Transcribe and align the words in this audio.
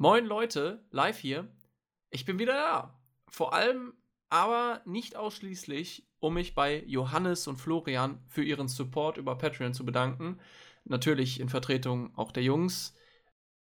Moin 0.00 0.26
Leute, 0.26 0.86
live 0.92 1.18
hier. 1.18 1.48
Ich 2.10 2.24
bin 2.24 2.38
wieder 2.38 2.52
da. 2.52 3.00
Vor 3.26 3.52
allem, 3.52 3.94
aber 4.28 4.80
nicht 4.84 5.16
ausschließlich, 5.16 6.06
um 6.20 6.34
mich 6.34 6.54
bei 6.54 6.84
Johannes 6.86 7.48
und 7.48 7.56
Florian 7.56 8.22
für 8.28 8.44
ihren 8.44 8.68
Support 8.68 9.16
über 9.16 9.36
Patreon 9.36 9.74
zu 9.74 9.84
bedanken. 9.84 10.38
Natürlich 10.84 11.40
in 11.40 11.48
Vertretung 11.48 12.16
auch 12.16 12.30
der 12.30 12.44
Jungs, 12.44 12.94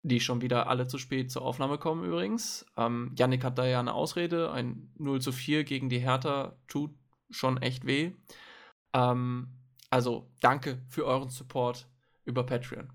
die 0.00 0.21
schon 0.21 0.40
wieder 0.40 0.68
alle 0.68 0.87
zu 0.87 0.96
spät 0.96 1.30
zur 1.30 1.42
Aufnahme 1.42 1.76
kommen 1.76 2.03
übrigens. 2.03 2.64
Ähm, 2.78 3.14
Yannick 3.14 3.44
hat 3.44 3.58
da 3.58 3.67
ja 3.67 3.80
eine 3.80 3.92
Ausrede. 3.92 4.53
Ein 4.53 4.90
0 4.96 5.21
zu 5.21 5.33
4 5.33 5.64
gegen 5.64 5.90
die 5.90 6.01
Hertha 6.01 6.56
tut 6.67 6.94
schon 7.28 7.60
echt 7.60 7.85
weh. 7.85 8.12
Ähm, 8.94 9.49
also 9.90 10.30
danke 10.40 10.80
für 10.88 11.04
euren 11.04 11.28
Support 11.28 11.90
über 12.24 12.46
Patreon. 12.46 12.90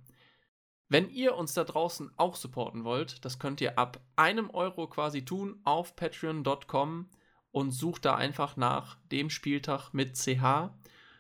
Wenn 0.89 1.09
ihr 1.09 1.35
uns 1.35 1.53
da 1.53 1.65
draußen 1.65 2.11
auch 2.15 2.35
supporten 2.35 2.83
wollt, 2.85 3.25
das 3.25 3.39
könnt 3.39 3.59
ihr 3.59 3.77
ab 3.77 3.99
einem 4.15 4.49
Euro 4.49 4.87
quasi 4.87 5.25
tun 5.25 5.59
auf 5.63 5.95
patreon.com 5.95 7.09
und 7.51 7.71
sucht 7.71 8.05
da 8.05 8.15
einfach 8.15 8.55
nach 8.55 8.97
dem 9.11 9.29
Spieltag 9.29 9.93
mit 9.93 10.15
CH. 10.15 10.71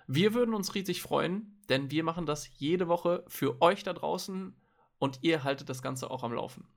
Wir 0.07 0.33
würden 0.33 0.53
uns 0.53 0.73
riesig 0.73 1.01
freuen, 1.01 1.61
denn 1.67 1.91
wir 1.91 2.03
machen 2.03 2.25
das 2.25 2.57
jede 2.59 2.87
Woche 2.87 3.25
für 3.27 3.61
euch 3.61 3.83
da 3.83 3.91
draußen 3.91 4.55
und 4.99 5.19
ihr 5.21 5.43
haltet 5.43 5.69
das 5.69 5.81
Ganze 5.81 6.09
auch 6.11 6.23
am 6.23 6.33
Laufen. 6.33 6.67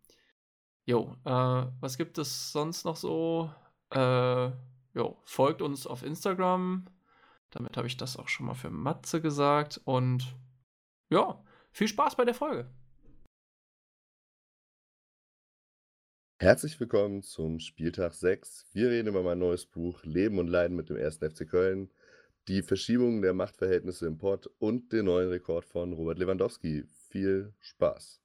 Jo, 0.84 1.16
äh, 1.24 1.66
was 1.80 1.96
gibt 1.96 2.18
es 2.18 2.50
sonst 2.50 2.84
noch 2.84 2.96
so? 2.96 3.52
Äh, 3.90 4.50
jo, 4.94 5.16
folgt 5.24 5.62
uns 5.62 5.86
auf 5.86 6.02
Instagram. 6.02 6.86
Damit 7.50 7.76
habe 7.76 7.86
ich 7.86 7.96
das 7.96 8.16
auch 8.16 8.28
schon 8.28 8.46
mal 8.46 8.54
für 8.54 8.70
Matze 8.70 9.20
gesagt. 9.20 9.80
Und 9.84 10.36
ja, 11.08 11.40
viel 11.72 11.88
Spaß 11.88 12.16
bei 12.16 12.24
der 12.24 12.34
Folge. 12.34 12.68
Herzlich 16.38 16.80
willkommen 16.80 17.22
zum 17.22 17.60
Spieltag 17.60 18.14
6. 18.14 18.66
Wir 18.72 18.88
reden 18.88 19.08
über 19.08 19.22
mein 19.22 19.38
neues 19.38 19.66
Buch 19.66 20.02
Leben 20.04 20.38
und 20.38 20.48
Leiden 20.48 20.74
mit 20.74 20.88
dem 20.88 20.96
1. 20.96 21.18
FC 21.18 21.46
Köln, 21.46 21.90
die 22.48 22.62
Verschiebung 22.62 23.20
der 23.20 23.34
Machtverhältnisse 23.34 24.06
im 24.06 24.16
Pott 24.16 24.46
und 24.58 24.90
den 24.92 25.04
neuen 25.04 25.28
Rekord 25.28 25.66
von 25.66 25.92
Robert 25.92 26.18
Lewandowski. 26.18 26.84
Viel 27.10 27.52
Spaß. 27.58 28.19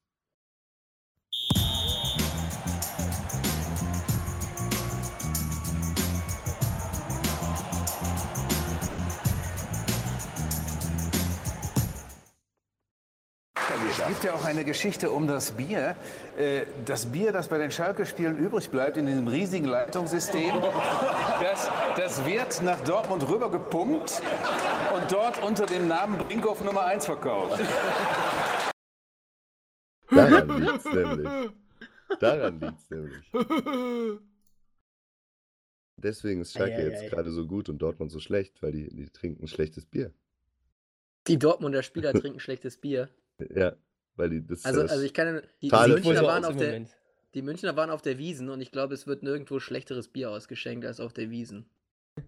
Es 14.05 14.09
gibt 14.09 14.23
ja 14.23 14.33
auch 14.35 14.45
eine 14.45 14.63
Geschichte 14.63 15.09
um 15.09 15.25
das 15.25 15.51
Bier. 15.51 15.95
Äh, 16.37 16.65
Das 16.85 17.07
Bier, 17.07 17.31
das 17.31 17.47
bei 17.47 17.57
den 17.57 17.71
Schalke-Spielen 17.71 18.37
übrig 18.37 18.69
bleibt 18.69 18.97
in 18.97 19.07
diesem 19.07 19.27
riesigen 19.27 19.65
Leitungssystem, 19.65 20.53
das, 21.41 21.69
das 21.97 22.23
wird 22.23 22.61
nach 22.61 22.79
Dortmund 22.81 23.27
rüber 23.27 23.49
gepumpt 23.49 24.21
und 24.95 25.11
dort 25.11 25.41
unter 25.41 25.65
dem 25.65 25.87
Namen 25.87 26.19
Brinkhoff 26.19 26.63
Nummer 26.63 26.85
1 26.85 27.05
verkauft. 27.07 27.59
Daran 30.11 30.61
liegt's 30.61 30.85
nämlich. 30.85 31.51
Daran 32.19 32.59
liegt's 32.59 32.89
nämlich. 32.91 33.31
Deswegen 35.97 36.41
ist 36.41 36.53
Schalke 36.53 36.75
Eieiei. 36.75 36.89
jetzt 36.89 37.09
gerade 37.09 37.31
so 37.31 37.47
gut 37.47 37.69
und 37.69 37.79
Dortmund 37.79 38.11
so 38.11 38.19
schlecht, 38.19 38.61
weil 38.61 38.71
die, 38.71 38.95
die 38.95 39.09
trinken 39.09 39.47
schlechtes 39.47 39.87
Bier. 39.87 40.13
Die 41.27 41.39
Dortmunder 41.39 41.81
Spieler 41.81 42.13
trinken 42.13 42.39
schlechtes 42.39 42.77
Bier. 42.77 43.09
Ja, 43.49 43.75
weil 44.15 44.29
die 44.29 44.45
das 44.45 44.65
Also, 44.65 44.81
das 44.81 44.91
also 44.91 45.03
ich 45.03 45.13
kann 45.13 45.41
die, 45.61 45.69
die, 45.69 45.71
Münchner 45.87 46.23
waren 46.23 46.45
auf 46.45 46.55
der, 46.55 46.85
die 47.33 47.41
Münchner 47.41 47.75
waren 47.75 47.89
auf 47.89 48.01
der 48.01 48.17
Wiesen 48.17 48.49
und 48.49 48.61
ich 48.61 48.71
glaube, 48.71 48.93
es 48.93 49.07
wird 49.07 49.23
nirgendwo 49.23 49.59
schlechteres 49.59 50.07
Bier 50.07 50.31
ausgeschenkt 50.31 50.85
als 50.85 50.99
auf 50.99 51.13
der 51.13 51.29
Wiesen. 51.29 51.69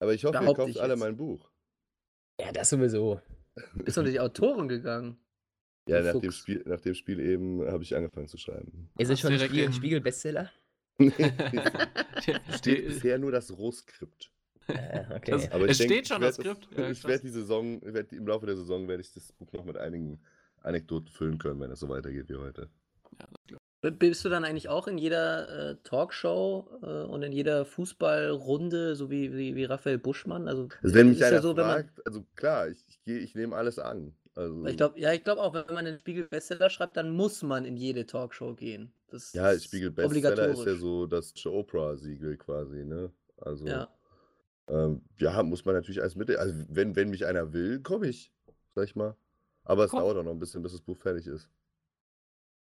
Aber 0.00 0.12
ich 0.14 0.24
hoffe, 0.24 0.34
ihr 0.36 0.40
behaupte 0.40 0.62
kauft 0.64 0.78
alle 0.78 0.94
jetzt. 0.94 1.00
mein 1.00 1.16
Buch. 1.16 1.50
Ja, 2.40 2.50
das 2.52 2.70
sowieso. 2.70 3.20
Bist 3.74 3.96
unter 3.98 4.10
die 4.10 4.18
Autoren 4.20 4.68
gegangen. 4.68 5.16
Ja, 5.88 6.00
Du 6.00 6.06
nach 6.14 6.20
dem. 6.20 6.32
Spiel, 6.32 6.62
nach 6.66 6.80
dem 6.80 6.94
Spiel 6.94 7.20
eben 7.20 7.64
habe 7.70 7.82
ich 7.82 7.94
angefangen 7.94 8.26
zu 8.26 8.36
schreiben. 8.38 8.90
Ist 8.98 9.10
es 9.10 9.20
schon 9.20 9.30
ein 9.32 9.38
direkt 9.38 9.50
Spiegel, 9.52 9.66
im- 9.66 9.72
Spiegel-Bestseller? 9.72 10.50
Steht 12.56 12.86
bisher 12.86 13.18
nur 13.18 13.30
das 13.32 13.56
Rohskript. 13.56 14.30
Äh, 14.68 15.04
okay. 15.14 15.30
Das- 15.32 15.52
Aber 15.52 15.68
Es 15.68 15.78
ich 15.78 15.86
steht 15.86 16.08
schon 16.08 16.22
das 16.22 16.36
Skript. 16.36 16.68
Ja, 16.76 16.88
ich 16.90 17.04
werde 17.04 17.22
die 17.22 17.30
Saison, 17.30 17.80
werd, 17.82 18.12
im 18.12 18.26
Laufe 18.26 18.46
der 18.46 18.56
Saison 18.56 18.88
werde 18.88 19.02
ich 19.02 19.12
das 19.12 19.30
Buch 19.32 19.52
noch 19.52 19.64
mit 19.64 19.76
einigen 19.76 20.20
Anekdoten 20.64 21.08
füllen 21.10 21.38
können, 21.38 21.60
wenn 21.60 21.70
es 21.70 21.80
so 21.80 21.88
weitergeht 21.88 22.28
wie 22.28 22.36
heute. 22.36 22.70
B- 23.82 23.90
Bist 23.90 24.24
du 24.24 24.28
dann 24.28 24.44
eigentlich 24.44 24.68
auch 24.68 24.86
in 24.88 24.98
jeder 24.98 25.70
äh, 25.70 25.76
Talkshow 25.84 26.68
äh, 26.82 26.86
und 27.04 27.22
in 27.22 27.32
jeder 27.32 27.64
Fußballrunde, 27.64 28.96
so 28.96 29.10
wie, 29.10 29.32
wie, 29.36 29.54
wie 29.56 29.64
Raphael 29.64 29.98
Buschmann? 29.98 30.48
Also, 30.48 30.70
Also 30.82 30.94
wenn 30.94 31.08
mich 31.10 31.18
ist 31.20 31.30
ja 31.30 31.38
einer 31.38 31.42
so, 31.42 31.56
wenn 31.56 31.66
man, 31.66 31.82
fragt, 31.82 32.06
also 32.06 32.24
klar, 32.36 32.68
ich, 32.68 32.84
ich, 32.88 33.02
geh- 33.04 33.18
ich 33.18 33.34
nehme 33.34 33.56
alles 33.56 33.78
an. 33.78 34.14
Also, 34.34 34.68
ich 34.68 34.76
glaube, 34.76 34.98
ja, 34.98 35.12
ich 35.12 35.22
glaube 35.24 35.42
auch, 35.42 35.52
wenn 35.54 35.74
man 35.74 35.84
den 35.84 35.98
Spiegel 35.98 36.26
Bestseller 36.26 36.70
schreibt, 36.70 36.96
dann 36.96 37.10
muss 37.10 37.42
man 37.42 37.64
in 37.64 37.76
jede 37.76 38.06
Talkshow 38.06 38.54
gehen. 38.54 38.92
Das 39.08 39.34
ja, 39.34 39.52
ist 39.52 39.64
Spiegel 39.64 39.90
Bestseller 39.90 40.48
ist 40.48 40.64
ja 40.64 40.76
so 40.76 41.06
das 41.06 41.34
Oprah-Siegel 41.46 42.36
quasi, 42.36 42.84
ne? 42.84 43.12
Also, 43.38 43.66
Ja. 43.68 43.88
ähm, 44.68 45.02
ja, 45.18 45.42
muss 45.44 45.64
man 45.64 45.74
natürlich 45.76 46.02
als 46.02 46.16
Mittel, 46.16 46.36
also 46.38 46.54
wenn, 46.70 46.96
wenn 46.96 47.10
mich 47.10 47.26
einer 47.26 47.52
will, 47.52 47.82
komme 47.82 48.08
ich, 48.08 48.32
sag 48.74 48.86
ich 48.86 48.96
mal. 48.96 49.16
Aber 49.64 49.84
es 49.84 49.90
Komm. 49.90 50.00
dauert 50.00 50.16
auch 50.18 50.22
noch 50.24 50.32
ein 50.32 50.38
bisschen, 50.38 50.62
bis 50.62 50.72
das 50.72 50.80
Buch 50.80 50.96
fertig 50.98 51.26
ist. 51.26 51.48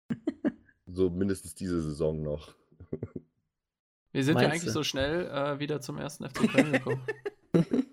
so 0.88 1.10
mindestens 1.10 1.54
diese 1.56 1.82
Saison 1.82 2.22
noch. 2.24 2.56
Wir 4.12 4.24
sind 4.24 4.36
ja 4.42 4.48
Meinst 4.48 4.52
eigentlich 4.64 4.64
du? 4.66 4.72
so 4.72 4.84
schnell 4.84 5.28
äh, 5.28 5.60
wieder 5.60 5.82
zum 5.82 5.98
ersten 5.98 6.28
FC 6.28 6.50
Köln 6.52 6.72
gekommen. 6.72 7.02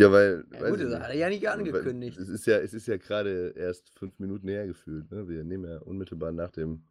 Ja, 0.00 0.10
weil. 0.10 0.44
Ja, 0.52 0.70
gut, 0.70 0.80
das 0.80 0.92
hat 0.92 1.10
er 1.10 1.14
ja 1.14 1.28
nicht 1.28 1.48
angekündigt. 1.48 2.18
Es 2.18 2.28
ist 2.28 2.46
ja, 2.46 2.58
es 2.58 2.74
ist 2.74 2.88
ja 2.88 2.96
gerade 2.96 3.54
erst 3.56 3.90
fünf 3.90 4.18
Minuten 4.18 4.48
her 4.48 4.66
gefühlt. 4.66 5.08
Ne? 5.12 5.28
Wir 5.28 5.44
nehmen 5.44 5.70
ja 5.70 5.78
unmittelbar 5.78 6.32
nach 6.32 6.50
dem 6.50 6.82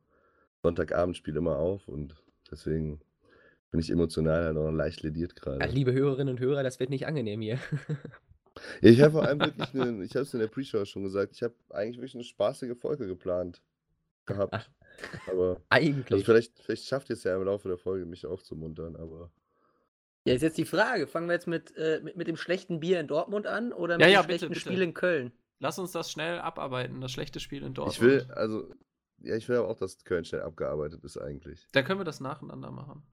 Sonntagabendspiel 0.62 1.36
immer 1.36 1.58
auf 1.58 1.90
und 1.90 2.16
deswegen 2.50 3.02
bin 3.72 3.82
ich 3.82 3.90
emotional 3.90 4.46
halt 4.46 4.56
auch 4.58 4.64
noch 4.64 4.78
leicht 4.78 5.04
lediert 5.04 5.34
Ja, 5.36 5.58
gerade. 5.58 5.74
liebe 5.74 5.92
Hörerinnen 5.92 6.36
und 6.36 6.40
Hörer, 6.40 6.64
das 6.64 6.80
wird 6.80 6.92
nicht 6.92 7.06
angenehm 7.06 7.42
hier. 7.42 7.60
Ja, 8.82 8.90
ich 8.90 9.02
habe 9.02 9.12
vor 9.14 9.24
allem 9.24 9.40
wirklich, 9.40 9.74
eine, 9.74 10.04
ich 10.04 10.12
habe 10.12 10.24
es 10.24 10.34
in 10.34 10.40
der 10.40 10.48
Pre-Show 10.48 10.86
schon 10.86 11.04
gesagt, 11.04 11.34
ich 11.34 11.44
habe 11.44 11.56
eigentlich 11.70 11.98
wirklich 11.98 12.16
eine 12.16 12.24
spaßige 12.24 12.78
Folge 12.78 13.08
geplant 13.08 13.62
gehabt. 14.26 14.54
Ach, 14.54 14.70
Aber 15.28 15.62
Eigentlich. 15.70 16.12
also 16.12 16.26
vielleicht, 16.26 16.60
vielleicht 16.60 16.86
schafft 16.86 17.10
ihr 17.10 17.16
es 17.16 17.24
ja 17.24 17.36
im 17.36 17.44
Laufe 17.44 17.68
der 17.68 17.78
Folge, 17.78 18.06
mich 18.06 18.26
aufzumuntern, 18.26 18.96
aber 18.96 19.32
Ja, 20.26 20.34
ist 20.36 20.42
jetzt 20.44 20.58
die 20.58 20.66
Frage, 20.66 21.08
fangen 21.08 21.28
wir 21.28 21.34
jetzt 21.34 21.48
mit, 21.48 21.76
äh, 21.76 22.00
mit, 22.04 22.16
mit 22.16 22.28
dem 22.28 22.38
schlechten 22.38 22.80
Bier 22.80 23.00
in 23.00 23.08
Dortmund 23.08 23.48
an 23.48 23.74
oder 23.74 23.98
mit 23.98 24.08
ja, 24.08 24.22
dem 24.22 24.28
bitte, 24.28 24.40
schlechten 24.40 24.48
bitte. 24.50 24.60
Spiel 24.60 24.82
in 24.82 24.94
Köln? 24.94 25.32
Lass 25.60 25.80
uns 25.80 25.92
das 25.92 26.12
schnell 26.12 26.40
abarbeiten, 26.40 27.02
das 27.02 27.12
schlechte 27.12 27.40
Spiel 27.40 27.64
in 27.64 27.74
Dortmund. 27.74 27.96
ich 27.96 28.02
will, 28.02 28.32
also, 28.34 28.72
ja, 29.20 29.36
ich 29.36 29.48
will 29.50 29.58
aber 29.58 29.70
auch, 29.70 29.78
dass 29.78 30.04
Köln 30.04 30.26
schnell 30.26 30.42
abgearbeitet 30.42 31.04
ist 31.04 31.18
eigentlich. 31.18 31.68
Da 31.72 31.82
können 31.82 32.00
wir 32.00 32.06
das 32.06 32.20
nacheinander 32.20 32.70
machen. 32.72 33.04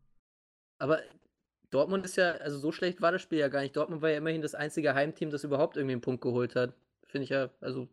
Aber 0.78 1.00
Dortmund 1.70 2.04
ist 2.04 2.16
ja, 2.16 2.32
also 2.32 2.58
so 2.58 2.72
schlecht 2.72 3.00
war 3.00 3.12
das 3.12 3.22
Spiel 3.22 3.38
ja 3.38 3.48
gar 3.48 3.60
nicht. 3.62 3.76
Dortmund 3.76 4.02
war 4.02 4.10
ja 4.10 4.18
immerhin 4.18 4.42
das 4.42 4.54
einzige 4.54 4.94
Heimteam, 4.94 5.30
das 5.30 5.44
überhaupt 5.44 5.76
irgendwie 5.76 5.92
einen 5.92 6.00
Punkt 6.00 6.20
geholt 6.22 6.54
hat. 6.56 6.74
Finde 7.04 7.24
ich 7.24 7.30
ja, 7.30 7.50
also 7.60 7.88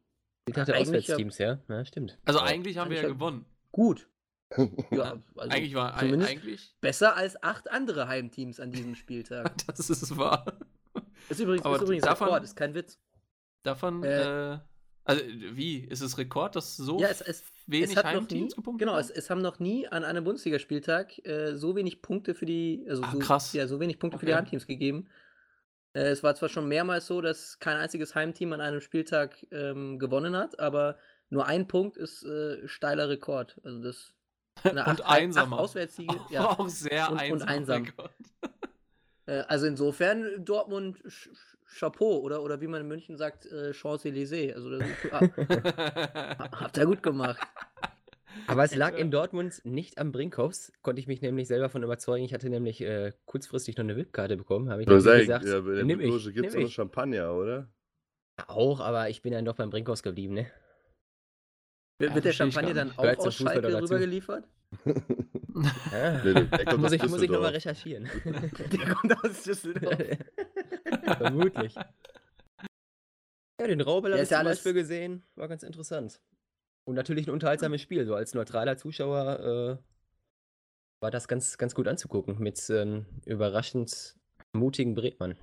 Ich 0.48 0.56
dachte 0.56 0.76
Auswärtsteams, 0.76 1.38
ja? 1.38 1.60
Ja, 1.70 1.86
stimmt. 1.86 2.18
Also 2.26 2.40
eigentlich 2.40 2.78
haben 2.78 2.90
wir 2.92 3.02
ja 3.02 3.08
gewonnen. 3.08 3.46
gut. 3.72 4.08
Ja, 4.92 5.18
also 5.36 5.52
eigentlich 5.52 5.76
war 5.76 5.96
eigentlich. 5.98 6.74
besser 6.80 7.18
als 7.18 7.42
acht 7.44 7.70
andere 7.70 8.08
Heimteams 8.08 8.60
an 8.62 8.72
diesem 8.72 8.96
Spieltag. 8.96 9.52
Das 9.68 9.90
ist 9.90 10.18
wahr. 10.18 10.46
Ist 11.30 11.40
übrigens, 11.42 11.66
ist 11.66 11.82
übrigens 11.82 12.06
davon- 12.06 12.28
Rekord, 12.30 12.44
ist 12.46 12.56
kein 12.56 12.74
Witz. 12.74 12.98
Davon, 13.64 14.04
Äh, 14.04 14.54
äh, 14.54 14.60
also 15.08 15.22
wie? 15.26 15.80
Ist 15.80 16.02
es 16.02 16.18
Rekord, 16.18 16.56
dass 16.56 16.78
so 16.78 17.00
Ja, 17.00 17.08
es, 17.08 17.22
es, 17.22 17.44
wenig 17.66 17.92
es 17.92 17.96
hat 17.98 18.06
noch 18.06 18.12
nie, 18.14 18.18
Heimteams 18.20 18.56
gepunktet 18.56 18.88
genau, 18.88 19.00
es, 19.00 19.10
es 19.10 19.30
haben 19.30 19.42
noch 19.42 19.60
nie 19.60 19.88
an 19.88 20.04
einem 20.04 20.24
Bundesligaspieltag 20.24 21.26
äh, 21.26 21.56
so 21.56 21.76
wenig 21.76 22.02
Punkte 22.02 22.34
für 22.36 22.46
die, 22.46 22.86
also 22.90 23.04
Ah, 23.04 23.12
so, 23.14 23.20
krass. 23.20 23.54
ja, 23.54 23.68
so 23.68 23.80
wenig 23.80 24.00
Punkte 24.00 24.20
für 24.20 24.26
die 24.26 24.32
Okay. 24.34 24.40
Heimteams 24.42 24.68
gegeben. 24.68 25.08
Äh, 25.94 26.10
es 26.10 26.22
war 26.24 26.36
zwar 26.36 26.50
schon 26.50 26.68
mehrmals 26.68 27.08
so, 27.08 27.22
dass 27.22 27.60
kein 27.60 27.78
einziges 27.78 28.14
Heimteam 28.16 28.54
an 28.54 28.62
einem 28.62 28.82
Spieltag 28.82 29.46
ähm, 29.52 29.98
gewonnen 30.00 30.36
hat, 30.36 30.60
aber 30.60 30.98
nur 31.30 31.46
ein 31.46 31.68
Punkt 31.68 31.98
ist 31.98 32.24
äh, 32.24 32.68
steiler 32.68 33.10
Rekord. 33.10 33.60
Also 33.64 33.82
das 33.82 34.14
Und 34.64 34.78
acht 34.80 35.02
einsamer. 35.06 35.56
acht 35.58 35.62
Auswärtssiege. 35.64 36.16
Ja. 36.32 36.46
auch 36.50 36.68
sehr 36.70 37.12
Und- 37.12 37.32
und 37.32 37.42
einsam. 37.44 37.88
Äh, 39.28 39.44
also 39.48 39.68
insofern 39.68 40.44
Dortmund 40.44 40.98
Sch 41.08 41.30
Chapeau 41.70 42.20
oder, 42.20 42.42
oder 42.42 42.62
wie 42.62 42.68
man 42.68 42.82
in 42.82 42.88
München 42.88 43.18
sagt, 43.18 43.46
äh, 43.46 43.74
Champs-Élysées. 43.74 44.54
Also 44.54 44.70
das 44.70 44.84
ah, 45.12 46.50
habt 46.62 46.78
ihr 46.78 46.86
gut 46.86 47.04
gemacht. 47.04 47.40
Aber 48.48 48.64
es 48.64 48.74
lag 48.74 48.98
in 48.98 49.12
Dortmund 49.12 49.62
nicht 49.66 49.98
am 49.98 50.14
Brinkhoffs, 50.14 50.72
konnte 50.82 51.02
ich 51.02 51.08
mich 51.08 51.22
nämlich 51.22 51.48
selber 51.48 51.70
von 51.70 51.84
überzeugen. 51.84 52.24
Ich 52.24 52.34
hatte 52.34 52.50
nämlich 52.50 52.82
äh, 52.82 53.12
kurzfristig 53.26 53.76
noch 53.76 53.84
eine 53.84 53.98
VIP-Karte 53.98 54.38
bekommen, 54.38 54.70
habe 54.70 54.84
ich 54.84 54.88
sagst, 54.88 55.06
gesagt, 55.06 55.46
ja, 55.46 55.60
bei 55.60 55.76
der 55.76 55.84
nimm 55.84 56.00
ich, 56.00 56.10
Loge 56.10 56.32
gibt 56.32 56.48
es 56.48 56.56
noch. 56.56 56.70
Champagner, 56.70 57.34
oder? 57.34 57.68
Auch, 58.48 58.80
aber 58.80 59.10
ich 59.10 59.22
bin 59.22 59.34
dann 59.34 59.44
doch 59.44 59.56
beim 59.56 59.70
Brinkhoffs 59.70 60.04
geblieben, 60.04 60.36
ne? 60.36 60.48
Wird, 62.00 62.14
Ja, 62.16 62.20
der 62.22 62.32
Champagner 62.32 62.74
dann 62.74 62.92
auch 62.98 63.18
aus 63.18 63.36
Schalke 63.36 63.82
rübergeliefert? 63.82 64.48
Ah, 65.92 66.22
Nee, 66.24 66.34
der 66.46 66.66
kommt 66.66 66.84
muss 66.84 66.92
ich, 66.92 67.02
muss 67.10 67.20
ich 67.24 67.32
nochmal 67.32 67.52
recherchieren. 67.56 68.08
Der 68.24 68.94
kommt 68.94 69.24
aus 69.26 69.42
Düsseldorf. 69.42 69.98
Vermutlich. 71.18 71.74
Ja, 73.60 73.66
den 73.66 73.82
Raubel 73.82 74.12
Ja, 74.12 74.18
habe 74.18 74.22
ist 74.22 74.28
ich 74.28 74.32
ja 74.32 74.38
zum 74.38 74.48
alles- 74.48 74.58
Beispiel 74.60 74.74
gesehen. 74.74 75.24
War 75.34 75.48
ganz 75.48 75.64
interessant. 75.64 76.22
Und 76.86 76.94
natürlich 76.94 77.26
ein 77.28 77.32
unterhaltsames 77.32 77.82
Spiel. 77.82 78.06
So 78.06 78.14
als 78.14 78.36
neutraler 78.36 78.78
Zuschauer 78.78 79.80
äh, 79.80 79.84
war 81.02 81.10
das 81.10 81.28
ganz, 81.28 81.58
ganz 81.58 81.74
gut 81.74 81.88
anzugucken 81.88 82.38
mit 82.38 82.70
ähm, 82.70 83.08
überraschend 83.26 84.16
mutigen 84.54 84.94
Bretmann. 84.94 85.36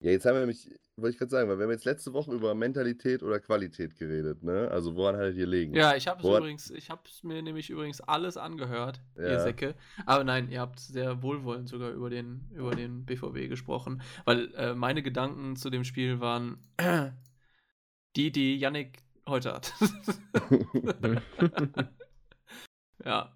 Ja, 0.00 0.10
jetzt 0.10 0.26
haben 0.26 0.34
wir 0.34 0.40
nämlich, 0.40 0.78
wollte 0.96 1.14
ich 1.14 1.18
gerade 1.18 1.30
sagen, 1.30 1.48
weil 1.48 1.58
wir 1.58 1.64
haben 1.64 1.72
jetzt 1.72 1.84
letzte 1.84 2.12
Woche 2.12 2.32
über 2.32 2.54
Mentalität 2.54 3.22
oder 3.22 3.40
Qualität 3.40 3.96
geredet, 3.96 4.42
ne? 4.42 4.68
Also 4.70 4.94
woran 4.94 5.16
haltet 5.16 5.38
ihr 5.38 5.46
legen? 5.46 5.74
Ja, 5.74 5.96
ich 5.96 6.06
habe 6.06 6.22
es 6.22 6.28
übrigens, 6.28 6.70
ich 6.70 6.88
habe 6.90 7.02
mir 7.22 7.42
nämlich 7.42 7.70
übrigens 7.70 8.00
alles 8.00 8.36
angehört, 8.36 9.00
ihr 9.16 9.32
Ja. 9.32 9.40
Säcke. 9.40 9.74
Aber 10.06 10.22
nein, 10.22 10.50
ihr 10.50 10.60
habt 10.60 10.78
sehr 10.78 11.22
wohlwollend 11.22 11.68
sogar 11.68 11.90
über 11.90 12.10
den, 12.10 12.48
über 12.54 12.74
den 12.74 13.04
BVB 13.04 13.48
gesprochen, 13.48 14.02
weil 14.24 14.54
äh, 14.54 14.74
meine 14.74 15.02
Gedanken 15.02 15.56
zu 15.56 15.70
dem 15.70 15.84
Spiel 15.84 16.20
waren 16.20 16.58
die, 18.16 18.30
die 18.30 18.56
Yannick 18.56 19.02
heute 19.26 19.52
hat. 19.52 19.72
ja. 23.04 23.32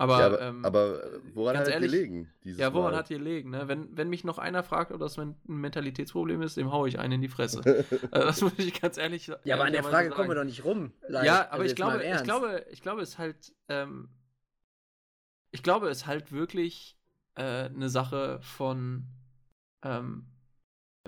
Aber, 0.00 0.20
ja, 0.20 0.26
aber, 0.26 0.40
ähm, 0.42 0.64
aber 0.64 1.04
äh, 1.12 1.20
woran 1.34 1.56
hat 1.56 1.66
ehrlich, 1.66 1.92
ihr 1.92 1.98
gelegen? 1.98 2.32
Ja, 2.44 2.72
woran 2.72 2.92
Mal? 2.92 2.98
hat 2.98 3.10
ihr 3.10 3.18
liegen? 3.18 3.50
Ne? 3.50 3.66
Wenn, 3.66 3.96
wenn 3.96 4.08
mich 4.08 4.22
noch 4.22 4.38
einer 4.38 4.62
fragt, 4.62 4.92
ob 4.92 5.00
das 5.00 5.18
ein 5.18 5.34
Mentalitätsproblem 5.48 6.40
ist, 6.40 6.56
dem 6.56 6.70
haue 6.70 6.88
ich 6.88 7.00
einen 7.00 7.14
in 7.14 7.20
die 7.20 7.28
Fresse. 7.28 7.62
äh, 7.66 7.84
das 8.12 8.40
muss 8.40 8.52
ich 8.58 8.80
ganz 8.80 8.96
ehrlich 8.96 9.26
sagen. 9.26 9.40
Ja, 9.42 9.56
aber 9.56 9.64
an 9.64 9.72
der 9.72 9.82
Frage 9.82 10.10
kommen 10.10 10.28
wir 10.28 10.36
doch 10.36 10.44
nicht 10.44 10.64
rum. 10.64 10.92
Live. 11.08 11.24
Ja, 11.24 11.40
Also 11.40 11.50
aber 11.52 11.64
ich 11.64 11.74
glaube, 11.74 12.04
ich 12.04 12.22
glaube, 12.22 12.66
ich 12.70 12.80
glaube, 12.80 13.02
es 13.02 13.08
ist 13.08 13.18
halt, 13.18 13.52
ähm, 13.68 14.08
ich 15.50 15.64
glaube, 15.64 15.88
es 15.88 15.98
ist 15.98 16.06
halt 16.06 16.30
wirklich 16.30 16.96
äh, 17.34 17.64
eine 17.64 17.88
Sache 17.88 18.38
von, 18.40 19.04
ähm, 19.82 20.28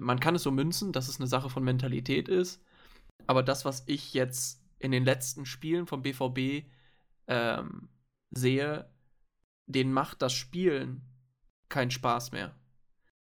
man 0.01 0.19
kann 0.19 0.35
es 0.35 0.43
so 0.43 0.51
münzen, 0.51 0.91
dass 0.91 1.07
es 1.07 1.21
eine 1.21 1.29
Sache 1.29 1.49
von 1.49 1.63
Mentalität 1.63 2.29
ist, 2.29 2.61
aber 3.29 3.45
das, 3.45 3.65
was 3.65 3.85
ich 3.87 4.15
jetzt 4.15 4.65
in 4.81 4.91
den 4.91 5.05
letzten 5.05 5.47
Spielen 5.47 5.87
vom 5.87 6.03
BVB 6.03 6.67
ähm, 7.29 7.89
sehe, 8.31 8.91
denen 9.67 9.93
macht 9.93 10.23
das 10.23 10.33
Spielen 10.33 11.03
keinen 11.69 11.91
Spaß 11.91 12.33
mehr. 12.33 12.55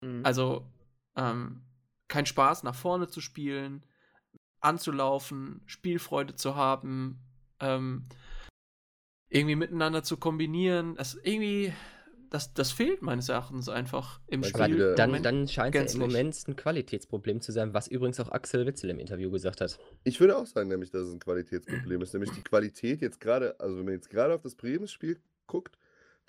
Mhm. 0.01 0.25
Also 0.25 0.71
ähm, 1.15 1.63
kein 2.07 2.25
Spaß, 2.25 2.63
nach 2.63 2.75
vorne 2.75 3.07
zu 3.07 3.21
spielen, 3.21 3.85
anzulaufen, 4.59 5.61
Spielfreude 5.65 6.35
zu 6.35 6.55
haben, 6.55 7.19
ähm, 7.59 8.07
irgendwie 9.29 9.55
miteinander 9.55 10.03
zu 10.03 10.17
kombinieren. 10.17 10.95
Das 10.95 11.15
irgendwie, 11.15 11.73
das, 12.31 12.53
das 12.55 12.71
fehlt 12.71 13.01
meines 13.03 13.29
Erachtens 13.29 13.69
einfach 13.69 14.19
im 14.27 14.39
Aber 14.43 14.63
Spiel. 14.65 14.95
dann, 14.95 15.09
Moment. 15.11 15.25
dann 15.25 15.47
scheint 15.47 15.75
es 15.75 15.93
ja 15.93 15.99
im 16.01 16.07
Moment 16.07 16.35
ein 16.47 16.55
Qualitätsproblem 16.55 17.41
zu 17.41 17.51
sein, 17.51 17.73
was 17.75 17.87
übrigens 17.87 18.19
auch 18.19 18.31
Axel 18.31 18.65
Witzel 18.65 18.89
im 18.89 18.97
Interview 18.99 19.29
gesagt 19.29 19.61
hat. 19.61 19.77
Ich 20.03 20.19
würde 20.19 20.35
auch 20.37 20.47
sagen, 20.47 20.69
nämlich, 20.69 20.89
dass 20.89 21.03
es 21.03 21.13
ein 21.13 21.19
Qualitätsproblem 21.19 22.01
ist. 22.01 22.13
Nämlich 22.13 22.31
die 22.31 22.41
Qualität 22.41 23.01
jetzt 23.01 23.19
gerade, 23.19 23.59
also 23.59 23.77
wenn 23.77 23.85
man 23.85 23.93
jetzt 23.93 24.09
gerade 24.09 24.33
auf 24.33 24.41
das 24.41 24.55
Bremen-Spiel 24.55 25.21
guckt, 25.45 25.77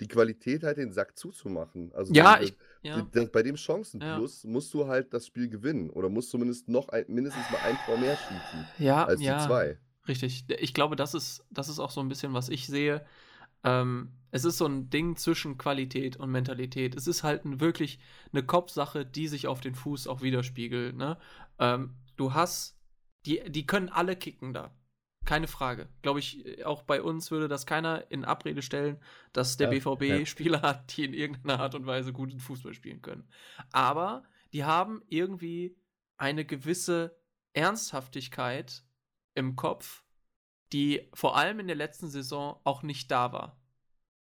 die 0.01 0.09
Qualität 0.09 0.65
halt 0.65 0.79
den 0.79 0.91
Sack 0.93 1.17
zuzumachen. 1.17 1.93
Also 1.95 2.13
ja, 2.13 2.39
die- 2.39 2.47
ich, 2.47 2.57
ja. 2.83 3.01
die- 3.01 3.11
das- 3.13 3.31
bei 3.31 3.43
dem 3.45 3.57
Chancenplus 3.57 4.43
musst 4.45 4.75
du 4.75 4.89
halt 4.89 5.15
das 5.15 5.27
Spiel 5.27 5.49
gewinnen 5.49 5.89
oder 5.91 6.09
musst 6.09 6.31
zumindest 6.31 6.69
noch 6.69 6.89
ein, 6.89 7.05
mindestens 7.07 7.49
mal 7.51 7.61
ein 7.65 7.77
Tor 7.87 7.97
mehr 7.99 8.17
schießen 8.17 8.67
ja, 8.79 9.05
als 9.05 9.23
ja. 9.23 9.39
die 9.39 9.47
zwei. 9.47 9.79
Richtig. 10.09 10.45
Ich 10.59 10.75
glaube, 10.75 10.97
das 10.97 11.15
ist, 11.15 11.45
das 11.51 11.69
ist 11.69 11.79
auch 11.79 11.93
so 11.93 12.01
ein 12.01 12.09
bisschen, 12.09 12.35
was 12.35 12.49
ich 12.49 12.67
sehe. 12.67 13.07
Ähm, 13.63 14.11
es 14.33 14.45
ist 14.47 14.57
so 14.59 14.67
ein 14.67 14.89
Ding 14.89 15.17
zwischen 15.17 15.59
Qualität 15.59 16.17
und 16.17 16.31
Mentalität. 16.31 16.97
Es 16.97 17.07
ist 17.07 17.23
halt 17.23 17.45
ein, 17.45 17.61
wirklich 17.61 17.99
eine 18.33 18.43
Kopfsache, 18.43 19.05
die 19.05 19.29
sich 19.29 19.47
auf 19.47 19.61
den 19.61 19.75
Fuß 19.75 20.09
auch 20.09 20.23
widerspiegelt. 20.23 20.97
Ne? 20.97 21.19
Ähm, 21.59 21.97
du 22.17 22.33
hast, 22.33 22.79
die, 23.27 23.43
die 23.49 23.67
können 23.67 23.91
alle 23.91 24.17
kicken 24.17 24.55
da. 24.55 24.75
Keine 25.27 25.49
Frage. 25.49 25.89
Glaube 26.01 26.19
ich, 26.19 26.65
auch 26.65 26.83
bei 26.83 27.03
uns 27.03 27.31
würde 27.31 27.47
das 27.47 27.67
keiner 27.67 28.11
in 28.11 28.25
Abrede 28.25 28.63
stellen, 28.63 28.99
dass 29.35 29.59
der 29.59 29.71
Ja, 29.71 29.79
BVB 29.79 30.03
ja. 30.03 30.27
Spieler 30.27 30.63
hat, 30.63 30.97
die 30.97 31.05
in 31.05 31.13
irgendeiner 31.13 31.61
Art 31.61 31.75
und 31.75 31.87
Weise 31.87 32.13
guten 32.13 32.41
Fußball 32.41 32.73
spielen 32.75 33.03
können. 33.03 33.29
Aber 33.71 34.25
die 34.55 34.65
haben 34.65 35.03
irgendwie 35.09 35.77
eine 36.17 36.45
gewisse 36.47 37.17
Ernsthaftigkeit 37.53 38.83
im 39.35 39.57
Kopf, 39.57 40.05
die 40.73 41.09
vor 41.13 41.37
allem 41.37 41.61
in 41.61 41.67
der 41.67 41.77
letzten 41.77 42.09
Saison 42.09 42.59
auch 42.65 42.83
nicht 42.83 43.11
da 43.11 43.33
war. 43.33 43.62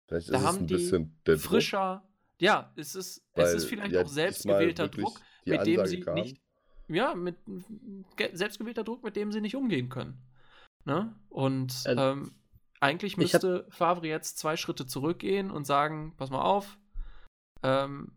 Vielleicht 0.09 0.29
Da 0.31 0.35
ist 0.37 0.41
es 0.41 0.47
haben 0.47 0.59
ein 0.59 0.67
die 0.67 0.75
bisschen 0.75 1.21
der 1.27 1.35
Druck, 1.37 1.45
Frischer, 1.45 2.09
ja, 2.41 2.73
es 2.77 2.95
ist, 2.95 3.25
es 3.35 3.53
ist 3.55 3.65
vielleicht 3.67 3.93
ja 3.93 4.03
auch 4.03 4.09
selbstgewählter 4.09 4.89
Druck, 4.89 5.21
die 5.45 5.51
mit 5.51 5.67
dem 5.67 5.87
sie 5.87 6.01
kam. 6.01 6.15
nicht, 6.15 6.41
ja, 6.89 7.15
mit 7.15 7.37
ge- 8.17 8.35
selbstgewählter 8.35 8.85
Druck, 8.85 9.03
mit 9.03 9.17
dem 9.17 9.33
sie 9.33 9.41
nicht 9.41 9.57
umgehen 9.57 9.89
können. 9.89 10.23
Ne? 10.85 11.15
Und 11.29 11.83
Äh, 11.87 11.95
ähm, 11.95 12.35
eigentlich 12.81 13.17
ich 13.19 13.35
hab- 13.35 13.43
müsste 13.43 13.67
Favre 13.71 14.07
jetzt 14.07 14.39
zwei 14.39 14.57
Schritte 14.57 14.87
zurückgehen 14.87 15.51
und 15.51 15.67
sagen, 15.67 16.15
pass 16.17 16.31
mal 16.31 16.43
auf, 16.43 16.79
ähm, 17.63 18.13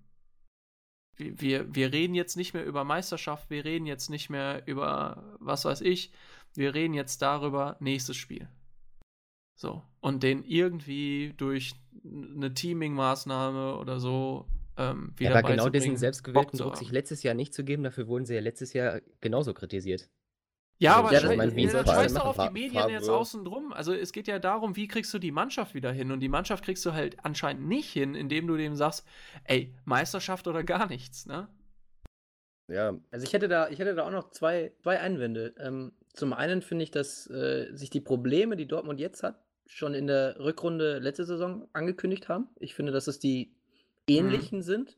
wir, 1.18 1.74
wir 1.76 1.92
reden 1.92 2.14
jetzt 2.16 2.38
nicht 2.38 2.54
mehr 2.54 2.66
über 2.66 2.84
Meisterschaft, 2.84 3.50
wir 3.50 3.66
reden 3.66 3.86
jetzt 3.86 4.10
nicht 4.10 4.30
mehr 4.30 4.66
über 4.68 5.36
was 5.40 5.66
weiß 5.66 5.82
ich, 5.82 6.14
wir 6.54 6.74
reden 6.74 6.94
jetzt 6.94 7.22
darüber 7.22 7.76
nächstes 7.80 8.16
Spiel. 8.16 8.48
So. 9.60 9.84
Und 10.00 10.24
den 10.24 10.46
irgendwie 10.46 11.34
durch 11.36 11.74
eine 12.06 12.54
Teaming-Maßnahme 12.54 13.76
oder 13.78 14.00
so 14.00 14.46
ähm, 14.78 15.12
wieder 15.18 15.32
Ja, 15.32 15.40
aber 15.40 15.50
genau 15.50 15.68
diesen 15.68 15.98
selbstgewählten 15.98 16.58
Druck 16.58 16.78
sich 16.78 16.92
letztes 16.92 17.24
Jahr 17.24 17.34
nicht 17.34 17.54
zu 17.54 17.66
geben, 17.66 17.84
dafür 17.84 18.08
wurden 18.08 18.26
sie 18.26 18.36
ja 18.36 18.40
letztes 18.40 18.72
Jahr 18.72 19.02
genauso 19.20 19.54
kritisiert. 19.54 20.10
Ja, 20.82 20.92
Also, 20.92 21.04
aber 21.08 21.14
ja, 21.14 21.20
das- 21.20 21.36
mein, 21.36 21.60
ja, 21.60 21.84
denn 22.04 22.14
doch 22.16 22.26
auf 22.26 22.38
die 22.38 22.54
Medien 22.54 22.88
jetzt 22.88 23.08
Favre- 23.08 23.18
außen 23.18 23.44
drum. 23.44 23.74
Also 23.74 23.94
es 23.94 24.14
geht 24.14 24.28
ja 24.30 24.40
darum, 24.40 24.78
wie 24.78 24.88
kriegst 24.88 25.14
du 25.14 25.20
die 25.20 25.32
Mannschaft 25.34 25.74
wieder 25.76 25.92
hin? 25.92 26.14
Und 26.14 26.22
die 26.22 26.30
Mannschaft 26.30 26.64
kriegst 26.64 26.86
du 26.86 26.94
halt 26.94 27.18
anscheinend 27.26 27.68
nicht 27.68 27.92
hin, 27.92 28.16
indem 28.16 28.48
du 28.48 28.56
dem 28.56 28.78
sagst, 28.78 29.06
ey, 29.44 29.76
Meisterschaft 29.84 30.48
oder 30.48 30.64
gar 30.64 30.88
nichts, 30.88 31.26
ne? 31.26 31.50
Ja, 32.72 32.94
Also 33.12 33.26
ich 33.26 33.34
hätte 33.34 33.50
da, 33.50 33.68
ich 33.68 33.80
hätte 33.80 33.94
da 33.96 34.06
auch 34.06 34.12
noch 34.12 34.30
zwei, 34.32 34.72
zwei 34.82 35.02
Einwände. 35.02 35.54
Ähm, 35.60 35.92
zum 36.14 36.32
einen 36.32 36.62
finde 36.62 36.84
ich, 36.84 36.92
dass 36.92 37.28
äh, 37.30 37.68
sich 37.76 37.90
die 37.90 38.00
Probleme, 38.00 38.56
die 38.56 38.68
Dortmund 38.68 39.02
jetzt 39.02 39.22
hat, 39.24 39.44
schon 39.70 39.94
in 39.94 40.08
der 40.08 40.40
Rückrunde 40.40 41.00
letzte 41.00 41.26
Saison 41.26 41.68
angekündigt 41.74 42.28
haben. 42.28 42.50
Ich 42.60 42.74
finde, 42.74 42.92
dass 42.92 43.08
es 43.08 43.20
die 43.20 43.54
ähnlichen 44.08 44.64
sind. 44.64 44.98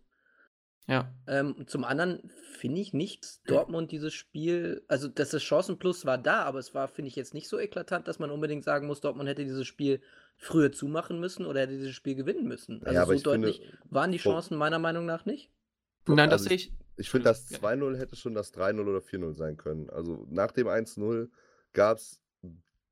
Ja. 0.88 1.14
Ähm, 1.28 1.68
zum 1.68 1.84
anderen 1.84 2.32
finde 2.58 2.82
ich 2.82 2.94
nicht, 2.94 3.48
Dortmund 3.50 3.92
dieses 3.92 4.14
Spiel, 4.14 4.84
also 4.88 5.08
dass 5.08 5.30
das 5.30 5.44
Chancenplus 5.44 6.06
war 6.06 6.18
da, 6.18 6.44
aber 6.44 6.60
es 6.60 6.74
war, 6.74 6.88
finde 6.88 7.10
ich, 7.10 7.16
jetzt 7.16 7.34
nicht 7.34 7.48
so 7.48 7.60
eklatant, 7.60 8.08
dass 8.08 8.18
man 8.18 8.32
unbedingt 8.32 8.64
sagen 8.64 8.88
muss, 8.88 9.02
Dortmund 9.02 9.30
hätte 9.30 9.44
dieses 9.44 9.68
Spiel 9.68 10.02
früher 10.38 10.72
zumachen 10.72 11.20
müssen 11.20 11.46
oder 11.46 11.62
hätte 11.62 11.78
dieses 11.78 11.94
Spiel 11.94 12.16
gewinnen 12.16 12.48
müssen. 12.48 12.82
Also 12.84 12.96
ja 12.96 13.04
aber 13.04 13.12
so 13.12 13.18
ich 13.18 13.24
finde, 13.24 13.48
deutlich 13.52 13.74
waren 13.90 14.12
die 14.12 14.18
Chancen 14.18 14.58
meiner 14.58 14.80
Meinung 14.80 15.06
nach 15.06 15.26
nicht. 15.26 15.52
Nein, 16.08 16.30
das 16.30 16.42
also 16.42 16.50
sehe 16.50 16.56
ich. 16.56 16.74
Ich 16.98 17.10
finde, 17.10 17.26
das 17.26 17.50
Ja. 17.50 17.60
2-0 17.60 17.98
hätte 17.98 18.16
schon 18.16 18.34
das 18.34 18.54
3-0 18.54 18.82
oder 18.88 19.00
4-0 19.00 19.34
sein 19.34 19.58
können. 19.58 19.90
Also 19.90 20.26
nach 20.30 20.52
dem 20.52 20.68
1-0 20.68 21.30
gab 21.74 21.98
es 21.98 22.21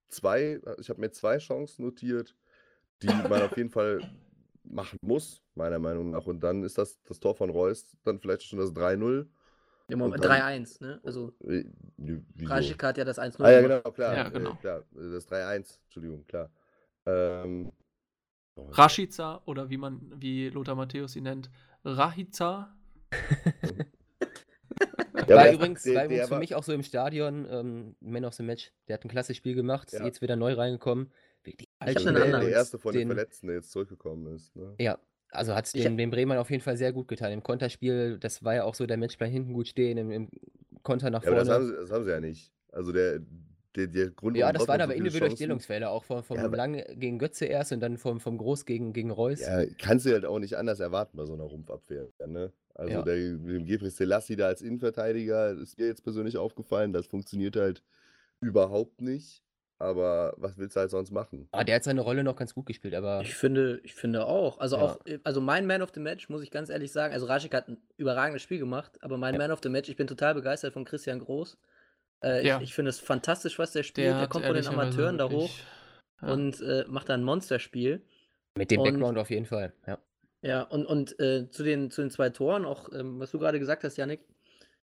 zwei, 0.09 0.59
ich 0.79 0.89
habe 0.89 0.99
mir 1.01 1.11
zwei 1.11 1.37
Chancen 1.37 1.85
notiert, 1.85 2.35
die 3.01 3.07
man 3.07 3.41
auf 3.43 3.55
jeden 3.57 3.69
Fall 3.69 4.01
machen 4.63 4.99
muss, 5.01 5.41
meiner 5.55 5.79
Meinung 5.79 6.11
nach. 6.11 6.25
Und 6.25 6.41
dann 6.41 6.63
ist 6.63 6.77
das, 6.77 7.01
das 7.03 7.19
Tor 7.19 7.35
von 7.35 7.49
Reus 7.49 7.97
dann 8.03 8.19
vielleicht 8.19 8.43
schon 8.43 8.59
das 8.59 8.71
3-0. 8.73 9.27
Im 9.87 9.99
Moment 9.99 10.23
dann- 10.23 10.31
3-1, 10.31 10.81
ne? 10.81 10.99
Also 11.03 11.33
Äh? 11.47 11.63
Rajik 12.43 12.83
hat 12.83 12.97
ja 12.97 13.03
das 13.05 13.17
1-0 13.17 13.43
Ah 13.43 13.51
ja, 13.51 13.61
genau, 13.61 13.81
klar. 13.91 14.15
Ja, 14.15 14.27
äh, 14.27 14.31
genau. 14.31 14.55
klar. 14.55 14.79
äh, 14.95 15.11
Das 15.11 15.25
3-1, 15.27 15.79
Entschuldigung, 15.85 16.25
klar. 16.27 16.51
Ähm, 17.07 17.71
oh, 18.55 18.67
Rashica 18.69 19.41
oder 19.45 19.69
wie 19.71 19.77
man, 19.77 20.13
wie 20.21 20.49
Lothar 20.49 20.75
Matthäus 20.75 21.15
ihn 21.15 21.23
nennt, 21.23 21.49
Rahica. 21.83 22.75
Ja, 25.29 25.35
war 25.37 25.51
übrigens, 25.51 25.83
der- 25.83 25.93
war 25.95 26.01
der 26.01 26.05
übrigens 26.07 26.25
für 26.27 26.31
war- 26.31 26.39
mich 26.39 26.55
auch 26.55 26.63
so 26.63 26.73
im 26.73 26.83
Stadion 26.83 27.47
ähm, 27.49 27.95
Man 28.01 28.25
of 28.25 28.33
the 28.33 28.43
Match. 28.43 28.71
Der 28.87 28.95
hat 28.95 29.05
ein 29.05 29.09
klasse 29.09 29.33
Spiel 29.33 29.55
gemacht, 29.55 29.91
ist 29.93 29.99
Ja. 29.99 30.05
jetzt 30.05 30.21
wieder 30.21 30.35
neu 30.35 30.53
reingekommen. 30.53 31.11
Wirklich 31.43 31.69
hab 31.79 31.87
alte 31.87 32.07
einen 32.09 32.15
der, 32.31 32.39
der 32.41 32.49
erste 32.49 32.77
von 32.79 32.91
den, 32.93 33.07
den- 33.07 33.15
Verletzten, 33.15 33.47
der 33.47 33.57
jetzt 33.57 33.71
zurückgekommen 33.71 34.35
ist. 34.35 34.55
Ne? 34.55 34.75
Ja, 34.79 34.99
also 35.31 35.55
hat 35.55 35.65
es 35.65 35.73
Ich 35.73 35.83
den, 35.83 35.97
den 35.97 36.09
Bremern 36.11 36.37
auf 36.37 36.49
jeden 36.49 36.63
Fall 36.63 36.75
sehr 36.77 36.91
gut 36.91 37.07
getan. 37.07 37.31
Im 37.31 37.43
Konterspiel, 37.43 38.17
das 38.19 38.43
war 38.43 38.55
ja 38.55 38.63
auch 38.63 38.75
so, 38.75 38.85
der 38.85 38.97
Matchplan 38.97 39.29
hinten 39.31 39.53
gut 39.53 39.67
stehen, 39.67 39.97
im, 39.97 40.11
im 40.11 40.29
Konter 40.83 41.09
nach 41.09 41.23
Ja, 41.23 41.29
aber 41.31 41.39
das 41.39 41.49
haben, 41.49 41.63
vorne. 41.67 41.75
sie, 41.77 41.81
das 41.81 41.91
haben 41.91 42.03
sie 42.05 42.11
ja 42.11 42.19
nicht. 42.19 42.51
Also 42.71 42.91
der, 42.91 43.19
der, 43.75 43.87
der 43.87 44.09
Grund, 44.09 44.35
Ja, 44.37 44.51
das 44.51 44.67
waren 44.67 44.81
aber 44.81 44.93
so 44.93 44.97
individuelle 44.97 45.35
Stellungsfälle, 45.35 45.89
auch 45.89 46.03
vom, 46.03 46.23
vom 46.23 46.37
Ja, 46.37 46.45
Lang 46.47 46.83
gegen 46.95 47.19
Götze 47.19 47.45
erst 47.45 47.71
und 47.71 47.79
dann 47.79 47.97
vom, 47.97 48.19
vom 48.19 48.37
Groß 48.37 48.65
gegen, 48.65 48.91
gegen 48.93 49.11
Reus. 49.11 49.39
Ja, 49.41 49.63
kannst 49.77 50.05
du 50.05 50.11
halt 50.11 50.25
auch 50.25 50.39
nicht 50.39 50.55
anders 50.57 50.79
erwarten 50.79 51.15
bei 51.17 51.25
so 51.25 51.33
einer 51.33 51.43
Rumpfabwehr. 51.43 52.07
Ne? 52.27 52.51
Also 52.79 52.93
Ja. 52.93 53.01
der, 53.01 53.15
mit 53.17 53.55
dem 53.55 53.65
Gebris 53.65 53.97
Selassie 53.97 54.35
da 54.37 54.47
als 54.47 54.61
Innenverteidiger 54.61 55.51
ist 55.51 55.77
mir 55.77 55.87
jetzt 55.87 56.03
persönlich 56.03 56.37
aufgefallen, 56.37 56.93
das 56.93 57.07
funktioniert 57.07 57.55
halt 57.55 57.83
überhaupt 58.41 59.01
nicht. 59.01 59.43
aber 59.81 60.33
was 60.35 60.57
willst 60.57 60.75
du 60.75 60.81
halt 60.81 60.91
sonst 60.91 61.09
machen? 61.11 61.47
Ah, 61.53 61.63
der 61.63 61.75
hat 61.77 61.85
seine 61.85 62.01
Rolle 62.01 62.21
noch 62.25 62.35
ganz 62.35 62.53
gut 62.53 62.65
gespielt, 62.65 62.93
aber 62.93 63.21
Ich 63.21 63.33
finde, 63.33 63.79
ich 63.85 63.95
finde 63.95 64.25
auch. 64.25 64.59
Also 64.59 64.75
Ja. 64.75 64.81
auch, 64.83 65.05
äh, 65.05 65.19
also 65.23 65.39
mein 65.39 65.65
Man 65.67 65.81
of 65.81 65.91
the 65.93 66.01
Match, 66.01 66.27
muss 66.27 66.41
ich 66.43 66.51
ganz 66.51 66.69
ehrlich 66.69 66.91
sagen, 66.91 67.13
also 67.13 67.27
Raschik 67.27 67.53
hat 67.53 67.69
ein 67.69 67.77
überragendes 67.95 68.41
Spiel 68.41 68.59
gemacht, 68.59 68.97
aber 69.01 69.17
mein 69.17 69.35
Ja. 69.35 69.37
Man 69.37 69.51
of 69.51 69.61
the 69.63 69.69
Match, 69.69 69.87
ich 69.87 69.95
bin 69.95 70.05
total 70.05 70.33
begeistert 70.33 70.73
von 70.73 70.83
Christian 70.83 71.19
Groß. 71.19 71.57
Äh, 72.21 72.45
Ja. 72.45 72.57
ich, 72.57 72.63
ich 72.63 72.73
finde 72.73 72.89
es 72.89 72.99
fantastisch, 72.99 73.57
was 73.57 73.71
der 73.71 73.83
spielt. 73.83 74.07
Der, 74.07 74.17
Der, 74.19 74.27
kommt 74.27 74.43
von 74.45 74.53
den 74.53 74.67
Amateuren 74.67 75.17
da 75.17 75.29
hoch 75.29 75.49
ja. 76.21 76.27
und 76.33 76.59
äh, 76.59 76.83
macht 76.89 77.07
da 77.07 77.13
ein 77.13 77.23
Monsterspiel. 77.23 78.01
mit 78.57 78.71
dem 78.71 78.81
Und- 78.81 78.91
Background 78.91 79.17
auf 79.17 79.29
jeden 79.29 79.45
Fall. 79.45 79.71
Ja. 79.87 79.97
Ja, 80.41 80.61
und, 80.61 80.85
und 80.85 81.19
äh, 81.19 81.49
zu, 81.49 81.63
den, 81.63 81.91
zu 81.91 82.01
den 82.01 82.11
zwei 82.11 82.29
Toren, 82.29 82.65
auch 82.65 82.89
ähm, 82.93 83.19
was 83.19 83.31
du 83.31 83.39
gerade 83.39 83.59
gesagt 83.59 83.83
hast, 83.83 83.97
Yannick, 83.97 84.21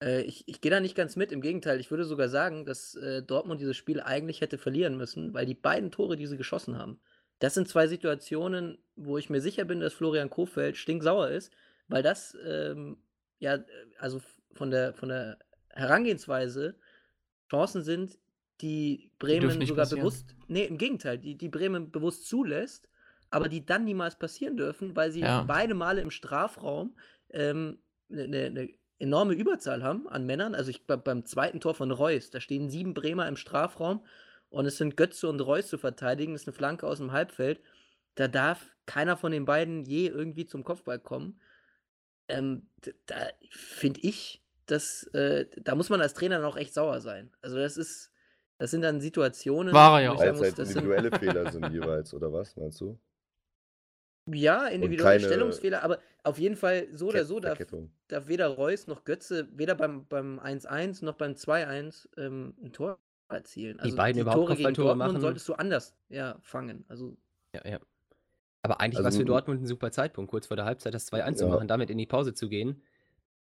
äh, 0.02 0.22
ich, 0.22 0.48
ich 0.48 0.62
gehe 0.62 0.72
da 0.72 0.80
nicht 0.80 0.96
ganz 0.96 1.16
mit. 1.16 1.32
Im 1.32 1.42
Gegenteil, 1.42 1.80
ich 1.80 1.90
würde 1.90 2.06
sogar 2.06 2.30
sagen, 2.30 2.66
dass 2.66 2.96
äh, 2.96 3.24
Dortmund 3.24 3.60
dieses 3.60 3.78
Spiel 3.78 4.02
eigentlich 4.02 4.42
hätte 4.42 4.58
verlieren 4.58 4.98
müssen, 4.98 5.34
weil 5.34 5.46
die 5.46 5.56
beiden 5.56 5.92
Tore, 5.92 6.16
die 6.16 6.28
sie 6.28 6.38
geschossen 6.38 6.78
haben, 6.78 7.00
das 7.40 7.56
sind 7.56 7.68
zwei 7.68 7.88
Situationen, 7.88 8.78
wo 8.96 9.18
ich 9.18 9.32
mir 9.32 9.42
sicher 9.42 9.66
bin, 9.66 9.80
dass 9.80 9.94
Florian 9.94 10.30
Kofeld 10.30 10.78
stinksauer 10.78 11.30
ist, 11.30 11.52
weil 11.88 12.04
das, 12.04 12.38
ähm, 12.46 12.98
ja, 13.40 13.64
also 13.98 14.22
von 14.54 14.70
der, 14.70 14.94
von 14.94 15.10
der 15.10 15.40
Herangehensweise 15.70 16.76
Chancen 17.50 17.82
sind, 17.82 18.20
die 18.62 19.12
Bremen 19.18 19.58
nicht 19.58 19.70
sogar 19.70 19.86
passieren. 19.86 20.02
bewusst, 20.02 20.36
nee, 20.48 20.66
im 20.66 20.78
Gegenteil, 20.78 21.18
die, 21.18 21.36
die 21.36 21.50
Bremen 21.50 21.92
bewusst 21.92 22.28
zulässt, 22.28 22.90
aber 23.32 23.50
die 23.50 23.66
dann 23.66 23.86
niemals 23.86 24.18
passieren 24.18 24.58
dürfen, 24.58 24.96
weil 24.96 25.12
sie 25.12 25.22
Ja. 25.22 25.44
beide 25.44 25.74
Male 25.74 26.02
im 26.02 26.12
Strafraum 26.12 26.96
ähm, 27.32 27.80
eine 28.12 28.52
ne 28.52 28.70
enorme 29.00 29.34
Überzahl 29.34 29.82
haben 29.84 30.08
an 30.08 30.26
Männern. 30.28 30.54
Also 30.54 30.70
ich 30.70 30.86
glaube, 30.86 31.02
beim 31.04 31.26
zweiten 31.26 31.60
Tor 31.60 31.74
von 31.74 31.92
Reus, 31.92 32.30
da 32.30 32.40
stehen 32.40 32.70
sieben 32.70 32.94
Bremer 32.94 33.28
im 33.28 33.36
Strafraum 33.36 34.06
und 34.50 34.66
es 34.68 34.78
sind 34.78 34.96
Götze 34.96 35.28
und 35.28 35.40
Reus 35.40 35.68
zu 35.70 35.80
verteidigen. 35.80 36.34
Das 36.34 36.44
ist 36.44 36.48
eine 36.48 36.56
Flanke 36.56 36.86
aus 36.86 37.00
dem 37.00 37.12
Halbfeld. 37.12 37.62
Da 38.16 38.28
darf 38.28 38.76
keiner 38.86 39.18
von 39.18 39.32
den 39.32 39.46
beiden 39.46 39.86
je 39.86 40.08
irgendwie 40.08 40.46
zum 40.46 40.64
Kopfball 40.64 41.00
kommen. 41.00 41.40
Ähm, 42.28 42.68
da 43.08 43.16
finde 43.50 44.02
ich, 44.02 44.44
dass 44.68 45.04
äh, 45.14 45.48
da 45.64 45.76
muss 45.76 45.90
man 45.90 46.02
als 46.02 46.14
Trainer 46.14 46.38
dann 46.38 46.46
auch 46.46 46.58
echt 46.58 46.74
sauer 46.74 47.02
sein. 47.02 47.32
Also 47.42 47.58
das 47.58 47.78
ist, 47.78 48.12
das 48.58 48.70
sind 48.72 48.82
dann 48.82 49.02
Situationen, 49.02 49.74
War 49.74 50.00
er 50.00 50.04
ja 50.04 50.12
wo 50.12 50.16
ich 50.16 50.20
auch. 50.20 50.24
sagen 50.26 50.38
muss, 50.38 50.46
halt 50.46 50.60
das 50.60 50.68
sind 50.68 50.78
individuelle 50.78 51.12
Fehler 51.20 51.52
sind 51.52 51.72
jeweils, 51.72 52.14
oder 52.14 52.32
was, 52.32 52.56
meinst 52.56 52.80
du? 52.82 53.00
Ja 54.34 54.68
individuelle 54.68 55.20
keine 55.20 55.26
Stellungsfehler, 55.26 55.84
aber 55.84 56.00
auf 56.24 56.38
jeden 56.40 56.56
Fall 56.56 56.88
so 56.94 57.08
oder 57.08 57.26
so 57.26 57.40
darf, 57.40 57.60
darf 58.08 58.28
weder 58.28 58.48
Reus 58.48 58.88
noch 58.88 59.04
Götze 59.04 59.48
weder 59.54 59.76
beim, 59.76 60.06
beim 60.08 60.40
1-1 60.40 61.04
noch 61.04 61.16
beim 61.16 61.36
2-1 61.36 62.08
ähm, 62.18 62.56
ein 62.64 62.72
Tor 62.74 63.00
erzielen. 63.30 63.80
Also 63.80 63.96
beiden 63.96 64.22
überhaupt 64.22 64.46
Tore 64.48 64.56
gegen 64.58 64.74
Dortmund 64.74 65.14
machen. 65.14 65.22
solltest 65.22 65.48
du 65.48 65.54
anders 65.54 65.96
ja, 66.10 66.38
fangen. 66.42 66.86
Also 66.90 67.18
Ja, 67.56 67.62
ja. 67.70 67.80
Aber 68.64 68.80
eigentlich 68.80 68.98
Also 68.98 69.04
war 69.04 69.10
es 69.10 69.18
für 69.18 69.26
Dortmund 69.26 69.62
ein 69.64 69.68
super 69.68 69.92
Zeitpunkt, 69.92 70.30
kurz 70.30 70.48
vor 70.48 70.56
der 70.58 70.66
Halbzeit 70.66 70.94
das 70.94 71.08
2-1 71.08 71.38
zu 71.38 71.46
Ja. 71.46 71.52
machen, 71.52 71.68
damit 71.68 71.90
in 71.90 71.98
die 71.98 72.06
Pause 72.06 72.34
zu 72.34 72.48
gehen. 72.50 72.84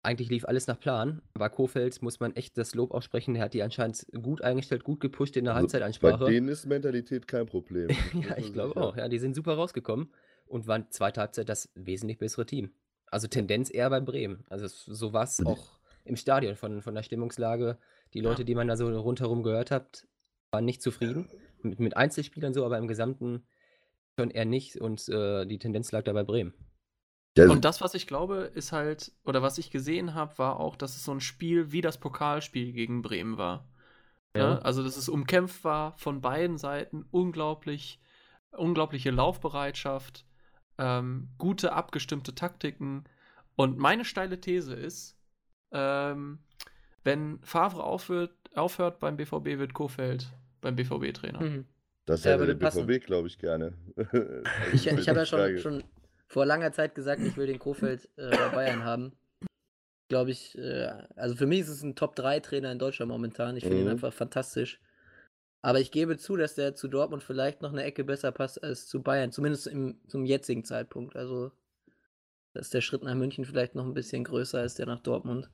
Eigentlich 0.04 0.30
lief 0.30 0.46
alles 0.46 0.68
nach 0.68 0.80
Plan, 0.80 1.22
aber 1.34 1.50
Kofeld 1.50 2.02
muss 2.02 2.20
man 2.20 2.36
echt 2.36 2.58
das 2.58 2.76
Lob 2.76 2.92
aussprechen. 2.94 3.34
Der 3.34 3.44
hat 3.44 3.54
die 3.54 3.64
anscheinend 3.64 4.06
gut 4.22 4.42
eingestellt, 4.42 4.84
gut 4.84 5.00
gepusht 5.00 5.36
in 5.38 5.46
der 5.46 5.54
Also, 5.54 5.68
bei 6.00 6.14
Halbzeitansprache. 6.14 6.26
denen 6.26 6.48
ist 6.50 6.66
Mentalität 6.66 7.28
kein 7.28 7.46
Problem. 7.46 7.88
ja, 8.14 8.38
ich 8.38 8.54
glaube 8.54 8.78
auch. 8.78 8.96
Ja, 8.98 9.08
die 9.08 9.20
sind 9.20 9.36
super 9.36 9.56
rausgekommen 9.56 10.12
und 10.46 10.68
waren 10.68 10.90
zweite 10.92 11.22
Halbzeit 11.22 11.50
das 11.50 11.70
wesentlich 11.76 12.18
bessere 12.18 12.46
Team. 12.46 12.72
Also 13.08 13.28
Tendenz 13.28 13.70
eher 13.74 13.90
bei 13.90 14.00
Bremen. 14.00 14.46
Also 14.50 14.68
so 14.68 15.14
war 15.14 15.24
es 15.24 15.38
die- 15.38 15.46
auch 15.46 15.80
im 16.04 16.16
Stadion 16.16 16.56
von, 16.56 16.82
von 16.82 16.96
der 16.96 17.04
Stimmungslage. 17.04 17.78
Die 18.14 18.22
Leute, 18.22 18.46
die 18.46 18.56
man 18.56 18.68
da 18.68 18.78
so 18.78 18.88
rundherum 18.88 19.44
gehört 19.44 19.72
hat, 19.72 20.08
waren 20.52 20.66
nicht 20.66 20.82
zufrieden. 20.82 21.30
Mit, 21.62 21.80
mit 21.80 21.98
Einzelspielern 21.98 22.54
so, 22.54 22.66
aber 22.66 22.78
im 22.78 22.88
Gesamten 22.88 23.46
schon 24.18 24.30
eher 24.32 24.46
nicht 24.46 24.78
und 24.78 25.10
äh, 25.10 25.46
die 25.46 25.58
Tendenz 25.58 25.92
lag 25.92 26.04
da 26.04 26.14
bei 26.14 26.24
Bremen. 26.24 26.54
Ja, 27.38 27.50
Und 27.50 27.66
das, 27.66 27.82
was 27.82 27.94
ich 27.96 28.08
glaube, 28.08 28.52
ist 28.54 28.72
halt, 28.72 29.12
oder 29.26 29.42
was 29.42 29.58
ich 29.58 29.70
gesehen 29.72 30.14
habe, 30.14 30.38
war 30.38 30.60
auch, 30.60 30.78
dass 30.78 30.96
es 30.96 31.04
so 31.04 31.12
ein 31.12 31.20
Spiel 31.20 31.72
wie 31.74 31.82
das 31.82 31.98
Pokalspiel 32.00 32.72
gegen 32.72 33.02
Bremen 33.02 33.38
war. 33.38 33.68
Ja. 34.38 34.54
Ja. 34.54 34.58
Also, 34.60 34.84
dass 34.84 34.96
es 34.96 35.10
umkämpft 35.10 35.64
war 35.66 35.98
von 35.98 36.22
beiden 36.22 36.58
Seiten, 36.58 37.06
unglaublich, 37.12 38.00
unglaubliche 38.52 39.12
Laufbereitschaft, 39.12 40.26
ähm, 40.78 41.30
gute 41.38 41.74
abgestimmte 41.74 42.36
Taktiken. 42.36 43.04
Und 43.56 43.78
meine 43.78 44.06
steile 44.06 44.40
These 44.40 44.74
ist, 44.74 45.18
ähm, 45.72 46.40
wenn 47.04 47.40
Favre 47.42 47.84
aufhört, 47.84 48.32
aufhört 48.56 49.00
beim 49.00 49.18
BVB, 49.18 49.58
wird 49.60 49.74
Kofeld 49.74 50.32
beim 50.62 50.76
BVB-Trainer. 50.76 51.40
mhm. 51.42 51.66
das 52.06 52.24
Ja, 52.24 52.32
hätte 52.34 52.56
der. 52.56 52.70
BVB, 52.86 53.06
glaube 53.06 53.28
ich, 53.28 53.38
gerne. 53.38 53.74
Also, 53.98 54.74
ich, 54.74 54.88
ich 54.88 55.10
habe 55.10 55.20
ja 55.20 55.26
schon, 55.26 55.58
schon 55.60 55.84
vor 56.28 56.46
langer 56.46 56.72
Zeit 56.72 56.96
gesagt, 56.96 57.22
ich 57.22 57.38
will 57.38 57.48
den 57.48 57.60
Kofeld 57.60 58.10
äh, 58.18 58.30
bei 58.32 58.50
Bayern 58.50 58.84
haben. 58.84 59.14
Glaube 60.08 60.32
ich, 60.32 60.58
äh, 60.58 60.88
also 61.16 61.36
für 61.36 61.48
mich 61.48 61.62
ist 61.62 61.70
es 61.70 61.82
ein 61.84 61.96
Top-3-Trainer 61.96 62.72
in 62.72 62.80
Deutschland 62.80 63.12
momentan. 63.12 63.58
Ich 63.58 63.64
finde 63.64 63.80
ihn 63.80 63.86
Mhm. 63.86 63.92
einfach 63.92 64.14
fantastisch. 64.14 64.80
Aber 65.66 65.80
ich 65.80 65.90
gebe 65.90 66.16
zu, 66.16 66.36
dass 66.36 66.54
der 66.54 66.76
zu 66.76 66.88
Dortmund 66.88 67.24
vielleicht 67.24 67.64
noch 67.64 67.72
eine 67.72 67.84
Ecke 67.84 68.04
besser 68.04 68.32
passt 68.32 68.64
als 68.64 68.86
zu 68.86 69.02
Bayern, 69.02 69.32
zumindest 69.32 69.66
im, 69.66 69.98
zum 70.06 70.24
jetzigen 70.24 70.64
Zeitpunkt. 70.64 71.16
Also, 71.16 71.52
dass 72.54 72.70
der 72.70 72.82
Schritt 72.82 73.02
nach 73.02 73.16
München 73.16 73.46
vielleicht 73.46 73.74
noch 73.74 73.84
ein 73.84 73.96
bisschen 73.96 74.24
größer 74.24 74.60
als 74.60 74.76
der 74.76 74.86
nach 74.86 75.00
Dortmund. 75.00 75.50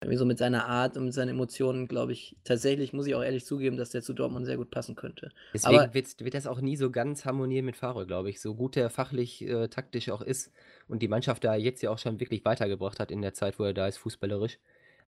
Irgendwie 0.00 0.16
so 0.16 0.24
mit 0.24 0.38
seiner 0.38 0.66
Art 0.66 0.96
und 0.96 1.06
mit 1.06 1.14
seinen 1.14 1.30
Emotionen, 1.30 1.88
glaube 1.88 2.12
ich, 2.12 2.36
tatsächlich 2.44 2.92
muss 2.92 3.08
ich 3.08 3.16
auch 3.16 3.22
ehrlich 3.22 3.44
zugeben, 3.44 3.76
dass 3.76 3.90
der 3.90 4.02
zu 4.02 4.12
Dortmund 4.12 4.46
sehr 4.46 4.58
gut 4.58 4.70
passen 4.70 4.94
könnte. 4.94 5.32
Deswegen 5.52 5.76
Aber- 5.76 5.92
wird, 5.92 6.20
wird 6.20 6.34
das 6.34 6.46
auch 6.46 6.60
nie 6.60 6.76
so 6.76 6.92
ganz 6.92 7.24
harmonieren 7.24 7.64
mit 7.64 7.76
Favre, 7.76 8.06
glaube 8.06 8.30
ich. 8.30 8.40
So 8.40 8.54
gut 8.54 8.76
er 8.76 8.90
fachlich, 8.90 9.42
äh, 9.42 9.66
taktisch 9.66 10.08
auch 10.10 10.22
ist 10.22 10.52
und 10.86 11.02
die 11.02 11.08
Mannschaft 11.08 11.42
da 11.42 11.56
jetzt 11.56 11.82
ja 11.82 11.90
auch 11.90 11.98
schon 11.98 12.20
wirklich 12.20 12.44
weitergebracht 12.44 13.00
hat 13.00 13.10
in 13.10 13.22
der 13.22 13.34
Zeit, 13.34 13.58
wo 13.58 13.64
er 13.64 13.74
da 13.74 13.88
ist, 13.88 13.98
fußballerisch. 13.98 14.60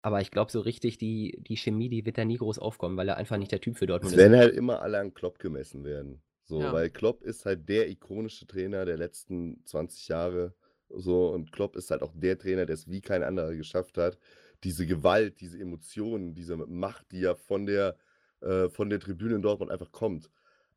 Aber 0.02 0.22
ich 0.22 0.32
glaube, 0.32 0.52
so 0.52 0.62
richtig 0.62 0.98
die, 0.98 1.38
die 1.48 1.58
Chemie, 1.58 1.90
die 1.90 2.06
wird 2.06 2.18
da 2.18 2.26
nie 2.26 2.38
groß 2.38 2.60
aufkommen, 2.60 2.98
weil 2.98 3.08
er 3.10 3.18
einfach 3.18 3.38
nicht 3.38 3.52
der 3.52 3.62
Typ 3.62 3.78
für 3.78 3.86
Dortmund 3.86 4.14
Es 4.14 4.18
werden 4.18 4.38
halt 4.38 4.56
immer 4.56 4.82
alle 4.82 5.00
an 5.00 5.14
Klopp 5.14 5.40
gemessen 5.40 5.84
werden. 5.84 6.22
So, 6.44 6.60
Ja. 6.60 6.74
weil 6.74 6.90
Klopp 6.90 7.24
ist 7.24 7.46
halt 7.46 7.70
der 7.70 7.90
ikonische 7.90 8.48
Trainer 8.48 8.86
der 8.86 8.98
letzten 8.98 9.64
20 9.66 10.08
Jahre. 10.08 10.54
So, 10.90 11.30
und 11.30 11.52
Klopp 11.52 11.76
ist 11.76 11.92
halt 11.92 12.02
auch 12.02 12.12
der 12.16 12.38
Trainer, 12.38 12.66
der 12.66 12.74
es 12.74 12.90
wie 12.90 13.02
kein 13.02 13.24
anderer 13.24 13.56
geschafft 13.56 13.98
hat, 13.98 14.18
diese 14.64 14.86
Gewalt, 14.86 15.40
diese 15.40 15.60
Emotionen, 15.60 16.34
diese 16.34 16.58
Macht, 16.58 17.12
die 17.12 17.22
ja 17.22 17.36
von 17.36 17.66
der, 17.66 17.96
äh, 18.42 18.70
von 18.70 18.90
der 18.90 19.00
Tribüne 19.00 19.36
in 19.36 19.42
Dortmund 19.42 19.72
einfach 19.72 19.92
kommt, 19.92 20.30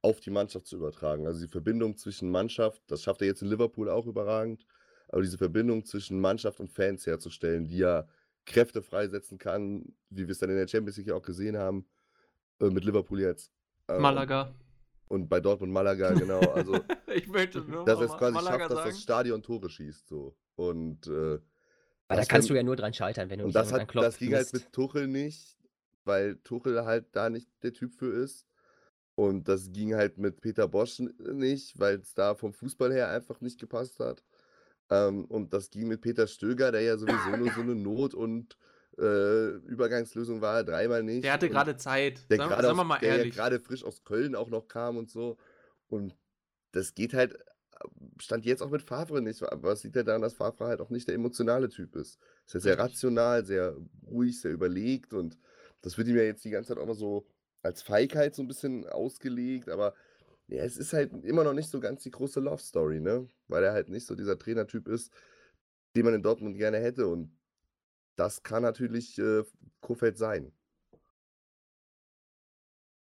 auf 0.02 0.20
die 0.20 0.30
Mannschaft 0.30 0.66
zu 0.66 0.76
übertragen. 0.76 1.26
Also 1.26 1.40
die 1.40 1.50
Verbindung 1.50 1.96
zwischen 1.96 2.30
Mannschaft, 2.30 2.82
das 2.88 3.02
schafft 3.02 3.22
er 3.22 3.26
jetzt 3.28 3.42
in 3.42 3.48
Liverpool 3.48 3.88
auch 3.90 4.06
überragend, 4.06 4.66
aber 5.08 5.22
diese 5.22 5.38
Verbindung 5.38 5.84
zwischen 5.84 6.20
Mannschaft 6.20 6.60
und 6.60 6.70
Fans 6.70 7.06
herzustellen, 7.06 7.66
die 7.66 7.78
ja 7.78 8.06
Kräfte 8.46 8.82
freisetzen 8.82 9.38
kann, 9.38 9.94
wie 10.10 10.26
wir 10.26 10.30
es 10.32 10.38
dann 10.38 10.50
in 10.50 10.56
der 10.56 10.68
Champions 10.68 10.96
League 10.96 11.08
ja 11.08 11.14
auch 11.14 11.22
gesehen 11.22 11.56
haben, 11.56 11.86
äh, 12.60 12.68
mit 12.70 12.84
Liverpool 12.84 13.20
jetzt. 13.20 13.52
Äh, 13.88 13.98
Malaga. 13.98 14.54
Und 15.08 15.28
bei 15.28 15.40
Dortmund 15.40 15.72
Malaga, 15.72 16.12
genau. 16.14 16.40
Also, 16.40 16.80
ich 17.14 17.26
möchte 17.28 17.60
nur 17.60 17.84
dass 17.84 17.98
er 18.00 18.06
es 18.06 18.12
quasi 18.12 18.34
Malaga 18.34 18.58
schafft, 18.58 18.70
dass 18.70 18.78
sagen. 18.78 18.90
das 18.90 19.00
Stadion 19.02 19.42
Tore 19.42 19.68
schießt. 19.70 20.08
So. 20.08 20.36
Und, 20.56 21.06
äh, 21.06 21.10
Aber 21.10 21.40
da 22.08 22.16
kannst 22.16 22.28
kann- 22.28 22.42
du 22.46 22.54
ja 22.54 22.62
nur 22.62 22.76
dran 22.76 22.94
scheitern, 22.94 23.30
wenn 23.30 23.38
du 23.38 23.44
und 23.44 23.48
nicht 23.48 23.56
das, 23.56 23.72
hat, 23.72 23.88
Klopp 23.88 24.04
das 24.04 24.18
ging 24.18 24.34
halt 24.34 24.52
mit 24.52 24.72
Tuchel 24.72 25.06
nicht, 25.08 25.58
weil 26.04 26.36
Tuchel 26.44 26.84
halt 26.84 27.06
da 27.12 27.30
nicht 27.30 27.48
der 27.62 27.72
Typ 27.72 27.94
für 27.94 28.12
ist. 28.12 28.46
Und 29.16 29.46
das 29.46 29.70
ging 29.70 29.94
halt 29.94 30.18
mit 30.18 30.40
Peter 30.40 30.66
Bosch 30.66 30.98
nicht, 30.98 31.78
weil 31.78 32.00
es 32.00 32.14
da 32.14 32.34
vom 32.34 32.52
Fußball 32.52 32.92
her 32.92 33.10
einfach 33.10 33.40
nicht 33.40 33.60
gepasst 33.60 34.00
hat. 34.00 34.24
Ähm, 34.90 35.24
und 35.26 35.52
das 35.54 35.70
ging 35.70 35.88
mit 35.88 36.00
Peter 36.02 36.26
Stöger, 36.26 36.70
der 36.72 36.82
ja 36.82 36.96
sowieso 36.96 37.36
nur 37.36 37.50
so 37.52 37.60
eine 37.62 37.74
Not- 37.74 38.14
und 38.14 38.56
äh, 38.98 39.48
Übergangslösung 39.66 40.40
war, 40.40 40.62
dreimal 40.62 41.02
nicht. 41.02 41.24
Der 41.24 41.32
hatte 41.32 41.48
gerade 41.48 41.76
Zeit. 41.76 42.30
der 42.30 42.36
Sagen, 42.38 42.50
gerade 42.50 42.62
sagen 42.62 42.76
wir 42.76 42.82
aus- 42.82 42.88
mal 42.88 42.98
der 43.00 43.08
ja 43.08 43.16
ehrlich. 43.16 43.34
gerade 43.34 43.58
frisch 43.60 43.82
aus 43.84 44.04
Köln 44.04 44.34
auch 44.36 44.48
noch 44.50 44.68
kam 44.68 44.96
und 44.96 45.10
so. 45.10 45.36
Und 45.88 46.14
das 46.72 46.94
geht 46.94 47.12
halt, 47.14 47.36
stand 48.20 48.44
jetzt 48.44 48.62
auch 48.62 48.70
mit 48.70 48.82
Favre 48.82 49.20
nicht, 49.20 49.42
aber 49.42 49.72
es 49.72 49.82
liegt 49.82 49.96
ja 49.96 50.02
daran, 50.04 50.22
dass 50.22 50.34
Favre 50.34 50.66
halt 50.66 50.80
auch 50.80 50.90
nicht 50.90 51.08
der 51.08 51.14
emotionale 51.16 51.68
Typ 51.68 51.96
ist. 51.96 52.18
Ist 52.46 52.54
ja 52.54 52.60
sehr 52.60 52.78
rational, 52.78 53.44
sehr 53.44 53.76
ruhig, 54.06 54.40
sehr 54.40 54.52
überlegt 54.52 55.12
und 55.12 55.38
das 55.82 55.98
wird 55.98 56.08
ihm 56.08 56.16
ja 56.16 56.22
jetzt 56.22 56.44
die 56.44 56.50
ganze 56.50 56.68
Zeit 56.68 56.78
auch 56.78 56.86
mal 56.86 56.94
so 56.94 57.26
als 57.62 57.82
Feigheit 57.82 58.34
so 58.34 58.42
ein 58.42 58.48
bisschen 58.48 58.86
ausgelegt, 58.88 59.68
aber 59.68 59.94
ja, 60.48 60.62
es 60.64 60.76
ist 60.76 60.92
halt 60.92 61.12
immer 61.24 61.44
noch 61.44 61.54
nicht 61.54 61.70
so 61.70 61.80
ganz 61.80 62.02
die 62.02 62.10
große 62.10 62.40
Love 62.40 62.62
Story, 62.62 63.00
ne? 63.00 63.28
Weil 63.48 63.64
er 63.64 63.72
halt 63.72 63.88
nicht 63.88 64.06
so 64.06 64.14
dieser 64.14 64.38
Trainertyp 64.38 64.88
ist, 64.88 65.12
den 65.96 66.04
man 66.04 66.14
in 66.14 66.22
Dortmund 66.22 66.56
gerne 66.56 66.78
hätte 66.78 67.06
und 67.06 67.36
das 68.16 68.42
kann 68.42 68.62
natürlich 68.62 69.18
äh, 69.18 69.42
Kofeld 69.80 70.18
sein. 70.18 70.52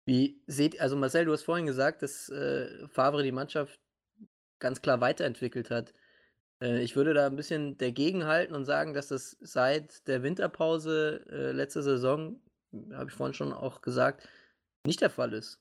Wie 0.07 0.43
seht, 0.47 0.81
also 0.81 0.97
Marcel, 0.97 1.27
du 1.27 1.33
hast 1.33 1.43
vorhin 1.43 1.67
gesagt, 1.67 2.03
dass 2.03 2.31
äh, 2.31 2.89
Favre 2.89 3.23
die 3.23 3.33
Mannschaft 3.33 3.79
ganz 4.59 4.81
klar 4.81 5.01
weiterentwickelt 5.01 5.71
hat. 5.71 5.93
Äh, 6.63 6.83
ich 6.83 6.97
würde 6.97 7.15
da 7.15 7.27
ein 7.27 7.37
bisschen 7.37 7.77
dagegen 7.77 8.25
halten 8.25 8.55
und 8.55 8.65
sagen, 8.65 8.95
dass 8.95 9.09
das 9.09 9.37
seit 9.41 10.07
der 10.09 10.23
Winterpause 10.23 11.25
äh, 11.31 11.53
letzte 11.53 11.83
Saison, 11.83 12.41
habe 12.93 13.11
ich 13.11 13.17
vorhin 13.17 13.35
schon 13.35 13.53
auch 13.53 13.83
gesagt, 13.83 14.29
nicht 14.87 15.01
der 15.01 15.11
Fall 15.11 15.33
ist. 15.33 15.61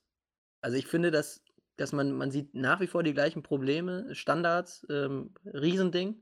Also 0.62 0.78
ich 0.78 0.88
finde, 0.88 1.12
dass, 1.12 1.42
dass 1.78 1.92
man, 1.94 2.12
man 2.12 2.32
sieht 2.32 2.54
nach 2.54 2.80
wie 2.80 2.88
vor 2.88 3.04
die 3.04 3.14
gleichen 3.14 3.44
Probleme, 3.44 4.14
Standards, 4.14 4.86
ähm, 4.90 5.32
Riesending. 5.46 6.22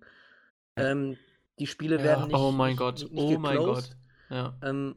Ähm, 0.78 1.18
die 1.60 1.68
Spiele 1.68 2.04
werden 2.04 2.22
Ja, 2.22 2.28
nicht. 2.28 2.36
oh 2.36 2.52
mein 2.52 2.76
Gott, 2.76 3.00
nicht 3.00 3.12
oh 3.14 3.40
mein. 3.40 3.58
Gott. 3.58 3.96
Ja. 4.30 4.58
Ähm, 4.62 4.96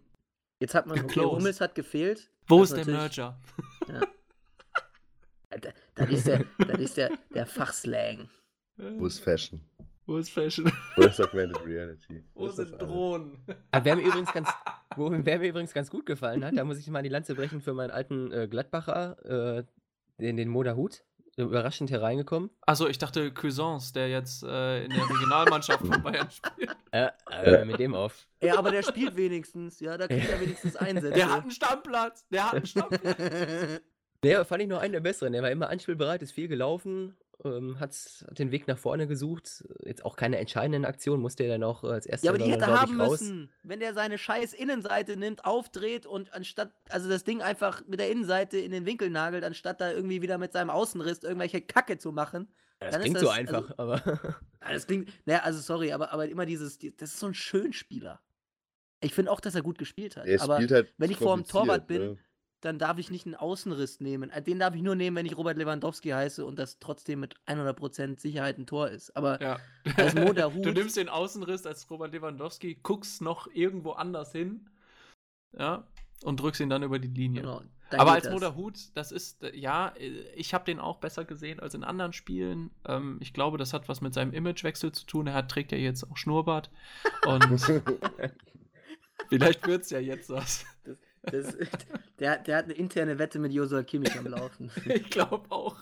jetzt 0.61 0.75
hat 0.75 0.87
man, 0.87 0.99
okay. 0.99 1.21
Hummels 1.21 1.61
hat 1.61 1.75
gefehlt. 1.75 2.31
Wo 2.49 2.61
Das 2.61 2.73
ist 2.73 2.87
der 2.87 2.95
Merger? 2.95 3.41
Da, 5.51 5.71
das 5.95 6.11
ist 6.11 6.27
der, 6.27 6.45
das 6.59 6.81
ist 6.81 6.97
der, 6.97 7.11
der 7.35 7.47
Fachslang. 7.47 8.29
Wo 8.77 9.07
ist 9.07 9.21
Fashion? 9.21 9.61
Wo 10.07 10.17
ist 10.17 10.31
Fashion? 10.31 10.71
Wo 10.97 11.03
ist 11.03 11.21
Augmented 11.21 11.65
Reality? 11.67 12.25
Wo 12.35 12.47
ist 12.47 12.59
das 12.59 12.69
sind? 12.69 12.81
Drohnen? 12.81 13.39
Aber 13.71 13.85
wer 13.85 13.97
mir 13.97 14.03
übrigens 14.03 14.33
ganz, 14.33 14.49
wo, 14.97 15.11
wer 15.13 15.39
mir 15.39 15.49
übrigens 15.49 15.75
ganz 15.75 15.91
gut 15.91 16.07
gefallen 16.07 16.45
hat, 16.45 16.57
da 16.57 16.65
muss 16.65 16.79
ich 16.79 16.89
mal 16.89 17.03
die 17.03 17.09
Lanze 17.09 17.35
brechen 17.35 17.61
für 17.61 17.75
meinen 17.75 17.91
alten 17.91 18.33
äh, 18.33 18.49
Gladbacher, 18.49 19.59
äh, 19.59 19.65
den, 20.19 20.37
den 20.37 20.49
Moda 20.49 20.75
Hut. 20.75 21.05
Überraschend 21.37 21.93
hereingekommen. 21.93 22.51
Achso, 22.63 22.89
ich 22.89 22.99
dachte 22.99 23.33
Cuisance, 23.33 23.93
der 23.93 24.09
jetzt 24.09 24.43
äh, 24.43 24.85
in 24.85 24.91
der 24.91 25.09
Regionalmannschaft 25.09 25.87
von 25.87 26.03
Bayern 26.03 26.31
spielt. 26.31 26.77
Äh, 26.91 27.11
äh, 27.31 27.67
mit 27.67 27.79
dem 27.79 27.95
auf. 27.95 28.27
Ja, 28.43 28.59
aber 28.59 28.71
der 28.71 28.83
spielt 28.83 29.15
wenigstens. 29.15 29.79
Ja, 29.79 29.99
da 29.99 30.09
kriegt 30.09 30.27
er 30.27 30.41
wenigstens 30.41 30.75
Einsätze. 30.75 31.11
Der 31.11 31.31
hat 31.31 31.43
einen 31.43 31.51
Stammplatz. 31.51 32.27
Der 32.31 32.47
hat 32.47 32.55
einen 32.55 32.67
Stammplatz. 32.67 33.19
Der 34.25 34.45
fand 34.45 34.63
ich 34.63 34.69
noch 34.69 34.81
einen 34.81 34.93
der 34.93 35.01
besseren. 35.01 35.33
Der 35.33 35.43
war 35.43 35.51
immer 35.51 35.69
anspielbereit, 35.69 36.23
ist 36.23 36.33
viel 36.33 36.49
gelaufen, 36.49 37.15
ähm, 37.45 37.79
hat 37.79 37.95
den 38.39 38.51
Weg 38.51 38.67
nach 38.67 38.79
vorne 38.79 39.07
gesucht. 39.07 39.65
Jetzt 39.85 40.05
auch 40.05 40.17
keine 40.17 40.39
entscheidenden 40.39 40.85
Aktionen, 40.85 41.23
musste 41.23 41.45
er 41.45 41.51
dann 41.51 41.63
auch 41.65 41.85
äh, 41.85 41.89
als 41.89 42.07
erster 42.07 42.27
Ja, 42.27 42.31
aber 42.33 42.39
die 42.39 42.51
hätte 42.51 42.65
ich, 42.65 42.71
haben 42.71 43.01
raus. 43.01 43.21
müssen, 43.21 43.51
wenn 43.63 43.81
der 43.81 43.95
seine 43.95 44.19
scheiß 44.19 44.53
Innenseite 44.55 45.17
nimmt, 45.17 45.45
aufdreht 45.45 46.07
und 46.07 46.33
anstatt, 46.35 46.73
also 46.89 47.09
das 47.09 47.25
Ding 47.25 47.41
einfach 47.43 47.83
mit 47.87 48.01
der 48.01 48.11
Innenseite 48.11 48.59
in 48.59 48.71
den 48.73 48.87
Winkel 48.87 49.11
nagelt, 49.11 49.45
anstatt 49.45 49.81
da 49.81 49.93
irgendwie 49.93 50.21
wieder 50.23 50.39
mit 50.39 50.53
seinem 50.53 50.71
Außenriss 50.71 51.23
irgendwelche 51.23 51.61
Kacke 51.61 51.99
zu 51.99 52.11
machen. 52.13 52.49
Das 52.81 52.93
dann 52.93 53.01
ist 53.01 53.05
klingt 53.05 53.19
so 53.21 53.27
das- 53.27 53.35
einfach, 53.37 53.73
aber. 53.77 54.03
Ja, 54.61 54.73
Das 54.75 54.87
klingt, 54.87 55.09
naja, 55.25 55.41
also 55.45 55.61
sorry, 55.61 55.93
aber, 55.93 56.13
aber 56.13 56.29
immer 56.29 56.45
dieses, 56.45 56.79
die- 56.79 56.95
das 56.97 57.11
ist 57.11 57.21
so 57.21 57.27
ein 57.27 57.35
Schönspieler. 57.35 58.21
Ich 59.01 59.15
finde 59.15 59.31
auch, 59.31 59.41
dass 59.41 59.55
er 59.55 59.63
gut 59.63 59.79
gespielt 59.79 60.17
hat. 60.17 60.27
Er 60.27 60.43
aber 60.43 60.57
spielt 60.57 60.73
halt 60.73 60.93
wenn 60.99 61.11
ich 61.11 61.17
vor 61.19 61.37
dem 61.37 61.45
Torwart 61.47 61.87
bin, 61.87 62.03
ne? 62.03 62.19
Dann 62.61 62.79
darf 62.79 62.99
ich 62.99 63.11
nicht 63.11 63.25
einen 63.27 63.35
Außenriss 63.37 64.01
nehmen. 64.01 64.31
Äh, 64.31 64.43
Den 64.43 64.59
darf 64.59 64.75
ich 64.75 64.83
nur 64.83 64.95
nehmen, 64.97 65.17
wenn 65.17 65.27
ich 65.27 65.37
Robert 65.37 65.57
Lewandowski 65.57 66.09
heiße 66.11 66.45
und 66.45 66.59
das 66.59 66.79
trotzdem 66.79 67.21
mit 67.21 67.37
100% 67.47 68.19
Sicherheit 68.19 68.59
ein 68.59 68.67
Tor 68.67 68.89
ist. 68.89 69.17
Aber 69.17 69.41
Ja. 69.41 69.59
Als 69.97 70.15
der 70.15 70.25
Du 70.35 70.55
Hut- 70.55 70.75
nimmst 70.75 70.97
den 70.97 71.09
Außenriss 71.09 71.67
als 71.67 71.89
Robert 71.91 72.13
Lewandowski, 72.13 72.79
guckst 72.83 73.23
noch 73.23 73.47
irgendwo 73.53 73.93
anders 73.93 74.33
hin. 74.33 74.69
Ja. 75.57 75.87
Und 76.25 76.41
drückst 76.41 76.61
ihn 76.61 76.69
dann 76.69 76.83
über 76.83 76.99
die 76.99 77.07
Linie. 77.07 77.43
genau, 77.43 77.63
Aber 77.93 78.13
als 78.15 78.25
das. 78.25 78.33
Moderhut, 78.33 78.77
das 78.95 79.13
ist, 79.13 79.41
ja, 79.55 79.95
ich 80.35 80.53
habe 80.53 80.65
den 80.65 80.81
auch 80.81 80.97
besser 80.99 81.25
gesehen 81.25 81.61
als 81.61 81.75
in 81.75 81.85
anderen 81.85 82.13
Spielen. 82.13 82.73
Ähm, 82.85 83.19
ich 83.21 83.33
glaube, 83.33 83.57
das 83.57 83.73
hat 83.73 83.89
was 83.89 84.01
mit 84.01 84.15
seinem 84.15 84.33
Imagewechsel 84.33 84.91
zu 84.91 85.07
tun. 85.07 85.29
Er 85.29 85.35
hat, 85.35 85.49
trägt 85.49 85.71
ja 85.71 85.79
jetzt 85.79 86.03
auch 86.11 86.17
Schnurrbart. 86.17 86.71
Und 87.25 87.45
vielleicht 89.29 89.67
wird 89.67 89.83
es 89.83 89.91
ja 89.91 90.01
jetzt 90.01 90.29
was. 90.31 90.65
Das, 91.31 91.57
der, 92.19 92.39
der 92.39 92.57
hat 92.57 92.65
eine 92.65 92.75
interne 92.75 93.19
Wette 93.19 93.39
mit 93.39 93.53
Joshua 93.53 93.83
Kimmich 93.83 94.17
am 94.19 94.27
Laufen. 94.27 94.71
Ich 94.87 95.11
glaube 95.11 95.51
auch. 95.51 95.77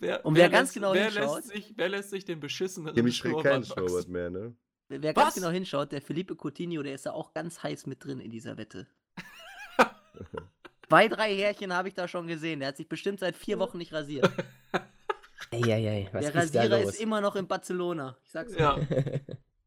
Wer, 0.00 0.24
Und 0.24 0.36
wer 0.36 0.48
ganz 0.50 0.72
genau 0.72 0.92
wer 0.94 1.10
hinschaut- 1.10 1.36
lässt, 1.36 1.48
sich, 1.48 1.72
wer 1.76 1.88
lässt 1.88 2.10
sich 2.10 2.24
den 2.24 2.40
beschisseneren 2.40 2.94
Kimmich 2.94 3.18
trägt 3.20 3.42
keinen 3.42 3.64
Schnurrbart 3.64 4.08
mehr, 4.08 4.30
ne? 4.30 4.54
Wer 4.88 5.02
wer 5.02 5.16
Was? 5.16 5.24
ganz 5.24 5.34
genau 5.36 5.48
hinschaut, 5.50 5.92
der 5.92 6.02
Felipe 6.02 6.34
Coutinho, 6.36 6.82
der 6.82 6.94
ist 6.94 7.06
da 7.06 7.12
auch 7.12 7.32
ganz 7.32 7.62
heiß 7.62 7.86
mit 7.86 8.04
drin 8.04 8.20
in 8.20 8.30
dieser 8.30 8.56
Wette. 8.58 8.86
Zwei, 10.88 11.08
drei 11.08 11.34
Härchen 11.34 11.72
habe 11.72 11.88
ich 11.88 11.94
da 11.94 12.06
schon 12.06 12.26
gesehen. 12.26 12.60
Der 12.60 12.68
hat 12.68 12.76
sich 12.76 12.88
bestimmt 12.88 13.20
seit 13.20 13.34
vier 13.36 13.58
Wochen 13.58 13.78
nicht 13.78 13.92
rasiert. 13.94 14.30
Eieiei, 15.50 16.08
was 16.12 16.20
der 16.26 16.42
ist 16.44 16.54
da 16.54 16.60
Rasierer 16.60 16.82
los? 16.82 16.94
ist 16.94 17.00
immer 17.00 17.20
noch 17.22 17.34
in 17.36 17.46
Barcelona. 17.46 18.16
Ich 18.24 18.30
sag's 18.30 18.52
dir. 18.52 18.58
Ja. 18.58 18.78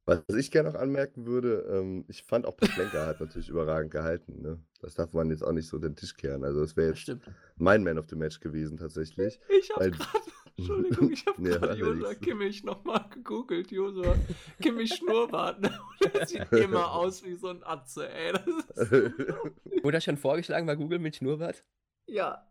Was 0.07 0.21
ich 0.37 0.51
gerne 0.51 0.69
noch 0.71 0.79
anmerken 0.79 1.25
würde, 1.25 1.65
ähm, 1.71 2.05
ich 2.07 2.23
fand 2.23 2.45
auch 2.45 2.55
Pavlenka 2.55 3.07
hat 3.07 3.19
natürlich 3.19 3.49
überragend 3.49 3.91
gehalten. 3.91 4.41
Ne? 4.41 4.59
Das 4.81 4.93
darf 4.93 5.13
man 5.13 5.31
jetzt 5.31 5.43
auch 5.43 5.51
nicht 5.51 5.67
so 5.67 5.79
den 5.79 5.95
Tisch 5.95 6.15
kehren. 6.15 6.43
Also 6.43 6.61
das 6.61 6.77
wäre 6.77 6.89
Das 6.89 6.99
jetzt 6.99 7.01
stimmt. 7.01 7.23
mein 7.55 7.83
Man 7.83 7.97
of 7.97 8.05
the 8.09 8.15
Match 8.15 8.39
gewesen 8.39 8.77
tatsächlich. 8.77 9.39
Ich 9.49 9.71
habe 9.71 9.89
gerade, 9.89 10.19
Entschuldigung, 10.57 11.11
ich 11.11 11.25
habe 11.25 11.41
Nee, 11.41 11.49
gerade 11.49 11.95
nichts. 11.95 12.19
Kimmich 12.21 12.63
nochmal 12.63 13.03
gegoogelt. 13.09 13.71
Josua 13.71 14.15
Kimmich 14.61 14.93
Schnurrbart. 14.93 15.59
ne? 15.61 15.71
Und 16.03 16.13
der 16.13 16.27
sieht 16.27 16.51
immer 16.51 16.91
aus 16.93 17.23
wie 17.23 17.35
so 17.35 17.47
ein 17.49 17.63
Atze, 17.63 18.07
ey. 18.07 18.31
Das 18.33 18.45
ist 18.91 19.13
Wurde 19.81 19.91
das 19.97 20.03
schon 20.03 20.17
vorgeschlagen 20.17 20.67
bei 20.67 20.75
Google 20.75 20.99
mit 20.99 21.15
Schnurrbart? 21.15 21.63
Ja. 22.07 22.47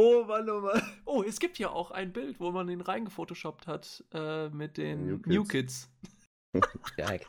Oh 0.00 0.22
Mann, 0.28 0.48
oh 0.48 0.60
Mann. 0.60 0.80
Oh, 1.06 1.24
es 1.26 1.40
gibt 1.40 1.58
ja 1.58 1.70
auch 1.70 1.90
ein 1.90 2.12
Bild, 2.12 2.38
wo 2.38 2.52
man 2.52 2.68
ihn 2.68 2.80
reingefotoshoppt 2.80 3.66
hat 3.66 4.04
äh, 4.14 4.48
mit 4.50 4.76
den 4.76 5.04
New 5.04 5.18
New 5.26 5.42
Kids. 5.42 5.90
Kids. 6.52 6.68
Stark. 6.92 7.22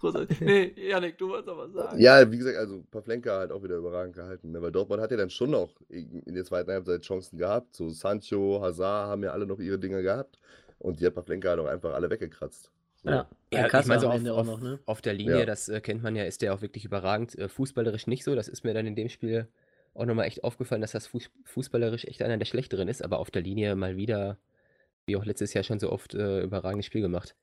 Großartig. 0.00 0.40
Nee, 0.40 0.74
Janik, 0.76 1.16
du 1.16 1.28
wolltest 1.28 1.48
aber 1.48 1.70
sagen. 1.70 2.00
ja, 2.00 2.28
wie 2.28 2.38
gesagt, 2.38 2.56
also 2.56 2.82
Pavlenka 2.90 3.38
hat 3.38 3.52
auch 3.52 3.62
wieder 3.62 3.76
überragend 3.76 4.16
gehalten. 4.16 4.50
Ne? 4.50 4.60
Weil 4.60 4.72
Dortmund 4.72 5.00
hat 5.00 5.12
ja 5.12 5.16
dann 5.16 5.30
schon 5.30 5.50
noch 5.50 5.80
in 5.88 6.34
der 6.34 6.44
zweiten 6.44 6.72
Halbzeit 6.72 7.02
Chancen 7.02 7.38
gehabt. 7.38 7.76
So 7.76 7.88
Sancho, 7.88 8.60
Hazard 8.60 9.08
haben 9.08 9.22
ja 9.22 9.30
alle 9.30 9.46
noch 9.46 9.60
ihre 9.60 9.78
Dinger 9.78 10.02
gehabt. 10.02 10.40
Und 10.80 10.98
die 10.98 11.06
hat 11.06 11.14
Pavlenka 11.14 11.50
halt 11.50 11.60
auch 11.60 11.66
einfach 11.66 11.94
alle 11.94 12.10
weggekratzt. 12.10 12.72
So. 12.96 13.10
Ja. 13.10 13.28
Ja, 13.52 13.66
ich 13.66 13.86
meine, 13.86 14.00
so 14.00 14.08
auf, 14.08 14.26
auch 14.26 14.36
auf, 14.38 14.46
noch, 14.46 14.60
ne? 14.60 14.80
auf 14.86 15.02
der 15.02 15.14
Linie, 15.14 15.38
Ja. 15.38 15.46
das 15.46 15.68
äh, 15.68 15.80
kennt 15.80 16.02
man 16.02 16.16
ja, 16.16 16.24
ist 16.24 16.42
der 16.42 16.52
auch 16.52 16.62
wirklich 16.62 16.84
überragend. 16.84 17.38
Äh, 17.38 17.48
fußballerisch 17.48 18.08
nicht 18.08 18.24
so. 18.24 18.34
Das 18.34 18.48
ist 18.48 18.64
mir 18.64 18.74
dann 18.74 18.86
in 18.86 18.96
dem 18.96 19.08
Spiel 19.08 19.46
auch 19.98 20.06
nochmal 20.06 20.26
echt 20.26 20.44
aufgefallen, 20.44 20.80
dass 20.80 20.92
das 20.92 21.06
Fuß, 21.08 21.30
fußballerisch 21.44 22.04
echt 22.04 22.22
einer 22.22 22.36
der 22.38 22.44
schlechteren 22.46 22.88
ist, 22.88 23.02
aber 23.02 23.18
auf 23.18 23.30
der 23.30 23.42
Linie 23.42 23.74
mal 23.76 23.96
wieder, 23.96 24.38
wie 25.06 25.16
auch 25.16 25.24
letztes 25.24 25.54
Jahr 25.54 25.64
schon 25.64 25.78
so 25.80 25.90
oft, 25.92 26.14
äh, 26.14 26.40
überragendes 26.42 26.86
Spiel 26.86 27.00
gemacht. 27.02 27.34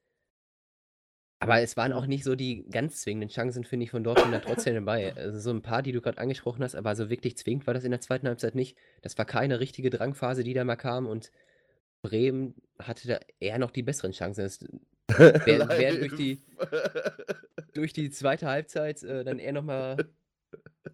Aber 1.39 1.60
es 1.62 1.76
waren 1.78 1.91
auch 1.94 2.08
nicht 2.08 2.24
so 2.24 2.36
die 2.36 2.65
ganz 2.70 3.02
zwingenden 3.02 3.30
Chancen, 3.30 3.65
finde 3.65 3.84
ich, 3.84 3.91
von 3.91 4.04
Dortmund 4.04 4.34
dann 4.34 4.41
trotzdem 4.41 4.74
dabei. 4.74 5.13
Also 5.15 5.38
so 5.39 5.52
ein 5.52 5.62
paar, 5.62 5.84
die 5.84 5.91
du 5.91 6.02
gerade 6.02 6.18
angesprochen 6.18 6.63
hast, 6.63 6.76
aber 6.76 6.96
so 6.96 7.10
wirklich 7.10 7.38
zwingend 7.38 7.68
war 7.68 7.74
das 7.74 7.84
in 7.84 7.91
der 7.91 8.00
zweiten 8.02 8.28
Halbzeit 8.28 8.56
nicht. 8.56 8.78
Das 9.02 9.18
war 9.18 9.26
keine 9.26 9.60
richtige 9.60 9.89
Drangphase, 9.89 10.44
die 10.44 10.54
da 10.54 10.63
mal 10.63 10.78
kam 10.78 11.06
und 11.06 11.32
Bremen 12.02 12.56
hatte 12.80 13.08
da 13.08 13.20
eher 13.39 13.60
noch 13.60 13.72
die 13.72 13.84
besseren 13.84 14.12
Chancen. 14.13 14.44
Das, 14.46 14.60
Wer- 15.46 15.68
wer 15.70 15.96
durch 15.98 16.15
die- 16.15 16.41
durch 17.74 17.94
die 17.94 18.10
zweite 18.10 18.48
Halbzeit 18.48 19.04
äh, 19.04 19.24
dann 19.24 19.38
eher 19.39 19.52
nochmal 19.54 19.98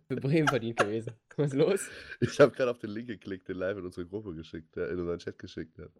für 0.07 0.15
Bremen 0.15 0.47
verdient 0.47 0.77
gewesen. 0.77 1.13
Was 1.37 1.51
ist 1.51 1.57
los? 1.57 1.89
Ich 2.19 2.39
habe 2.39 2.51
gerade 2.51 2.71
auf 2.71 2.79
den 2.79 2.91
Link 2.91 3.07
geklickt, 3.07 3.47
den 3.47 3.57
live 3.57 3.77
in 3.77 3.85
unsere 3.85 4.05
Gruppe 4.05 4.33
geschickt, 4.33 4.75
der 4.75 4.89
in 4.89 4.99
unseren 4.99 5.19
Chat 5.19 5.37
geschickt 5.37 5.77
hat. 5.77 5.91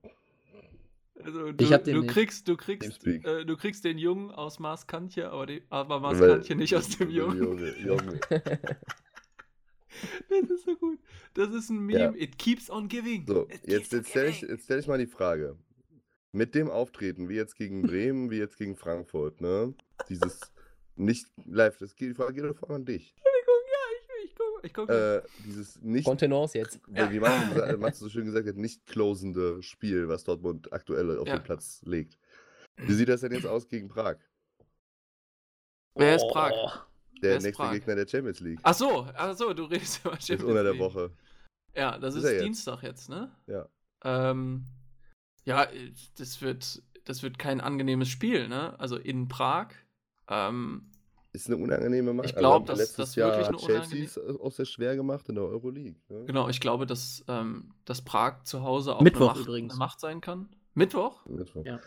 Also, 1.23 1.51
du, 1.51 1.77
du 1.77 2.07
kriegst, 2.07 2.47
du 2.47 2.57
kriegst, 2.57 3.05
äh, 3.05 3.45
du 3.45 3.55
kriegst 3.55 3.83
den 3.83 3.97
Jungen 3.99 4.31
aus 4.31 4.59
Maaskantje, 4.59 5.29
aber, 5.29 5.45
die, 5.45 5.61
aber 5.69 5.99
Maaskantje 5.99 6.55
nicht 6.55 6.75
aus 6.75 6.97
dem 6.97 7.09
Jungen. 7.09 7.37
Junge, 7.37 7.77
Junge. 7.77 8.19
Das 10.29 10.49
ist 10.49 10.65
so 10.65 10.75
gut. 10.75 10.99
Das 11.33 11.53
ist 11.53 11.69
ein 11.69 11.85
Meme. 11.85 11.99
Ja. 11.99 12.13
It 12.15 12.37
keeps 12.37 12.69
on 12.69 12.87
giving. 12.87 13.25
So, 13.27 13.47
It 13.49 13.67
jetzt, 13.67 13.91
jetzt 13.91 14.09
stelle 14.09 14.29
ich, 14.29 14.41
jetzt 14.41 14.63
stell 14.63 14.79
ich 14.79 14.87
mal 14.87 14.97
die 14.97 15.07
Frage. 15.07 15.57
Mit 16.31 16.55
dem 16.55 16.69
Auftreten, 16.69 17.27
wie 17.27 17.35
jetzt 17.35 17.55
gegen 17.55 17.81
Bremen, 17.81 18.31
wie 18.31 18.37
jetzt 18.37 18.57
gegen 18.57 18.77
Frankfurt, 18.77 19.41
ne? 19.41 19.73
Dieses 20.07 20.39
nicht 20.95 21.27
live, 21.45 21.77
das 21.77 21.95
geht, 21.95 22.11
die 22.11 22.13
Frage 22.13 22.33
geht 22.33 22.45
doch 22.45 22.57
vor 22.57 22.69
an 22.71 22.85
dich. 22.85 23.13
Ja, 24.61 24.65
ich, 24.67 24.73
gucke. 24.73 25.23
Äh, 25.25 25.43
dieses 25.45 25.81
nicht, 25.81 26.05
Kontenance 26.05 26.57
jetzt. 26.57 26.79
wie 26.87 27.19
Max 27.19 27.53
so 27.53 27.61
gesa- 27.61 27.77
Max 27.77 27.99
so 27.99 28.09
schön 28.09 28.25
gesagt 28.25 28.47
hat, 28.47 28.55
nicht 28.55 28.85
closende 28.85 29.61
Spiel, 29.63 30.07
was 30.07 30.23
Dortmund 30.23 30.71
aktuell 30.73 31.17
auf 31.17 31.27
Ja. 31.27 31.37
den 31.37 31.43
Platz 31.43 31.81
legt. 31.83 32.17
Wie 32.77 32.93
sieht 32.93 33.09
das 33.09 33.21
denn 33.21 33.31
jetzt 33.33 33.45
aus 33.45 33.67
gegen 33.67 33.87
Prag? 33.89 34.17
Wer 35.95 36.15
ist 36.15 36.27
Prag? 36.29 36.51
Oh, 36.53 36.69
Der 37.21 37.31
Wer 37.31 37.37
ist 37.37 37.43
nächste 37.43 37.63
Prag? 37.63 37.71
Gegner 37.73 37.95
der 37.95 38.07
Champions 38.07 38.39
League. 38.39 38.59
Ach 38.63 38.73
so, 38.73 39.07
ach 39.13 39.35
so, 39.35 39.53
du 39.53 39.65
redest 39.65 40.01
über 40.05 40.13
Ist 40.17 40.27
Champions 40.27 40.49
unter 40.49 40.63
der 40.63 40.71
League. 40.73 40.81
Woche. 40.81 41.11
Ja, 41.75 41.97
das 41.97 42.15
Ist 42.15 42.23
ist, 42.23 42.29
er 42.29 42.33
jetzt? 42.35 42.43
Dienstag 42.45 42.83
jetzt, 42.83 43.09
ne? 43.09 43.31
Ja. 43.47 43.67
Ähm, 44.03 44.65
ja, 45.45 45.63
äh, 45.65 45.91
das 46.17 46.41
wird, 46.41 46.81
das 47.05 47.23
wird 47.23 47.39
kein 47.39 47.61
angenehmes 47.61 48.09
Spiel, 48.09 48.47
ne? 48.47 48.79
Also 48.79 48.97
in 48.97 49.27
Prag. 49.27 49.69
Ähm, 50.27 50.90
Ist 51.33 51.47
eine 51.47 51.57
unangenehme 51.57 52.13
Macht. 52.13 52.29
Ich 52.29 52.35
glaub, 52.35 52.53
haben 52.53 52.65
dass 52.65 52.79
letztes 52.79 52.97
das 52.97 53.15
Jahr 53.15 53.31
wirklich 53.31 53.47
eine 53.47 53.57
Chelsea 53.57 54.03
es 54.03 54.17
äh, 54.17 54.37
auch 54.41 54.51
sehr 54.51 54.65
schwer 54.65 54.97
gemacht 54.97 55.29
in 55.29 55.35
der 55.35 55.45
Euroleague. 55.45 55.95
Ne? 56.09 56.25
genau, 56.25 56.49
ich 56.49 56.59
glaube, 56.59 56.85
dass, 56.85 57.23
ähm, 57.29 57.73
dass 57.85 58.01
Prag 58.01 58.43
zu 58.43 58.63
Hause 58.63 58.95
auch 58.95 59.01
Mittwoch 59.01 59.29
eine, 59.29 59.39
Macht, 59.39 59.47
übrigens. 59.47 59.73
eine 59.73 59.79
Macht 59.79 59.99
sein 60.01 60.19
kann. 60.19 60.49
Mittwoch? 60.73 61.25
Mittwoch. 61.25 61.65
Ja. 61.65 61.79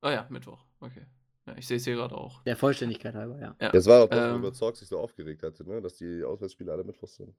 Ah 0.00 0.10
ja, 0.10 0.26
Mittwoch. 0.30 0.64
Okay. 0.80 1.06
Ja, 1.46 1.56
ich 1.56 1.66
sehe 1.66 1.76
es 1.76 1.84
hier 1.84 1.94
gerade 1.94 2.16
auch. 2.16 2.42
der 2.42 2.56
Vollständigkeit 2.56 3.14
halber, 3.14 3.38
ja. 3.40 3.56
Ja. 3.60 3.70
Das 3.70 3.86
war 3.86 4.04
auch 4.04 4.08
das, 4.08 4.18
Ähm, 4.18 4.32
worüber 4.32 4.52
Zorg 4.52 4.76
sich 4.76 4.88
so 4.88 4.98
aufgeregt 4.98 5.42
hatte, 5.44 5.64
ne? 5.64 5.80
dass 5.80 5.96
die 5.96 6.24
Auswärtsspiele 6.24 6.72
alle 6.72 6.84
Mittwochs 6.84 7.16
sind. 7.16 7.34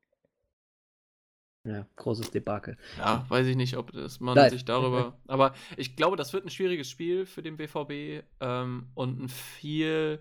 Ja, 1.65 1.87
großes 1.95 2.31
Debakel. 2.31 2.77
Ja, 2.97 3.25
weiß 3.29 3.47
ich 3.47 3.55
nicht, 3.55 3.77
ob 3.77 3.93
das 3.93 4.19
man 4.19 4.35
Live. 4.35 4.51
sich 4.51 4.65
darüber. 4.65 5.17
aber 5.27 5.53
ich 5.77 5.95
glaube, 5.95 6.17
das 6.17 6.33
wird 6.33 6.45
ein 6.45 6.49
schwieriges 6.49 6.89
Spiel 6.89 7.25
für 7.25 7.41
den 7.41 7.55
BVB 7.55 8.25
ähm, 8.41 8.87
und 8.95 9.21
ein 9.21 9.29
viel 9.29 10.19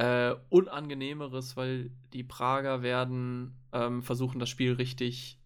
äh, 0.00 0.34
unangenehmeres, 0.48 1.56
weil 1.56 1.90
die 2.12 2.24
Prager 2.24 2.82
werden 2.82 3.54
ähm, 3.72 4.02
versuchen, 4.02 4.38
das 4.38 4.48
Spiel 4.48 4.72
richtig 4.72 5.38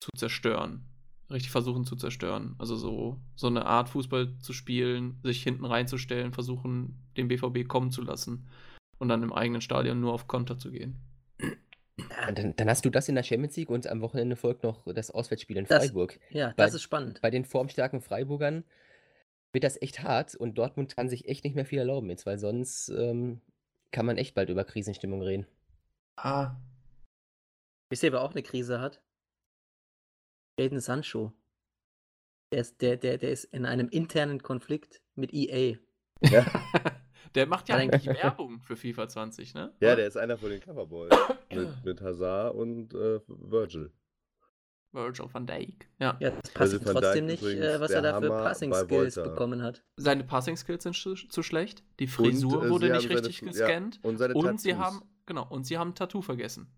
zu 0.00 0.10
zerstören. 0.16 0.84
Richtig 1.30 1.50
versuchen 1.50 1.84
zu 1.84 1.96
zerstören. 1.96 2.54
Also 2.58 2.76
so, 2.76 3.16
so 3.34 3.46
eine 3.48 3.66
Art 3.66 3.88
Fußball 3.90 4.38
zu 4.38 4.52
spielen, 4.52 5.18
sich 5.22 5.42
hinten 5.42 5.64
reinzustellen, 5.64 6.32
versuchen, 6.32 6.98
den 7.16 7.28
BVB 7.28 7.66
kommen 7.68 7.90
zu 7.90 8.02
lassen 8.02 8.46
und 8.98 9.08
dann 9.08 9.22
im 9.22 9.32
eigenen 9.32 9.60
Stadion 9.60 10.00
nur 10.00 10.12
auf 10.12 10.26
Konter 10.26 10.58
zu 10.58 10.70
gehen. 10.70 10.96
Dann, 12.34 12.54
dann 12.56 12.68
hast 12.70 12.84
du 12.84 12.90
das 12.90 13.08
in 13.08 13.14
der 13.16 13.22
Champions 13.24 13.56
League 13.56 13.70
und 13.70 13.86
am 13.86 14.00
Wochenende 14.00 14.36
folgt 14.36 14.62
noch 14.62 14.84
das 14.94 15.10
Auswärtsspiel 15.10 15.56
in 15.56 15.64
Das- 15.66 15.84
Freiburg. 15.86 16.18
Ja, 16.30 16.48
Bei- 16.56 16.64
das 16.64 16.74
ist 16.74 16.82
spannend. 16.82 17.20
Bei 17.22 17.30
den 17.30 17.44
formstarken 17.44 18.00
Freiburgern 18.00 18.64
wird 19.52 19.64
das 19.64 19.80
echt 19.82 20.02
hart 20.02 20.34
und 20.34 20.56
Dortmund 20.58 20.94
kann 20.96 21.08
sich 21.08 21.26
echt 21.28 21.44
nicht 21.44 21.56
mehr 21.56 21.64
viel 21.66 21.78
erlauben 21.78 22.08
jetzt, 22.10 22.24
weil 22.26 22.38
sonst 22.38 22.90
ähm, 22.90 23.40
kann 23.90 24.06
man 24.06 24.16
echt 24.16 24.34
bald 24.34 24.50
über 24.50 24.64
Krisenstimmung 24.64 25.22
reden. 25.22 25.46
Ah, 26.16 26.56
Wisst 27.90 28.02
ihr, 28.02 28.12
wer 28.12 28.22
auch 28.22 28.32
eine 28.32 28.42
Krise 28.42 28.80
hat? 28.80 29.00
Jaden 30.58 30.80
Sancho. 30.80 31.32
Der 32.52 32.60
ist, 32.60 32.80
der, 32.82 32.96
der, 32.96 33.18
der 33.18 33.30
ist 33.30 33.44
in 33.44 33.64
einem 33.64 33.88
internen 33.88 34.42
Konflikt 34.42 35.02
mit 35.14 35.32
EA. 35.32 35.76
Ja, 36.22 36.44
der 37.34 37.46
macht 37.46 37.68
ja 37.68 37.76
eigentlich 37.76 38.06
Werbung 38.22 38.60
für 38.60 38.76
FIFA 38.76 39.08
20, 39.08 39.54
ne? 39.54 39.74
ja 39.80 39.94
der 39.94 40.06
ist 40.06 40.16
einer 40.16 40.36
von 40.36 40.50
den 40.50 40.60
Coverboys. 40.60 41.12
mit, 41.50 41.84
mit 41.84 42.00
Hazard 42.00 42.54
und 42.54 42.94
äh, 42.94 43.20
Virgil. 43.26 43.92
Virgil 44.98 45.26
van 45.32 45.46
Dijk. 45.46 45.88
Ja. 45.98 46.16
Ja, 46.20 46.30
das 46.30 46.50
passt 46.52 46.84
van 46.84 46.94
trotzdem 46.94 47.26
Dijk 47.26 47.40
nicht, 47.40 47.42
übrigens 47.42 47.64
äh, 47.64 47.80
was 47.80 47.88
der 47.88 47.96
er 47.98 48.02
da 48.02 48.20
für 48.20 48.26
Hammer 48.26 48.42
Passing 48.44 48.70
bei 48.70 48.84
Skills 48.84 49.16
Volta. 49.16 49.30
bekommen 49.30 49.62
hat. 49.62 49.82
Seine 49.96 50.24
Passing 50.24 50.56
Skills 50.56 50.82
sind 50.82 50.94
zu, 50.96 51.14
zu 51.14 51.42
schlecht. 51.42 51.82
Die 52.00 52.06
Frisur 52.06 52.60
Und, 52.60 52.66
äh, 52.66 52.70
wurde 52.70 52.86
nicht 52.86 52.94
haben 52.96 53.02
seine 53.08 53.18
richtig 53.28 53.38
Fl- 53.38 53.44
ja, 53.44 53.50
gescannt. 53.66 54.00
und 54.02 54.18
seine 54.18 54.34
und 54.34 54.60
sie 54.60 54.74
haben, 54.76 55.02
genau, 55.26 55.46
und 55.48 55.64
sie 55.64 55.78
haben 55.78 55.90
ein 55.90 55.94
Tattoo 55.94 56.20
vergessen. 56.22 56.68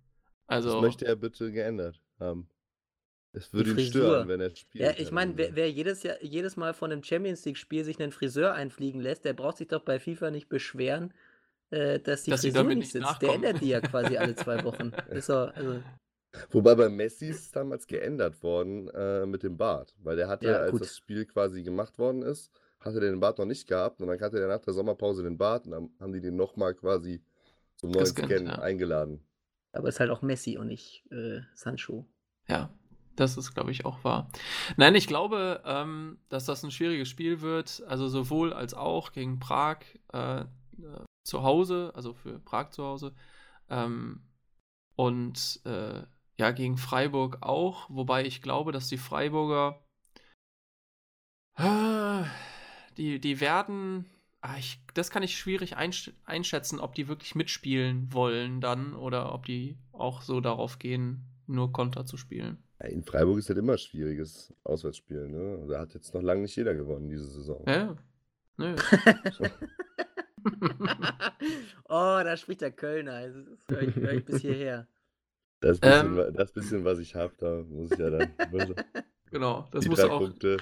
Das 0.46 0.66
Also, 0.66 0.80
möchte 0.80 1.06
er 1.06 1.16
bitte 1.16 1.50
geändert 1.52 2.00
haben. 2.18 2.48
Es 3.32 3.52
würde 3.52 3.70
ihn 3.70 3.76
Frisur. 3.76 3.90
stören, 4.02 4.28
wenn 4.28 4.40
er 4.40 4.50
spielt. 4.56 4.84
Ja, 4.84 4.92
ich 4.96 5.12
meine, 5.12 5.36
wer, 5.36 5.54
wer 5.54 5.70
jedes, 5.70 6.02
Jahr, 6.02 6.20
jedes 6.20 6.56
Mal 6.56 6.74
von 6.74 6.90
einem 6.90 7.04
Champions 7.04 7.44
League-Spiel 7.44 7.84
sich 7.84 8.00
einen 8.00 8.10
Friseur 8.10 8.54
einfliegen 8.54 9.00
lässt, 9.00 9.24
der 9.24 9.34
braucht 9.34 9.58
sich 9.58 9.68
doch 9.68 9.82
bei 9.84 10.00
FIFA 10.00 10.32
nicht 10.32 10.48
beschweren, 10.48 11.14
äh, 11.70 12.00
dass 12.00 12.24
die 12.24 12.32
Dass 12.32 12.40
Frisur 12.40 12.62
damit 12.64 12.78
nicht 12.78 12.90
sitzt. 12.90 13.04
Der 13.04 13.28
nachkommen. 13.28 13.44
ändert 13.44 13.62
die 13.62 13.68
ja 13.68 13.80
quasi 13.80 14.16
alle 14.16 14.34
zwei 14.34 14.64
Wochen. 14.64 14.90
Ist 15.10 15.28
doch, 15.28 15.54
also, 15.54 15.80
Wobei 16.50 16.74
bei 16.74 16.88
Messi 16.88 17.28
ist 17.28 17.40
es 17.40 17.50
damals 17.52 17.86
geändert 17.86 18.42
worden 18.42 18.88
äh, 18.90 19.26
mit 19.26 19.42
dem 19.42 19.56
Bart. 19.56 19.94
Weil 20.02 20.16
der 20.16 20.28
hatte, 20.28 20.46
Ja, 20.46 20.58
als 20.58 20.70
gut. 20.72 20.82
das 20.82 20.96
Spiel 20.96 21.26
quasi 21.26 21.62
gemacht 21.62 21.98
worden 21.98 22.22
ist, 22.22 22.50
hatte 22.80 23.00
der 23.00 23.10
den 23.10 23.20
Bart 23.20 23.38
noch 23.38 23.46
nicht 23.46 23.66
gehabt. 23.68 24.00
Und 24.00 24.08
dann 24.08 24.20
hatte 24.20 24.40
er 24.40 24.48
nach 24.48 24.60
der 24.60 24.72
Sommerpause 24.74 25.22
den 25.22 25.38
Bart 25.38 25.66
und 25.66 25.72
dann 25.72 25.90
haben 26.00 26.12
die 26.12 26.20
den 26.20 26.36
nochmal 26.36 26.74
quasi 26.74 27.22
zum 27.76 27.90
neuen 27.90 28.14
Gescannt, 28.14 28.30
Scan 28.30 28.46
ja. 28.46 28.58
eingeladen. 28.60 29.24
aber 29.72 29.88
ist 29.88 30.00
halt 30.00 30.10
auch 30.10 30.22
Messi 30.22 30.56
und 30.58 30.68
nicht 30.68 31.04
äh, 31.10 31.40
Sancho. 31.54 32.06
ja, 32.48 32.70
das 33.16 33.36
ist, 33.36 33.52
glaube 33.54 33.70
ich, 33.70 33.84
auch 33.84 34.02
wahr. 34.04 34.30
Nein, 34.78 34.94
ich 34.94 35.06
glaube, 35.06 35.60
ähm, 35.66 36.18
dass 36.30 36.46
das 36.46 36.62
ein 36.62 36.70
schwieriges 36.70 37.08
Spiel 37.08 37.42
wird. 37.42 37.82
Also 37.86 38.08
sowohl 38.08 38.52
als 38.52 38.72
auch 38.72 39.12
gegen 39.12 39.38
Prag 39.40 39.78
äh, 40.12 40.40
äh, 40.42 40.46
zu 41.24 41.42
Hause, 41.42 41.92
also 41.94 42.14
für 42.14 42.38
Prag 42.38 42.70
zu 42.70 42.82
Hause. 42.84 43.12
Ähm, 43.68 44.22
und 44.96 45.60
äh, 45.64 46.02
ja, 46.40 46.50
gegen 46.52 46.78
Freiburg 46.78 47.38
auch. 47.42 47.88
Wobei 47.90 48.24
ich 48.24 48.40
glaube, 48.42 48.72
dass 48.72 48.88
die 48.88 48.96
Freiburger. 48.96 49.78
Ah, 51.54 52.24
Die, 52.96 53.20
die 53.20 53.40
werden. 53.40 54.06
Ah, 54.40 54.56
ich, 54.58 54.80
das 54.94 55.10
kann 55.10 55.22
ich 55.22 55.36
schwierig 55.36 55.76
einsch 55.76 56.12
einschätzen, 56.24 56.80
ob 56.80 56.94
die 56.94 57.08
wirklich 57.08 57.34
mitspielen 57.34 58.12
wollen 58.12 58.62
dann 58.62 58.94
oder 58.94 59.34
ob 59.34 59.44
die 59.44 59.76
auch 59.92 60.22
so 60.22 60.40
darauf 60.40 60.78
gehen, 60.78 61.26
nur 61.46 61.72
Konter 61.72 62.06
zu 62.06 62.16
spielen. 62.16 62.56
In 62.82 63.04
Freiburg 63.04 63.38
ist 63.38 63.50
halt 63.50 63.58
immer 63.58 63.76
schwieriges 63.76 64.54
Auswärtsspiel. 64.64 65.28
Ne? 65.28 65.66
Da 65.68 65.80
hat 65.80 65.92
jetzt 65.92 66.14
noch 66.14 66.22
lange 66.22 66.40
nicht 66.40 66.56
jeder 66.56 66.74
gewonnen 66.74 67.10
diese 67.10 67.26
Saison. 67.26 67.62
Ja. 67.66 67.96
Nö. 68.56 68.76
oh, 71.84 72.20
da 72.24 72.36
spricht 72.38 72.62
der 72.62 72.72
Kölner. 72.72 73.28
Das 73.28 73.68
höre 73.68 73.82
ich, 73.82 73.96
hör 73.96 74.12
ich 74.12 74.24
bis 74.24 74.40
hierher. 74.40 74.88
Das 75.60 75.78
bisschen, 75.78 76.18
Ähm. 76.18 76.34
das 76.34 76.52
bisschen, 76.52 76.84
was 76.84 76.98
ich 76.98 77.14
habe, 77.14 77.34
da 77.38 77.62
muss 77.68 77.90
ich 77.92 77.98
ja 77.98 78.10
dann 78.10 78.32
genau, 79.30 79.68
das 79.72 79.86
muss 79.86 80.00
auch. 80.00 80.18
Punkte. 80.20 80.56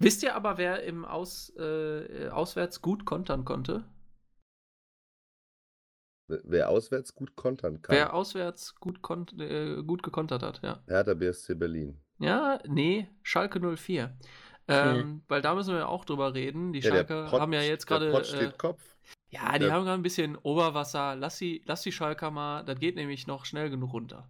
Wisst 0.00 0.22
ihr 0.22 0.34
aber, 0.34 0.58
wer 0.58 0.82
im 0.82 1.04
Aus, 1.04 1.50
äh, 1.56 2.28
auswärts 2.28 2.80
gut 2.82 3.04
kontern 3.04 3.44
konnte? 3.44 3.84
Wer 6.28 6.68
auswärts 6.68 7.14
gut 7.14 7.34
kontern 7.34 7.82
kann. 7.82 7.94
Wer 7.96 8.14
auswärts 8.14 8.76
gut, 8.76 9.02
kont 9.02 9.32
äh, 9.40 9.82
gut 9.82 10.02
gekontert 10.02 10.42
hat, 10.42 10.60
ja. 10.62 10.80
Hertha 10.86 11.14
BSC 11.14 11.54
Berlin. 11.56 12.00
Ja, 12.18 12.60
nee, 12.68 13.08
Schalke 13.22 13.58
04. 13.76 14.16
Ähm, 14.68 15.22
weil 15.26 15.42
da 15.42 15.54
müssen 15.56 15.74
wir 15.74 15.88
auch 15.88 16.04
drüber 16.04 16.32
reden. 16.34 16.72
Die 16.72 16.78
Ja, 16.80 16.90
Schalke 16.90 17.26
Pott- 17.28 17.40
haben 17.40 17.52
ja 17.52 17.62
jetzt 17.62 17.86
gerade. 17.86 18.12
Äh, 18.12 18.52
Kopf. 18.56 18.80
ja, 19.30 19.52
die 19.54 19.64
der- 19.64 19.72
haben 19.72 19.84
gerade 19.84 19.98
ein 20.00 20.02
bisschen 20.02 20.36
Oberwasser. 20.36 21.16
Lass 21.16 21.38
die, 21.38 21.62
lass 21.66 21.82
die 21.82 21.90
Schalker 21.90 22.30
mal, 22.30 22.62
das 22.64 22.78
geht 22.78 22.94
nämlich 22.94 23.26
noch 23.26 23.44
schnell 23.44 23.68
genug 23.68 23.92
runter. 23.92 24.28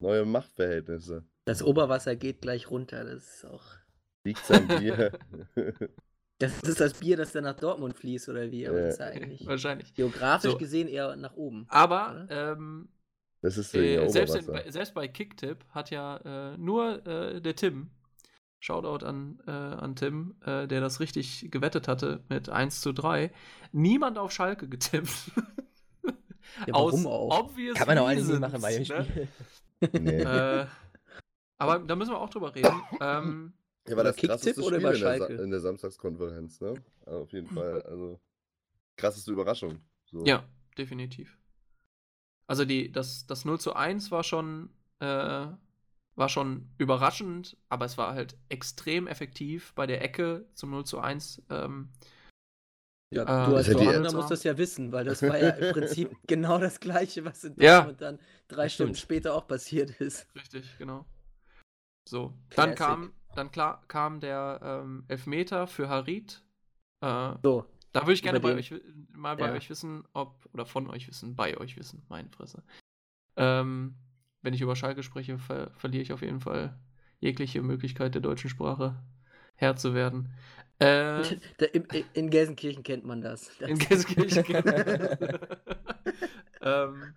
Neue 0.00 0.24
Machtverhältnisse. 0.24 1.24
Das 1.44 1.62
Oberwasser 1.62 2.16
geht 2.16 2.40
gleich 2.42 2.70
runter. 2.70 3.04
Das 3.04 3.36
ist 3.36 3.44
auch. 3.46 3.62
Liegt's 4.24 4.50
an 4.50 4.68
dir? 4.68 5.12
Das 6.38 6.58
ist 6.62 6.80
das 6.80 6.94
Bier, 6.94 7.16
das 7.18 7.32
dann 7.32 7.44
nach 7.44 7.56
Dortmund 7.56 7.94
fließt, 7.96 8.28
oder 8.30 8.50
wie? 8.50 8.66
Aber 8.66 8.78
Ja. 8.78 8.84
das 8.86 8.94
ist 8.94 9.00
ja 9.00 9.06
eigentlich 9.06 9.46
Wahrscheinlich. 9.46 9.94
geografisch 9.94 10.52
So. 10.52 10.58
gesehen 10.58 10.88
eher 10.88 11.14
nach 11.16 11.34
oben. 11.34 11.66
Aber 11.68 12.26
ähm, 12.30 12.88
das 13.42 13.58
ist 13.58 13.74
äh, 13.74 14.08
selbst, 14.08 14.34
in, 14.34 14.44
Oberwasser. 14.44 14.64
bei, 14.64 14.70
selbst 14.70 14.94
bei 14.94 15.08
Kicktip 15.08 15.64
hat 15.70 15.90
ja 15.90 16.52
äh, 16.52 16.56
nur 16.58 17.06
äh, 17.06 17.40
der 17.42 17.56
Tim, 17.56 17.90
Shoutout 18.58 19.04
an, 19.06 19.40
äh, 19.46 19.50
an 19.50 19.96
Tim, 19.96 20.34
äh, 20.44 20.66
der 20.66 20.80
das 20.80 21.00
richtig 21.00 21.50
gewettet 21.50 21.88
hatte 21.88 22.22
mit 22.28 22.48
1 22.48 22.80
zu 22.80 22.92
3, 22.92 23.30
niemand 23.72 24.16
auf 24.18 24.32
Schalke 24.32 24.68
getippt. 24.68 25.10
Ja, 26.66 26.74
warum 26.74 27.06
auch? 27.06 27.44
obvious 27.44 27.76
Kann 27.78 27.86
man 27.86 27.98
auch 27.98 28.08
reasons, 28.08 28.40
machen 28.40 28.60
bei 28.60 28.76
dem 28.76 28.82
ne? 28.88 29.28
Nee. 29.92 30.22
Äh, 30.22 30.66
aber 31.58 31.78
da 31.78 31.96
müssen 31.96 32.12
wir 32.12 32.20
auch 32.20 32.30
drüber 32.30 32.54
reden. 32.54 32.82
ähm, 33.00 33.52
ja, 33.88 33.96
war 33.96 34.04
das 34.04 34.16
Kicktipp 34.16 34.54
krasseste 34.54 34.62
oder 34.62 34.94
Spiel 34.94 35.12
in 35.12 35.18
der, 35.18 35.44
in 35.44 35.50
der 35.50 35.60
Samstagskonferenz, 35.60 36.60
ne? 36.60 36.74
Auf 37.06 37.32
jeden 37.32 37.48
Fall. 37.48 37.82
Also, 37.82 38.20
krasseste 38.96 39.32
Überraschung. 39.32 39.80
So. 40.04 40.24
ja, 40.24 40.44
definitiv. 40.76 41.38
Also 42.46 42.64
die, 42.64 42.90
das, 42.90 43.26
das 43.26 43.44
0 43.44 43.60
zu 43.60 43.74
1 43.74 44.10
war 44.10 44.24
schon, 44.24 44.70
äh, 44.98 45.46
war 46.16 46.28
schon 46.28 46.68
überraschend, 46.78 47.56
aber 47.68 47.84
es 47.84 47.96
war 47.96 48.12
halt 48.14 48.36
extrem 48.48 49.06
effektiv 49.06 49.72
bei 49.74 49.86
der 49.86 50.02
Ecke 50.02 50.46
zum 50.54 50.70
0 50.70 50.84
zu 50.84 50.98
1. 50.98 51.42
Ähm, 51.48 51.90
Ja, 53.12 53.24
Äh, 53.24 53.46
du 53.50 53.56
als 53.56 53.66
Dortmunder 53.66 54.12
musst 54.12 54.30
das 54.30 54.44
ja 54.44 54.56
wissen, 54.56 54.92
weil 54.92 55.04
das 55.04 55.22
war 55.22 55.36
ja 55.38 55.50
im 55.50 55.72
Prinzip 55.72 56.16
genau 56.28 56.58
das 56.58 56.78
Gleiche, 56.80 57.24
was 57.24 57.42
in 57.44 57.56
Ja. 57.56 57.80
Dortmund 57.80 58.00
dann 58.00 58.18
drei 58.48 58.68
Stunden 58.68 58.94
stimmt. 58.94 58.98
später 58.98 59.34
auch 59.34 59.48
passiert 59.48 60.00
ist. 60.00 60.26
Richtig, 60.36 60.78
genau. 60.78 61.04
So, 62.08 62.32
dann 62.54 62.70
Classic. 62.70 62.78
kam, 62.78 63.12
dann 63.34 63.50
klar, 63.50 63.82
kam 63.88 64.20
der 64.20 64.60
ähm, 64.62 65.04
Elfmeter 65.08 65.66
für 65.66 65.88
Harit. 65.88 66.42
Äh, 67.00 67.34
So, 67.42 67.66
da 67.92 68.02
würde 68.02 68.12
ich 68.12 68.22
gerne 68.22 68.40
bei 68.40 68.54
euch, 68.54 68.74
mal 69.12 69.36
bei 69.36 69.46
Ja. 69.48 69.52
euch 69.52 69.70
wissen, 69.70 70.04
ob, 70.12 70.48
oder 70.52 70.66
von 70.66 70.88
euch 70.88 71.08
wissen, 71.08 71.34
bei 71.36 71.56
euch 71.58 71.76
wissen, 71.76 72.02
meine 72.08 72.28
Fresse. 72.30 72.62
Ähm, 73.36 73.96
wenn 74.42 74.54
ich 74.54 74.60
über 74.60 74.76
Schalke 74.76 75.02
spreche, 75.02 75.38
ver 75.38 75.70
verliere 75.76 76.02
ich 76.02 76.12
auf 76.12 76.22
jeden 76.22 76.40
Fall 76.40 76.78
jegliche 77.20 77.62
Möglichkeit 77.62 78.14
der 78.14 78.22
deutschen 78.22 78.50
Sprache 78.50 79.02
Herr 79.56 79.76
zu 79.76 79.94
werden. 79.94 80.32
Äh, 80.80 81.22
in, 81.72 81.84
in 82.14 82.30
Gelsenkirchen 82.30 82.82
kennt 82.82 83.04
man 83.04 83.20
das. 83.20 83.50
das 83.58 83.60
in 83.68 83.78
Gelsenkirchen. 83.78 84.56
ähm, 86.62 87.14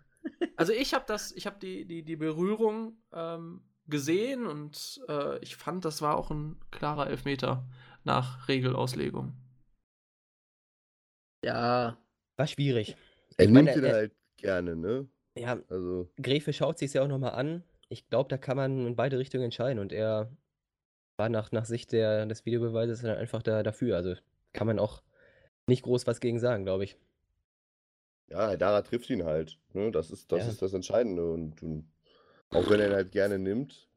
also 0.55 0.73
ich 0.73 0.93
habe 0.93 1.05
das, 1.07 1.31
ich 1.31 1.45
habe 1.45 1.59
die, 1.59 1.85
die, 1.85 2.03
die 2.03 2.15
Berührung 2.15 2.97
ähm, 3.11 3.61
gesehen 3.87 4.45
und 4.47 5.01
äh, 5.09 5.39
ich 5.39 5.55
fand, 5.55 5.85
das 5.85 6.01
war 6.01 6.17
auch 6.17 6.31
ein 6.31 6.59
klarer 6.71 7.07
Elfmeter 7.09 7.67
nach 8.03 8.47
Regelauslegung. 8.47 9.33
ja, 11.43 11.97
War 12.37 12.47
schwierig. 12.47 12.95
Er 13.37 13.45
Ich 13.45 13.51
nimmt 13.51 13.67
meine, 13.75 13.79
ihn 13.79 13.85
er- 13.85 13.93
halt 13.93 14.13
gerne, 14.37 14.75
ne? 14.75 15.07
Ja, 15.37 15.57
Also, 15.69 16.09
Gräfe 16.21 16.53
schaut 16.53 16.77
sich 16.77 16.93
ja 16.93 17.01
auch 17.03 17.07
nochmal 17.07 17.31
an. 17.31 17.63
Ich 17.89 18.07
glaube, 18.09 18.29
da 18.29 18.37
kann 18.37 18.57
man 18.57 18.85
in 18.85 18.95
beide 18.95 19.17
Richtungen 19.17 19.45
entscheiden 19.45 19.79
und 19.79 19.91
er 19.91 20.31
war 21.17 21.29
nach, 21.29 21.51
nach 21.51 21.65
Sicht 21.65 21.91
der, 21.91 22.25
des 22.25 22.45
Videobeweises 22.45 23.01
dann 23.01 23.17
einfach 23.17 23.43
da, 23.43 23.63
dafür. 23.63 23.95
Also 23.95 24.15
kann 24.53 24.67
man 24.67 24.79
auch 24.79 25.01
nicht 25.67 25.83
groß 25.83 26.07
was 26.07 26.19
gegen 26.19 26.39
sagen, 26.39 26.63
glaube 26.65 26.83
ich. 26.85 26.97
ja, 28.29 28.47
Haidara 28.47 28.81
trifft 28.81 29.09
ihn 29.09 29.23
halt. 29.25 29.57
Ne? 29.73 29.91
Das, 29.91 30.09
ist, 30.11 30.31
das 30.31 30.43
Ja. 30.45 30.49
ist 30.51 30.61
das 30.61 30.73
Entscheidende. 30.73 31.31
Und, 31.31 31.61
und 31.63 31.87
auch 32.49 32.69
wenn 32.69 32.79
er 32.79 32.87
ihn 32.87 32.93
halt 32.95 33.11
gerne 33.11 33.39
nimmt. 33.39 33.89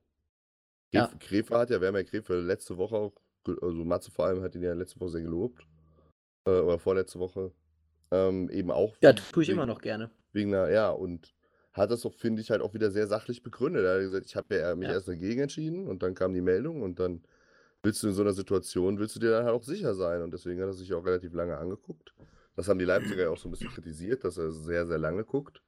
Ja. 0.92 1.06
Gräfe, 1.06 1.18
Gräfe 1.18 1.58
hat 1.58 1.70
ja, 1.70 1.80
wir 1.80 1.88
haben 1.88 1.96
ja 1.96 2.02
Gräfe 2.02 2.38
letzte 2.40 2.76
Woche 2.78 2.96
auch, 2.96 3.12
also 3.46 3.84
Matze 3.84 4.10
vor 4.10 4.26
allem 4.26 4.42
hat 4.42 4.54
ihn 4.54 4.62
ja 4.62 4.72
letzte 4.74 5.00
Woche 5.00 5.10
sehr 5.10 5.22
gelobt. 5.22 5.66
Äh, 6.46 6.50
oder 6.50 6.78
vorletzte 6.78 7.18
Woche. 7.18 7.52
Ähm, 8.12 8.48
eben 8.50 8.70
auch. 8.70 8.94
ja, 9.00 9.12
tue 9.12 9.42
ich 9.42 9.48
wegen- 9.48 9.58
immer 9.58 9.66
noch 9.66 9.80
gerne. 9.80 10.10
Wegen 10.32 10.54
einer, 10.54 10.70
ja, 10.70 10.90
und 10.90 11.34
hat 11.76 11.90
das 11.90 12.06
auch, 12.06 12.14
finde 12.14 12.40
ich, 12.42 12.50
halt 12.50 12.62
auch 12.62 12.74
wieder 12.74 12.90
sehr 12.90 13.06
sachlich 13.06 13.42
begründet. 13.42 13.84
Er 13.84 13.94
hat 13.94 14.00
gesagt, 14.00 14.26
ich 14.26 14.36
habe 14.36 14.56
ja 14.56 14.74
mich 14.74 14.88
Ja. 14.88 14.94
erst 14.94 15.08
dagegen 15.08 15.40
entschieden 15.42 15.86
und 15.86 16.02
dann 16.02 16.14
kam 16.14 16.32
die 16.34 16.40
Meldung 16.40 16.82
und 16.82 16.98
dann 17.00 17.22
willst 17.82 18.02
du 18.02 18.08
in 18.08 18.14
so 18.14 18.22
einer 18.22 18.32
Situation, 18.32 18.98
willst 18.98 19.16
du 19.16 19.20
dir 19.20 19.30
dann 19.30 19.44
halt 19.44 19.54
auch 19.54 19.62
sicher 19.62 19.94
sein 19.94 20.22
und 20.22 20.32
deswegen 20.32 20.60
hat 20.60 20.68
er 20.68 20.72
sich 20.74 20.92
auch 20.94 21.04
relativ 21.04 21.32
lange 21.34 21.56
angeguckt. 21.56 22.14
Das 22.56 22.68
haben 22.68 22.78
die 22.78 22.84
Leipziger 22.86 23.24
ja 23.24 23.30
auch 23.30 23.38
so 23.38 23.48
ein 23.48 23.52
bisschen 23.52 23.70
kritisiert, 23.70 24.24
dass 24.24 24.38
er 24.38 24.50
sehr, 24.50 24.86
sehr 24.86 24.98
lange 24.98 25.24
guckt. 25.24 25.60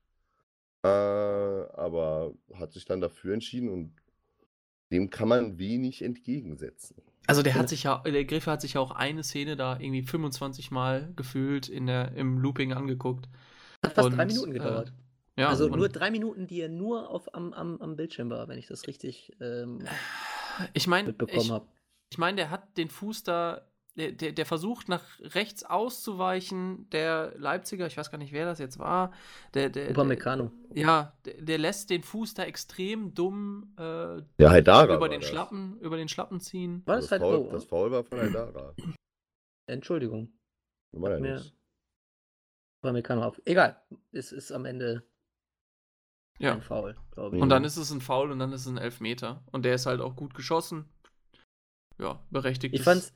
Äh, 0.83 0.89
aber 0.89 2.33
hat 2.55 2.73
sich 2.73 2.85
dann 2.85 3.01
dafür 3.01 3.35
entschieden 3.35 3.69
und 3.69 3.93
dem 4.91 5.11
kann 5.11 5.29
man 5.29 5.59
wenig 5.59 6.03
entgegensetzen. 6.03 6.97
Also 7.27 7.43
der 7.43 7.57
hat 7.57 7.69
sich 7.69 7.83
ja, 7.83 8.03
der 8.07 8.25
Griffe 8.25 8.51
hat 8.51 8.63
sich 8.63 8.75
ja 8.75 8.81
auch 8.81 8.93
eine 8.93 9.23
Szene 9.23 9.55
da 9.57 9.79
irgendwie 9.79 10.03
25 10.03 10.71
Mal 10.71 11.13
gefühlt 11.15 11.69
in 11.69 11.87
der, 11.87 12.13
im 12.13 12.39
Looping 12.39 12.73
angeguckt. 12.73 13.29
Hat 13.85 13.93
fast 13.93 14.13
drei 14.17 14.23
Und, 14.23 14.29
Minuten 14.29 14.51
äh, 14.53 14.55
gedauert. 14.55 14.93
Ja, 15.39 15.49
also 15.49 15.69
nur 15.69 15.89
drei 15.89 16.11
Minuten, 16.11 16.47
die 16.47 16.61
er 16.61 16.69
nur 16.69 17.11
auf, 17.11 17.33
am, 17.35 17.53
am, 17.53 17.81
am 17.81 17.97
Bildschirm 17.97 18.29
war, 18.31 18.49
wenn 18.49 18.59
ich 18.59 18.67
das 18.67 18.87
richtig 18.87 19.37
ähm, 19.41 19.87
ich 20.75 20.87
meine, 20.87 21.09
mitbekommen 21.09 21.51
habe. 21.53 21.67
ich 22.11 22.19
meine, 22.19 22.37
der 22.37 22.51
hat 22.51 22.77
den 22.77 22.89
Fuß 22.91 23.23
da, 23.23 23.63
der, 23.97 24.13
der, 24.13 24.33
der 24.33 24.47
versucht 24.47 24.89
nach 24.89 25.05
rechts 25.21 25.63
auszuweichen. 25.65 26.89
Der 26.91 27.33
Leipziger, 27.37 27.87
ich 27.87 27.97
weiß 27.97 28.11
gar 28.11 28.19
nicht, 28.19 28.33
wer 28.33 28.45
das 28.47 28.59
jetzt 28.59 28.79
war, 28.79 29.13
der, 29.55 29.71
der, 29.71 29.85
der 29.87 29.91
Upamecano. 29.93 30.51
ja, 30.75 31.17
der, 31.25 31.41
der 31.43 31.59
lässt 31.59 31.91
den 31.91 32.03
Fuß 32.03 32.35
da 32.35 32.45
extrem 32.45 33.15
dumm 33.15 33.75
äh, 33.79 34.17
Ja, 34.41 34.51
Haidara 34.51 34.95
über 34.97 35.09
den 35.09 35.21
das. 35.21 35.29
Schlappen, 35.31 35.79
über 35.81 35.97
den 35.97 36.09
Schlappen 36.09 36.41
ziehen. 36.41 36.83
War 36.87 36.97
Das, 36.97 37.05
das 37.07 37.13
halt 37.13 37.23
Foul, 37.23 37.37
oh, 37.37 37.53
das 37.53 37.65
Foul 37.65 37.91
war 37.93 38.03
von 38.05 38.19
Haidara. 38.21 38.75
Entschuldigung. 39.67 40.33
War 40.93 41.13
ja 41.13 41.21
Mir- 41.21 41.35
nicht. 41.35 41.55
Upamecano 42.83 43.23
auf. 43.25 43.41
Egal. 43.45 43.81
Es 44.13 44.31
ist 44.33 44.53
am 44.53 44.65
Ende 44.65 45.03
Ja. 46.39 46.53
ein 46.55 46.63
Foul, 46.63 46.97
glaube 47.13 47.37
ich. 47.37 47.43
Und 47.43 47.49
Mhm. 47.49 47.51
dann 47.51 47.65
ist 47.65 47.77
es 47.77 47.91
ein 47.91 48.01
Foul 48.01 48.31
und 48.31 48.39
dann 48.39 48.53
ist 48.53 48.63
es 48.63 48.67
ein 48.69 48.79
Elfmeter. 48.79 49.43
Und 49.51 49.65
der 49.65 49.75
ist 49.75 49.87
halt 49.87 50.01
auch 50.01 50.15
gut 50.17 50.35
geschossen. 50.35 50.85
Ja, 51.99 52.25
berechtigt. 52.31 52.75
Ich 52.75 52.83
fand's, 52.83 53.13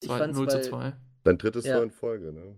ich 0.00 0.08
zwei, 0.08 0.18
fand's 0.18 0.36
0 0.38 0.48
zu 0.48 0.56
weil- 0.56 0.64
2. 0.64 0.92
Sein 1.24 1.38
drittes 1.38 1.64
Ja. 1.64 1.74
Tor 1.76 1.84
in 1.84 1.90
Folge, 1.90 2.32
ne? 2.32 2.56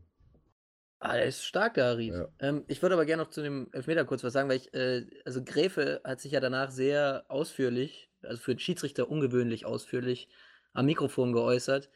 Ah, 1.01 1.13
der 1.15 1.27
ist 1.27 1.45
stark, 1.45 1.75
der 1.75 1.85
Harid. 1.85 2.15
Ja. 2.15 2.29
Ähm, 2.39 2.65
ich 2.67 2.81
würde 2.81 2.95
aber 2.95 3.05
gerne 3.05 3.23
noch 3.23 3.31
zu 3.31 3.43
dem 3.43 3.69
Elfmeter 3.73 4.05
kurz 4.07 4.25
was 4.25 4.33
sagen, 4.33 4.49
weil 4.49 4.57
ich, 4.57 4.73
äh, 4.73 5.07
also 5.27 5.45
Gräfe 5.45 6.01
hat 6.03 6.21
sich 6.21 6.33
ja 6.33 6.41
danach 6.41 6.71
sehr 6.71 7.27
ausführlich, 7.29 8.11
also 8.23 8.41
für 8.41 8.55
den 8.55 8.59
Schiedsrichter 8.61 9.11
ungewöhnlich 9.11 9.67
ausführlich, 9.67 10.29
am 10.73 10.87
Mikrofon 10.87 11.35
geäußert. 11.35 11.91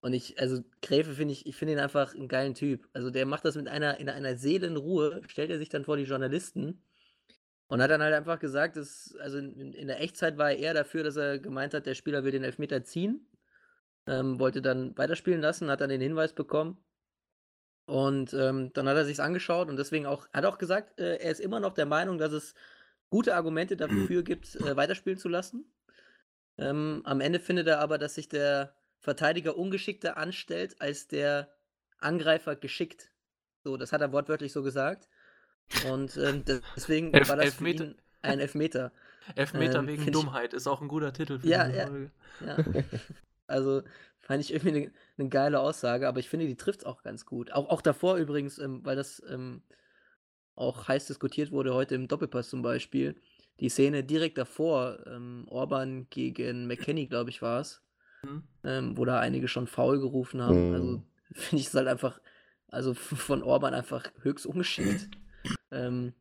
Und 0.00 0.12
ich, 0.14 0.38
also 0.40 0.62
Gräfe 0.80 1.12
finde 1.14 1.32
ich, 1.32 1.46
ich 1.46 1.56
finde 1.56 1.74
ihn 1.74 1.80
einfach 1.80 2.14
einen 2.14 2.28
geilen 2.28 2.54
Typ. 2.54 2.88
Also 2.92 3.10
der 3.10 3.26
macht 3.26 3.44
das 3.44 3.56
mit 3.56 3.66
einer, 3.68 3.98
in 3.98 4.08
einer 4.08 4.36
Seelenruhe, 4.36 5.22
stellt 5.26 5.50
er 5.50 5.58
sich 5.58 5.68
dann 5.68 5.84
vor 5.84 5.96
die 5.96 6.04
Journalisten 6.04 6.84
und 7.72 7.80
hat 7.80 7.90
dann 7.90 8.02
halt 8.02 8.12
einfach 8.12 8.38
gesagt, 8.38 8.76
dass, 8.76 9.16
also 9.18 9.38
in, 9.38 9.72
in 9.72 9.86
der 9.86 10.02
Echtzeit 10.02 10.36
war 10.36 10.50
er 10.50 10.58
eher 10.58 10.74
dafür, 10.74 11.04
dass 11.04 11.16
er 11.16 11.38
gemeint 11.38 11.72
hat, 11.72 11.86
der 11.86 11.94
Spieler 11.94 12.22
will 12.22 12.30
den 12.30 12.44
Elfmeter 12.44 12.84
ziehen. 12.84 13.26
Ähm, 14.06 14.38
wollte 14.38 14.60
dann 14.60 14.94
weiterspielen 14.98 15.40
lassen, 15.40 15.70
hat 15.70 15.80
dann 15.80 15.88
den 15.88 16.02
Hinweis 16.02 16.34
bekommen. 16.34 16.84
Und 17.86 18.34
ähm, 18.34 18.74
dann 18.74 18.86
hat 18.86 18.98
er 18.98 19.06
sich's 19.06 19.20
angeschaut 19.20 19.70
und 19.70 19.78
deswegen 19.78 20.04
auch, 20.04 20.28
hat 20.34 20.44
auch 20.44 20.58
gesagt, 20.58 21.00
äh, 21.00 21.16
er 21.16 21.30
ist 21.30 21.40
immer 21.40 21.60
noch 21.60 21.72
der 21.72 21.86
Meinung, 21.86 22.18
dass 22.18 22.32
es 22.34 22.52
gute 23.08 23.34
Argumente 23.34 23.74
dafür 23.74 24.22
gibt, 24.22 24.54
äh, 24.56 24.76
weiterspielen 24.76 25.18
zu 25.18 25.30
lassen. 25.30 25.64
Ähm, 26.58 27.00
am 27.06 27.22
Ende 27.22 27.40
findet 27.40 27.68
er 27.68 27.78
aber, 27.78 27.96
dass 27.96 28.16
sich 28.16 28.28
der 28.28 28.76
Verteidiger 28.98 29.56
ungeschickter 29.56 30.18
anstellt 30.18 30.76
als 30.78 31.08
der 31.08 31.50
Angreifer 32.00 32.54
geschickt. 32.54 33.10
So, 33.64 33.78
das 33.78 33.94
hat 33.94 34.02
er 34.02 34.12
wortwörtlich 34.12 34.52
so 34.52 34.62
gesagt. 34.62 35.08
Und 35.90 36.16
ähm, 36.16 36.44
des- 36.44 36.60
deswegen 36.76 37.12
Elf- 37.12 37.28
war 37.28 37.36
das 37.36 37.46
Elfmeter. 37.46 37.84
für 37.84 37.90
ihn 37.90 37.96
ein 38.22 38.40
Elfmeter. 38.40 38.92
Elfmeter 39.36 39.78
Ähm, 39.80 39.86
wegen 39.86 40.02
find 40.02 40.16
ich- 40.16 40.22
Dummheit 40.22 40.52
ist 40.54 40.66
auch 40.66 40.80
ein 40.82 40.88
guter 40.88 41.12
Titel 41.12 41.38
für 41.38 41.46
Ja, 41.46 41.64
diese 41.66 41.78
ja. 41.78 41.86
Folge. 41.86 42.10
Ja. 42.46 42.56
Also 43.46 43.82
fand 44.20 44.40
ich 44.42 44.52
irgendwie 44.52 44.68
eine 44.76 44.92
ne 45.16 45.28
geile 45.28 45.60
Aussage, 45.60 46.08
aber 46.08 46.20
ich 46.20 46.28
finde, 46.28 46.46
die 46.46 46.56
trifft 46.56 46.86
auch 46.86 47.02
ganz 47.02 47.26
gut. 47.26 47.52
Auch, 47.52 47.68
auch 47.68 47.82
davor 47.82 48.16
übrigens, 48.16 48.58
ähm, 48.58 48.80
weil 48.84 48.96
das 48.96 49.22
ähm, 49.28 49.62
auch 50.54 50.88
heiß 50.88 51.06
diskutiert 51.06 51.50
wurde 51.50 51.74
heute 51.74 51.94
im 51.94 52.08
Doppelpass 52.08 52.48
zum 52.50 52.62
Beispiel. 52.62 53.16
Die 53.60 53.68
Szene 53.68 54.02
direkt 54.04 54.38
davor, 54.38 54.98
ähm, 55.06 55.44
Orban 55.48 56.06
gegen 56.10 56.66
McKenny, 56.66 57.06
glaube 57.06 57.30
ich, 57.30 57.42
war 57.42 57.60
es, 57.60 57.82
Mhm. 58.22 58.42
ähm, 58.64 58.96
wo 58.96 59.04
da 59.04 59.18
einige 59.20 59.48
schon 59.48 59.66
faul 59.66 59.98
gerufen 60.00 60.40
haben. 60.42 60.68
Mhm. 60.68 60.74
Also 60.74 61.02
finde 61.32 61.60
ich 61.60 61.66
es 61.68 61.74
halt 61.74 61.88
einfach, 61.88 62.20
also 62.68 62.94
von 62.94 63.42
Orban 63.42 63.74
einfach 63.74 64.04
höchst 64.22 64.46
ungeschickt. 64.46 65.08
Ähm, 65.72 66.14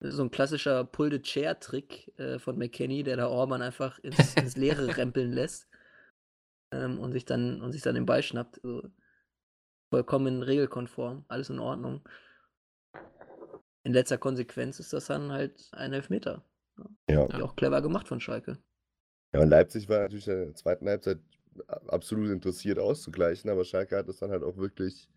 so 0.00 0.22
ein 0.22 0.30
klassischer 0.30 0.84
Pull-the-Chair-Trick 0.84 2.18
äh, 2.18 2.38
von 2.38 2.56
McKenny, 2.56 3.02
der 3.02 3.16
da 3.16 3.28
Orban 3.28 3.62
einfach 3.62 3.98
ins, 3.98 4.34
ins 4.36 4.56
Leere 4.56 4.96
rempeln 4.96 5.32
lässt 5.32 5.68
ähm, 6.72 6.98
und 6.98 7.12
sich 7.12 7.24
dann 7.24 7.60
und 7.60 7.72
sich 7.72 7.82
dann 7.82 7.94
den 7.94 8.06
Ball 8.06 8.22
schnappt. 8.22 8.64
Also, 8.64 8.88
vollkommen 9.90 10.42
regelkonform, 10.42 11.24
alles 11.28 11.50
in 11.50 11.58
Ordnung. 11.58 12.08
In 13.82 13.92
letzter 13.92 14.18
Konsequenz 14.18 14.78
ist 14.78 14.92
das 14.92 15.06
dann 15.06 15.32
halt 15.32 15.68
ein 15.72 15.92
Elfmeter. 15.92 16.44
Ja. 17.08 17.26
Ja. 17.26 17.42
Auch 17.42 17.56
clever 17.56 17.82
gemacht 17.82 18.06
von 18.06 18.20
Schalke. 18.20 18.58
Ja, 19.32 19.40
und 19.40 19.48
Leipzig 19.48 19.88
war 19.88 20.00
natürlich 20.00 20.28
in 20.28 20.46
der 20.46 20.54
zweiten 20.54 20.88
Halbzeit 20.88 21.18
absolut 21.88 22.30
interessiert 22.30 22.78
auszugleichen, 22.78 23.50
aber 23.50 23.64
Schalke 23.64 23.96
hat 23.96 24.08
das 24.08 24.18
dann 24.18 24.30
halt 24.30 24.42
auch 24.42 24.56
wirklich 24.56 25.08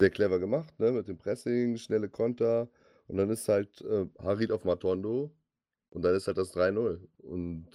sehr 0.00 0.10
clever 0.10 0.38
gemacht, 0.38 0.78
ne? 0.80 0.92
Mit 0.92 1.08
dem 1.08 1.18
Pressing, 1.18 1.76
schnelle 1.76 2.08
Konter 2.08 2.68
und 3.06 3.16
dann 3.16 3.30
ist 3.30 3.48
halt 3.48 3.80
äh, 3.82 4.06
Harid 4.18 4.52
auf 4.52 4.64
Matondo 4.64 5.34
und 5.90 6.02
dann 6.02 6.14
ist 6.14 6.26
halt 6.26 6.38
das 6.38 6.54
3-0 6.54 7.00
und 7.18 7.68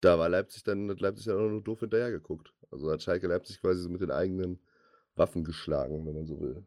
da 0.00 0.18
war 0.18 0.28
Leipzig 0.28 0.62
dann, 0.64 0.90
hat 0.90 1.00
Leipzig 1.00 1.26
dann 1.26 1.36
auch 1.36 1.50
nur 1.50 1.62
doof 1.62 1.80
hinterher 1.80 2.10
geguckt. 2.10 2.52
Also 2.70 2.90
hat 2.90 3.02
Schalke 3.02 3.26
Leipzig 3.26 3.60
quasi 3.60 3.80
so 3.82 3.88
mit 3.88 4.00
den 4.00 4.10
eigenen 4.10 4.60
Waffen 5.16 5.44
geschlagen, 5.44 6.06
wenn 6.06 6.14
man 6.14 6.26
so 6.26 6.40
will. 6.40 6.66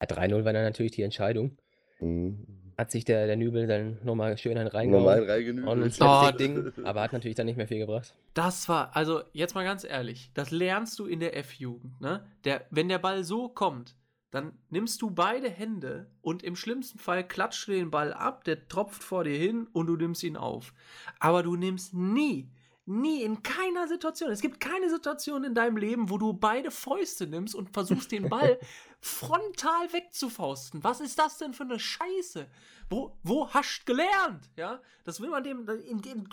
Ja, 0.00 0.06
3-0 0.06 0.44
war 0.44 0.52
dann 0.52 0.62
natürlich 0.64 0.92
die 0.92 1.02
Entscheidung. 1.02 1.58
Mhm. 2.00 2.46
Hat 2.76 2.92
sich 2.92 3.04
der, 3.04 3.26
der 3.26 3.36
Nübel 3.36 3.66
dann 3.66 3.98
nochmal 4.04 4.38
schön 4.38 4.56
einen 4.56 4.68
reingehauen. 4.68 5.02
Normal 5.02 5.22
Und 5.22 5.24
ein 5.24 5.30
reingenügelt. 5.30 5.94
Slapstick-Ding, 5.94 6.84
aber 6.84 7.02
hat 7.02 7.12
natürlich 7.12 7.34
dann 7.34 7.46
nicht 7.46 7.56
mehr 7.56 7.66
viel 7.66 7.78
gebracht. 7.78 8.14
Das 8.34 8.68
war, 8.68 8.94
also 8.94 9.22
jetzt 9.32 9.56
mal 9.56 9.64
ganz 9.64 9.82
ehrlich, 9.82 10.30
das 10.34 10.52
lernst 10.52 10.96
du 11.00 11.06
in 11.06 11.18
der 11.18 11.36
F-Jugend, 11.36 12.00
ne? 12.00 12.24
Der, 12.44 12.66
wenn 12.70 12.88
der 12.88 13.00
Ball 13.00 13.24
so 13.24 13.48
kommt, 13.48 13.96
dann 14.30 14.58
nimmst 14.68 15.00
du 15.00 15.10
beide 15.10 15.48
Hände 15.48 16.10
und 16.20 16.42
im 16.42 16.56
schlimmsten 16.56 16.98
Fall 16.98 17.26
klatscht 17.26 17.68
du 17.68 17.72
den 17.72 17.90
Ball 17.90 18.12
ab, 18.12 18.44
der 18.44 18.68
tropft 18.68 19.02
vor 19.02 19.24
dir 19.24 19.36
hin 19.36 19.66
und 19.72 19.86
du 19.86 19.96
nimmst 19.96 20.22
ihn 20.22 20.36
auf. 20.36 20.74
Aber 21.18 21.42
du 21.42 21.56
nimmst 21.56 21.94
nie, 21.94 22.50
nie 22.84 23.22
in 23.22 23.42
keiner 23.42 23.88
Situation, 23.88 24.30
es 24.30 24.40
gibt 24.40 24.60
keine 24.60 24.90
Situation 24.90 25.44
in 25.44 25.54
deinem 25.54 25.76
Leben, 25.76 26.10
wo 26.10 26.18
du 26.18 26.34
beide 26.34 26.70
Fäuste 26.70 27.26
nimmst 27.26 27.54
und 27.54 27.70
versuchst 27.70 28.12
den 28.12 28.28
Ball 28.28 28.58
frontal 29.00 29.92
wegzufausten. 29.92 30.82
Was 30.82 31.00
ist 31.00 31.18
das 31.18 31.38
denn 31.38 31.52
für 31.54 31.62
eine 31.62 31.78
Scheiße? 31.78 32.46
Wo, 32.90 33.16
wo 33.22 33.48
hast 33.50 33.84
gelernt? 33.84 34.50
Ja, 34.56 34.80
das 35.04 35.20
will 35.20 35.28
man 35.28 35.44
dem 35.44 35.68
entgegen, 35.68 36.26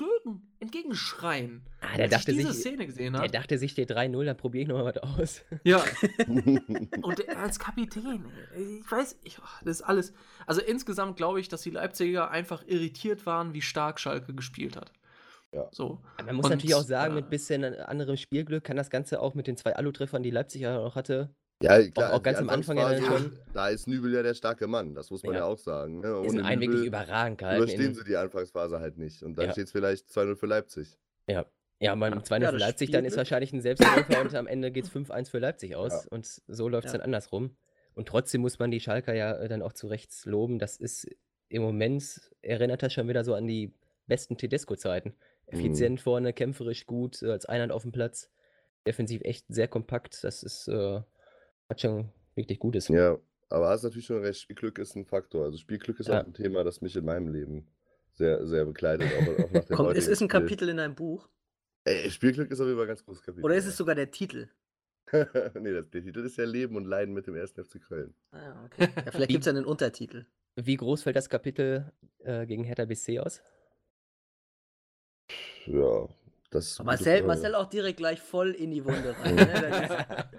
entgegenschreien. 0.60 1.62
Ah, 1.82 1.96
der 1.96 2.06
Als 2.06 2.14
dachte 2.14 2.32
ich 2.32 2.38
diese 2.38 2.54
sich, 2.54 2.62
Szene 2.62 2.86
gesehen 2.86 3.14
der 3.14 3.22
habe. 3.24 3.32
dachte 3.32 3.58
sich, 3.58 3.72
steht 3.72 3.92
3-0, 3.92 4.24
dann 4.26 4.38
probiere 4.38 4.64
ich 4.64 4.68
nochmal 4.70 4.96
was 4.96 4.98
aus. 4.98 5.42
Ja. 5.64 5.84
Und 7.02 7.20
er 7.20 7.40
als 7.40 7.60
Kapitän, 7.60 8.26
ich 8.58 8.90
weiß, 8.90 9.20
ich, 9.24 9.38
oh, 9.40 9.64
das 9.64 9.78
ist 9.78 9.82
alles. 9.84 10.14
Also 10.48 10.62
insgesamt 10.62 11.18
glaube 11.18 11.40
ich, 11.42 11.50
dass 11.50 11.62
die 11.62 11.72
Leipziger 11.72 12.32
einfach 12.32 12.64
irritiert 12.66 13.26
waren, 13.26 13.54
wie 13.54 13.62
stark 13.62 14.00
Schalke 14.00 14.34
gespielt 14.34 14.78
hat. 14.78 14.92
Ja. 15.52 15.68
So. 15.72 16.02
Aber 16.18 16.28
Man 16.28 16.36
muss 16.38 16.46
Und, 16.46 16.52
natürlich 16.52 16.76
auch 16.76 16.84
sagen, 16.84 17.14
äh, 17.14 17.16
mit 17.16 17.30
bisschen 17.30 17.64
anderem 17.64 18.18
Spielglück 18.18 18.64
kann 18.64 18.78
das 18.78 18.90
Ganze 18.90 19.22
auch 19.22 19.36
mit 19.36 19.48
den 19.48 19.58
zwei 19.58 19.76
Alu-Treffern, 19.76 20.24
die 20.24 20.32
Leipzig 20.32 20.62
ja 20.62 20.76
noch 20.78 20.96
hatte. 20.96 21.34
Ja, 21.62 21.82
klar, 21.90 22.14
auch 22.14 22.18
die 22.18 22.24
ganz 22.24 22.40
am 22.40 22.50
Anfang 22.50 22.78
ja 22.78 23.02
schon. 23.02 23.40
Da 23.54 23.70
ist 23.70 23.88
Nübel 23.88 24.14
ja 24.14 24.22
der 24.24 24.34
starke 24.34 24.68
Mann, 24.68 24.94
das 24.94 25.10
muss 25.10 25.24
man 25.24 25.34
ja, 25.34 25.40
Ja. 25.42 25.46
auch 25.46 25.58
sagen. 25.58 26.02
Ne? 26.02 26.22
Die 26.24 26.30
sind 26.30 26.40
Ohne 26.40 26.48
einen 26.48 26.62
wirklich 26.62 26.82
Nübel 26.82 26.88
überragend 26.88 27.38
gehalten. 27.38 27.64
überstehen 27.64 27.86
In, 27.88 27.94
sie 27.96 28.04
die 28.04 28.18
Anfangsphase 28.18 28.80
halt 28.80 28.98
nicht. 28.98 29.24
Und 29.24 29.36
dann 29.38 29.46
Ja. 29.48 29.52
steht 29.54 29.66
es 29.68 29.72
vielleicht 29.72 30.10
2-0 30.10 30.36
für 30.36 30.48
Leipzig. 30.48 30.98
ja, 31.28 31.46
ja, 31.80 31.96
beim 31.96 32.24
2-0 32.24 32.44
Ja, 32.44 32.52
für 32.52 32.58
Leipzig, 32.58 32.92
dann 32.92 33.06
ist 33.06 33.18
wahrscheinlich 33.18 33.52
ein 33.54 33.62
Selbstläufer 33.62 34.22
und 34.22 34.34
am 34.36 34.48
Ende 34.48 34.72
geht 34.72 34.86
es 34.86 34.90
5-1 34.92 35.30
für 35.30 35.40
Leipzig 35.40 35.76
aus. 35.76 35.92
Ja. 36.06 36.12
Und 36.12 36.26
so 36.48 36.68
läuft 36.70 36.88
es 36.88 36.92
Ja. 36.94 36.98
dann 37.00 37.06
andersrum. 37.06 37.56
Und 37.96 38.08
trotzdem 38.10 38.42
muss 38.42 38.60
man 38.60 38.72
die 38.72 38.80
Schalker 38.82 39.14
ja 39.14 39.34
äh, 39.38 39.48
dann 39.48 39.62
auch 39.62 39.74
zu 39.74 39.88
Rechts 39.88 40.26
loben. 40.26 40.60
Das 40.60 40.78
ist 40.78 41.08
im 41.50 41.62
Moment, 41.62 42.32
erinnert 42.42 42.84
das 42.84 42.92
schon 42.94 43.08
wieder 43.08 43.24
so 43.24 43.34
an 43.34 43.48
die 43.48 43.74
besten 44.08 44.38
Tedesco-Zeiten. 44.38 45.10
Mhm. 45.10 45.16
Effizient 45.60 46.02
vorne, 46.02 46.34
kämpferisch 46.34 46.86
gut, 46.86 47.22
äh, 47.24 47.32
als 47.32 47.46
Einheit 47.46 47.72
auf 47.72 47.84
dem 47.84 47.92
Platz. 47.94 48.30
Defensiv 48.86 49.22
echt 49.24 49.46
sehr 49.50 49.68
kompakt. 49.70 50.24
Das 50.24 50.44
ist, 50.44 50.68
äh, 50.68 51.02
schon 51.78 52.10
wirklich 52.36 52.60
Gutes. 52.60 52.88
Ja, 52.88 53.18
aber 53.50 53.70
hast 53.70 53.84
natürlich 53.84 54.06
schon 54.06 54.22
recht, 54.22 54.42
Spielglück 54.42 54.80
ist 54.80 54.96
ein 54.96 55.06
Faktor. 55.06 55.46
Also 55.46 55.58
Spielglück 55.58 56.00
ist 56.00 56.08
Ja. 56.08 56.22
auch 56.22 56.26
ein 56.26 56.34
Thema, 56.34 56.64
das 56.64 56.82
mich 56.82 56.96
in 56.96 57.06
meinem 57.06 57.28
Leben 57.32 57.68
sehr, 58.14 58.46
sehr 58.48 58.66
begleitet. 58.66 59.08
Auch, 59.14 59.44
auch 59.46 59.52
nach 59.52 59.66
Komm, 59.70 59.88
es 59.92 60.08
ist 60.08 60.22
ein 60.22 60.30
Spiel. 60.30 60.42
Kapitel 60.42 60.70
in 60.70 60.80
einem 60.80 60.96
Buch. 60.96 61.28
Ey, 61.84 62.10
Spielglück 62.10 62.50
ist 62.52 62.60
auf 62.60 62.66
jeden 62.66 62.78
Fall 62.78 62.86
ein 62.86 62.90
ganz 62.90 63.04
großes 63.06 63.22
Kapitel. 63.24 63.46
Oder 63.46 63.56
ist 63.56 63.66
es 63.66 63.78
sogar 63.78 63.96
der 63.96 64.10
Titel? 64.10 64.48
nee, 65.14 65.72
das, 65.72 65.90
der 65.92 66.02
Titel 66.02 66.20
ist 66.26 66.38
ja 66.38 66.46
Leben 66.46 66.76
und 66.76 66.86
Leiden 66.86 67.14
mit 67.14 67.28
dem 67.28 67.36
1. 67.36 67.52
FC 67.52 67.80
Köln. 67.80 68.16
Ah, 68.32 68.66
okay. 68.66 68.90
Ja, 68.96 69.12
vielleicht 69.12 69.30
gibt 69.30 69.42
es 69.42 69.46
ja 69.46 69.52
einen 69.52 69.66
Untertitel. 69.66 70.26
Wie 70.56 70.76
groß 70.78 71.04
fällt 71.04 71.16
das 71.16 71.30
Kapitel 71.30 71.92
äh, 72.20 72.46
gegen 72.48 72.64
Hertha 72.64 72.86
BC 72.86 73.20
aus? 73.20 73.42
Ja, 75.68 76.08
das 76.50 76.82
Marcel. 76.84 77.24
Marcel 77.24 77.54
auch 77.56 77.68
direkt 77.70 77.98
gleich 77.98 78.20
voll 78.22 78.52
in 78.52 78.72
die 78.72 78.84
Wunde 78.86 79.16
rein. 79.20 79.36
Ne? 79.36 80.30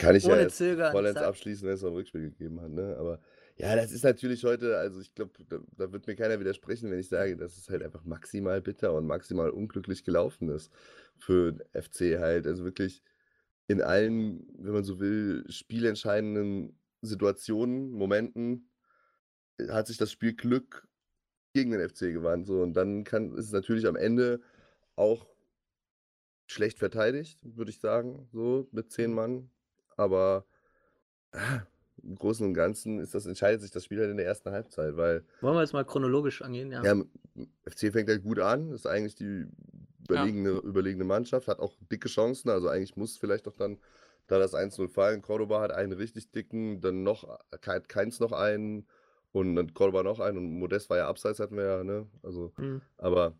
Kann 0.00 0.16
ich 0.16 0.24
ja 0.24 0.32
ohne 0.32 0.42
jetzt 0.42 0.56
Zögern, 0.56 0.92
vollends 0.92 1.20
abschließen, 1.20 1.66
wenn 1.66 1.74
es 1.74 1.82
noch 1.82 1.90
ein 1.90 1.94
Rückspiel 1.94 2.30
gegeben 2.30 2.60
hat. 2.60 2.70
Ne? 2.70 2.96
Aber 2.98 3.20
ja, 3.56 3.76
das 3.76 3.92
ist 3.92 4.04
natürlich 4.04 4.42
heute, 4.44 4.78
also 4.78 5.00
ich 5.00 5.14
glaube, 5.14 5.32
da, 5.48 5.58
da 5.76 5.92
wird 5.92 6.06
mir 6.06 6.16
keiner 6.16 6.40
widersprechen, 6.40 6.90
wenn 6.90 6.98
ich 6.98 7.08
sage, 7.08 7.36
dass 7.36 7.58
es 7.58 7.68
halt 7.68 7.82
einfach 7.82 8.04
maximal 8.04 8.62
bitter 8.62 8.94
und 8.94 9.06
maximal 9.06 9.50
unglücklich 9.50 10.02
gelaufen 10.02 10.48
ist 10.48 10.72
für 11.18 11.52
den 11.52 11.82
FC 11.82 12.18
halt. 12.18 12.46
Also 12.46 12.64
wirklich 12.64 13.02
in 13.68 13.82
allen, 13.82 14.48
wenn 14.58 14.72
man 14.72 14.84
so 14.84 14.98
will, 14.98 15.44
spielentscheidenden 15.48 16.78
Situationen, 17.02 17.90
Momenten 17.90 18.70
äh, 19.58 19.68
hat 19.68 19.86
sich 19.86 19.98
das 19.98 20.10
Spiel 20.10 20.34
Glück 20.34 20.88
gegen 21.52 21.72
den 21.72 21.86
FC 21.86 22.12
gewandt. 22.12 22.46
So. 22.46 22.62
Und 22.62 22.72
dann 22.74 23.04
kann, 23.04 23.36
ist 23.36 23.46
es 23.46 23.52
natürlich 23.52 23.86
am 23.86 23.96
Ende 23.96 24.40
auch 24.96 25.26
schlecht 26.46 26.78
verteidigt, 26.78 27.38
würde 27.42 27.70
ich 27.70 27.78
sagen, 27.78 28.26
so 28.32 28.68
mit 28.72 28.90
zehn 28.90 29.12
Mann. 29.12 29.50
Aber 29.96 30.44
ah, 31.32 31.60
im 32.02 32.16
Großen 32.16 32.46
und 32.46 32.54
Ganzen 32.54 32.98
ist 32.98 33.14
das, 33.14 33.26
entscheidet 33.26 33.60
sich 33.62 33.70
das 33.70 33.84
Spiel 33.84 34.00
halt 34.00 34.10
in 34.10 34.16
der 34.16 34.26
ersten 34.26 34.50
Halbzeit, 34.50 34.96
weil 34.96 35.24
Wollen 35.40 35.54
wir 35.54 35.60
jetzt 35.60 35.72
mal 35.72 35.84
chronologisch 35.84 36.42
angehen? 36.42 36.72
Ja. 36.72 36.82
ja, 36.82 37.04
FC 37.64 37.92
fängt 37.92 38.08
halt 38.08 38.22
gut 38.22 38.38
an, 38.38 38.72
ist 38.72 38.86
eigentlich 38.86 39.14
die 39.14 39.46
überlegene, 40.04 40.50
überlegene 40.50 41.04
Mannschaft, 41.04 41.48
hat 41.48 41.60
auch 41.60 41.74
dicke 41.90 42.08
Chancen, 42.08 42.50
also 42.50 42.68
eigentlich 42.68 42.96
muss 42.96 43.16
vielleicht 43.16 43.46
auch 43.48 43.56
dann 43.56 43.78
da 44.26 44.38
das 44.38 44.54
1-0 44.54 44.88
fallen. 44.88 45.22
Cordoba 45.22 45.60
hat 45.60 45.72
einen 45.72 45.92
richtig 45.92 46.30
dicken, 46.30 46.80
dann 46.80 47.02
noch, 47.02 47.38
hat 47.66 47.88
Keins 47.88 48.20
noch 48.20 48.32
einen 48.32 48.86
und 49.32 49.56
dann 49.56 49.74
Cordoba 49.74 50.02
noch 50.02 50.20
einen 50.20 50.38
und 50.38 50.58
Modest 50.58 50.90
war 50.90 50.98
ja 50.98 51.08
abseits, 51.08 51.40
hatten 51.40 51.56
wir 51.56 51.64
ja, 51.64 51.84
ne? 51.84 52.06
Also, 52.22 52.52
Hm. 52.56 52.80
aber 52.98 53.34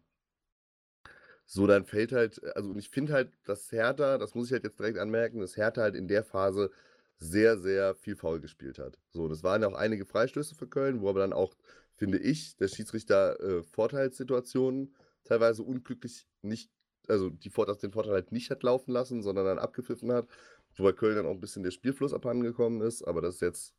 so, 1.52 1.66
dann 1.66 1.84
fällt 1.84 2.12
halt, 2.12 2.40
also 2.54 2.70
und 2.70 2.78
ich 2.78 2.90
finde 2.90 3.12
halt, 3.12 3.32
dass 3.44 3.72
Hertha, 3.72 4.18
das 4.18 4.36
muss 4.36 4.46
ich 4.46 4.52
halt 4.52 4.62
jetzt 4.62 4.78
direkt 4.78 4.98
anmerken, 4.98 5.40
dass 5.40 5.56
Hertha 5.56 5.82
halt 5.82 5.96
in 5.96 6.06
der 6.06 6.22
Phase 6.22 6.70
sehr, 7.18 7.58
sehr 7.58 7.96
viel 7.96 8.14
faul 8.14 8.40
gespielt 8.40 8.78
hat. 8.78 8.96
So, 9.10 9.26
das 9.26 9.42
waren 9.42 9.60
ja 9.62 9.66
auch 9.68 9.74
einige 9.74 10.06
Freistöße 10.06 10.54
für 10.54 10.68
Köln, 10.68 11.00
wo 11.00 11.08
aber 11.10 11.18
dann 11.18 11.32
auch, 11.32 11.56
finde 11.96 12.18
ich, 12.18 12.56
der 12.56 12.68
Schiedsrichter 12.68 13.40
äh, 13.40 13.62
Vorteilssituationen 13.64 14.94
teilweise 15.24 15.64
unglücklich 15.64 16.28
nicht, 16.42 16.70
also 17.08 17.30
die 17.30 17.50
Vorteil, 17.50 17.74
den 17.74 17.90
Vorteil 17.90 18.12
halt 18.12 18.30
nicht 18.30 18.50
hat 18.50 18.62
laufen 18.62 18.92
lassen, 18.92 19.20
sondern 19.20 19.44
dann 19.44 19.58
abgepfiffen 19.58 20.12
hat, 20.12 20.28
wobei 20.76 20.92
Köln 20.92 21.16
dann 21.16 21.26
auch 21.26 21.32
ein 21.32 21.40
bisschen 21.40 21.64
der 21.64 21.72
Spielfluss 21.72 22.14
abhandengekommen 22.14 22.80
ist, 22.80 23.02
aber 23.02 23.22
das 23.22 23.34
ist 23.34 23.40
jetzt 23.40 23.74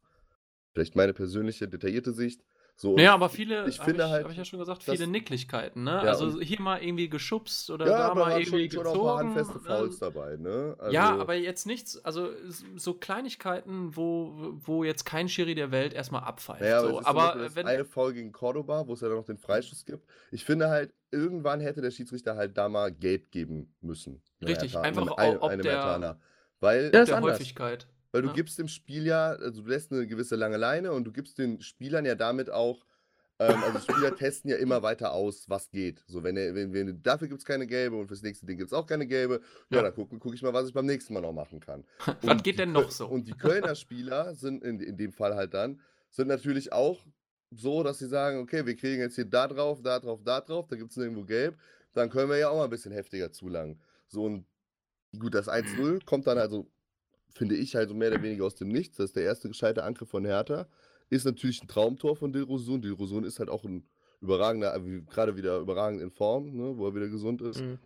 vielleicht 0.74 0.98
meine 0.98 1.14
persönliche, 1.14 1.70
detaillierte 1.70 2.12
Sicht. 2.12 2.44
So, 2.82 2.94
und 2.94 3.00
Ja, 3.00 3.13
aber 3.13 3.30
viele, 3.30 3.67
ich 3.70 3.80
finde 3.80 4.06
ich, 4.06 4.10
halt, 4.10 4.24
hab 4.24 4.32
ich 4.32 4.38
ja 4.39 4.44
schon 4.44 4.58
gesagt, 4.58 4.82
viele 4.82 5.06
Nicklichkeiten, 5.06 5.84
ne? 5.84 5.91
Ja, 5.91 6.13
also 6.13 6.41
hier 6.41 6.60
mal 6.60 6.82
irgendwie 6.82 7.10
geschubst 7.10 7.70
oder 7.70 7.86
ja, 7.86 7.96
da 7.96 8.06
aber 8.10 8.22
mal 8.22 8.41
irgendwie 8.41 8.72
schon, 8.72 8.84
schon 8.86 8.88
auch 8.88 8.94
gezogen. 8.94 9.20
handfeste 9.20 9.54
ne? 9.54 9.63
Fouls 9.63 10.00
dabei, 10.00 10.36
ne? 10.38 10.76
ja, 10.89 11.10
Also- 11.12 11.22
aber 11.22 11.36
jetzt 11.36 11.67
nichts, 11.67 12.04
also 12.04 12.30
so 12.78 12.96
Kleinigkeiten, 12.96 13.96
wo, 13.96 14.34
wo 14.65 14.84
jetzt 14.84 15.06
kein 15.06 15.30
Schiri 15.30 15.54
der 15.54 15.70
Welt 15.70 15.94
erstmal 15.94 16.24
abpfeift. 16.24 16.62
Naja, 16.62 16.80
aber, 16.80 16.89
so. 16.89 17.02
aber 17.06 17.36
das 17.44 17.56
wenn, 17.56 17.67
eine 17.67 17.86
Foul 17.86 18.13
gegen 18.13 18.32
Cordoba, 18.32 18.88
wo 18.88 18.94
es 18.94 19.02
ja 19.02 19.10
dann 19.10 19.17
noch 19.17 19.26
den 19.26 19.38
Freischuss 19.38 19.86
gibt. 19.86 20.04
Ich 20.32 20.44
finde 20.44 20.70
halt, 20.70 20.91
irgendwann 21.12 21.60
hätte 21.60 21.82
der 21.82 21.91
Schiedsrichter 21.91 22.36
halt 22.36 22.58
da 22.58 22.67
mal 22.67 22.91
gelb 22.91 23.30
geben 23.30 23.76
müssen. 23.82 24.24
Richtig, 24.44 24.74
Hertha- 24.74 24.82
einfach 24.82 25.17
einem- 25.17 25.38
ob 25.38 25.52
einem 25.52 25.62
der- 25.62 25.74
Herthaner. 25.74 26.20
Weil, 26.60 26.89
Ja, 26.91 27.02
ist 27.02 27.10
der. 27.10 27.22
Häufigkeit. 27.22 27.88
Weil 28.12 28.21
du 28.21 28.28
ja. 28.30 28.34
gibst 28.34 28.60
dem 28.60 28.67
Spiel 28.67 29.06
ja, 29.06 29.30
also 29.32 29.62
du 29.62 29.69
lässt 29.69 29.91
eine 29.91 30.08
gewisse 30.08 30.36
lange 30.36 30.58
Leine 30.58 30.91
und 30.91 31.06
du 31.06 31.12
gibst 31.12 31.38
den 31.38 31.62
Spielern 31.62 32.06
ja 32.06 32.15
damit 32.15 32.50
auch, 32.50 32.86
ähm, 33.39 33.63
also 33.63 33.80
die 33.80 33.91
Spieler 33.91 34.15
testen 34.15 34.52
ja 34.52 34.58
immer 34.58 34.84
weiter 34.84 35.13
aus, 35.13 35.50
was 35.50 35.69
geht. 35.71 36.04
So, 36.08 36.24
wenn, 36.24 36.38
er, 36.38 36.54
wenn, 36.54 36.74
wenn 36.74 37.02
dafür 37.02 37.28
gibt 37.28 37.39
es 37.39 37.45
keine 37.45 37.65
gelbe 37.67 37.95
und 37.95 38.08
fürs 38.08 38.21
nächste 38.21 38.45
Ding 38.45 38.58
gibt 38.58 38.71
es 38.71 38.74
auch 38.74 38.86
keine 38.86 39.08
gelbe, 39.08 39.41
ja, 39.69 39.78
Ja. 39.78 39.84
dann 39.84 39.95
gucke 39.95 40.19
guck 40.19 40.34
ich 40.36 40.41
mal, 40.43 40.54
was 40.54 40.67
ich 40.67 40.74
beim 40.74 40.86
nächsten 40.86 41.13
Mal 41.13 41.21
noch 41.21 41.34
machen 41.34 41.60
kann. 41.60 41.84
Was 42.06 42.15
Und 42.21 42.43
geht 42.43 42.56
die 42.56 42.58
denn 42.58 42.71
noch 42.71 42.91
so? 42.91 43.08
Und 43.08 43.28
die 43.28 43.34
Kölner 43.34 43.76
Spieler 43.76 44.36
sind 44.36 44.63
in, 44.63 44.80
in 44.80 44.97
dem 44.97 45.12
Fall 45.12 45.36
halt 45.36 45.54
dann, 45.54 45.82
sind 46.10 46.28
natürlich 46.28 46.71
auch 46.74 47.06
so, 47.52 47.84
dass 47.84 48.00
sie 48.00 48.08
sagen, 48.08 48.39
okay, 48.39 48.65
wir 48.65 48.76
kriegen 48.76 49.02
jetzt 49.02 49.15
hier 49.15 49.26
da 49.26 49.47
drauf, 49.47 49.82
da 49.82 50.00
drauf, 50.00 50.21
da 50.24 50.41
drauf, 50.41 50.67
da 50.67 50.76
gibt 50.76 50.91
es 50.91 50.97
nirgendwo 50.97 51.24
gelb, 51.24 51.58
dann 51.93 52.10
können 52.10 52.30
wir 52.30 52.38
ja 52.38 52.50
auch 52.50 52.58
mal 52.58 52.65
ein 52.65 52.69
bisschen 52.69 52.91
heftiger 52.93 53.32
zulangen. 53.32 53.82
So 54.08 54.24
und 54.24 54.45
gut, 55.17 55.34
das 55.34 55.47
1-0 55.50 56.06
kommt 56.06 56.28
dann 56.28 56.38
also, 56.38 56.69
finde 57.34 57.56
ich, 57.56 57.76
halt 57.76 57.89
so 57.89 57.96
mehr 57.96 58.12
oder 58.12 58.22
weniger 58.22 58.46
aus 58.46 58.56
dem 58.56 58.70
Nichts. 58.70 58.98
Das 58.98 59.08
ist 59.08 59.15
der 59.15 59.24
erste 59.24 59.48
gescheite 59.48 59.84
Angriff 59.84 60.10
von 60.10 60.26
Hertha. 60.26 60.67
Ist 61.10 61.26
natürlich 61.26 61.62
ein 61.62 61.67
Traumtor 61.67 62.15
von 62.15 62.32
Dilrosun. 62.32 62.82
Dilrosun 62.82 63.24
ist 63.24 63.39
halt 63.39 63.50
auch 63.50 63.63
ein 63.63 63.86
überragender, 64.22 64.76
äh, 64.76 65.02
gerade 65.10 65.36
wieder 65.36 65.60
überragend 65.60 66.02
in 66.02 66.12
Form, 66.12 66.56
ne, 66.56 66.78
wo 66.78 66.88
er 66.88 66.96
wieder 66.96 67.10
gesund 67.10 67.41
ist. 67.41 67.62
Mhm. 67.62 67.80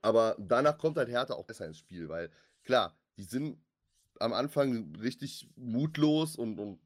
Aber 0.00 0.36
danach 0.38 0.78
kommt 0.78 0.96
halt 0.96 1.08
Hertha 1.08 1.34
auch 1.34 1.44
besser 1.44 1.66
ins 1.66 1.78
Spiel, 1.78 2.08
weil 2.08 2.30
klar, 2.64 2.96
die 3.16 3.24
sind 3.24 3.58
am 4.20 4.32
Anfang 4.32 4.94
richtig 5.00 5.48
mutlos 5.56 6.36
und, 6.36 6.58
und 6.58 6.78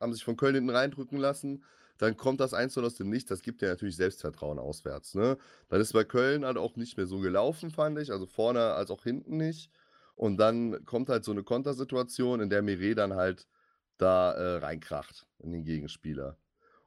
haben 0.00 0.12
sich 0.12 0.24
von 0.24 0.36
Köln 0.36 0.54
hinten 0.54 0.70
reindrücken 0.70 1.18
lassen. 1.18 1.64
Dann 1.98 2.16
kommt 2.16 2.40
das 2.40 2.52
1 2.52 2.76
aus 2.78 2.96
dem 2.96 3.08
Nichts, 3.08 3.28
das 3.30 3.42
gibt 3.42 3.62
ja 3.62 3.68
natürlich 3.68 3.96
Selbstvertrauen 3.96 4.58
auswärts. 4.58 5.14
Ne? 5.14 5.38
Dann 5.68 5.80
ist 5.80 5.92
bei 5.92 6.04
Köln 6.04 6.44
halt 6.44 6.58
auch 6.58 6.76
nicht 6.76 6.96
mehr 6.96 7.06
so 7.06 7.20
gelaufen, 7.20 7.70
fand 7.70 7.98
ich, 7.98 8.10
also 8.10 8.26
vorne 8.26 8.74
als 8.74 8.90
auch 8.90 9.04
hinten 9.04 9.38
nicht. 9.38 9.70
Und 10.16 10.38
dann 10.38 10.84
kommt 10.86 11.10
halt 11.10 11.24
so 11.24 11.32
eine 11.32 11.44
Kontersituation, 11.44 12.40
in 12.40 12.50
der 12.50 12.62
Mire 12.62 12.96
dann 12.96 13.14
halt 13.14 13.48
da 13.98 14.32
äh, 14.32 14.58
reinkracht 14.58 15.26
in 15.40 15.52
den 15.52 15.64
Gegenspieler. 15.64 16.38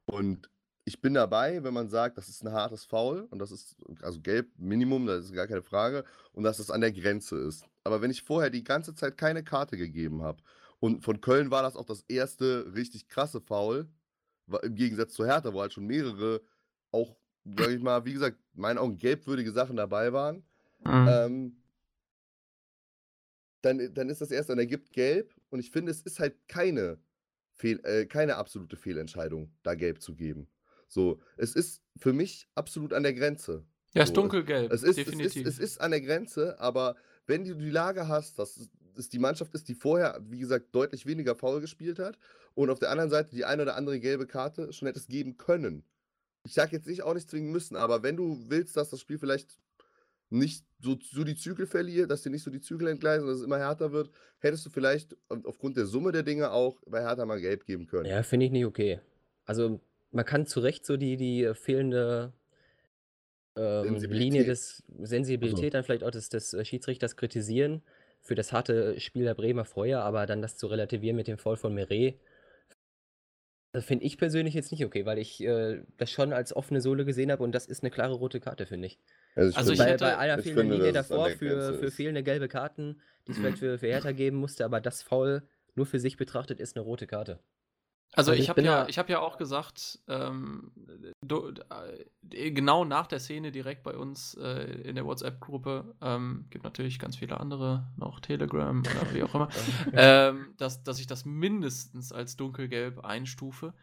Und 0.06 0.50
ich 0.86 1.02
bin 1.02 1.14
dabei, 1.14 1.64
wenn 1.64 1.74
man 1.74 1.90
sagt, 1.90 2.18
das 2.18 2.30
ist 2.30 2.44
ein 2.44 2.52
hartes 2.52 2.86
Foul 2.86 3.28
und 3.30 3.40
das 3.40 3.52
ist 3.52 3.78
also 4.02 4.20
gelb 4.22 4.52
Minimum, 4.58 5.06
das 5.06 5.26
ist 5.26 5.34
gar 5.34 5.48
keine 5.48 5.62
Frage 5.62 6.04
und 6.34 6.44
dass 6.44 6.58
das 6.58 6.72
an 6.72 6.82
der 6.82 6.92
Grenze 6.92 7.38
ist. 7.38 7.66
Aber 7.84 8.02
wenn 8.02 8.12
ich 8.12 8.24
vorher 8.24 8.50
die 8.50 8.64
ganze 8.64 8.96
Zeit 8.96 9.18
keine 9.18 9.44
Karte 9.44 9.78
gegeben 9.78 10.24
habe 10.24 10.42
und 10.80 11.04
von 11.04 11.22
Köln 11.22 11.52
war 11.52 11.62
das 11.64 11.76
auch 11.76 11.86
das 11.86 12.02
erste 12.08 12.74
richtig 12.74 13.08
krasse 13.08 13.42
Foul, 13.42 13.88
im 14.64 14.76
Gegensatz 14.76 15.14
zu 15.14 15.26
Hertha, 15.26 15.54
wo 15.54 15.62
halt 15.62 15.74
schon 15.74 15.86
mehrere 15.86 16.42
auch, 16.92 17.18
sag 17.46 17.70
ich 17.72 17.82
mal, 17.82 18.06
wie 18.06 18.14
gesagt, 18.14 18.38
in 18.56 18.62
meinen 18.62 18.78
Augen 18.80 18.98
gelbwürdige 18.98 19.52
Sachen 19.52 19.76
dabei 19.76 20.12
waren, 20.14 20.44
Mhm. 20.86 21.08
ähm, 21.08 21.64
dann, 23.62 23.94
dann 23.94 24.10
ist 24.10 24.22
das 24.22 24.32
erste, 24.32 24.54
und 24.54 24.60
er 24.60 24.66
gibt 24.66 24.92
gelb 24.94 25.34
und 25.50 25.60
ich 25.60 25.72
finde, 25.72 25.92
es 25.92 26.02
ist 26.02 26.20
halt 26.20 26.48
keine, 26.48 27.00
Fehl, 27.54 27.80
äh, 27.84 28.06
keine 28.06 28.36
absolute 28.38 28.78
Fehlentscheidung, 28.78 29.52
da 29.64 29.76
gelb 29.76 30.02
zu 30.02 30.16
geben. 30.16 30.50
So, 30.88 31.20
es 31.38 31.56
ist 31.56 31.84
für 31.98 32.14
mich 32.14 32.48
absolut 32.56 32.94
an 32.94 33.04
der 33.04 33.14
Grenze. 33.14 33.66
ja, 33.94 34.04
ist 34.04 34.10
so, 34.10 34.14
dunkelgelb, 34.16 34.72
Es 34.72 34.84
ist, 34.84 34.98
es, 34.98 35.08
ist, 35.08 35.08
definitiv. 35.08 35.48
es 35.48 35.60
ist 35.60 35.82
an 35.82 35.92
der 35.92 36.02
Grenze, 36.02 36.60
aber 36.60 36.96
wenn 37.28 37.44
du 37.44 37.56
die 37.56 37.70
Lage 37.70 38.08
hast, 38.08 38.40
dass 38.40 38.58
es- 38.58 38.70
es 38.96 39.10
die 39.10 39.20
Mannschaft 39.20 39.54
ist, 39.54 39.68
die 39.70 39.76
vorher, 39.76 40.20
wie 40.30 40.40
gesagt, 40.40 40.74
deutlich 40.76 41.06
weniger 41.06 41.36
faul 41.36 41.62
gespielt 41.62 42.00
hat 42.00 42.18
und 42.54 42.70
auf 42.70 42.80
der 42.80 42.90
anderen 42.92 43.10
Seite 43.10 43.36
die 43.36 43.46
eine 43.46 43.62
oder 43.64 43.76
andere 43.76 44.00
gelbe 44.00 44.28
Karte 44.28 44.74
schon 44.74 44.88
hättest 44.88 45.10
geben 45.10 45.38
können. 45.38 45.86
Ich 46.46 46.54
sage 46.54 46.72
jetzt 46.74 46.88
nicht 46.88 47.04
auch 47.04 47.14
nicht 47.14 47.30
zwingen 47.30 47.52
müssen, 47.52 47.76
aber 47.76 48.04
wenn 48.04 48.18
du 48.18 48.46
willst, 48.50 48.78
dass 48.78 48.90
das 48.90 49.02
Spiel 49.02 49.20
vielleicht 49.20 49.60
nicht 50.30 50.66
so, 50.82 50.98
so 51.02 51.24
die 51.24 51.36
Zügel 51.36 51.66
verliert, 51.68 52.12
dass 52.12 52.22
dir 52.22 52.30
nicht 52.30 52.44
so 52.44 52.52
die 52.52 52.62
Zügel 52.62 52.88
entgleisen, 52.88 53.28
dass 53.28 53.38
es 53.38 53.44
immer 53.44 53.58
härter 53.60 53.92
wird, 53.92 54.12
hättest 54.40 54.66
du 54.66 54.70
vielleicht 54.70 55.16
auf- 55.28 55.46
aufgrund 55.46 55.78
der 55.78 55.86
Summe 55.86 56.12
der 56.12 56.24
Dinge 56.24 56.52
auch 56.52 56.80
bei 56.86 57.02
Hertha 57.02 57.26
mal 57.26 57.42
gelb 57.42 57.66
geben 57.66 57.88
können. 57.88 58.06
Ja, 58.06 58.24
finde 58.24 58.46
ich 58.46 58.52
nicht 58.52 58.66
okay. 58.66 59.00
Also 59.46 59.80
man 60.12 60.26
kann 60.26 60.46
zu 60.46 60.60
Recht 60.60 60.86
so 60.86 60.98
die, 60.98 61.18
die 61.18 61.44
äh, 61.44 61.54
fehlende 61.54 62.34
ähm, 63.56 63.96
Linie 63.96 64.46
des 64.46 64.84
Sensibilität 65.02 65.74
dann 65.74 65.84
vielleicht 65.84 66.04
auch 66.04 66.12
des, 66.12 66.30
des 66.30 66.54
äh, 66.54 66.64
Schiedsrichters 66.66 67.16
kritisieren 67.16 67.82
für 68.22 68.36
das 68.36 68.52
harte 68.52 69.00
Spiel 69.00 69.24
der 69.24 69.34
Bremer 69.34 69.66
vorher, 69.66 70.02
aber 70.04 70.26
dann 70.26 70.42
das 70.42 70.58
zu 70.58 70.68
relativieren 70.68 71.16
mit 71.16 71.28
dem 71.28 71.38
Foul 71.38 71.58
von 71.58 71.74
Meret, 71.74 72.20
das 73.72 73.86
finde 73.86 74.06
ich 74.06 74.18
persönlich 74.18 74.54
jetzt 74.54 74.72
nicht 74.72 74.84
okay, 74.86 75.06
weil 75.06 75.18
ich 75.20 75.42
äh, 75.44 75.82
das 75.98 76.12
schon 76.12 76.34
als 76.34 76.56
offene 76.56 76.82
Sohle 76.82 77.06
gesehen 77.06 77.32
habe 77.32 77.44
und 77.44 77.54
das 77.54 77.66
ist 77.68 77.84
eine 77.84 77.92
klare 77.92 78.14
rote 78.14 78.40
Karte, 78.40 78.66
finde 78.66 78.88
ich. 78.88 79.00
Also 79.36 79.50
ich 79.50 79.58
Also 79.58 79.72
finde- 79.72 79.74
ich 79.74 79.80
bei, 79.80 79.92
hätte- 79.92 80.04
bei 80.06 80.18
einer 80.18 80.40
fehlenden 80.42 80.72
Linie 80.72 80.92
davor 80.94 81.30
für, 81.30 81.74
für 81.74 81.92
fehlende 81.92 82.24
gelbe 82.24 82.48
Karten, 82.48 83.02
die 83.28 83.32
es 83.34 83.38
vielleicht 83.38 83.58
für, 83.60 83.78
für 83.78 83.88
Hertha 83.88 84.12
geben 84.12 84.38
musste, 84.38 84.66
aber 84.66 84.82
das 84.82 85.04
Foul 85.04 85.44
nur 85.76 85.86
für 85.86 86.00
sich 86.00 86.18
betrachtet 86.18 86.60
ist 86.60 86.76
eine 86.76 86.84
rote 86.84 87.06
Karte. 87.08 87.40
Also 88.14 88.32
Also 88.32 88.34
ich 88.34 88.42
ich 88.42 88.50
habe 88.50 88.62
ja, 88.64 88.88
ich 88.88 88.98
habe 88.98 89.12
ja 89.12 89.20
auch 89.20 89.38
gesagt, 89.38 90.00
ähm, 90.08 90.72
du, 91.22 91.54
äh, 92.32 92.52
genau 92.52 92.84
nach 92.84 93.08
der 93.08 93.20
Szene 93.20 93.52
direkt 93.52 93.84
bei 93.84 93.96
uns 93.96 94.34
äh, 94.36 94.82
in 94.84 94.96
der 94.96 95.06
WhatsApp-Gruppe, 95.06 95.96
ähm, 96.02 96.48
gibt 96.50 96.64
natürlich 96.64 96.98
ganz 96.98 97.18
viele 97.18 97.40
andere, 97.40 97.88
noch 97.98 98.20
Telegram 98.20 98.80
oder 98.80 99.14
wie 99.14 99.24
auch 99.24 99.36
immer, 99.36 99.50
ähm, 99.94 100.54
dass, 100.58 100.84
dass 100.84 101.00
ich 101.00 101.08
das 101.08 101.26
mindestens 101.26 102.12
als 102.12 102.36
dunkelgelb 102.36 103.06
einstufe. 103.06 103.74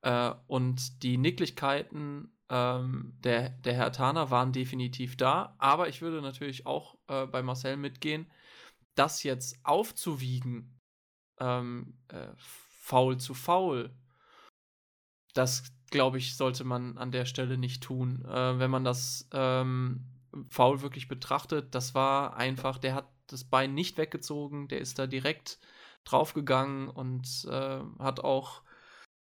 Äh, 0.00 0.32
und 0.46 1.02
die 1.02 1.18
Nicklichkeiten 1.18 2.34
ähm, 2.48 3.14
der, 3.24 3.50
der 3.50 3.74
Hertaner 3.74 4.30
waren 4.30 4.52
definitiv 4.52 5.16
da, 5.16 5.56
aber 5.58 5.88
ich 5.88 6.02
würde 6.02 6.22
natürlich 6.22 6.66
auch 6.66 6.96
äh, 7.08 7.26
bei 7.26 7.42
Marcel 7.42 7.76
mitgehen, 7.76 8.30
das 8.94 9.22
jetzt 9.22 9.58
aufzuwiegen, 9.64 10.80
ähm, 11.40 11.98
äh, 12.08 12.28
faul 12.84 13.18
zu 13.18 13.34
faul 13.34 13.90
das, 15.34 15.64
glaube 15.90 16.18
ich, 16.18 16.36
sollte 16.36 16.64
man 16.64 16.96
an 16.96 17.10
der 17.10 17.26
Stelle 17.26 17.58
nicht 17.58 17.82
tun. 17.82 18.24
Äh, 18.24 18.58
wenn 18.58 18.70
man 18.70 18.84
das 18.84 19.28
ähm, 19.32 20.06
Foul 20.48 20.80
wirklich 20.80 21.08
betrachtet, 21.08 21.74
das 21.74 21.94
war 21.94 22.36
einfach, 22.36 22.78
der 22.78 22.94
hat 22.94 23.08
das 23.26 23.44
Bein 23.44 23.74
nicht 23.74 23.98
weggezogen, 23.98 24.68
der 24.68 24.80
ist 24.80 24.98
da 24.98 25.06
direkt 25.06 25.58
draufgegangen 26.04 26.88
und 26.88 27.46
äh, 27.50 27.80
hat 27.98 28.20
auch 28.20 28.62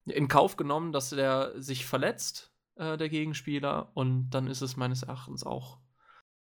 in 0.06 0.28
Kauf 0.28 0.56
genommen, 0.56 0.92
dass 0.92 1.12
er 1.12 1.60
sich 1.60 1.86
verletzt, 1.86 2.52
äh, 2.76 2.96
der 2.96 3.08
Gegenspieler, 3.08 3.90
und 3.94 4.30
dann 4.30 4.46
ist 4.48 4.62
es 4.62 4.76
meines 4.76 5.02
Erachtens 5.02 5.44
auch, 5.44 5.78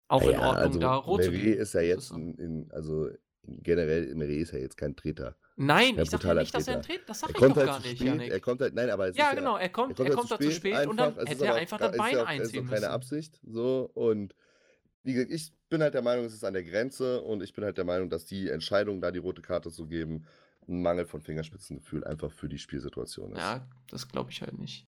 auch 0.08 0.30
in 0.30 0.32
Ja, 0.32 0.40
Ordnung, 0.40 0.58
also 0.58 0.80
da 0.80 0.96
rot 0.96 1.24
zu 1.24 1.32
Meret 1.32 1.44
geben. 1.46 1.62
ist 1.62 1.74
ja 1.74 1.82
jetzt, 1.82 2.12
in, 2.12 2.36
in, 2.36 2.72
also 2.72 3.10
generell, 3.44 4.14
Meret 4.16 4.42
ist 4.42 4.54
ja 4.54 4.60
jetzt 4.60 4.78
kein 4.78 4.96
Treter. 4.96 5.36
Nein, 5.62 6.00
ich 6.00 6.10
sag 6.10 6.24
ja 6.24 6.34
nicht, 6.34 6.54
dass 6.54 6.68
er 6.68 6.78
ein. 6.78 6.82
Tritt, 6.82 7.02
das 7.08 7.20
sag 7.20 7.30
Er 7.30 7.36
ich 7.36 7.38
kommt 7.38 7.52
doch 7.52 7.58
halt 7.58 7.68
gar 7.68 7.82
zu 7.82 7.88
nicht, 7.88 7.98
spät, 7.98 8.08
Janik. 8.08 8.32
er 8.32 8.40
kommt 8.40 8.62
halt, 8.62 8.74
nein, 8.74 8.90
aber 8.90 9.08
es 9.08 9.18
Ja, 9.18 9.30
ist 9.30 9.36
genau, 9.38 9.58
er 9.58 9.70
kommt, 9.70 10.00
er 10.00 10.10
kommt 10.12 10.32
da 10.32 10.40
zu 10.40 10.52
spät 10.52 10.88
und 10.88 10.98
dann 10.98 11.10
einfach, 11.10 11.22
es 11.22 11.24
ist 11.24 11.30
hätte 11.30 11.46
er 11.46 11.56
einfach 11.56 11.78
das 11.78 11.98
Bein 11.98 12.16
ja 12.16 12.24
einziehen 12.26 12.66
auch 12.66 12.70
keine 12.70 12.82
müssen. 12.82 12.92
Absicht, 12.92 13.40
so, 13.44 13.90
und 13.94 14.36
wie 15.04 15.14
gesagt, 15.14 15.32
ich 15.32 15.54
bin 15.70 15.82
halt 15.82 15.94
der 15.94 16.02
Meinung, 16.02 16.26
es 16.26 16.34
ist 16.34 16.44
an 16.44 16.54
der 16.54 16.64
Grenze 16.64 17.22
und 17.22 17.42
ich 17.42 17.54
bin 17.54 17.64
halt 17.64 17.78
der 17.78 17.86
Meinung, 17.86 18.10
dass 18.10 18.26
die 18.26 18.50
Entscheidung, 18.50 19.02
da 19.02 19.12
die 19.12 19.20
rote 19.20 19.42
Karte 19.42 19.72
zu 19.72 19.88
geben, 19.88 20.26
ein 20.68 20.82
Mangel 20.82 21.06
von 21.06 21.22
Fingerspitzengefühl 21.22 22.04
einfach 22.04 22.32
für 22.32 22.50
die 22.50 22.60
Spielsituation 22.60 23.32
ist. 23.34 23.40
Ja, 23.40 23.68
das 23.90 24.08
glaube 24.08 24.32
ich 24.32 24.42
halt 24.42 24.58
nicht. 24.58 24.88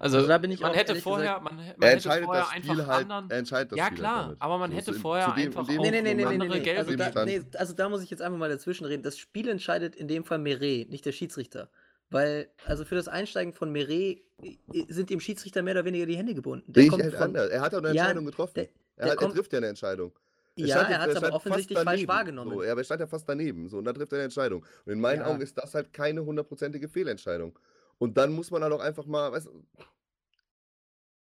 Also, 0.00 0.18
Also 0.18 0.28
da 0.28 0.38
bin 0.38 0.50
ich 0.50 0.60
man 0.60 0.74
hätte 0.74 0.94
vorher, 0.96 1.34
gesagt- 1.34 1.44
man, 1.44 1.56
man 1.56 1.64
Er 1.66 1.72
hätte 1.72 1.86
entscheidet 1.94 2.24
vorher 2.24 2.42
das 2.44 2.50
Spiel 2.52 2.70
einfach 2.70 2.86
halt, 2.86 3.02
anderen. 3.02 3.30
er 3.30 3.38
entscheidet 3.38 3.72
das 3.72 3.78
Ja, 3.78 3.86
Spiel 3.86 3.98
klar, 3.98 4.14
halt 4.16 4.24
damit. 4.26 4.42
aber 4.42 4.58
man 4.58 4.70
So, 4.70 4.76
hätte 4.76 4.94
vorher 4.94 5.26
dem- 5.26 5.34
einfach 5.34 5.60
in 5.62 5.66
dem 5.74 5.78
auch 5.80 5.82
Nee, 5.84 5.90
nee, 5.90 6.02
nee, 6.02 6.14
nee, 6.14 6.24
andere 6.24 6.48
nee, 6.48 6.54
nee. 6.58 6.60
gelbe 6.64 6.80
Also 7.04 7.12
da, 7.14 7.24
nee, 7.24 7.42
also 7.56 7.72
da 7.74 7.88
muss 7.88 8.02
ich 8.02 8.10
jetzt 8.10 8.22
einfach 8.22 8.38
mal 8.38 8.48
dazwischen 8.48 8.84
reden. 8.86 9.02
Das 9.02 9.18
Spiel 9.18 9.48
entscheidet 9.48 9.96
in 9.96 10.08
dem 10.08 10.24
Fall 10.24 10.38
Meret, 10.38 10.90
nicht 10.90 11.04
der 11.06 11.12
Schiedsrichter. 11.12 11.68
Weil, 12.10 12.48
also 12.64 12.84
für 12.84 12.94
das 12.94 13.06
Einsteigen 13.08 13.52
von 13.52 13.70
Meret 13.70 14.22
äh, 14.42 14.56
sind 14.88 15.10
dem 15.10 15.20
Schiedsrichter 15.20 15.62
mehr 15.62 15.74
oder 15.74 15.84
weniger 15.84 16.06
die 16.06 16.16
Hände 16.16 16.32
gebunden. 16.34 16.72
Ich 16.76 16.88
kommt 16.88 17.02
halt 17.02 17.14
von- 17.14 17.22
anders. 17.24 17.50
Er 17.50 17.60
hat 17.60 17.74
auch 17.74 17.78
eine 17.78 17.88
Ja, 17.88 18.04
Entscheidung 18.04 18.24
getroffen. 18.24 18.52
der- 18.54 18.64
er, 18.64 18.70
der 18.96 19.04
hat, 19.04 19.10
er 19.12 19.16
kommt- 19.16 19.34
trifft 19.34 19.52
ja 19.52 19.58
eine 19.58 19.66
Entscheidung. 19.66 20.12
Ja, 20.56 20.76
stand- 20.78 20.90
er 20.90 21.00
hat 21.00 21.10
es 21.10 21.16
aber 21.16 21.32
offensichtlich 21.34 21.78
falsch 21.78 22.08
wahrgenommen. 22.08 22.50
So, 22.52 22.62
ja, 22.64 22.72
aber 22.72 22.80
er 22.80 22.84
stand 22.84 23.00
ja 23.00 23.06
fast 23.06 23.28
daneben. 23.28 23.68
So, 23.68 23.78
und 23.78 23.84
dann 23.84 23.94
trifft 23.94 24.12
er 24.12 24.16
eine 24.16 24.24
Entscheidung. 24.24 24.64
Und 24.86 24.92
in 24.92 25.00
meinen 25.00 25.20
Ja. 25.20 25.26
Augen 25.26 25.40
ist 25.40 25.56
das 25.58 25.74
halt 25.74 25.92
keine 25.92 26.24
hundertprozentige 26.24 26.88
Fehlentscheidung. 26.88 27.56
Und 27.98 28.16
dann 28.16 28.32
muss 28.32 28.50
man 28.50 28.62
halt 28.62 28.72
auch 28.72 28.80
einfach 28.80 29.06
mal, 29.06 29.32
weißt 29.32 29.46
du, 29.46 29.64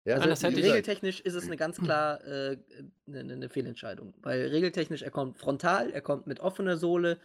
ja, 0.04 0.16
Also 0.16 0.28
das 0.28 0.42
hätte 0.42 0.60
ich- 0.60 0.66
regeltechnisch 0.66 1.20
ist 1.20 1.34
es 1.34 1.44
eine 1.46 1.56
ganz 1.56 1.76
klar 1.82 2.24
äh, 2.24 2.56
eine, 3.08 3.32
eine 3.32 3.48
Fehlentscheidung. 3.48 4.14
Weil 4.22 4.46
regeltechnisch, 4.48 5.02
er 5.02 5.10
kommt 5.10 5.38
frontal, 5.38 5.90
er 5.90 6.00
kommt 6.00 6.26
mit 6.26 6.40
offener 6.40 6.76
Sohle, 6.76 7.18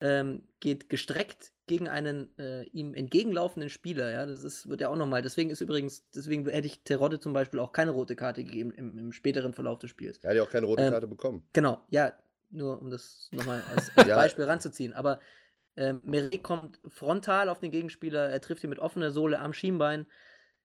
ähm, 0.00 0.42
geht 0.60 0.88
gestreckt 0.88 1.52
gegen 1.66 1.88
einen 1.88 2.36
äh, 2.38 2.64
ihm 2.64 2.94
entgegenlaufenden 2.94 3.70
Spieler. 3.70 4.10
Ja, 4.10 4.26
das 4.26 4.42
ist, 4.42 4.68
wird 4.68 4.80
ja 4.80 4.88
auch 4.88 4.96
nochmal. 4.96 5.22
Deswegen 5.22 5.50
ist 5.50 5.60
übrigens, 5.60 6.08
deswegen 6.10 6.46
hätte 6.48 6.66
ich 6.66 6.80
Terodde 6.82 7.20
zum 7.20 7.32
Beispiel 7.32 7.60
auch 7.60 7.72
keine 7.72 7.90
rote 7.92 8.16
Karte 8.16 8.44
gegeben 8.44 8.70
im, 8.72 8.98
im 8.98 9.12
späteren 9.12 9.54
Verlauf 9.54 9.78
des 9.78 9.90
Spiels. 9.90 10.18
er 10.18 10.30
hat 10.30 10.36
ja 10.36 10.42
auch 10.42 10.50
keine 10.50 10.66
rote 10.66 10.82
Ähm, 10.82 10.92
Karte 10.92 11.06
bekommen. 11.06 11.46
Genau, 11.52 11.80
ja, 11.90 12.12
nur 12.50 12.80
um 12.82 12.90
das 12.90 13.28
nochmal 13.32 13.62
als, 13.74 13.90
als 13.96 14.08
Ja. 14.08 14.16
Beispiel 14.16 14.44
ranzuziehen. 14.44 14.92
Aber 14.94 15.20
ähm, 15.76 16.00
Meret 16.04 16.42
kommt 16.42 16.80
frontal 16.88 17.48
auf 17.48 17.58
den 17.60 17.70
Gegenspieler, 17.70 18.28
er 18.28 18.40
trifft 18.40 18.64
ihn 18.64 18.70
mit 18.70 18.78
offener 18.78 19.10
Sohle 19.10 19.38
am 19.40 19.52
Schienbein. 19.52 20.06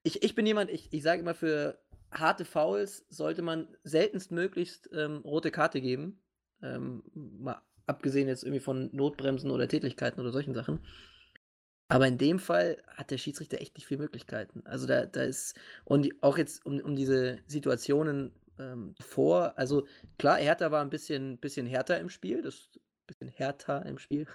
Ich, 0.03 0.23
ich 0.23 0.35
bin 0.35 0.45
jemand, 0.45 0.69
ich, 0.69 0.91
ich 0.93 1.03
sage 1.03 1.21
immer, 1.21 1.35
für 1.35 1.79
harte 2.11 2.45
Fouls 2.45 3.05
sollte 3.09 3.41
man 3.41 3.67
seltenstmöglichst 3.83 4.89
ähm, 4.93 5.17
rote 5.17 5.51
Karte 5.51 5.81
geben. 5.81 6.21
Ähm, 6.61 7.03
mal 7.13 7.61
abgesehen 7.85 8.27
jetzt 8.27 8.43
irgendwie 8.43 8.59
von 8.59 8.89
Notbremsen 8.93 9.51
oder 9.51 9.67
Tätigkeiten 9.67 10.19
oder 10.21 10.31
solchen 10.31 10.53
Sachen. 10.53 10.79
Aber 11.87 12.07
in 12.07 12.19
dem 12.19 12.37
Fall 12.37 12.77
hat 12.87 13.09
der 13.09 13.17
Schiedsrichter 13.17 13.59
echt 13.59 13.75
nicht 13.75 13.87
viele 13.87 14.01
Möglichkeiten. 14.01 14.61
Also 14.65 14.85
da, 14.85 15.07
da 15.07 15.23
ist, 15.23 15.55
und 15.85 16.03
die- 16.03 16.21
auch 16.21 16.37
jetzt 16.37 16.63
um, 16.65 16.79
um 16.79 16.95
diese 16.95 17.39
Situationen 17.47 18.31
ähm, 18.59 18.93
vor, 18.99 19.57
also 19.57 19.87
klar, 20.19 20.37
Hertha 20.37 20.69
war 20.69 20.81
ein 20.81 20.91
bisschen, 20.91 21.39
bisschen 21.39 21.65
härter 21.65 21.99
im 21.99 22.09
Spiel, 22.09 22.43
das 22.43 22.69
bisschen 23.09 23.27
härter 23.29 23.85
im 23.85 23.97
Spiel. 23.97 24.25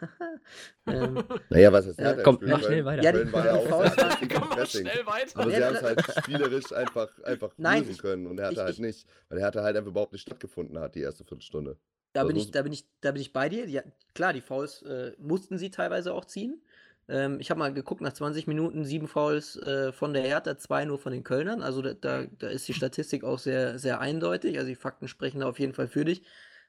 ähm, 0.87 1.25
Naja, 1.49 1.73
was 1.73 1.87
ist 1.87 1.99
Äh, 1.99 2.05
härter? 2.05 2.23
komm, 2.23 2.35
Im 2.37 2.41
Spiel? 2.41 2.51
mach 2.53 2.63
schnell 2.63 2.85
weiter. 2.85 3.03
Ja, 3.03 3.13
die- 3.13 3.33
war 3.33 3.47
ja 3.47 3.53
die 3.53 3.59
auch 3.59 3.69
Komm 4.41 4.49
Pressing. 4.51 4.81
schnell 4.83 5.07
weiter. 5.07 5.41
Aber 5.41 5.51
sie 5.51 5.65
haben 5.65 5.75
es 5.77 5.83
halt 5.83 6.03
spielerisch 6.23 6.73
einfach, 6.73 7.19
einfach 7.23 7.53
Nein, 7.57 7.85
lösen 7.85 7.99
können 7.99 8.27
und 8.27 8.39
Hertha 8.39 8.53
ich- 8.53 8.59
halt 8.59 8.71
ich- 8.75 8.79
nicht. 8.81 9.07
Weil 9.29 9.41
Hertha 9.41 9.63
halt 9.63 9.77
einfach 9.77 9.91
überhaupt 9.91 10.13
nicht 10.13 10.23
stattgefunden 10.23 10.79
hat, 10.79 10.95
die 10.95 11.01
erste 11.01 11.25
Viertelstunde. 11.25 11.77
Da 12.13 12.21
Das 12.23 12.29
bin, 12.29 12.37
ich, 12.37 12.51
da, 12.51 12.63
bin 12.63 12.73
ich, 12.73 12.85
da 13.01 13.13
bin 13.13 13.21
ich 13.23 13.33
bei 13.33 13.49
dir. 13.49 13.69
Ja, 13.69 13.83
klar, 14.15 14.33
die 14.33 14.41
Fouls 14.41 14.83
äh, 14.83 15.13
mussten 15.19 15.59
sie 15.59 15.71
teilweise 15.71 16.13
auch 16.15 16.25
ziehen. 16.27 16.63
Ähm, 17.09 17.39
ich 17.41 17.51
habe 17.51 17.59
mal 17.59 17.75
geguckt, 17.75 18.01
nach 18.01 18.13
20 18.13 18.47
Minuten 18.47 18.85
sieben 18.85 19.09
Fouls 19.09 19.57
äh, 19.57 19.93
von 19.93 20.15
der 20.15 20.23
Hertha, 20.23 20.57
zwei 20.57 20.85
nur 20.85 20.99
von 20.99 21.13
den 21.13 21.23
Kölnern. 21.25 21.61
Also 21.61 21.83
da, 21.83 21.93
da, 21.93 22.25
da 22.39 22.49
ist 22.49 22.67
die 22.69 22.73
Statistik 22.75 23.25
auch 23.25 23.39
sehr, 23.39 23.79
sehr 23.79 24.01
eindeutig. 24.01 24.57
Also 24.59 24.69
die 24.69 24.75
Fakten 24.77 25.09
sprechen 25.09 25.41
da 25.41 25.49
auf 25.49 25.59
jeden 25.59 25.75
Fall 25.75 25.89
für 25.89 26.05
dich. 26.05 26.23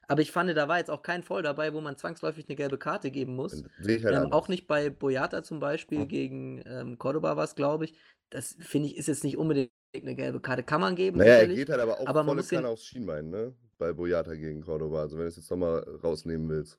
Aber 0.08 0.22
ich 0.22 0.30
fand, 0.30 0.56
da 0.56 0.68
war 0.68 0.78
jetzt 0.78 0.90
auch 0.90 1.02
kein 1.02 1.22
Foul 1.22 1.42
dabei, 1.42 1.72
wo 1.74 1.80
man 1.80 1.96
zwangsläufig 1.96 2.46
eine 2.48 2.56
gelbe 2.56 2.78
Karte 2.78 3.10
geben 3.10 3.34
muss. 3.34 3.64
Sehe 3.80 3.96
ich 3.96 4.04
halt 4.04 4.14
Ähm, 4.14 4.32
auch 4.32 4.48
nicht 4.48 4.66
bei 4.66 4.90
Boyata 4.90 5.42
zum 5.42 5.58
Beispiel 5.58 6.06
gegen 6.06 6.62
ähm, 6.66 6.98
Cordoba 6.98 7.36
war 7.36 7.44
es, 7.44 7.54
glaube 7.54 7.86
ich. 7.86 7.94
Das 8.30 8.56
finde 8.60 8.88
ich 8.88 8.96
ist 8.96 9.08
jetzt 9.08 9.24
nicht 9.24 9.36
unbedingt 9.36 9.70
eine 9.94 10.14
gelbe 10.14 10.40
Karte. 10.40 10.62
Kann 10.62 10.80
man 10.80 10.94
geben, 10.96 11.18
Naja, 11.18 11.32
er 11.32 11.38
sicherlich. 11.40 11.58
geht 11.58 11.70
halt 11.70 11.80
aber 11.80 11.98
auch 12.00 12.06
aber 12.06 12.24
volle 12.24 12.42
Kanne 12.44 12.68
aufs 12.68 12.84
Schienbein, 12.84 13.30
ne? 13.30 13.54
Bei 13.78 13.92
Boyata 13.92 14.34
gegen 14.34 14.62
Cordoba. 14.62 15.00
Also 15.02 15.16
wenn 15.16 15.24
du 15.24 15.28
es 15.28 15.36
jetzt 15.36 15.50
nochmal 15.50 15.80
rausnehmen 16.02 16.48
willst. 16.48 16.78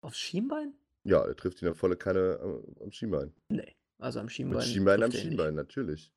Aufs 0.00 0.18
Schienbein? 0.18 0.74
Ja, 1.04 1.24
er 1.24 1.36
trifft 1.36 1.62
ihn 1.62 1.68
auf 1.68 1.78
volle 1.78 1.96
Kanne 1.96 2.38
am, 2.42 2.62
am 2.82 2.90
Schienbein. 2.92 3.32
Nee. 3.48 3.76
Also 3.98 4.20
am 4.20 4.28
Schienbein. 4.28 4.58
Mit 4.58 4.66
Schienbein 4.66 5.02
am 5.02 5.10
er 5.10 5.16
Schienbein, 5.16 5.54
natürlich. 5.54 6.12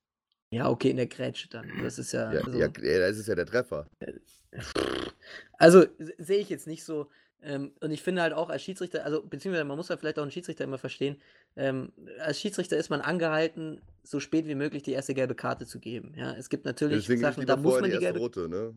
Ja, 0.52 0.70
okay, 0.70 0.90
in 0.90 0.98
der 0.98 1.08
Grätsche 1.08 1.48
dann. 1.50 1.72
Das 1.82 1.98
ist 1.98 2.12
ja. 2.12 2.34
Ja, 2.34 2.42
also, 2.42 2.60
ja, 2.60 2.68
das 2.68 3.18
ist 3.18 3.28
ja 3.28 3.36
der 3.36 3.46
Treffer. 3.46 3.88
also 5.58 5.86
se- 5.98 6.14
sehe 6.18 6.40
ich 6.40 6.50
jetzt 6.50 6.68
nicht 6.68 6.84
so. 6.84 7.10
Ähm, 7.44 7.72
und 7.80 7.90
ich 7.92 8.04
finde 8.04 8.22
halt 8.22 8.34
auch 8.34 8.50
als 8.50 8.62
Schiedsrichter, 8.62 9.04
also 9.04 9.24
beziehungsweise 9.24 9.64
man 9.64 9.78
muss 9.78 9.90
ja 9.90 9.98
vielleicht 9.98 10.20
auch 10.20 10.24
einen 10.24 10.32
Schiedsrichter 10.32 10.64
immer 10.64 10.78
verstehen, 10.78 11.16
ähm, 11.56 11.92
als 12.20 12.40
Schiedsrichter 12.40 12.78
ist 12.78 12.90
man 12.90 13.02
angehalten, 13.02 13.82
so 14.04 14.20
spät 14.20 14.46
wie 14.46 14.54
möglich 14.56 14.84
die 14.84 14.92
erste 14.92 15.14
gelbe 15.16 15.34
Karte 15.34 15.66
zu 15.66 15.80
geben. 15.80 16.14
Ja, 16.16 16.34
es 16.34 16.50
gibt 16.50 16.66
natürlich 16.66 17.00
Deswegen 17.06 17.22
Sachen, 17.22 17.46
da 17.48 17.56
muss 17.56 17.74
man 17.76 17.86
die 17.86 17.90
die 17.90 17.94
erste 17.96 18.06
gelbe. 18.06 18.20
rote, 18.20 18.50
ne? 18.50 18.76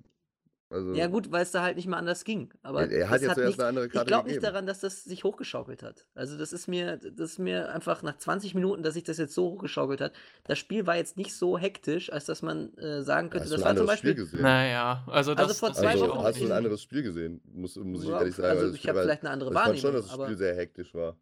Also, 0.75 0.93
Ja, 0.95 1.07
gut, 1.07 1.31
weil 1.31 1.43
es 1.43 1.53
da 1.53 1.63
halt 1.63 1.77
nicht 1.77 1.87
mehr 1.87 1.99
anders 1.99 2.25
ging. 2.25 2.53
Aber 2.63 2.83
er, 2.83 2.91
er 2.91 3.11
hat 3.11 3.23
jetzt 3.23 3.35
zuerst 3.35 3.61
eine 3.61 3.69
andere 3.69 3.87
ich 3.87 3.93
Karte 3.93 4.09
glaube 4.09 4.29
nicht 4.29 4.43
daran, 4.43 4.67
dass 4.67 4.81
das 4.81 5.05
sich 5.05 5.23
hochgeschaukelt 5.23 5.83
hat. 5.85 6.07
Also 6.15 6.37
das 6.37 6.53
ist 6.53 6.67
mir, 6.67 6.97
das 6.99 7.33
ist 7.33 7.39
mir 7.39 7.73
einfach 7.73 8.03
nach 8.03 8.17
20 8.19 8.55
Minuten, 8.55 8.83
dass 8.83 8.95
sich 8.95 9.05
das 9.05 9.19
jetzt 9.19 9.35
so 9.35 9.51
hochgeschaukelt 9.53 10.01
hat. 10.01 10.13
Das 10.45 10.59
Spiel 10.59 10.87
war 10.87 10.97
jetzt 10.97 11.17
nicht 11.17 11.35
so 11.35 11.57
hektisch, 11.59 12.13
als 12.13 12.25
dass 12.25 12.43
man 12.43 12.77
äh, 12.79 13.03
sagen 13.03 13.31
könnte, 13.31 13.49
das 13.49 13.53
war 13.53 13.59
zum 13.77 13.83
anderes 13.83 13.99
Spiel 13.99 14.11
Beispiel. 14.11 14.25
gesehen? 14.25 14.43
Naja, 14.43 15.05
also 15.07 15.35
das, 15.35 15.43
Also 15.49 15.55
vor 15.55 15.73
zwei 15.75 15.83
ich 15.83 15.89
Also, 15.93 16.05
auch 16.07 16.17
Wochen 16.17 16.25
hast 16.27 16.41
du 16.41 16.45
ein 16.47 16.53
anderes 16.53 16.83
Spiel 16.83 17.03
gesehen? 17.03 17.41
Muss, 17.53 17.77
muss 17.77 18.03
ich 18.03 18.09
Ja, 18.09 18.19
ehrlich 18.19 18.35
sagen. 18.35 18.59
also 18.59 18.75
ich 18.75 18.89
habe 18.89 19.01
vielleicht 19.03 19.23
eine 19.23 19.31
andere 19.31 19.51
ich 19.51 19.55
fand 19.55 19.67
Wahrnehmung. 19.67 19.81
schon, 19.81 19.93
dass 19.95 20.07
das 20.07 20.15
Spiel 20.27 20.37
sehr 20.37 20.57
hektisch 20.57 20.93
war. 20.95 21.17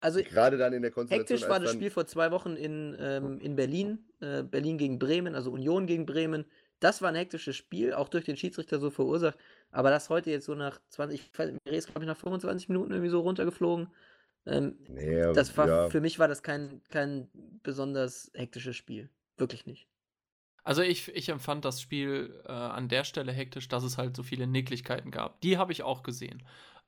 also 0.00 0.22
Gerade 0.22 0.56
dann 0.58 0.72
in 0.72 0.82
der 0.82 0.90
Konstellation. 0.90 1.28
hektisch 1.36 1.48
war 1.50 1.60
das 1.60 1.72
Spiel 1.72 1.90
vor 1.90 2.06
zwei 2.06 2.30
Wochen 2.30 2.56
in, 2.56 2.96
ähm, 2.98 3.38
in 3.40 3.56
Berlin. 3.56 3.98
Äh, 4.20 4.42
Berlin 4.42 4.78
gegen 4.78 4.98
Bremen, 4.98 5.34
also 5.34 5.50
Union 5.50 5.86
gegen 5.86 6.06
Bremen. 6.06 6.44
Das 6.80 7.02
war 7.02 7.10
ein 7.10 7.14
hektisches 7.14 7.56
Spiel, 7.56 7.92
auch 7.92 8.08
durch 8.08 8.24
den 8.24 8.36
Schiedsrichter 8.36 8.78
so 8.78 8.90
verursacht. 8.90 9.38
Aber 9.70 9.90
das 9.90 10.10
heute 10.10 10.30
jetzt 10.30 10.46
so 10.46 10.54
nach 10.54 10.80
20, 10.88 11.20
ich 11.20 11.38
weiß, 11.38 11.52
Meret 11.52 11.78
ist, 11.78 11.86
glaube 11.86 12.00
ich, 12.00 12.08
nach 12.08 12.16
25 12.16 12.68
Minuten 12.68 12.90
irgendwie 12.90 13.10
so 13.10 13.20
runtergeflogen. 13.20 13.88
Ähm, 14.46 14.78
Nee, 14.88 15.32
das 15.34 15.56
war, 15.56 15.68
ja. 15.68 15.90
für 15.90 16.00
mich 16.00 16.18
war 16.18 16.28
das 16.28 16.42
kein, 16.42 16.82
kein 16.90 17.28
besonders 17.62 18.30
hektisches 18.34 18.76
Spiel. 18.76 19.10
Wirklich 19.36 19.66
nicht. 19.66 19.86
Also 20.64 20.82
ich, 20.82 21.08
ich 21.14 21.28
empfand 21.28 21.64
das 21.64 21.80
Spiel 21.80 22.42
äh, 22.46 22.52
an 22.52 22.88
der 22.88 23.04
Stelle 23.04 23.32
hektisch, 23.32 23.68
dass 23.68 23.82
es 23.82 23.98
halt 23.98 24.16
so 24.16 24.22
viele 24.22 24.46
Nicklichkeiten 24.46 25.10
gab. 25.10 25.40
Die 25.40 25.58
habe 25.58 25.72
ich 25.72 25.82
auch 25.82 26.02
gesehen. 26.02 26.42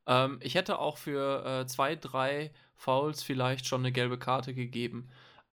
Ähm, 0.07 0.38
ich 0.43 0.55
hätte 0.55 0.78
auch 0.78 0.99
für 0.99 1.45
äh, 1.45 1.66
zwei, 1.66 1.97
drei 1.97 2.53
Fouls 2.74 3.22
vielleicht 3.22 3.66
schon 3.66 3.82
eine 3.82 3.93
gelbe 3.93 4.18
Karte 4.18 4.55
gegeben. 4.55 5.09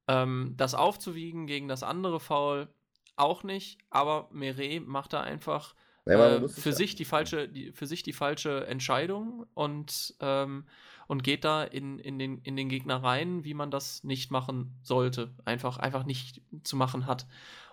Ähm, 0.07 0.53
das 0.57 0.75
aufzuwiegen 0.75 1.47
gegen 1.47 1.67
das 1.67 1.83
andere 1.83 2.19
Foul 2.19 2.67
auch 3.15 3.43
nicht, 3.43 3.79
aber 3.89 4.29
Meret 4.31 4.87
macht 4.87 5.13
da 5.13 5.21
einfach 5.21 5.75
man 6.05 6.43
äh, 6.43 6.49
für 6.49 6.73
sich 6.73 6.95
die 6.95 7.05
falsche, 7.05 7.47
die, 7.47 7.71
für 7.71 7.87
sich 7.87 8.03
die 8.03 8.13
falsche 8.13 8.67
Entscheidung 8.67 9.45
und, 9.53 10.15
ähm, 10.19 10.65
und 11.07 11.23
geht 11.23 11.43
da 11.43 11.63
in, 11.63 11.99
in, 11.99 12.19
den, 12.19 12.39
in 12.39 12.55
den 12.55 12.69
Gegner 12.69 13.01
rein, 13.03 13.43
wie 13.43 13.53
man 13.53 13.71
das 13.71 14.03
nicht 14.03 14.31
machen 14.31 14.77
sollte. 14.83 15.33
Einfach, 15.45 15.77
einfach 15.77 16.05
nicht 16.05 16.41
zu 16.63 16.75
machen 16.75 17.05
hat. 17.05 17.25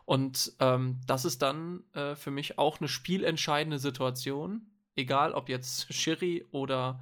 Und 0.04 0.52
ähm, 0.60 1.00
das 1.06 1.24
ist 1.24 1.42
dann 1.42 1.84
äh, 1.94 2.14
für 2.14 2.30
mich 2.30 2.58
auch 2.58 2.80
eine 2.80 2.88
spielentscheidende 2.88 3.78
Situation, 3.78 4.62
egal 4.96 5.32
ob 5.32 5.48
jetzt 5.48 5.92
Schiri 5.94 6.46
oder, 6.50 7.00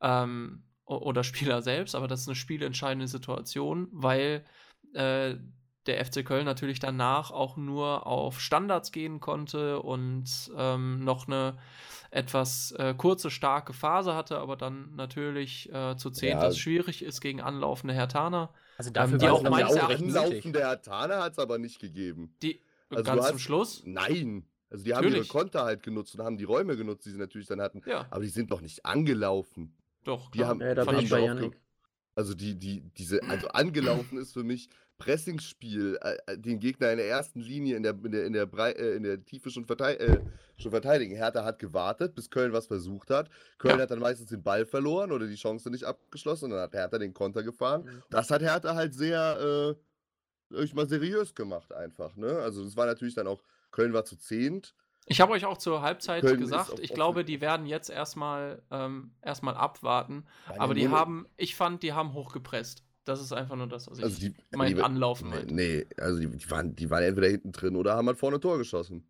ähm, 0.00 0.64
oder 0.84 1.24
Spieler 1.24 1.62
selbst, 1.62 1.94
aber 1.94 2.08
das 2.08 2.20
ist 2.20 2.28
eine 2.28 2.34
spielentscheidende 2.34 3.08
Situation, 3.08 3.88
weil 3.92 4.44
äh, 4.94 5.36
der 5.86 6.04
FC 6.04 6.24
Köln 6.24 6.44
natürlich 6.44 6.78
danach 6.78 7.30
auch 7.30 7.56
nur 7.56 8.06
auf 8.06 8.40
Standards 8.40 8.92
gehen 8.92 9.20
konnte 9.20 9.80
und 9.80 10.50
ähm, 10.56 11.02
noch 11.04 11.26
eine 11.26 11.58
etwas 12.10 12.72
äh, 12.72 12.94
kurze, 12.96 13.30
starke 13.30 13.72
Phase 13.72 14.14
hatte, 14.14 14.38
aber 14.38 14.56
dann 14.56 14.94
natürlich 14.94 15.72
äh, 15.72 15.96
zu 15.96 16.10
zehn 16.10 16.30
Ja. 16.32 16.40
das 16.40 16.58
schwierig 16.58 17.02
ist 17.02 17.20
gegen 17.20 17.40
anlaufende 17.40 17.94
Hertaner. 17.94 18.52
Also 18.76 18.90
dafür 18.90 19.20
war 19.20 19.28
es 19.28 19.34
auch 19.34 19.42
meines 19.50 19.72
Erachtens. 19.74 20.14
Anlaufende 20.16 20.58
Hertaner 20.60 21.22
hat 21.22 21.32
es 21.32 21.38
aber 21.38 21.58
nicht 21.58 21.80
gegeben. 21.80 22.34
Die 22.42 22.60
Also 22.90 23.02
ganz 23.04 23.26
zum 23.26 23.34
hast- 23.36 23.42
Schluss. 23.42 23.82
Nein. 23.86 24.44
Also 24.70 24.84
die 24.84 24.94
haben 24.94 25.02
ihre 25.04 25.10
Natürlich. 25.12 25.28
Konter 25.28 25.64
halt 25.64 25.82
genutzt 25.82 26.14
und 26.14 26.24
haben 26.24 26.38
die 26.38 26.44
Räume 26.44 26.76
genutzt, 26.76 27.04
die 27.06 27.10
sie 27.10 27.18
natürlich 27.18 27.46
dann 27.46 27.60
hatten. 27.60 27.82
Ja, 27.86 28.06
Aber 28.10 28.22
die 28.22 28.28
sind 28.28 28.50
noch 28.50 28.60
nicht 28.62 28.84
angelaufen. 28.86 29.74
doch. 30.04 30.30
Die 30.30 30.38
klar. 30.38 30.48
haben, 30.50 30.60
Ja, 30.60 30.74
da 30.74 30.82
die 30.82 30.86
bin 30.88 30.96
haben 30.96 31.04
ich 31.04 31.10
bei 31.10 31.26
ge- 31.26 31.50
Also 32.14 32.34
die, 32.34 32.58
die, 32.58 32.80
diese, 32.96 33.22
also 33.24 33.48
angelaufen 33.48 34.18
ist 34.18 34.32
für 34.32 34.44
mich 34.44 34.68
Pressingspiel, 35.02 35.98
äh, 36.00 36.16
äh, 36.26 36.38
den 36.38 36.60
Gegner 36.60 36.92
in 36.92 36.98
der 36.98 37.08
ersten 37.08 37.40
Linie 37.40 37.76
in 37.76 37.82
der, 37.82 37.92
in 38.04 38.12
der, 38.12 38.24
in 38.24 38.32
der, 38.32 38.46
Brei, 38.46 38.70
äh, 38.72 38.94
in 38.96 39.02
der 39.02 39.24
Tiefe 39.24 39.50
schon, 39.50 39.64
vertei 39.66 39.94
äh, 39.94 40.20
schon 40.58 40.70
verteidigen. 40.70 41.16
Hertha 41.16 41.44
hat 41.44 41.58
gewartet, 41.58 42.14
bis 42.14 42.30
Köln 42.30 42.52
was 42.52 42.66
versucht 42.68 43.10
hat. 43.10 43.28
Köln 43.58 43.76
Ja. 43.78 43.82
hat 43.82 43.90
dann 43.90 43.98
meistens 43.98 44.28
den 44.28 44.42
Ball 44.42 44.64
verloren 44.64 45.10
oder 45.10 45.26
die 45.26 45.34
Chance 45.34 45.70
nicht 45.70 45.84
abgeschlossen 45.84 46.46
und 46.46 46.50
dann 46.52 46.60
hat 46.60 46.72
Hertha 46.74 46.98
den 46.98 47.14
Konter 47.14 47.42
gefahren. 47.42 47.82
Mhm. 47.84 48.02
Das 48.10 48.30
hat 48.30 48.42
Hertha 48.42 48.74
halt 48.74 48.94
sehr, 48.94 49.76
äh, 50.54 50.62
ich 50.62 50.74
mal, 50.74 50.88
seriös 50.88 51.34
gemacht 51.34 51.72
einfach. 51.72 52.14
Ne? 52.16 52.38
Also 52.38 52.62
es 52.62 52.76
war 52.76 52.86
natürlich 52.86 53.14
dann 53.14 53.26
auch, 53.26 53.42
Köln 53.72 53.92
war 53.92 54.04
zu 54.04 54.16
zehnt. 54.16 54.74
Ich 55.06 55.20
habe 55.20 55.32
euch 55.32 55.44
auch 55.46 55.58
zur 55.58 55.82
Halbzeit 55.82 56.22
Köln 56.22 56.38
gesagt, 56.38 56.78
ich 56.78 56.94
glaube, 56.94 57.24
die 57.24 57.40
werden 57.40 57.66
jetzt 57.66 57.90
erstmal 57.90 58.62
ähm, 58.70 59.14
erstmal 59.20 59.54
abwarten. 59.56 60.26
Waren 60.46 60.60
Aber 60.60 60.74
die 60.74 60.86
nur- 60.86 60.96
haben, 60.96 61.26
ich 61.36 61.56
fand, 61.56 61.82
die 61.82 61.92
haben 61.92 62.12
hochgepresst. 62.12 62.84
Das 63.04 63.20
ist 63.20 63.32
einfach 63.32 63.56
nur 63.56 63.66
das, 63.66 63.90
was 63.90 63.98
ich 63.98 64.04
Also 64.04 64.20
die, 64.20 64.34
mein 64.54 64.76
die, 64.76 64.82
Anlaufen 64.82 65.28
nee, 65.30 65.34
meinte. 65.36 65.54
nee, 65.54 65.86
also 65.98 66.20
die, 66.20 66.28
die, 66.28 66.50
waren, 66.50 66.74
die 66.76 66.88
waren 66.90 67.02
entweder 67.02 67.28
hinten 67.28 67.50
drin 67.52 67.74
oder 67.76 67.94
haben 67.96 68.06
halt 68.06 68.18
vorne 68.18 68.38
Tor 68.38 68.58
geschossen. 68.58 69.08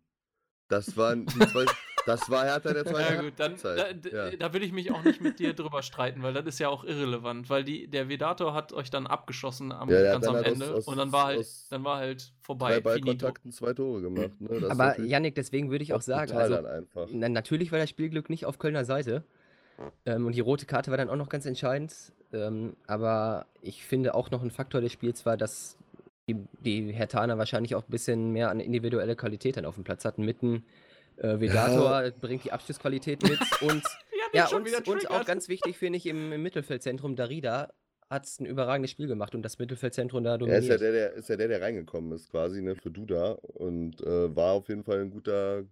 Das 0.67 0.97
waren 0.97 1.25
die 1.27 1.39
zwei, 1.39 1.65
das 2.07 2.27
war 2.31 2.45
Hertha 2.45 2.73
der 2.73 2.85
zweiten 2.85 3.13
Ja 3.15 3.21
gut, 3.21 3.33
dann 3.37 3.55
da, 3.61 3.69
Halbzeit. 3.69 4.05
d- 4.05 4.09
Ja. 4.15 4.31
da 4.31 4.53
will 4.53 4.63
ich 4.63 4.71
mich 4.71 4.89
auch 4.91 5.03
nicht 5.03 5.21
mit 5.21 5.37
dir 5.37 5.53
drüber 5.53 5.83
streiten, 5.83 6.23
weil 6.23 6.33
das 6.33 6.45
ist 6.45 6.59
ja 6.59 6.69
auch 6.69 6.83
irrelevant, 6.85 7.49
weil 7.51 7.63
die, 7.63 7.87
der 7.87 8.09
Vedator 8.09 8.55
hat 8.55 8.73
euch 8.73 8.89
dann 8.89 9.05
abgeschossen 9.05 9.71
am, 9.71 9.89
Ja, 9.89 10.01
ganz 10.13 10.25
dann 10.25 10.35
am 10.37 10.43
halt 10.43 10.47
aus- 10.47 10.53
Ende 10.53 10.73
aus- 10.73 10.87
und 10.87 10.97
dann 10.97 11.11
war 11.11 11.25
halt, 11.25 11.47
dann 11.69 11.83
war 11.83 11.97
halt 11.97 12.33
vorbei. 12.41 12.71
Drei. 12.71 12.79
Ballkontakten 12.81 13.51
zwei 13.51 13.73
Tore 13.73 14.01
gemacht. 14.01 14.31
Ne? 14.41 14.67
Aber 14.69 14.99
Yannick, 14.99 15.35
deswegen 15.35 15.69
würde 15.69 15.83
ich 15.83 15.93
auch 15.93 16.01
sagen, 16.01 16.31
also. 16.31 16.59
Na, 17.11 17.29
natürlich 17.29 17.71
war 17.71 17.77
das 17.77 17.89
Spielglück 17.91 18.29
nicht 18.31 18.45
auf 18.47 18.57
Kölner 18.57 18.85
Seite. 18.85 19.23
Ähm, 20.05 20.25
und 20.25 20.33
die 20.33 20.39
rote 20.39 20.65
Karte 20.65 20.89
war 20.91 20.97
dann 20.97 21.09
auch 21.09 21.15
noch 21.15 21.29
ganz 21.29 21.45
entscheidend. 21.45 21.93
Ähm, 22.33 22.75
aber 22.87 23.45
ich 23.61 23.83
finde 23.85 24.15
auch 24.15 24.31
noch 24.31 24.41
ein 24.41 24.51
Faktor 24.51 24.81
des 24.81 24.91
Spiels 24.91 25.25
war, 25.25 25.37
dass 25.37 25.77
die, 26.27 26.35
die 26.61 26.91
Hertaner 26.91 27.37
wahrscheinlich 27.37 27.75
auch 27.75 27.83
ein 27.83 27.91
bisschen 27.91 28.31
mehr 28.31 28.49
an 28.49 28.59
individuelle 28.59 29.15
Qualität 29.15 29.57
dann 29.57 29.65
auf 29.65 29.75
dem 29.75 29.83
Platz 29.83 30.05
hatten. 30.05 30.23
Mitten 30.23 30.65
äh, 31.17 31.39
Vedator 31.39 32.11
bringt 32.11 32.43
die 32.43 32.51
Abschlussqualität 32.51 33.23
mit 33.23 33.39
und, 33.61 33.83
Ja, 34.33 34.49
ja, 34.49 34.57
und, 34.57 34.87
und 34.87 35.11
auch 35.11 35.25
ganz 35.25 35.47
wichtig 35.47 35.77
finde 35.77 35.97
ich 35.97 36.05
im, 36.05 36.31
im 36.31 36.41
Mittelfeldzentrum 36.41 37.15
Darida 37.15 37.71
hat 38.09 38.27
ein 38.39 38.45
überragendes 38.45 38.91
Spiel 38.91 39.07
gemacht 39.07 39.33
und 39.35 39.41
das 39.41 39.57
Mittelfeldzentrum 39.59 40.23
da 40.23 40.35
Er 40.35 40.35
ist 40.35 40.41
ja 40.41 40.77
dominiert. 40.77 40.81
der, 40.81 40.91
der, 40.91 41.13
ist 41.13 41.29
ja 41.29 41.35
der, 41.35 41.47
der 41.47 41.61
reingekommen 41.61 42.11
ist, 42.13 42.29
quasi, 42.29 42.61
ne, 42.61 42.75
für 42.75 42.91
Duda. 42.91 43.31
Und 43.31 44.01
äh, 44.01 44.35
war 44.35 44.53
auf 44.53 44.69
jeden 44.69 44.83
Fall 44.83 45.01
ein 45.01 45.09
guter, 45.09 45.63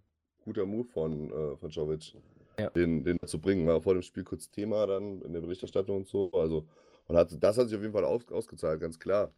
guter 0.44 0.66
Move 0.66 0.88
von, 0.92 1.30
äh, 1.30 1.56
von 1.56 1.70
Jovic, 1.70 2.14
Ja. 2.58 2.70
den, 2.70 3.04
den 3.04 3.18
zu 3.26 3.40
bringen. 3.40 3.66
War 3.66 3.80
vor 3.80 3.94
dem 3.94 4.02
Spiel 4.02 4.24
kurz 4.24 4.50
Thema 4.50 4.86
dann 4.86 5.22
in 5.22 5.32
der 5.32 5.40
Berichterstattung 5.40 5.98
und 5.98 6.08
so. 6.08 6.30
Also, 6.32 6.66
und 7.06 7.16
hat, 7.16 7.36
das 7.42 7.58
hat 7.58 7.68
sich 7.68 7.76
auf 7.76 7.82
jeden 7.82 7.94
Fall 7.94 8.04
aus, 8.04 8.26
ausgezahlt, 8.30 8.80
ganz 8.80 8.98
klar. 8.98 9.32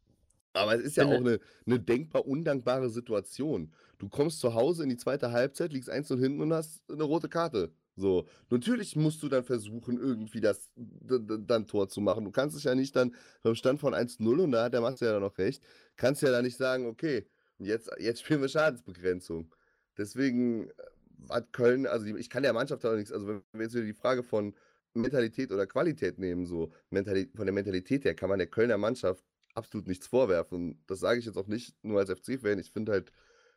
Aber 0.55 0.77
es 0.77 0.83
ist 0.83 0.97
ja 0.97 1.07
auch 1.07 1.11
eine, 1.11 1.41
eine 1.67 1.81
denkbar 1.81 2.27
undankbare 2.27 2.89
Situation. 2.89 3.73
Du 3.99 4.09
kommst 4.09 4.39
zu 4.39 4.55
Hause 4.55 4.85
in 4.85 4.89
die 4.89 4.97
zweite 4.97 5.33
Halbzeit, 5.33 5.73
liegst 5.73 5.91
1 5.91 6.11
und 6.13 6.21
hinten 6.21 6.41
und 6.41 6.53
hast 6.53 6.83
eine 6.89 7.03
rote 7.03 7.29
Karte. 7.29 7.73
So, 7.97 8.27
natürlich 8.51 8.97
musst 8.97 9.23
du 9.23 9.29
dann 9.29 9.45
versuchen, 9.45 9.99
irgendwie 9.99 10.41
das 10.41 10.71
dann 10.77 11.67
Tor 11.67 11.89
zu 11.89 12.01
machen. 12.01 12.25
Du 12.25 12.31
kannst 12.33 12.57
es 12.57 12.65
ja 12.65 12.75
nicht 12.75 12.95
dann 12.97 13.15
beim 13.43 13.55
Stand 13.55 13.81
von 13.81 13.95
1-0 13.95 14.43
und 14.43 14.53
da 14.53 14.65
hat 14.65 14.75
der 14.75 14.81
Max 14.81 15.01
ja 15.01 15.13
dann 15.13 15.23
noch 15.23 15.39
recht, 15.39 15.63
kannst 15.97 16.23
ja 16.23 16.31
dann 16.31 16.45
nicht 16.45 16.57
sagen, 16.57 16.87
okay, 16.87 17.27
jetzt, 17.59 17.91
jetzt 17.99 18.21
spielen 18.21 18.41
wir 18.41 18.49
Schadensbegrenzung. 18.49 19.53
Deswegen 19.97 20.71
äh, 20.71 20.73
hat 21.31 21.53
Köln, 21.53 21.87
also 21.87 22.07
ich 22.07 22.31
kann 22.31 22.43
der 22.43 22.53
Mannschaft 22.53 22.85
auch 22.85 22.95
nichts, 22.95 23.13
also 23.13 23.27
wenn 23.27 23.43
wir 23.53 23.63
jetzt 23.63 23.75
wieder 23.75 23.85
die 23.85 23.93
Frage 23.93 24.23
von 24.23 24.55
Mentalität 24.95 25.51
oder 25.51 25.67
Qualität 25.67 26.19
nehmen, 26.19 26.47
so 26.47 26.73
von 26.91 27.05
der 27.47 27.53
Mentalität 27.53 28.05
her 28.05 28.15
kann 28.15 28.29
man 28.29 28.39
der 28.39 28.47
Kölner 28.47 28.79
Mannschaft 28.79 29.25
absolut 29.55 29.87
nichts 29.89 30.07
vorwerfen. 30.07 30.57
Und 30.57 30.79
das 30.87 31.01
sage 31.01 31.19
ich 31.19 31.27
jetzt 31.27 31.37
auch 31.37 31.47
nicht 31.47 31.75
nur 31.83 32.01
als 32.01 32.11
FC-Fan. 32.11 32.59
Ich 32.59 32.71
finde 32.71 32.93
halt, 32.93 33.13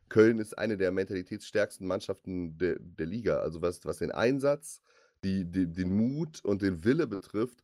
Köln 0.10 0.40
ist 0.40 0.58
eine 0.58 0.78
der 0.78 0.92
mentalitätsstärksten 0.92 1.86
Mannschaften 1.86 2.58
der, 2.58 2.78
der 2.80 3.06
Liga. 3.06 3.40
Also 3.40 3.62
was, 3.62 3.84
was 3.86 3.98
den 3.98 4.12
Einsatz, 4.12 4.82
die, 5.24 5.46
die, 5.46 5.68
den 5.68 5.96
Mut 5.96 6.44
und 6.44 6.62
den 6.62 6.84
Wille 6.84 7.08
betrifft, 7.08 7.62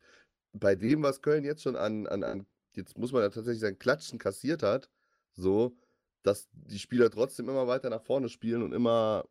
bei 0.52 0.74
dem, 0.74 1.02
was 1.02 1.22
Köln 1.22 1.44
jetzt 1.44 1.62
schon 1.62 1.76
an, 1.76 2.06
an, 2.06 2.22
an 2.22 2.46
jetzt 2.76 2.98
muss 2.98 3.12
man 3.12 3.22
ja 3.22 3.28
tatsächlich 3.28 3.60
sagen, 3.60 3.78
Klatschen 3.78 4.18
kassiert 4.18 4.62
hat, 4.62 4.90
so, 5.32 5.76
dass 6.22 6.48
die 6.52 6.78
Spieler 6.78 7.10
trotzdem 7.10 7.48
immer 7.48 7.66
weiter 7.66 7.90
nach 7.90 8.02
vorne 8.02 8.28
spielen 8.28 8.62
und 8.62 8.72
immer, 8.72 9.24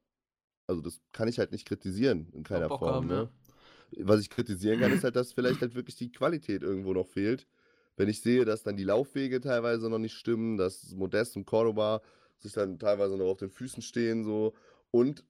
also 0.68 0.82
das 0.82 1.02
kann 1.12 1.28
ich 1.28 1.40
halt 1.40 1.52
nicht 1.52 1.68
kritisieren 1.68 2.30
in 2.34 2.44
keiner 2.44 2.70
Bock 2.70 2.86
Form. 2.86 3.08
haben, 3.08 3.08
ne? 3.08 3.30
Was 3.98 4.22
ich 4.22 4.30
kritisieren 4.30 4.80
kann, 4.80 4.92
ist 4.94 5.04
halt, 5.04 5.16
dass 5.16 5.34
vielleicht 5.34 5.62
halt 5.64 5.76
wirklich 5.76 5.96
die 5.98 6.12
Qualität 6.12 6.64
irgendwo 6.64 6.94
noch 6.94 7.08
fehlt. 7.08 7.48
Wenn 7.98 8.10
ich 8.10 8.22
sehe, 8.22 8.46
dass 8.46 8.64
dann 8.64 8.78
die 8.78 8.84
Laufwege 8.86 9.42
teilweise 9.42 9.90
noch 9.90 10.00
nicht 10.00 10.16
stimmen, 10.16 10.58
dass 10.58 10.92
Modest 10.96 11.36
und 11.38 11.46
Cordoba 11.46 12.02
sich 12.40 12.54
dann 12.54 12.80
teilweise 12.80 13.18
noch 13.18 13.28
auf 13.32 13.38
den 13.40 13.52
Füßen 13.52 13.84
stehen, 13.84 14.24
so. 14.24 14.56
Und 14.92 15.26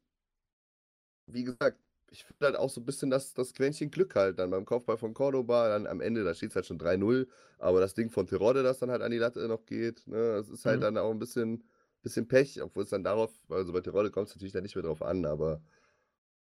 wie 1.28 1.44
gesagt, 1.44 1.80
ich 2.12 2.26
finde 2.26 2.46
halt 2.46 2.56
auch 2.58 2.70
so 2.70 2.82
ein 2.82 2.86
bisschen 2.86 3.10
das, 3.10 3.34
das 3.34 3.54
Quäntchen 3.54 3.90
Glück 3.92 4.16
halt 4.16 4.38
dann 4.40 4.52
beim 4.52 4.66
Kopfball 4.66 4.98
von 4.98 5.14
Cordoba, 5.14 5.70
dann 5.70 5.88
am 5.88 6.02
Ende, 6.02 6.24
da 6.24 6.34
steht 6.36 6.52
es 6.52 6.56
halt 6.56 6.66
schon 6.66 6.78
3-0, 6.78 7.28
aber 7.58 7.80
das 7.80 7.94
Ding 7.96 8.10
von 8.12 8.28
Terodde, 8.28 8.62
das 8.64 8.80
dann 8.80 8.92
halt 8.92 9.02
an 9.02 9.12
die 9.12 9.18
Latte 9.18 9.48
noch 9.48 9.66
geht, 9.66 10.06
ne, 10.08 10.34
das 10.38 10.50
ist 10.50 10.66
halt 10.66 10.82
Mhm. 10.82 10.84
dann 10.84 10.98
auch 10.98 11.12
ein 11.12 11.20
bisschen, 11.20 11.64
bisschen 12.04 12.28
Pech, 12.28 12.62
obwohl 12.62 12.84
es 12.84 12.90
dann 12.90 13.04
darauf, 13.04 13.32
also 13.50 13.74
bei 13.74 13.82
Terodde 13.82 14.12
kommt 14.12 14.28
es 14.30 14.36
natürlich 14.36 14.54
dann 14.54 14.64
nicht 14.64 14.76
mehr 14.76 14.84
drauf 14.84 15.02
an, 15.02 15.26
aber 15.26 15.62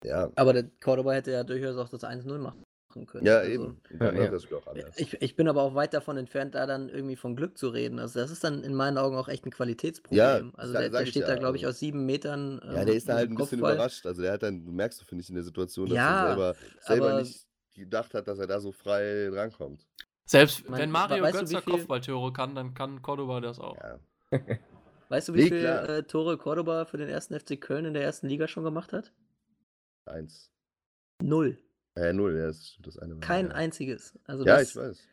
ja, 0.04 0.30
Aber 0.34 0.52
der 0.52 0.64
Cordoba 0.82 1.12
hätte 1.12 1.30
ja 1.30 1.44
durchaus 1.44 1.76
auch 1.76 1.88
das 1.88 2.02
1-0 2.02 2.38
machen 2.38 2.64
können. 3.06 3.24
ja, 3.24 3.38
Also, 3.38 3.50
eben. 3.52 3.80
Ja, 4.00 4.06
ja. 4.06 4.10
läuft 4.12 4.32
das 4.32 4.42
Spiel 4.42 4.56
auch 4.58 4.66
anders. 4.66 4.98
Ich, 4.98 5.14
ich 5.22 5.36
bin 5.36 5.48
aber 5.48 5.62
auch 5.62 5.74
weit 5.74 5.94
davon 5.94 6.16
entfernt, 6.16 6.54
da 6.56 6.66
dann 6.66 6.88
irgendwie 6.88 7.16
von 7.16 7.36
Glück 7.36 7.56
zu 7.56 7.68
reden. 7.68 7.98
Also 8.00 8.18
das 8.20 8.30
ist 8.30 8.42
dann 8.44 8.64
in 8.64 8.74
meinen 8.74 8.98
Augen 8.98 9.16
auch 9.16 9.28
echt 9.28 9.46
ein 9.46 9.50
Qualitätsproblem. 9.52 10.18
Ja, 10.18 10.40
also 10.56 10.72
der, 10.72 10.90
der 10.90 11.06
steht 11.06 11.22
ja, 11.22 11.28
da, 11.28 11.36
glaube 11.36 11.56
ich, 11.56 11.64
also- 11.64 11.74
aus 11.76 11.78
sieben 11.78 12.04
Metern. 12.04 12.60
Ja, 12.64 12.80
ähm, 12.80 12.86
der 12.86 12.94
ist 12.96 13.08
da 13.08 13.14
halt 13.14 13.30
ein 13.30 13.36
bisschen 13.36 13.60
Kopfball. 13.60 13.74
überrascht. 13.76 14.04
Also 14.06 14.20
der 14.22 14.32
hat 14.32 14.42
dann, 14.42 14.64
du 14.64 14.72
merkst, 14.72 15.02
finde 15.04 15.22
ich, 15.22 15.28
in 15.28 15.36
der 15.36 15.44
Situation, 15.44 15.88
dass 15.88 15.96
Ja, 15.96 16.22
er 16.22 16.28
selber, 16.28 16.54
selber 16.80 17.10
aber- 17.10 17.20
nicht 17.22 17.46
gedacht 17.74 18.12
hat, 18.14 18.26
dass 18.28 18.38
er 18.38 18.46
da 18.46 18.60
so 18.60 18.72
frei 18.72 19.30
drankommt. 19.32 19.86
Selbst 20.26 20.68
Mein- 20.68 20.80
wenn 20.80 20.90
Mario 20.90 21.22
weißt 21.22 21.34
du, 21.34 21.38
Götze 21.40 21.62
viel- 21.62 21.72
Kopfballtore 21.74 22.32
kann, 22.32 22.54
dann 22.54 22.74
kann 22.74 23.00
Cordoba 23.02 23.40
das 23.40 23.58
auch. 23.60 23.76
Ja. 23.76 23.98
Weißt 25.12 25.28
du, 25.28 25.34
wie 25.34 25.42
Nee, 25.42 25.48
viele 25.50 25.98
äh, 25.98 26.02
Tore 26.04 26.38
Cordoba 26.38 26.86
für 26.86 26.96
den 26.96 27.10
ersten 27.10 27.38
FC 27.38 27.60
Köln 27.60 27.84
in 27.84 27.92
der 27.92 28.02
ersten 28.02 28.28
Liga 28.28 28.48
schon 28.48 28.64
gemacht 28.64 28.94
hat? 28.94 29.12
Eins. 30.06 30.50
Null. 31.22 31.58
Äh, 31.96 32.14
null, 32.14 32.34
ja, 32.34 32.46
das 32.46 32.66
stimmt 32.70 32.86
das 32.86 32.98
eine. 32.98 33.12
war, 33.16 33.20
Kein 33.20 33.48
ja. 33.48 33.52
einziges. 33.52 34.18
Also 34.24 34.46
Ja, 34.46 34.56
das 34.56 34.70
ich 34.70 34.76
weiß. 34.76 35.08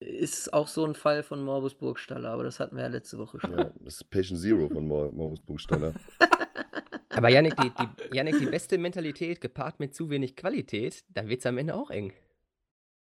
ist 0.00 0.54
auch 0.54 0.66
so 0.66 0.86
ein 0.86 0.94
Fall 0.94 1.22
von 1.22 1.44
Morbus 1.44 1.74
Burgstaller, 1.74 2.30
aber 2.30 2.42
das 2.44 2.58
hatten 2.58 2.74
wir 2.76 2.84
ja 2.84 2.88
letzte 2.88 3.18
Woche 3.18 3.38
schon. 3.38 3.50
Ja, 3.58 3.64
das 3.80 3.96
ist 3.96 4.08
Patient 4.08 4.40
Zero 4.40 4.66
von 4.70 4.86
Mor- 4.88 5.12
Moritz 5.12 5.42
Buchstaller. 5.42 5.92
Aber 7.10 7.28
Yannick 7.28 7.56
die, 7.56 7.68
die, 7.70 8.16
Yannick, 8.16 8.38
die 8.38 8.46
beste 8.46 8.78
Mentalität 8.78 9.42
gepaart 9.42 9.78
mit 9.78 9.94
zu 9.94 10.08
wenig 10.08 10.36
Qualität, 10.36 11.04
dann 11.10 11.28
wird 11.28 11.40
es 11.40 11.46
am 11.46 11.58
Ende 11.58 11.74
auch 11.74 11.90
eng. 11.90 12.14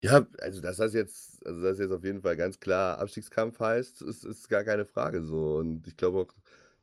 Ja, 0.03 0.27
also 0.39 0.61
dass 0.61 0.77
das 0.77 0.93
jetzt, 0.93 1.45
also 1.45 1.61
das 1.63 1.79
jetzt 1.79 1.91
auf 1.91 2.03
jeden 2.03 2.21
Fall 2.21 2.35
ganz 2.37 2.59
klar 2.59 2.99
Abstiegskampf 2.99 3.59
heißt, 3.59 4.01
ist, 4.03 4.23
ist 4.23 4.49
gar 4.49 4.63
keine 4.63 4.85
Frage 4.85 5.23
so. 5.23 5.55
Und 5.57 5.87
ich 5.87 5.97
glaube 5.97 6.19
auch, 6.19 6.33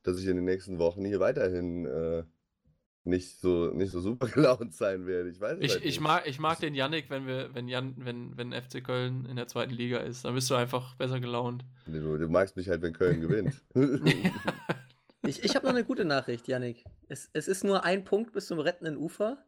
dass 0.02 0.18
ich 0.18 0.26
in 0.26 0.36
den 0.36 0.44
nächsten 0.44 0.78
Wochen 0.78 1.04
hier 1.04 1.20
weiterhin 1.20 1.86
äh, 1.86 2.24
nicht 3.04 3.40
so 3.40 3.70
nicht 3.72 3.90
so 3.92 4.00
super 4.00 4.26
gelaunt 4.34 4.74
sein 4.74 5.06
werde. 5.06 5.28
Ich 5.30 5.40
weiß 5.40 5.58
es 5.58 5.64
Ich, 5.64 5.70
halt 5.72 5.80
ich, 5.84 5.86
nicht. 5.86 6.00
mag, 6.00 6.26
ich 6.26 6.38
mag 6.40 6.58
den 6.60 6.74
Yannick, 6.74 7.10
wenn 7.10 7.26
wir, 7.26 7.54
wenn 7.54 7.68
Jan, 7.68 7.94
wenn, 7.98 8.36
wenn 8.36 8.52
FC 8.52 8.82
Köln 8.82 9.24
in 9.26 9.36
der 9.36 9.46
zweiten 9.48 9.72
Liga 9.72 9.98
ist, 9.98 10.24
dann 10.24 10.34
bist 10.34 10.50
du 10.50 10.54
einfach 10.54 10.94
besser 10.96 11.20
gelaunt. 11.20 11.64
Du, 11.86 12.16
du 12.16 12.28
magst 12.28 12.56
mich 12.56 12.68
halt, 12.68 12.82
wenn 12.82 12.92
Köln 12.92 13.20
gewinnt. 13.20 13.62
Ich, 15.24 15.44
ich 15.44 15.54
habe 15.54 15.66
noch 15.66 15.72
eine 15.74 15.84
gute 15.84 16.04
Nachricht, 16.04 16.48
Yannick. 16.48 16.84
Es, 17.08 17.30
es 17.32 17.46
ist 17.46 17.62
nur 17.62 17.84
ein 17.84 18.02
Punkt 18.04 18.32
bis 18.32 18.46
zum 18.48 18.58
rettenden 18.58 18.96
Ufer. 18.96 19.38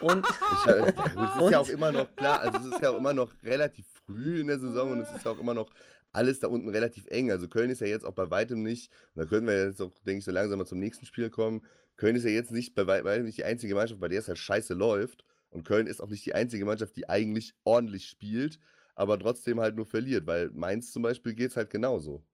Und 0.00 0.26
Ich, 0.66 0.70
es 0.70 1.42
ist 1.44 1.50
ja 1.50 1.58
auch 1.60 1.68
immer 1.68 1.92
noch 1.92 2.14
klar, 2.16 2.40
also 2.40 2.58
es 2.58 2.74
ist 2.74 2.82
ja 2.82 2.90
auch 2.90 2.98
immer 2.98 3.12
noch 3.14 3.32
relativ 3.42 3.86
früh 4.06 4.40
in 4.40 4.48
der 4.48 4.58
Saison 4.58 4.92
und 4.92 5.00
es 5.00 5.10
ist 5.14 5.24
ja 5.24 5.30
auch 5.30 5.38
immer 5.38 5.54
noch 5.54 5.70
alles 6.12 6.40
da 6.40 6.48
unten 6.48 6.68
relativ 6.68 7.06
eng. 7.08 7.30
Also 7.30 7.48
Köln 7.48 7.70
ist 7.70 7.80
ja 7.80 7.86
jetzt 7.86 8.04
auch 8.04 8.12
bei 8.14 8.30
weitem 8.30 8.62
nicht, 8.62 8.90
und 9.14 9.22
da 9.22 9.28
können 9.28 9.46
wir 9.46 9.66
jetzt 9.66 9.80
auch, 9.82 9.90
denke 10.06 10.18
ich, 10.18 10.24
so 10.24 10.30
langsam 10.30 10.58
mal 10.58 10.66
zum 10.66 10.78
nächsten 10.78 11.06
Spiel 11.06 11.30
kommen. 11.30 11.62
Köln 11.96 12.16
ist 12.16 12.24
ja 12.24 12.30
jetzt 12.30 12.50
nicht 12.52 12.74
bei 12.74 12.86
wei- 12.86 13.04
weitem 13.04 13.24
nicht 13.26 13.38
die 13.38 13.44
einzige 13.44 13.74
Mannschaft, 13.74 14.00
bei 14.00 14.08
der 14.08 14.20
es 14.20 14.28
halt 14.28 14.38
scheiße 14.38 14.74
läuft. 14.74 15.24
Und 15.50 15.64
Köln 15.64 15.86
ist 15.86 16.00
auch 16.00 16.08
nicht 16.08 16.26
die 16.26 16.34
einzige 16.34 16.64
Mannschaft, 16.64 16.96
die 16.96 17.08
eigentlich 17.08 17.54
ordentlich 17.64 18.06
spielt, 18.08 18.58
aber 18.96 19.18
trotzdem 19.18 19.60
halt 19.60 19.76
nur 19.76 19.86
verliert, 19.86 20.26
weil 20.26 20.50
Mainz 20.50 20.92
zum 20.92 21.02
Beispiel 21.02 21.34
geht 21.34 21.50
es 21.50 21.56
halt 21.56 21.70
genauso. 21.70 22.24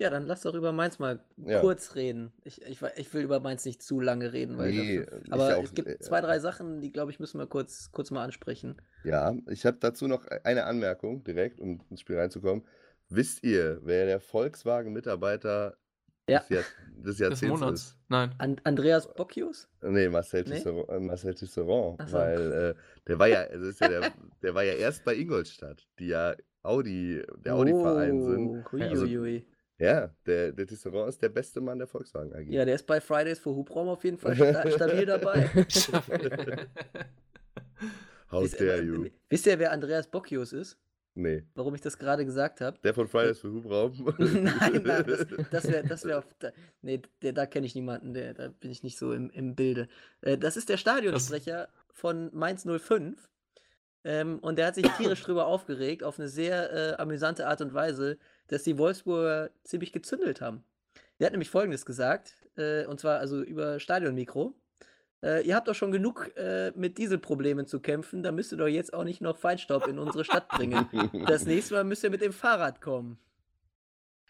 Ja, 0.00 0.10
dann 0.10 0.26
lass 0.26 0.42
doch 0.42 0.54
über 0.54 0.70
Mainz 0.70 0.98
mal 1.00 1.18
Ja. 1.44 1.60
kurz 1.60 1.96
reden. 1.96 2.32
Ich, 2.44 2.62
ich, 2.62 2.80
ich 2.96 3.12
will 3.14 3.22
über 3.22 3.40
Mainz 3.40 3.64
nicht 3.64 3.82
zu 3.82 4.00
lange 4.00 4.32
reden, 4.32 4.56
weil 4.56 4.70
Nee, 4.70 4.98
dafür, 5.00 5.18
ist 5.22 5.32
aber 5.32 5.50
ja 5.50 5.56
auch- 5.56 5.64
es 5.64 5.74
gibt 5.74 6.02
zwei, 6.04 6.20
drei 6.20 6.38
Sachen, 6.38 6.80
die, 6.80 6.92
glaube 6.92 7.10
ich, 7.10 7.18
müssen 7.18 7.38
wir 7.40 7.46
kurz, 7.48 7.90
kurz 7.90 8.10
mal 8.12 8.22
ansprechen. 8.22 8.76
Ja, 9.02 9.34
ich 9.48 9.66
habe 9.66 9.76
dazu 9.80 10.06
noch 10.06 10.24
eine 10.44 10.64
Anmerkung 10.64 11.24
direkt, 11.24 11.60
um 11.60 11.80
ins 11.90 12.00
Spiel 12.00 12.16
reinzukommen. 12.18 12.64
Wisst 13.08 13.42
ihr, 13.42 13.80
wer 13.82 14.06
der 14.06 14.20
Volkswagen-Mitarbeiter 14.20 15.76
Ja. 16.28 16.40
des, 16.40 16.48
Jahr, 16.48 16.62
des 16.96 17.02
Des 17.04 17.18
Jahrzehnts 17.18 17.60
Monats. 17.60 17.80
ist? 17.82 17.96
Nein. 18.08 18.34
An 18.38 18.60
Andreas 18.64 19.12
Bocchius? 19.14 19.68
Nee, 19.82 20.08
Marcel 20.08 20.44
Nee? 20.44 20.56
Tisserand, 20.56 20.88
äh, 20.90 21.00
Marcel 21.00 21.34
Tisserand 21.34 22.02
so. 22.08 22.16
weil 22.16 22.52
äh, 22.52 22.74
der 23.08 23.18
war 23.18 23.26
ja, 23.26 23.40
also 23.40 23.66
ist 23.66 23.80
ja 23.80 23.88
der, 23.88 24.12
der 24.42 24.54
war 24.54 24.62
ja 24.62 24.74
erst 24.74 25.04
bei 25.04 25.14
Ingolstadt, 25.16 25.88
die 25.98 26.08
ja 26.08 26.34
Audi, 26.62 27.22
der 27.44 27.54
Audi-Verein 27.54 28.22
sind. 28.22 28.48
Oh, 28.48 28.72
hui, 28.72 28.82
Also- 28.82 29.06
hui. 29.06 29.46
Ja, 29.78 30.10
der, 30.26 30.52
der 30.52 30.66
Tisserand 30.66 31.08
ist 31.08 31.22
der 31.22 31.28
beste 31.28 31.60
Mann 31.60 31.78
der 31.78 31.86
Volkswagen 31.86 32.32
AG. 32.34 32.48
Ja, 32.52 32.64
der 32.64 32.74
ist 32.74 32.86
bei 32.86 33.00
Fridays 33.00 33.38
for 33.38 33.54
Hubraum 33.54 33.88
auf 33.88 34.02
jeden 34.04 34.18
Fall 34.18 34.34
sta 34.36 34.70
stabil 34.70 35.06
dabei. 35.06 35.48
How 38.30 38.42
Wisst- 38.44 38.60
dare 38.60 38.82
you? 38.82 39.06
Wisst 39.30 39.46
ihr, 39.46 39.58
wer 39.58 39.72
Andreas 39.72 40.06
Bocchius 40.08 40.52
ist? 40.52 40.76
Nee, 41.14 41.42
Warum 41.54 41.74
ich 41.74 41.80
das 41.80 41.98
gerade 41.98 42.24
gesagt 42.24 42.60
habe? 42.60 42.78
der 42.84 42.94
von 42.94 43.08
Fridays 43.08 43.40
für 43.40 43.50
Hubraum. 43.52 44.14
nein, 44.18 44.82
nein, 44.84 45.04
das, 45.04 45.26
das 45.50 45.64
wäre, 45.68 45.84
das 45.84 46.04
wär 46.04 46.18
auf, 46.18 46.24
da, 46.38 46.52
nee, 46.82 47.02
der, 47.22 47.32
da 47.32 47.44
kenne 47.46 47.66
ich 47.66 47.74
niemanden, 47.74 48.14
der, 48.14 48.34
da 48.34 48.48
bin 48.48 48.70
ich 48.70 48.84
nicht 48.84 48.96
so 48.98 49.12
im, 49.12 49.28
im 49.30 49.56
Bilde. 49.56 49.88
Äh, 50.20 50.38
das 50.38 50.56
ist 50.56 50.68
der 50.68 50.76
Stadionsprecher 50.76 51.68
von 51.92 52.30
Mainz 52.32 52.64
05. 52.64 53.28
Ähm, 54.04 54.38
und 54.38 54.58
der 54.58 54.66
hat 54.68 54.76
sich 54.76 54.86
tierisch 54.92 55.22
drüber 55.24 55.46
aufgeregt, 55.48 56.04
auf 56.04 56.20
eine 56.20 56.28
sehr 56.28 56.72
äh, 56.72 57.02
amüsante 57.02 57.48
Art 57.48 57.60
und 57.62 57.74
Weise, 57.74 58.16
dass 58.48 58.64
die 58.64 58.78
Wolfsburger 58.78 59.50
ziemlich 59.64 59.92
gezündelt 59.92 60.40
haben. 60.40 60.64
Der 61.18 61.26
hat 61.26 61.32
nämlich 61.32 61.50
Folgendes 61.50 61.86
gesagt, 61.86 62.34
äh, 62.56 62.84
und 62.86 63.00
zwar 63.00 63.18
also 63.18 63.42
über 63.42 63.80
Stadionmikro. 63.80 64.54
Äh, 65.22 65.46
ihr 65.46 65.56
habt 65.56 65.66
doch 65.68 65.74
schon 65.74 65.90
genug 65.90 66.30
äh, 66.36 66.72
mit 66.76 66.98
Dieselproblemen 66.98 67.66
zu 67.66 67.80
kämpfen, 67.80 68.22
da 68.22 68.30
müsst 68.30 68.52
ihr 68.52 68.58
doch 68.58 68.68
jetzt 68.68 68.94
auch 68.94 69.04
nicht 69.04 69.20
noch 69.20 69.36
Feinstaub 69.36 69.88
in 69.88 69.98
unsere 69.98 70.24
Stadt 70.24 70.48
bringen. 70.48 70.86
Das 71.26 71.44
nächste 71.46 71.74
Mal 71.74 71.84
müsst 71.84 72.04
ihr 72.04 72.10
mit 72.10 72.20
dem 72.20 72.32
Fahrrad 72.32 72.80
kommen. 72.80 73.18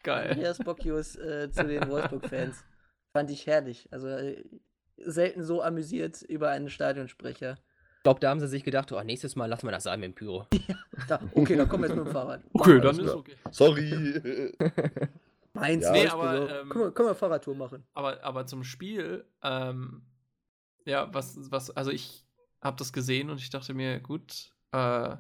Geil. 0.03 0.31
Andreas 0.31 0.59
Bocchius 0.59 1.17
äh, 1.17 1.51
zu 1.51 1.65
den 1.65 1.89
Wolfsburg-Fans. 1.89 2.65
Fand 3.13 3.31
ich 3.31 3.47
herrlich. 3.47 3.89
Also 3.91 4.09
äh, 4.09 4.45
selten 4.97 5.43
so 5.43 5.63
amüsiert 5.63 6.23
über 6.23 6.51
einen 6.51 6.71
Stadionsprecher. 6.71 7.59
Ich 7.99 8.03
glaube, 8.05 8.21
da 8.21 8.31
haben 8.31 8.41
sie 8.41 8.47
sich 8.49 8.63
gedacht, 8.63 8.93
oh, 8.93 9.03
nächstes 9.03 9.35
Mal 9.35 9.47
lassen 9.47 9.67
wir 9.67 9.73
das 9.73 9.83
sein 9.83 9.99
mit 10.01 10.11
dem 10.11 10.15
Pyro. 10.15 10.47
Da, 11.09 11.21
okay, 11.35 11.57
dann 11.57 11.69
kommen 11.69 11.83
wir 11.85 11.89
jetzt 11.89 11.99
mit 11.99 12.07
dem 12.07 12.13
Fahrrad. 12.13 12.43
Okay, 12.53 12.81
dann 12.81 12.97
das. 12.97 12.99
ist 12.99 13.05
klar. 13.05 13.17
okay. 13.17 13.37
Sorry. 13.51 14.53
Mainz, 15.55 15.85
Ja. 15.85 15.93
Nee, 15.93 16.09
aber, 16.09 16.37
so. 16.37 16.49
ähm, 16.49 16.69
können, 16.69 16.85
wir, 16.85 16.91
können 16.93 17.09
wir 17.09 17.15
Fahrradtour 17.15 17.55
machen. 17.55 17.85
Aber, 17.95 18.23
aber 18.23 18.47
zum 18.47 18.65
Spiel, 18.65 19.25
ähm, 19.43 20.03
ja, 20.85 21.13
was, 21.13 21.51
was, 21.51 21.71
also 21.71 21.91
ich 21.91 22.25
habe 22.61 22.77
das 22.77 22.93
gesehen 22.93 23.31
und 23.31 23.41
ich 23.41 23.51
dachte 23.51 23.75
mir, 23.75 24.01
gut, 24.01 24.53
äh, 24.73 25.17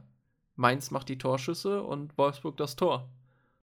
Mainz 0.55 0.91
macht 0.91 1.09
die 1.09 1.18
Torschüsse 1.18 1.83
und 1.83 2.16
Wolfsburg 2.16 2.57
das 2.57 2.76
Tor. 2.76 3.09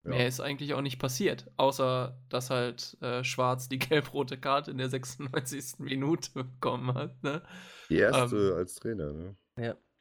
Ja. 0.04 0.10
Mehr 0.10 0.28
ist 0.28 0.40
eigentlich 0.40 0.74
auch 0.74 0.82
nicht 0.82 1.00
passiert, 1.00 1.50
außer 1.58 2.18
dass 2.30 2.50
halt 2.50 2.98
äh, 3.02 3.24
Schwarz 3.24 3.70
die 3.70 3.80
gelb-rote 3.80 4.38
Karte 4.38 4.72
in 4.72 4.78
der 4.78 4.90
96. 4.90 5.80
Minute 5.80 6.32
bekommen 6.34 6.94
hat. 6.96 7.22
Ne? 7.24 7.42
Die 7.90 7.98
erste 7.98 8.36
Ähm, 8.36 8.54
als 8.56 8.76
Trainer, 8.76 9.14
ne? 9.14 9.36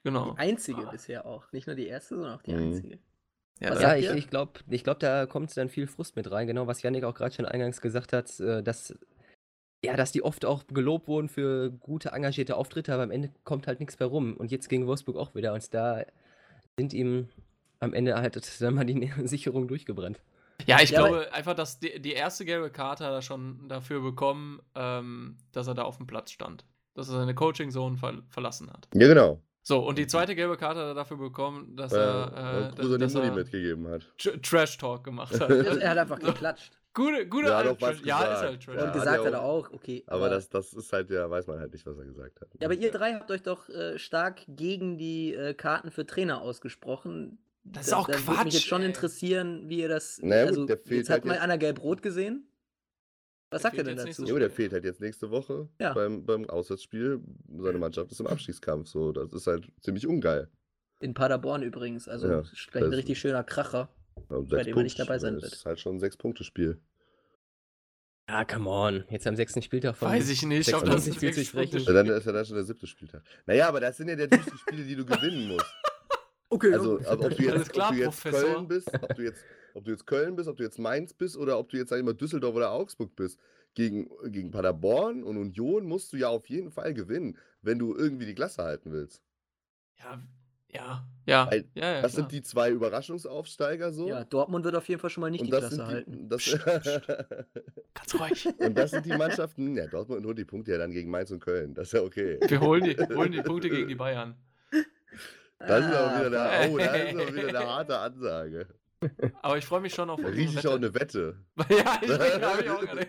Genau. 0.02 0.32
Die 0.32 0.38
einzige 0.38 0.86
bisher 0.86 1.26
auch. 1.26 1.52
Nicht 1.52 1.66
nur 1.66 1.76
die 1.76 1.86
erste, 1.86 2.14
sondern 2.14 2.38
auch 2.38 2.42
die 2.42 2.52
Mhm. 2.52 2.58
einzige. 2.72 2.98
Ja, 3.60 3.78
Ja, 3.78 3.96
ich, 3.96 4.08
ich 4.10 4.30
glaube, 4.30 4.60
ich 4.70 4.84
glaub, 4.84 4.98
da 5.00 5.26
kommt 5.26 5.54
dann 5.54 5.68
viel 5.68 5.86
Frust 5.86 6.16
mit 6.16 6.30
rein, 6.30 6.46
genau 6.46 6.66
was 6.66 6.80
Yannick 6.80 7.04
auch 7.04 7.14
gerade 7.14 7.34
schon 7.34 7.44
eingangs 7.44 7.82
gesagt 7.82 8.14
hat, 8.14 8.40
äh, 8.40 8.62
dass, 8.62 8.98
ja, 9.84 9.96
dass 9.96 10.12
die 10.12 10.22
oft 10.22 10.46
auch 10.46 10.66
gelobt 10.66 11.08
wurden 11.08 11.28
für 11.28 11.70
gute, 11.70 12.10
engagierte 12.12 12.56
Auftritte, 12.56 12.94
aber 12.94 13.02
am 13.02 13.10
Ende 13.10 13.30
kommt 13.44 13.66
halt 13.66 13.80
nichts 13.80 13.98
mehr 13.98 14.08
rum. 14.08 14.34
Und 14.38 14.50
jetzt 14.50 14.70
gegen 14.70 14.86
Wolfsburg 14.86 15.16
auch 15.16 15.34
wieder. 15.34 15.52
Und 15.52 15.74
da 15.74 16.04
sind 16.78 16.94
ihm 16.94 17.28
am 17.80 17.92
Ende 17.94 18.14
halt 18.14 18.60
dann 18.62 18.74
mal 18.74 18.84
die 18.84 19.10
Sicherung 19.26 19.66
durchgebrannt. 19.68 20.20
Ja, 20.66 20.80
ich 20.82 20.90
Ja, 20.90 21.00
aber- 21.00 21.08
glaube 21.08 21.32
einfach, 21.32 21.54
dass 21.54 21.78
die, 21.80 22.00
die 22.00 22.12
erste 22.12 22.44
gelbe 22.44 22.70
Karte 22.70 23.04
hat 23.04 23.12
er 23.12 23.22
schon 23.22 23.68
dafür 23.68 24.00
bekommen, 24.02 24.60
ähm, 24.74 25.38
dass 25.52 25.66
er 25.66 25.74
da 25.74 25.82
auf 25.82 25.96
dem 25.96 26.06
Platz 26.06 26.30
stand. 26.30 26.64
Dass 26.94 27.08
er 27.08 27.14
seine 27.18 27.34
Coaching-Zone 27.34 27.96
ver 27.96 28.22
verlassen 28.28 28.70
hat. 28.70 28.88
Ja, 28.94 29.08
genau. 29.08 29.40
So, 29.62 29.78
und 29.86 29.96
die 29.98 30.06
zweite 30.06 30.34
gelbe 30.34 30.56
Karte 30.56 30.80
hat 30.80 30.86
er 30.88 30.94
dafür 30.94 31.16
bekommen, 31.16 31.76
dass 31.76 31.92
Weil, 31.92 32.00
er, 32.00 32.72
äh, 32.72 32.98
dass 32.98 33.14
Mutti 33.14 33.26
er 33.28 33.32
mitgegeben 33.34 33.88
hat. 33.88 34.02
Tr- 34.18 34.40
Trash-Talk 34.42 35.04
gemacht 35.04 35.38
hat. 35.38 35.50
Also 35.50 35.78
er 35.78 35.90
hat 35.90 35.98
einfach 35.98 36.18
geklatscht. 36.18 36.72
Gute, 36.92 37.26
gute 37.28 37.46
Ja, 37.48 37.58
hat 37.58 37.66
alte 37.66 37.78
Trash- 37.78 38.02
Ja, 38.04 38.22
ist 38.34 38.40
halt 38.40 38.64
Trash. 38.64 38.74
Ja, 38.74 38.80
und 38.82 38.86
hat 38.88 38.94
gesagt 38.94 39.24
hat 39.24 39.32
er 39.32 39.42
auch. 39.42 39.70
okay. 39.70 40.02
Aber 40.08 40.28
das, 40.28 40.48
das 40.48 40.72
ist 40.72 40.92
halt 40.92 41.08
ja, 41.10 41.30
weiß 41.30 41.46
man 41.46 41.60
halt 41.60 41.72
nicht, 41.72 41.86
was 41.86 41.96
er 41.96 42.04
gesagt 42.04 42.40
hat. 42.40 42.48
Ja, 42.60 42.66
aber 42.66 42.74
ihr 42.74 42.90
drei 42.90 43.14
habt 43.14 43.30
euch 43.30 43.42
doch 43.42 43.68
äh, 43.68 43.96
stark 43.98 44.40
gegen 44.48 44.98
die 44.98 45.32
äh, 45.34 45.54
Karten 45.54 45.90
für 45.92 46.04
Trainer 46.04 46.42
ausgesprochen. 46.42 47.38
Das 47.64 47.86
ist 47.88 47.92
auch 47.92 48.06
da 48.08 48.14
Würde 48.14 48.26
mich 48.30 48.36
Quatsch, 48.38 48.52
jetzt 48.54 48.66
schon 48.66 48.82
interessieren, 48.82 49.68
wie 49.68 49.80
ihr 49.80 49.88
das. 49.88 50.18
Na 50.22 50.36
ja, 50.36 50.42
gut, 50.44 50.48
also, 50.50 50.66
der 50.66 50.78
fehlt 50.78 50.90
jetzt 51.00 51.08
hat 51.10 51.14
halt 51.16 51.24
mal 51.26 51.34
jetzt- 51.34 51.42
einer 51.42 51.58
gelb-rot 51.58 52.02
gesehen. 52.02 52.46
Was 53.52 53.62
Der 53.62 53.70
sagt 53.70 53.74
ihr 53.74 53.84
fehlt 53.84 53.98
denn 53.98 54.06
dazu? 54.06 54.20
nicht 54.22 54.28
Ja, 54.28 54.32
aber 54.34 54.40
der 54.40 54.50
fehlt 54.50 54.72
halt 54.72 54.84
jetzt 54.84 55.00
nächste 55.00 55.30
Woche 55.30 55.68
Ja. 55.80 55.92
beim, 55.92 56.24
beim 56.24 56.48
Auswärtsspiel. 56.48 57.20
Seine 57.58 57.78
Mannschaft 57.78 58.10
ist 58.12 58.20
im 58.20 58.26
Abstiegskampf. 58.28 58.88
So, 58.88 59.12
das 59.12 59.32
ist 59.32 59.46
halt 59.46 59.66
ziemlich 59.80 60.06
ungeil. 60.06 60.48
In 61.00 61.14
Paderborn 61.14 61.62
übrigens. 61.62 62.08
Also 62.08 62.28
Ja, 62.28 62.40
ist 62.40 62.68
gleich 62.70 62.84
ein 62.84 62.90
das- 62.90 62.98
richtig 62.98 63.18
schöner 63.18 63.42
Kracher. 63.44 63.88
Also 64.28 64.44
Bei 64.44 64.56
sechs 64.58 64.66
dem 64.66 64.76
er 64.76 64.82
nicht 64.84 64.98
dabei 64.98 65.18
sein 65.18 65.34
Das 65.34 65.42
wird. 65.44 65.52
ist 65.54 65.66
halt 65.66 65.80
schon 65.80 65.96
ein 65.96 66.00
Sechs-Punkte-Spiel. 66.00 66.80
Ja, 68.28 68.44
come 68.44 68.70
on. 68.70 69.04
Jetzt 69.10 69.26
am 69.26 69.34
sechsten 69.34 69.60
Spieltag 69.62 69.96
von 69.96 70.08
Weiß 70.08 70.28
ich 70.28 70.42
nicht, 70.44 70.72
ob 70.72 70.84
das 70.84 71.04
96 71.04 71.14
Spiel 71.16 71.32
zu 71.34 71.44
sprechen. 71.44 71.78
Ja, 71.80 71.92
dann 71.92 72.06
ist 72.08 72.26
ja 72.26 72.32
dann 72.32 72.44
schon 72.44 72.54
der 72.54 72.64
siebte 72.64 72.86
Spieltag. 72.86 73.22
Naja, 73.46 73.68
aber 73.68 73.80
das 73.80 73.96
sind 73.96 74.08
ja 74.08 74.14
die 74.14 74.28
Spiele, 74.58 74.84
die 74.84 74.94
du 74.94 75.04
gewinnen 75.04 75.48
musst. 75.48 75.66
Okay, 76.52 76.74
Also, 76.74 76.98
ob, 77.06 77.24
ob 77.24 77.36
du 77.36 77.42
jetzt, 77.44 77.72
klar, 77.72 77.90
ob 77.90 77.94
du 77.94 78.00
jetzt. 78.00 78.24
Köln 78.24 78.66
bist, 78.66 78.92
ob 79.02 79.14
du 79.14 79.22
jetzt, 79.22 79.44
ob 79.74 79.84
du 79.84 79.90
jetzt 79.92 80.06
Köln 80.06 80.34
bist, 80.34 80.48
ob 80.48 80.56
du 80.56 80.64
jetzt 80.64 80.78
Mainz 80.78 81.14
bist 81.14 81.36
oder 81.36 81.58
ob 81.58 81.68
du 81.68 81.76
jetzt 81.76 81.90
sag 81.90 81.98
ich 81.98 82.04
mal 82.04 82.12
Düsseldorf 82.12 82.54
oder 82.54 82.72
Augsburg 82.72 83.14
bist. 83.16 83.38
Gegen, 83.74 84.10
gegen 84.26 84.50
Paderborn 84.50 85.22
und 85.22 85.36
Union 85.36 85.86
musst 85.86 86.12
du 86.12 86.16
ja 86.16 86.28
auf 86.28 86.48
jeden 86.48 86.72
Fall 86.72 86.92
gewinnen, 86.92 87.38
wenn 87.62 87.78
du 87.78 87.94
irgendwie 87.94 88.26
die 88.26 88.34
Klasse 88.34 88.64
halten 88.64 88.90
willst. 88.90 89.22
Ja, 89.96 90.20
ja, 90.72 91.04
ja. 91.24 91.48
Weil 91.48 91.68
ja, 91.74 91.92
ja 91.92 92.02
das 92.02 92.12
klar. 92.12 92.22
sind 92.22 92.32
die 92.32 92.42
zwei 92.42 92.70
Überraschungsaufsteiger 92.70 93.92
so. 93.92 94.08
Ja, 94.08 94.24
Dortmund 94.24 94.64
wird 94.64 94.74
auf 94.74 94.88
jeden 94.88 95.00
Fall 95.00 95.10
schon 95.10 95.20
mal 95.20 95.30
nicht 95.30 95.40
und 95.40 95.46
die 95.46 95.52
Klasse 95.52 95.76
sind 95.76 95.86
halten. 95.86 96.12
die, 96.12 96.28
das, 96.28 96.42
Psst, 96.42 96.64
psst. 96.64 97.06
Ganz 97.94 98.20
ruhig. 98.20 98.48
und 98.58 98.76
das 98.76 98.90
sind 98.90 99.06
die 99.06 99.16
Mannschaften, 99.16 99.76
ja, 99.76 99.86
Dortmund 99.86 100.26
holt 100.26 100.38
die 100.38 100.44
Punkte 100.44 100.72
ja 100.72 100.78
dann 100.78 100.90
gegen 100.90 101.10
Mainz 101.10 101.30
und 101.30 101.40
Köln. 101.40 101.74
Das 101.74 101.88
ist 101.88 101.92
ja 101.92 102.02
okay. 102.02 102.40
Wir 102.46 102.60
holen 102.60 102.82
die, 102.82 102.96
holen 103.14 103.30
die 103.30 103.42
Punkte 103.42 103.70
gegen 103.70 103.86
die 103.86 103.94
Bayern. 103.94 104.34
Das 105.60 105.84
ist 105.86 105.92
aber 105.92 106.26
wieder 106.26 106.40
Ah, 106.42 106.48
eine, 106.50 106.72
oh, 106.72 106.78
das 106.78 106.86
ist 106.96 107.14
aber 107.14 107.34
wieder 107.34 107.48
eine 107.48 107.58
harte 107.68 107.98
Ansage. 107.98 108.66
Aber 109.42 109.56
ich 109.58 109.64
freue 109.64 109.80
mich 109.80 109.94
schon 109.94 110.10
auf 110.10 110.20
Da 110.20 110.28
rieche 110.28 110.58
ich 110.58 110.66
auch 110.66 110.74
Wette. 110.74 110.76
eine 110.76 110.94
Wette. 110.94 111.36
ja, 111.70 112.00
ich, 112.02 112.10
hab 112.42 112.60
ich 112.60 112.70
auch 112.70 112.80
gerade. 112.80 113.06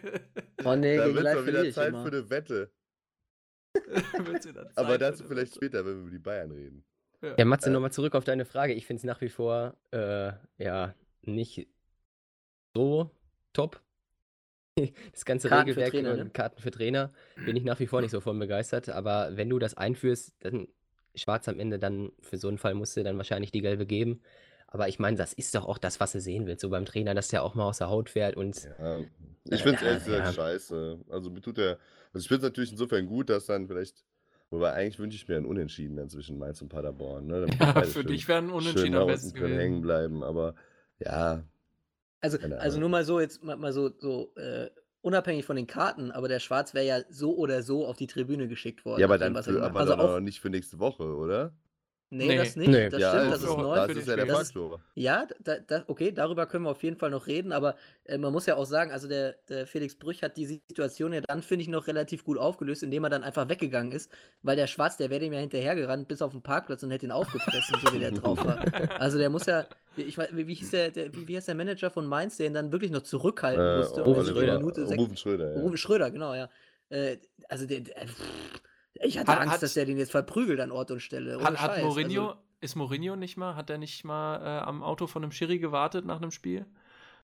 Oh 0.63 0.75
nee, 0.75 0.97
Da 0.97 1.13
wird 1.13 1.23
mal 1.23 1.47
wieder 1.47 1.71
Zeit 1.71 1.89
immer. 1.89 2.03
für 2.03 2.07
eine 2.09 2.29
Wette. 2.29 2.71
Aber 4.75 4.97
dazu 4.97 5.23
vielleicht 5.25 5.51
Wette. 5.53 5.55
später, 5.65 5.85
wenn 5.85 5.95
wir 5.95 6.01
über 6.01 6.11
die 6.11 6.19
Bayern 6.19 6.51
reden. 6.51 6.83
Ja, 7.37 7.45
Matze, 7.45 7.69
Äh. 7.69 7.73
nochmal 7.73 7.91
zurück 7.91 8.15
auf 8.15 8.23
deine 8.23 8.45
Frage. 8.45 8.73
Ich 8.73 8.85
finde 8.87 8.99
es 8.99 9.03
nach 9.03 9.21
wie 9.21 9.29
vor, 9.29 9.75
äh, 9.91 10.31
ja, 10.57 10.95
nicht 11.21 11.67
so 12.73 13.11
top. 13.53 13.81
Das 15.11 15.25
ganze 15.25 15.49
Karten 15.49 15.69
Regelwerk 15.69 15.91
Trainer, 15.91 16.13
über 16.13 16.23
ne? 16.23 16.29
Karten 16.31 16.61
für 16.61 16.71
Trainer 16.71 17.11
bin 17.45 17.55
ich 17.55 17.63
nach 17.63 17.79
wie 17.79 17.87
vor 17.87 18.01
nicht 18.01 18.11
so 18.11 18.21
von 18.21 18.39
begeistert. 18.39 18.89
Aber 18.89 19.35
wenn 19.37 19.49
du 19.49 19.59
das 19.59 19.75
einführst, 19.75 20.33
dann 20.39 20.67
schwarz 21.15 21.47
am 21.47 21.59
Ende, 21.59 21.79
dann 21.79 22.11
für 22.21 22.37
so 22.37 22.47
einen 22.47 22.57
Fall 22.57 22.73
musst 22.73 22.95
du 22.97 23.03
dann 23.03 23.17
wahrscheinlich 23.17 23.51
die 23.51 23.61
gelbe 23.61 23.85
geben. 23.85 24.21
Aber 24.67 24.87
ich 24.87 24.99
meine, 24.99 25.17
das 25.17 25.33
ist 25.33 25.53
doch 25.55 25.65
auch 25.65 25.77
das, 25.77 25.99
was 25.99 26.13
du 26.13 26.21
sehen 26.21 26.45
willst, 26.47 26.61
so 26.61 26.69
beim 26.69 26.85
Trainer, 26.85 27.13
dass 27.13 27.27
der 27.27 27.43
auch 27.43 27.55
mal 27.55 27.65
aus 27.65 27.79
der 27.79 27.89
Haut 27.89 28.09
fährt 28.09 28.37
und 28.37 28.63
Ja, 28.79 28.99
ich 29.49 29.61
finde 29.63 29.75
es 29.75 29.81
Ja, 29.81 29.87
ehrlich 29.87 30.03
gesagt 30.05 30.25
ja. 30.27 30.33
scheiße. 30.33 30.99
Also 31.09 31.29
mir 31.29 31.41
tut 31.41 31.57
der, 31.57 31.77
also 32.13 32.23
ich 32.23 32.27
finde 32.27 32.45
es 32.45 32.51
natürlich 32.51 32.71
insofern 32.71 33.05
gut, 33.05 33.29
dass 33.29 33.47
dann 33.47 33.67
vielleicht, 33.67 34.05
wobei 34.49 34.71
eigentlich 34.71 34.99
wünsche 34.99 35.17
ich 35.17 35.27
mir 35.27 35.35
ein 35.35 35.45
Unentschieden 35.45 35.97
dann 35.97 36.09
zwischen 36.09 36.37
Mainz 36.37 36.61
und 36.61 36.69
Paderborn. 36.69 37.27
Ne? 37.27 37.47
Ja, 37.59 37.81
für 37.83 37.91
schön- 37.91 38.07
dich 38.07 38.27
wäre 38.29 38.39
ein 38.39 38.49
Unentschieden 38.49 38.95
am 38.95 39.07
besten 39.07 39.33
können 39.33 39.57
hängen 39.57 39.81
gewesen. 39.81 39.81
bleiben, 39.81 40.23
aber 40.23 40.55
ja, 40.99 41.43
Also, 42.21 42.37
also 42.59 42.79
nur 42.79 42.89
mal 42.89 43.03
so, 43.03 43.19
jetzt 43.19 43.43
mal, 43.43 43.57
mal 43.57 43.73
so, 43.73 43.91
so 43.99 44.33
äh, 44.35 44.69
unabhängig 45.01 45.45
von 45.45 45.55
den 45.55 45.67
Karten, 45.67 46.11
aber 46.11 46.27
der 46.27 46.39
Schwarz 46.39 46.73
wäre 46.73 46.85
ja 46.85 46.99
so 47.09 47.35
oder 47.35 47.63
so 47.63 47.85
auf 47.85 47.97
die 47.97 48.07
Tribüne 48.07 48.47
geschickt 48.47 48.85
worden. 48.85 48.99
ja, 48.99 49.07
aber 49.07 49.17
dem, 49.17 49.33
dann 49.33 49.35
er 49.35 49.43
für, 49.43 49.63
aber. 49.63 49.79
Also 49.79 49.95
dann 49.95 50.01
auch 50.01 50.19
nicht 50.19 50.39
für 50.39 50.49
nächste 50.49 50.79
Woche, 50.79 51.15
oder? 51.15 51.53
Nee, 52.13 52.27
Nee. 52.27 52.37
das 52.37 52.57
nicht. 52.57 52.67
Nee. 52.69 52.89
Das 52.89 52.99
ja, 52.99 53.09
stimmt, 53.09 53.31
also, 53.31 53.45
das 53.47 53.55
ist 53.55 53.57
neu. 53.63 53.75
das 53.75 53.97
ist 53.97 54.07
ja 54.09 54.15
der 54.17 54.27
Faktor. 54.27 54.81
Ja, 54.95 55.27
da, 55.39 55.59
da, 55.59 55.83
okay, 55.87 56.11
darüber 56.11 56.45
können 56.45 56.65
wir 56.65 56.71
auf 56.71 56.83
jeden 56.83 56.97
Fall 56.97 57.09
noch 57.09 57.25
reden, 57.25 57.53
aber 57.53 57.77
äh, 58.03 58.17
man 58.17 58.33
muss 58.33 58.45
ja 58.45 58.57
auch 58.57 58.65
sagen, 58.65 58.91
also 58.91 59.07
der, 59.07 59.37
der 59.47 59.65
Felix 59.65 59.95
Brüch 59.95 60.21
hat 60.21 60.35
die 60.35 60.45
Situation 60.45 61.13
ja 61.13 61.21
dann, 61.21 61.41
finde 61.41 61.63
ich, 61.63 61.69
noch 61.69 61.87
relativ 61.87 62.25
gut 62.25 62.37
aufgelöst, 62.37 62.83
indem 62.83 63.05
er 63.05 63.09
dann 63.09 63.23
einfach 63.23 63.47
weggegangen 63.47 63.93
ist, 63.93 64.11
weil 64.43 64.57
der 64.57 64.67
Schwarz, 64.67 64.97
der 64.97 65.09
wäre 65.09 65.23
ihm 65.23 65.31
ja 65.31 65.39
hinterhergerannt 65.39 66.09
bis 66.09 66.21
auf 66.21 66.33
den 66.33 66.41
Parkplatz 66.41 66.83
und 66.83 66.91
hätte 66.91 67.05
ihn 67.05 67.11
aufgefressen, 67.13 67.77
so 67.81 67.93
wie 67.93 67.99
der 67.99 68.11
drauf 68.11 68.43
war. 68.43 68.59
Also 68.99 69.17
der 69.17 69.29
muss 69.29 69.45
ja, 69.45 69.65
ich 69.95 70.17
weiß, 70.17 70.29
wie, 70.33 70.47
wie 70.47 70.53
hieß 70.53 70.71
der, 70.71 70.91
der 70.91 71.15
wie, 71.15 71.27
wie 71.29 71.37
heißt 71.37 71.47
der 71.47 71.55
Manager 71.55 71.89
von 71.91 72.05
Mainz, 72.05 72.35
der 72.35 72.47
ihn 72.47 72.53
dann 72.53 72.73
wirklich 72.73 72.91
noch 72.91 73.03
zurückhalten 73.03 73.65
Äh, 73.65 73.77
musste? 73.77 74.01
Rufen 74.01 74.19
in 74.19 74.25
Schröder. 74.27 74.57
Minute 74.57 74.83
Rufen 74.83 75.15
Schröder, 75.17 75.55
ja. 75.55 75.61
Rufen 75.61 75.77
Schröder, 75.77 76.11
genau, 76.11 76.33
ja. 76.35 76.49
Äh, 76.89 77.17
also 77.47 77.65
der, 77.65 77.79
der 77.81 77.95
pff, 78.05 78.21
ich 79.03 79.17
hatte 79.17 79.31
Hat- 79.31 79.39
Angst, 79.39 79.53
hat- 79.55 79.63
dass 79.63 79.73
der 79.73 79.85
den 79.85 79.97
jetzt 79.97 80.11
verprügelt 80.11 80.59
an 80.59 80.71
Ort 80.71 80.91
und 80.91 80.99
Stelle. 81.01 81.41
Hat, 81.43 81.59
hat. 81.61 81.81
Mourinho, 81.83 82.29
Also, 82.29 82.39
ist 82.61 82.75
Mourinho 82.75 83.15
nicht 83.15 83.37
mal, 83.37 83.55
hat 83.55 83.69
er 83.69 83.77
nicht 83.77 84.03
mal 84.03 84.37
äh, 84.37 84.63
am 84.63 84.83
Auto 84.83 85.07
von 85.07 85.23
einem 85.23 85.31
Schiri 85.31 85.59
gewartet 85.59 86.05
nach 86.05 86.17
einem 86.21 86.31
Spiel? 86.31 86.65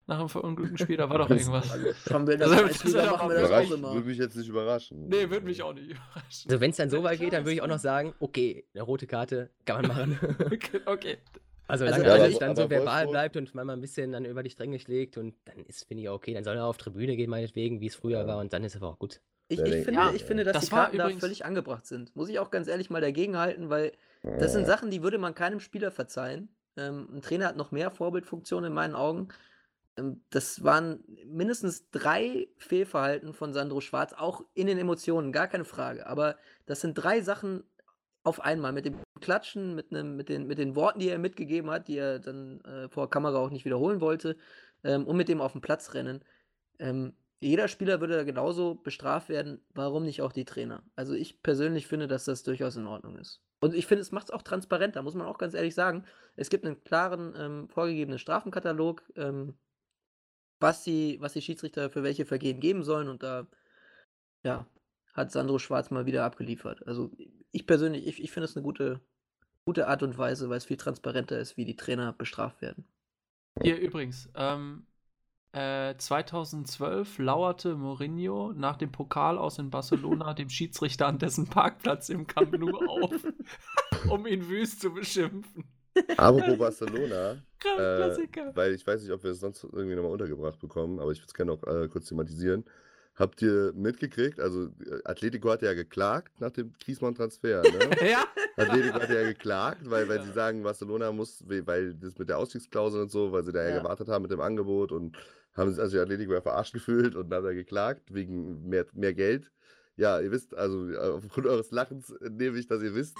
Nach 0.09 0.19
einem 0.19 0.29
verunglückten 0.29 0.77
Spiel? 0.77 0.95
Da 0.97 1.09
war 1.09 1.17
doch 1.17 1.29
irgendwas. 1.29 1.69
haben 2.09 2.25
wir 2.27 2.33
in 2.35 2.39
der 2.39 2.47
Also, 2.49 2.63
Kreisliga, 2.63 2.97
das 2.97 3.05
ist 3.05 3.11
machen 3.11 3.29
wir 3.29 3.35
ja 3.35 3.41
das 3.41 3.49
Überrascht, 3.49 3.71
auch 3.71 3.75
immer. 3.77 3.93
würde 3.93 4.07
mich 4.07 4.17
jetzt 4.17 4.35
nicht 4.37 4.47
überraschen. 4.47 5.07
Nee, 5.09 5.29
würde 5.29 5.45
mich 5.45 5.61
auch 5.61 5.73
nicht 5.73 5.89
überraschen. 5.89 6.49
Also 6.49 6.61
wenn 6.61 6.71
es 6.71 6.77
dann 6.77 6.89
so 6.89 7.03
weit 7.03 7.19
geht, 7.19 7.33
dann 7.33 7.43
würde 7.43 7.53
ich 7.53 7.61
auch 7.61 7.67
noch 7.67 7.79
sagen, 7.79 8.13
okay, 8.19 8.65
eine 8.73 8.83
rote 8.83 9.05
Karte 9.05 9.49
kann 9.65 9.85
man 9.85 10.09
machen. 10.17 10.19
Okay, 10.45 10.79
okay. 10.85 11.17
Also, 11.69 11.83
Also- 11.83 11.97
solange 11.97 12.05
Ja, 12.17 12.23
alles 12.23 12.35
aber- 12.37 12.45
dann 12.45 12.55
so 12.55 12.69
verbal 12.69 12.87
Wolfsburg- 13.05 13.11
bleibt 13.11 13.35
und 13.37 13.53
man 13.53 13.67
mal 13.67 13.73
ein 13.73 13.81
bisschen 13.81 14.13
dann 14.13 14.23
über 14.23 14.41
die 14.43 14.49
Stränge 14.49 14.79
schlägt 14.79 15.17
und 15.17 15.35
dann 15.43 15.57
ist, 15.65 15.85
finde 15.85 16.03
ich, 16.03 16.07
auch 16.09 16.15
okay. 16.15 16.33
Dann 16.33 16.45
soll 16.45 16.55
er 16.55 16.65
auf 16.65 16.77
Tribüne 16.77 17.17
gehen, 17.17 17.29
meinetwegen, 17.29 17.81
wie 17.81 17.87
es 17.87 17.95
früher 17.95 18.19
Ja. 18.21 18.27
war 18.27 18.37
und 18.37 18.53
dann 18.53 18.63
ist 18.63 18.77
aber 18.77 18.87
auch 18.87 18.97
gut. 18.99 19.19
Ich, 19.49 19.59
ich, 19.59 19.85
finde, 19.85 19.93
ja, 19.93 20.11
ich 20.13 20.25
finde, 20.25 20.43
dass 20.43 20.53
das 20.53 20.65
die 20.65 20.71
Karten 20.71 20.97
da 20.97 21.09
völlig 21.09 21.45
angebracht 21.45 21.85
sind. 21.85 22.15
Muss 22.15 22.27
ich 22.29 22.39
auch 22.39 22.51
ganz 22.51 22.67
ehrlich 22.67 22.89
mal 22.89 23.01
dagegen 23.01 23.37
halten, 23.37 23.69
weil 23.69 23.93
das 24.21 24.51
sind 24.51 24.65
Sachen, 24.65 24.91
die 24.91 25.03
würde 25.03 25.17
man 25.17 25.35
keinem 25.35 25.59
Spieler 25.59 25.91
verzeihen. 25.91 26.49
Ähm, 26.75 27.07
ein 27.13 27.21
Trainer 27.21 27.47
hat 27.47 27.57
noch 27.57 27.71
mehr 27.71 27.89
Vorbildfunktionen 27.91 28.69
in 28.69 28.73
meinen 28.73 28.95
Augen. 28.95 29.29
Ähm, 29.97 30.21
das 30.29 30.63
waren 30.63 31.03
mindestens 31.25 31.89
drei 31.91 32.47
Fehlverhalten 32.57 33.33
von 33.33 33.53
Sandro 33.53 33.81
Schwarz, 33.81 34.13
auch 34.13 34.43
in 34.53 34.67
den 34.67 34.77
Emotionen, 34.77 35.31
gar 35.31 35.47
keine 35.47 35.65
Frage. 35.65 36.07
Aber 36.07 36.37
das 36.65 36.81
sind 36.81 36.95
drei 36.95 37.21
Sachen 37.21 37.63
auf 38.23 38.41
einmal. 38.41 38.73
Mit 38.73 38.85
dem 38.85 38.95
Klatschen, 39.21 39.75
mit, 39.75 39.91
einem, 39.91 40.15
mit, 40.17 40.29
den, 40.29 40.47
mit 40.47 40.57
den 40.57 40.75
Worten, 40.75 40.99
die 40.99 41.09
er 41.09 41.19
mitgegeben 41.19 41.71
hat, 41.71 41.87
die 41.87 41.97
er 41.97 42.19
dann 42.19 42.61
äh, 42.61 42.89
vor 42.89 43.09
Kamera 43.09 43.37
auch 43.37 43.49
nicht 43.49 43.65
wiederholen 43.65 44.01
wollte, 44.01 44.37
ähm, 44.83 45.07
und 45.07 45.17
mit 45.17 45.29
dem 45.29 45.41
auf 45.41 45.53
dem 45.53 45.61
Platz 45.61 45.93
rennen. 45.93 46.21
Ähm, 46.79 47.13
jeder 47.39 47.67
Spieler 47.67 47.99
würde 47.99 48.15
da 48.15 48.23
genauso 48.23 48.75
bestraft 48.75 49.29
werden, 49.29 49.61
warum 49.73 50.03
nicht 50.03 50.21
auch 50.21 50.31
die 50.31 50.45
Trainer? 50.45 50.83
Also 50.95 51.13
ich 51.13 51.41
persönlich 51.43 51.87
finde, 51.87 52.07
dass 52.07 52.25
das 52.25 52.43
durchaus 52.43 52.75
in 52.75 52.87
Ordnung 52.87 53.17
ist. 53.17 53.41
Und 53.59 53.73
ich 53.73 53.87
finde, 53.87 54.01
es 54.01 54.11
macht 54.11 54.25
es 54.25 54.31
auch 54.31 54.41
transparenter, 54.41 55.01
muss 55.01 55.15
man 55.15 55.27
auch 55.27 55.37
ganz 55.37 55.53
ehrlich 55.53 55.75
sagen. 55.75 56.05
Es 56.35 56.49
gibt 56.49 56.65
einen 56.65 56.83
klaren, 56.83 57.33
ähm, 57.37 57.69
vorgegebenen 57.69 58.19
Strafenkatalog, 58.19 59.03
ähm, 59.15 59.55
was, 60.59 60.83
die, 60.83 61.17
was 61.21 61.33
die 61.33 61.41
Schiedsrichter 61.41 61.89
für 61.89 62.03
welche 62.03 62.25
Vergehen 62.25 62.59
geben 62.59 62.83
sollen. 62.83 63.07
Und 63.07 63.23
da, 63.23 63.47
ja, 64.43 64.67
hat 65.13 65.31
Sandro 65.31 65.59
Schwarz 65.59 65.89
mal 65.89 66.05
wieder 66.05 66.23
abgeliefert. 66.23 66.85
Also 66.87 67.11
ich 67.51 67.65
persönlich, 67.65 68.05
ich, 68.07 68.23
ich 68.23 68.31
finde 68.31 68.45
es 68.45 68.55
eine 68.55 68.63
gute, 68.63 69.01
gute 69.65 69.87
Art 69.87 70.03
und 70.03 70.17
Weise, 70.17 70.49
weil 70.49 70.57
es 70.57 70.65
viel 70.65 70.77
transparenter 70.77 71.39
ist, 71.39 71.57
wie 71.57 71.65
die 71.65 71.75
Trainer 71.75 72.13
bestraft 72.13 72.61
werden. 72.61 72.87
Hier 73.61 73.79
übrigens, 73.79 74.29
ähm, 74.35 74.85
äh, 75.53 75.95
2012 75.97 77.19
lauerte 77.19 77.75
Mourinho 77.75 78.53
nach 78.53 78.77
dem 78.77 78.91
Pokal 78.91 79.37
aus 79.37 79.59
in 79.59 79.69
Barcelona 79.69 80.33
dem 80.35 80.49
Schiedsrichter 80.49 81.07
an 81.07 81.19
dessen 81.19 81.47
Parkplatz 81.47 82.09
im 82.09 82.27
Camp 82.27 82.57
Nou 82.57 82.77
auf, 82.85 83.11
um 84.09 84.25
ihn 84.27 84.47
wüst 84.47 84.81
zu 84.81 84.93
beschimpfen. 84.93 85.65
Apropos 86.15 86.57
Barcelona, 86.57 87.37
Krass, 87.59 88.19
äh, 88.19 88.51
weil 88.53 88.73
ich 88.73 88.85
weiß 88.85 89.01
nicht, 89.01 89.11
ob 89.11 89.23
wir 89.23 89.31
es 89.31 89.39
sonst 89.39 89.63
irgendwie 89.63 89.95
nochmal 89.95 90.11
untergebracht 90.11 90.59
bekommen, 90.59 90.99
aber 90.99 91.11
ich 91.11 91.19
würde 91.19 91.27
es 91.27 91.33
gerne 91.33 91.51
noch 91.51 91.63
äh, 91.63 91.87
kurz 91.87 92.05
thematisieren. 92.07 92.63
Habt 93.17 93.41
ihr 93.41 93.73
mitgekriegt, 93.73 94.39
also 94.39 94.65
äh, 94.85 94.99
Atletico 95.03 95.49
hat 95.49 95.63
ja 95.63 95.73
geklagt 95.73 96.39
nach 96.39 96.51
dem 96.51 96.73
Griezmann-Transfer, 96.83 97.63
ne? 97.63 97.89
Ja, 98.11 98.25
Atletico 98.55 98.99
hat 98.99 99.09
ja 99.09 99.23
geklagt, 99.23 99.89
weil, 99.89 100.07
weil 100.07 100.17
Ja. 100.17 100.23
sie 100.23 100.31
sagen, 100.33 100.61
Barcelona 100.61 101.11
muss, 101.11 101.43
we- 101.49 101.65
weil 101.65 101.95
das 101.95 102.17
mit 102.19 102.29
der 102.29 102.37
Ausstiegsklausel 102.37 103.01
und 103.01 103.09
so, 103.11 103.31
weil 103.31 103.43
sie 103.43 103.51
da 103.51 103.63
ja, 103.63 103.69
Ja. 103.75 103.79
gewartet 103.81 104.07
haben 104.07 104.21
mit 104.21 104.31
dem 104.31 104.39
Angebot 104.41 104.91
und 104.91 105.17
haben 105.55 105.71
sich 105.71 105.79
also 105.79 105.97
die 105.97 106.01
Atletico 106.01 106.33
ja 106.33 106.41
verarscht 106.41 106.73
gefühlt 106.73 107.15
und 107.15 107.33
haben 107.33 107.43
da 107.45 107.53
geklagt 107.53 108.13
wegen 108.13 108.67
mehr, 108.69 108.85
mehr 108.93 109.13
Geld. 109.15 109.51
Ja, 109.95 110.19
ihr 110.19 110.29
wisst, 110.31 110.55
also 110.55 110.87
äh, 110.87 110.97
aufgrund 110.97 111.47
eures 111.47 111.71
Lachens 111.71 112.11
äh, 112.11 112.29
nehme 112.29 112.59
ich, 112.59 112.67
dass 112.67 112.83
ihr 112.83 112.93
wisst, 112.93 113.17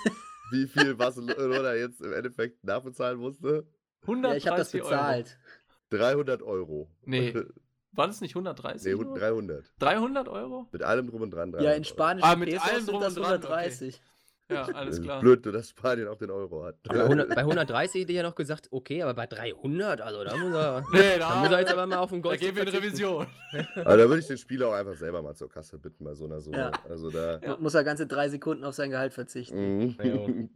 wie 0.52 0.68
viel 0.68 0.93
Barcelona 0.93 1.74
jetzt 1.74 2.02
im 2.02 2.14
Endeffekt 2.14 2.64
nachbezahlen 2.64 3.18
musste. 3.18 3.66
130 4.04 4.32
Ja, 4.32 4.38
ich 4.38 4.48
habe 4.48 4.58
das 4.60 4.74
Euro. 4.76 4.84
bezahlt. 4.84 5.38
300 5.89 6.43
Euro. 6.43 6.88
Nee. 7.04 7.34
War 7.98 8.06
das 8.06 8.22
nicht 8.22 8.36
130? 8.36 8.95
nee, 8.95 9.04
nur? 9.04 9.18
300. 9.18 9.74
300 9.80 10.28
Euro? 10.30 10.68
Mit 10.72 10.84
allem 10.84 11.08
drum 11.08 11.24
und 11.24 11.32
dran. 11.32 11.52
Ja, 11.54 11.58
300 11.58 11.78
in 11.78 11.82
Euro. 11.82 11.84
spanischen 11.84 12.30
Ah, 12.30 12.36
mit 12.36 12.50
Pesos 12.50 12.64
allem 12.68 12.78
sind 12.78 12.91
drum 12.91 13.02
das 13.02 13.18
und 13.18 13.24
dran, 13.24 13.38
okay. 13.38 13.48
130. 13.48 14.02
Ja, 14.50 14.62
alles 14.64 14.95
Das 14.98 15.04
klar. 15.04 15.20
Blöd, 15.20 15.45
dass 15.48 15.70
Spanien 15.70 16.08
auch 16.08 16.18
den 16.18 16.30
Euro 16.30 16.64
hat. 16.64 16.82
Bei, 16.84 17.04
100, 17.04 17.30
bei 17.36 17.38
130 17.41 18.02
hätte 18.02 18.12
ich 18.12 18.18
ja 18.18 18.24
noch 18.24 18.36
gesagt, 18.36 18.68
okay, 18.72 19.02
aber 19.02 19.16
bei 19.16 19.26
300, 19.26 20.00
also 20.00 20.24
da 20.24 20.38
muss 20.38 20.54
er, 20.54 20.86
Nee, 20.93 21.18
da 21.18 21.41
muss 21.41 21.50
er 21.50 21.60
jetzt 21.60 21.74
aber 21.74 21.88
mal 21.88 21.98
auf 21.98 22.12
den 22.12 22.22
da 22.22 22.30
Gold 22.30 22.39
gehen 22.39 22.56
wir 22.56 22.64
in 22.64 22.70
Revision. 22.70 23.26
Aber 23.76 23.98
da 23.98 24.08
würde 24.08 24.20
ich 24.20 24.28
den 24.28 24.38
Spieler 24.38 24.70
auch 24.70 24.74
einfach 24.74 24.95
selber 24.95 25.22
mal 25.24 25.36
zur 25.36 25.50
Kasse 25.50 25.80
bitten, 25.80 26.04
bei 26.06 26.14
so 26.14 26.26
einer 26.26 26.39
Summe. 26.39 26.58
Ja. 26.58 26.72
Also 26.88 27.10
da. 27.10 27.39
Ja. 27.39 27.58
Muss 27.58 27.74
er 27.74 27.84
ganze 27.84 28.06
drei 28.06 28.30
Sekunden 28.30 28.64
auf 28.64 28.76
sein 28.76 28.91
Gehalt 28.91 29.14
verzichten. 29.14 29.98
Mhm. 29.98 30.50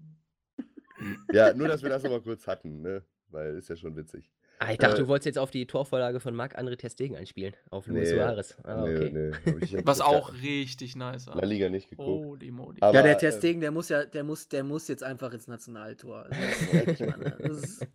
ja, 1.34 1.54
nur, 1.54 1.68
dass 1.68 1.82
wir 1.82 1.90
das 1.90 2.04
nochmal 2.04 2.22
kurz 2.22 2.46
hatten, 2.46 2.82
ne? 2.82 3.04
Weil 3.30 3.56
ist 3.58 3.68
ja 3.68 3.76
schon 3.76 3.96
witzig. 3.96 4.32
Ah, 4.64 4.72
ich 4.72 4.78
dachte, 4.78 4.98
Äh, 4.98 5.00
du 5.00 5.08
wolltest 5.08 5.26
jetzt 5.26 5.40
auf 5.40 5.50
die 5.50 5.66
Torvorlage 5.66 6.20
von 6.20 6.36
Marc-André 6.36 6.76
Testegen 6.78 7.16
einspielen, 7.18 7.56
auf 7.72 7.88
Luis 7.88 8.12
Suarez. 8.12 8.56
Ah, 8.64 8.84
nee, 8.86 8.96
okay. 8.96 9.10
nee. 9.12 9.32
hab 9.78 9.88
Was 9.88 10.02
auch 10.02 10.34
richtig 10.44 10.96
nice 10.96 11.26
in 11.26 11.34
war. 11.34 11.40
der 11.40 11.50
Liga 11.50 11.68
nicht 11.70 11.90
geguckt. 11.90 12.08
Holy 12.26 12.52
moly. 12.52 12.78
Aber, 12.82 12.94
ja, 12.94 13.02
der 13.02 13.18
Testegen, 13.18 13.60
der 13.60 13.72
muss 13.72 13.90
ja, 13.90 14.06
der 14.06 14.24
muss, 14.24 14.48
der 14.50 14.64
muss 14.64 14.88
jetzt 14.88 15.04
einfach 15.04 15.34
ins 15.34 15.48
Nationaltor. 15.48 16.28
Das 16.30 16.40
ist, 16.86 17.00
Mann, 17.08 17.34
das 17.40 17.58
ist 17.58 17.88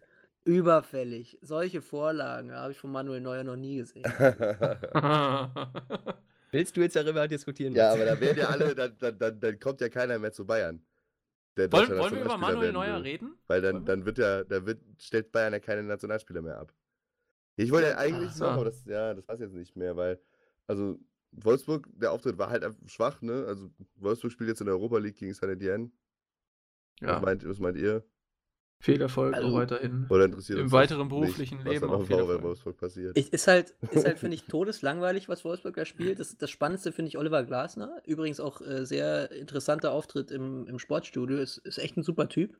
überfällig. 0.45 1.39
Solche 1.41 1.81
Vorlagen 1.83 2.51
habe 2.53 2.73
ich 2.73 2.79
von 2.79 2.91
Manuel 2.91 3.21
Neuer 3.21 3.45
noch 3.45 3.57
nie 3.57 3.77
gesehen. 3.77 4.03
Willst 6.51 6.77
du 6.77 6.81
jetzt 6.81 6.97
darüber 6.97 7.29
diskutieren? 7.29 7.75
ja, 7.75 7.93
aber 7.93 8.05
da 8.07 8.19
werden 8.21 8.39
ja 8.39 8.49
alle, 8.49 8.75
dann, 8.75 8.97
dann, 8.99 9.19
dann, 9.19 9.39
dann 9.39 9.61
kommt 9.61 9.81
ja 9.81 9.89
keiner 9.89 10.19
mehr 10.19 10.33
zu 10.33 10.45
Bayern. 10.45 10.83
Der 11.57 11.73
wollen, 11.73 11.89
wollen 11.99 12.15
wir 12.15 12.25
über 12.25 12.39
Manuel 12.39 12.73
Neuer 12.73 12.97
will. 12.97 13.03
reden? 13.03 13.39
Weil 13.47 13.63
dann, 13.63 13.85
dann 13.85 14.05
wird 14.05 14.19
ja, 14.19 14.45
da 14.45 14.67
wird, 14.67 14.81
stellt 14.99 15.33
Bayern 15.33 15.53
ja 15.53 15.61
keine 15.61 15.83
Nationalspieler 15.83 16.43
mehr 16.43 16.59
ab. 16.59 16.73
Ich 17.57 17.71
wollte 17.71 17.89
ja 17.89 17.97
eigentlich 17.97 18.33
so. 18.33 18.45
aber 18.45 18.67
das, 18.67 18.85
ja, 18.85 19.15
das 19.15 19.27
weiß 19.27 19.41
jetzt 19.41 19.55
nicht 19.55 19.75
mehr, 19.77 19.97
weil, 19.97 20.21
also 20.67 20.99
Wolfsburg, 21.33 21.89
der 21.95 22.13
Auftritt 22.13 22.37
war 22.39 22.51
halt 22.51 22.63
einfach 22.65 22.79
schwach, 22.87 23.23
ne? 23.23 23.45
Also 23.47 23.71
Wolfsburg 23.97 24.33
spielt 24.33 24.49
jetzt 24.51 24.61
in 24.61 24.67
der 24.67 24.75
Europa 24.75 24.99
League 24.99 25.17
gegen 25.17 25.33
Saint 25.33 25.53
Etienne. 25.53 25.91
Ja, 27.01 27.17
Was, 27.17 27.23
meint, 27.23 27.49
was 27.49 27.59
meint 27.59 27.77
ihr? 27.79 28.05
Viel 28.79 29.01
Erfolg 29.01 29.35
Also- 29.35 29.53
weiterhin. 29.55 30.07
Oder 30.09 30.27
interessiert 30.27 30.59
Im 30.59 30.71
weiteren 30.73 31.09
beruflichen 31.09 31.59
was 31.59 31.65
Leben 31.65 31.81
dann 31.89 31.91
auch 31.91 32.07
viel 32.07 32.19
Erfolg. 32.19 32.43
Wolfsburg 32.43 32.77
passiert? 32.77 33.17
Ich, 33.19 33.33
ist 33.33 33.47
halt, 33.47 33.75
ist 33.91 34.05
halt 34.05 34.19
finde 34.19 34.35
ich, 34.37 34.45
todeslangweilig, 34.45 35.29
was 35.29 35.45
Wolfsburg 35.45 35.75
da 35.77 35.85
spielt. 35.85 36.21
Das, 36.21 36.37
das 36.37 36.51
Spannendste 36.51 36.93
finde 36.93 37.09
ich 37.09 37.19
Oliver 37.19 37.43
Glasner. 37.45 38.01
Übrigens 38.07 38.39
auch 38.41 38.61
äh, 38.61 38.85
sehr 38.85 39.31
interessanter 39.33 39.93
Auftritt 39.93 40.31
im, 40.31 40.67
im 40.67 40.79
Sportstudio. 40.79 41.39
Ist, 41.39 41.59
ist 41.59 41.79
echt 41.79 41.97
ein 41.97 42.03
super 42.03 42.29
Typ. 42.29 42.57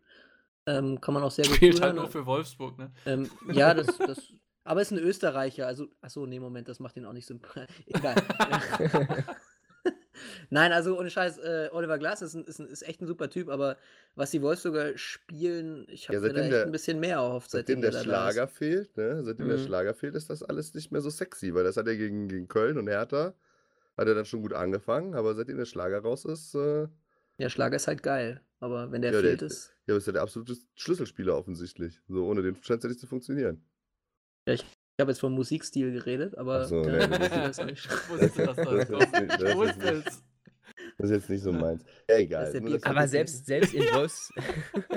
Ähm, 0.67 1.01
kann 1.01 1.15
man 1.15 1.23
auch 1.23 1.31
sehr 1.31 1.45
gut 1.47 1.57
Spielt 1.57 1.81
halt 1.81 1.95
nur 1.95 2.09
für 2.09 2.27
Wolfsburg, 2.27 2.77
ne? 2.79 2.91
Ähm, 3.05 3.31
ja, 3.53 3.73
das, 3.75 3.87
das. 3.99 4.33
Aber 4.65 4.83
ist 4.83 4.91
ein 4.91 4.99
Österreicher, 4.99 5.67
also. 5.67 5.87
Achso, 6.01 6.27
nee, 6.27 6.41
Moment, 6.41 6.67
das 6.69 6.81
macht 6.81 6.97
ihn 6.97 7.05
auch 7.05 7.13
nicht 7.13 7.27
sympathisch. 7.27 7.77
Egal. 7.87 8.17
Nein, 10.51 10.73
also 10.73 10.99
ohne 10.99 11.11
Scheiß, 11.11 11.39
äh, 11.39 11.69
Oliver 11.73 11.99
Glas 11.99 12.23
ist, 12.23 12.35
ein, 12.35 12.45
ist, 12.45 12.59
ein, 12.59 12.67
ist 12.69 12.83
echt 12.83 13.01
ein 13.01 13.07
super 13.07 13.29
Typ, 13.31 13.49
aber 13.49 13.77
was 14.15 14.31
die 14.31 14.43
Wolfsburger 14.43 14.97
spielen, 14.97 15.87
ich 15.89 16.09
habe 16.09 16.17
Ja, 16.17 16.21
mir 16.23 16.33
da 16.33 16.41
echt 16.41 16.53
der- 16.53 16.65
ein 16.67 16.73
bisschen 16.73 17.01
mehr 17.01 17.17
erhofft, 17.17 17.51
Seitdem 17.51 17.81
seitdem, 17.81 17.91
der 17.93 17.99
er 18.01 18.05
Schlager 18.05 18.49
fehlt, 18.49 18.97
ne? 18.97 19.23
Seitdem 19.25 19.49
der 19.49 19.59
Mhm. 19.59 19.65
Schlager 19.65 19.95
fehlt, 19.95 20.15
ist 20.15 20.31
das 20.31 20.43
alles 20.43 20.75
nicht 20.75 20.91
mehr 20.93 21.01
so 21.01 21.11
sexy, 21.11 21.55
weil 21.55 21.65
das 21.65 21.77
hat 21.77 21.87
er 21.87 21.97
gegen, 21.97 22.29
gegen 22.29 22.49
Köln 22.49 22.79
und 22.79 22.89
Hertha, 22.89 23.35
hat 23.97 24.09
er 24.09 24.15
dann 24.15 24.25
schon 24.27 24.43
gut 24.43 24.53
angefangen, 24.53 25.15
aber 25.15 25.35
seitdem 25.35 25.59
der 25.59 25.65
Schlager 25.67 26.01
raus 26.01 26.25
ist, 26.25 26.55
äh. 26.55 26.89
Der 27.39 27.51
Schlager 27.51 27.77
ist 27.77 27.87
halt 27.87 28.03
geil, 28.03 28.41
aber 28.61 28.91
wenn 28.93 29.03
der 29.03 29.13
Ja, 29.13 29.21
der- 29.21 29.31
fehlt, 29.31 29.43
ist. 29.43 29.75
ja, 29.87 29.97
ist 29.97 30.07
ja 30.07 30.13
der 30.15 30.23
absolute 30.23 30.55
Schlüsselspieler 30.75 31.37
offensichtlich. 31.37 32.01
So, 32.09 32.27
ohne 32.27 32.43
den 32.43 32.57
scheint 32.63 32.79
es 32.79 32.85
ja 32.85 32.89
nicht 32.89 33.01
zu 33.01 33.07
funktionieren. 33.07 33.63
Ich 34.47 34.65
habe 35.01 35.11
jetzt 35.11 35.21
vom 35.21 35.33
Musikstil 35.35 35.93
geredet, 35.93 36.37
aber. 36.39 36.61
Ach 36.63 36.65
so, 36.65 36.83
ja, 36.85 37.07
nee, 37.07 37.19
das 37.19 37.59
Ich 37.59 37.89
wusste, 38.09 38.47
dass 38.47 38.57
das 38.57 38.57
Das 38.57 38.89
kommt. 38.89 39.15
das 39.15 39.53
Ich 39.53 39.61
ist 39.61 39.83
nicht-. 39.83 40.23
Das 40.99 41.11
jetzt 41.11 41.29
nicht 41.31 41.43
so 41.43 41.53
meins. 41.53 41.85
Ja, 42.09 42.17
egal. 42.17 42.51
Das 42.53 42.63
wir 42.63 42.79
Aber 42.87 43.07
selbst, 43.09 43.45
selbst 43.47 43.75
in 43.75 43.83
Wolfs 43.95 44.33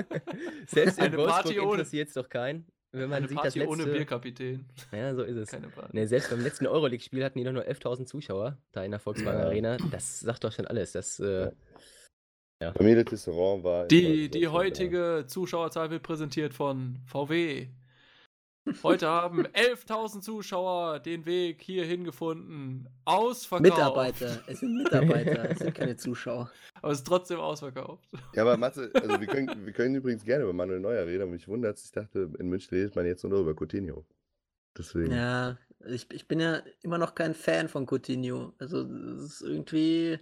selbst 0.66 0.98
in 0.98 1.04
Eine 1.04 1.16
Party 1.16 1.48
Wolfsburg 1.48 1.62
ohne- 1.66 1.72
interessiert 1.72 2.08
es 2.08 2.14
doch 2.14 2.28
keinen. 2.28 2.66
Wenn 2.92 3.08
man 3.08 3.18
Eine 3.18 3.28
sieht, 3.28 3.36
Party 3.36 3.48
das 3.60 3.68
letzte, 3.68 3.70
ohne 3.84 3.86
Bierkapitän. 3.86 4.64
Ja, 4.92 5.14
so 5.14 5.22
ist 5.22 5.36
es. 5.36 5.50
Keine 5.50 5.68
Party. 5.68 5.94
Ne, 5.96 6.08
selbst 6.08 6.30
beim 6.30 6.40
letzten 6.42 6.66
Euroleague-Spiel 6.66 7.22
hatten 7.24 7.38
die 7.38 7.44
doch 7.44 7.52
nur 7.52 7.62
11.000 7.64 8.06
Zuschauer 8.06 8.58
da 8.72 8.82
in 8.82 8.90
der 8.90 8.98
Volkswagen 8.98 9.38
Ja. 9.38 9.46
Arena. 9.46 9.76
Das 9.92 10.18
sagt 10.20 10.42
doch 10.42 10.50
schon 10.52 10.66
alles. 10.66 10.92
Das, 10.92 11.20
äh, 11.20 11.42
Ja. 11.44 11.52
Ja. 12.62 12.72
Familie 12.72 13.04
Tisserand 13.04 13.62
war. 13.64 13.86
Die, 13.86 14.28
die 14.28 14.48
heutige 14.48 15.24
Zuschauerzahl 15.26 15.90
wird 15.90 16.02
präsentiert 16.02 16.52
von 16.52 16.98
VW. 17.06 17.68
Heute 18.82 19.08
haben 19.08 19.46
11.000 19.46 20.20
Zuschauer 20.20 21.00
den 21.00 21.26
Weg 21.26 21.62
hierhin 21.62 22.04
gefunden. 22.04 22.86
Ausverkauft. 23.04 23.70
Mitarbeiter. 23.70 24.42
Es 24.46 24.60
sind 24.60 24.76
Mitarbeiter, 24.76 25.50
es 25.50 25.58
sind 25.58 25.74
keine 25.74 25.96
Zuschauer. 25.96 26.50
Aber 26.82 26.92
es 26.92 26.98
ist 26.98 27.06
trotzdem 27.06 27.40
ausverkauft. 27.40 28.08
Ja, 28.34 28.42
aber 28.42 28.56
Matze, 28.56 28.90
also 28.94 29.20
wir 29.20 29.26
können, 29.26 29.66
wir 29.66 29.72
können 29.72 29.94
übrigens 29.94 30.24
gerne 30.24 30.44
über 30.44 30.54
Manuel 30.54 30.80
Neuer 30.80 31.04
reden, 31.06 31.22
aber 31.22 31.32
mich 31.32 31.46
wundert 31.46 31.76
es, 31.76 31.84
ich 31.84 31.92
dachte, 31.92 32.30
in 32.38 32.48
München 32.48 32.74
redet 32.74 32.96
man 32.96 33.04
jetzt 33.04 33.22
nur 33.22 33.40
über 33.40 33.54
Coutinho. 33.54 34.06
Deswegen. 34.78 35.12
Ja, 35.12 35.58
ich, 35.86 36.06
ich 36.10 36.26
bin 36.26 36.40
ja 36.40 36.62
immer 36.82 36.96
noch 36.96 37.14
kein 37.14 37.34
Fan 37.34 37.68
von 37.68 37.86
Coutinho. 37.86 38.54
Also, 38.58 38.82
es 38.82 39.22
ist 39.22 39.42
irgendwie. 39.42 40.18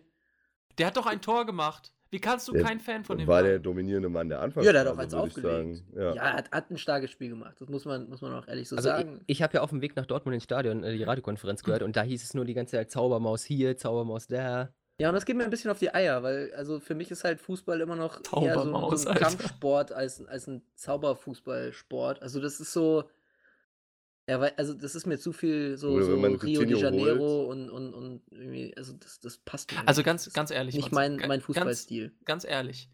Der 0.78 0.88
hat 0.88 0.96
doch 0.96 1.07
ein 1.07 1.20
Tor 1.20 1.46
gemacht. 1.46 1.92
Wie 2.11 2.18
kannst 2.20 2.48
du 2.48 2.52
Der 2.52 2.62
kein 2.64 2.80
Fan 2.80 3.04
von 3.04 3.18
dem 3.18 3.26
war 3.26 3.42
der 3.42 3.59
dominierende 3.59 4.09
Mann 4.09 4.28
der 4.30 4.40
Anfang. 4.40 4.64
Ja, 4.64 4.72
der 4.72 4.80
hat 4.82 4.88
auch 4.88 4.96
eins 4.98 5.12
ich 5.12 5.18
aufgelegt. 5.18 5.82
Ja, 5.94 6.14
Ja. 6.14 6.22
er 6.24 6.32
hat, 6.34 6.50
hat 6.50 6.70
ein 6.70 6.78
starkes 6.78 7.11
Spiel 7.11 7.28
gemacht. 7.28 7.56
Das 7.61 7.68
muss 7.68 7.84
man, 7.84 8.09
muss 8.09 8.22
man 8.22 8.32
auch 8.34 8.48
ehrlich 8.48 8.68
so 8.68 8.76
Also 8.76 8.88
ich, 8.88 8.94
sagen. 8.96 9.20
ich 9.26 9.42
habe 9.42 9.54
ja 9.54 9.61
auf 9.62 9.70
dem 9.70 9.82
Weg 9.82 9.94
nach 9.96 10.06
Dortmund 10.06 10.34
ins 10.34 10.44
Stadion 10.44 10.82
äh, 10.84 10.96
die 10.96 11.02
Radiokonferenz 11.02 11.62
gehört 11.62 11.82
und 11.82 11.96
da 11.96 12.02
hieß 12.02 12.22
es 12.22 12.32
nur 12.34 12.44
die 12.46 12.54
ganze 12.54 12.76
Zeit 12.76 12.90
Zaubermaus 12.90 13.44
hier, 13.44 13.76
Zaubermaus 13.76 14.26
da. 14.26 14.70
Ja, 15.00 15.11
und 15.11 15.14
das 15.14 15.26
geht 15.26 15.36
mir 15.36 15.44
ein 15.44 15.50
bisschen 15.50 15.70
auf 15.70 15.78
die 15.78 15.94
Eier, 15.94 16.22
weil 16.24 16.52
also 16.56 16.80
für 16.80 16.94
mich 16.96 17.11
ist 17.12 17.22
halt 17.22 17.40
Fußball 17.40 17.80
immer 17.80 17.94
noch 17.94 18.20
eher 18.42 18.54
so, 18.54 18.96
so 18.96 19.09
ein. 19.11 19.14
Kampfsport 19.16 19.92
als, 19.92 20.26
als 20.26 20.48
ein 20.48 20.62
Zauberfußballsport. 20.74 22.22
Also 22.22 22.40
das 22.40 22.61
ist 22.61 22.72
so. 22.72 23.04
Ja, 24.29 24.41
weil, 24.41 24.53
also 24.57 24.74
das 24.74 24.95
ist 24.95 25.07
mir 25.07 25.18
zu 25.18 25.33
viel 25.33 25.79
so, 25.79 25.93
Oder 25.93 26.05
so 26.05 26.12
wenn 26.12 26.20
man 26.20 26.35
Rio 26.35 26.62
de 26.64 26.79
Janeiro 26.79 27.45
und, 27.51 27.70
und, 27.70 27.95
und 27.95 28.22
irgendwie, 28.31 28.76
also 28.76 28.93
das, 28.93 29.20
das 29.20 29.39
passt 29.39 29.72
mir 29.72 29.87
Also 29.89 30.01
nicht. 30.01 30.07
ganz, 30.07 30.33
ganz 30.35 30.51
ehrlich. 30.51 30.74
Nicht 30.74 30.93
mein, 30.93 31.16
mein 31.16 31.29
ganz- 31.31 31.45
Fußballstil. 31.45 32.12
Ganz 32.26 32.45
ehrlich. 32.45 32.91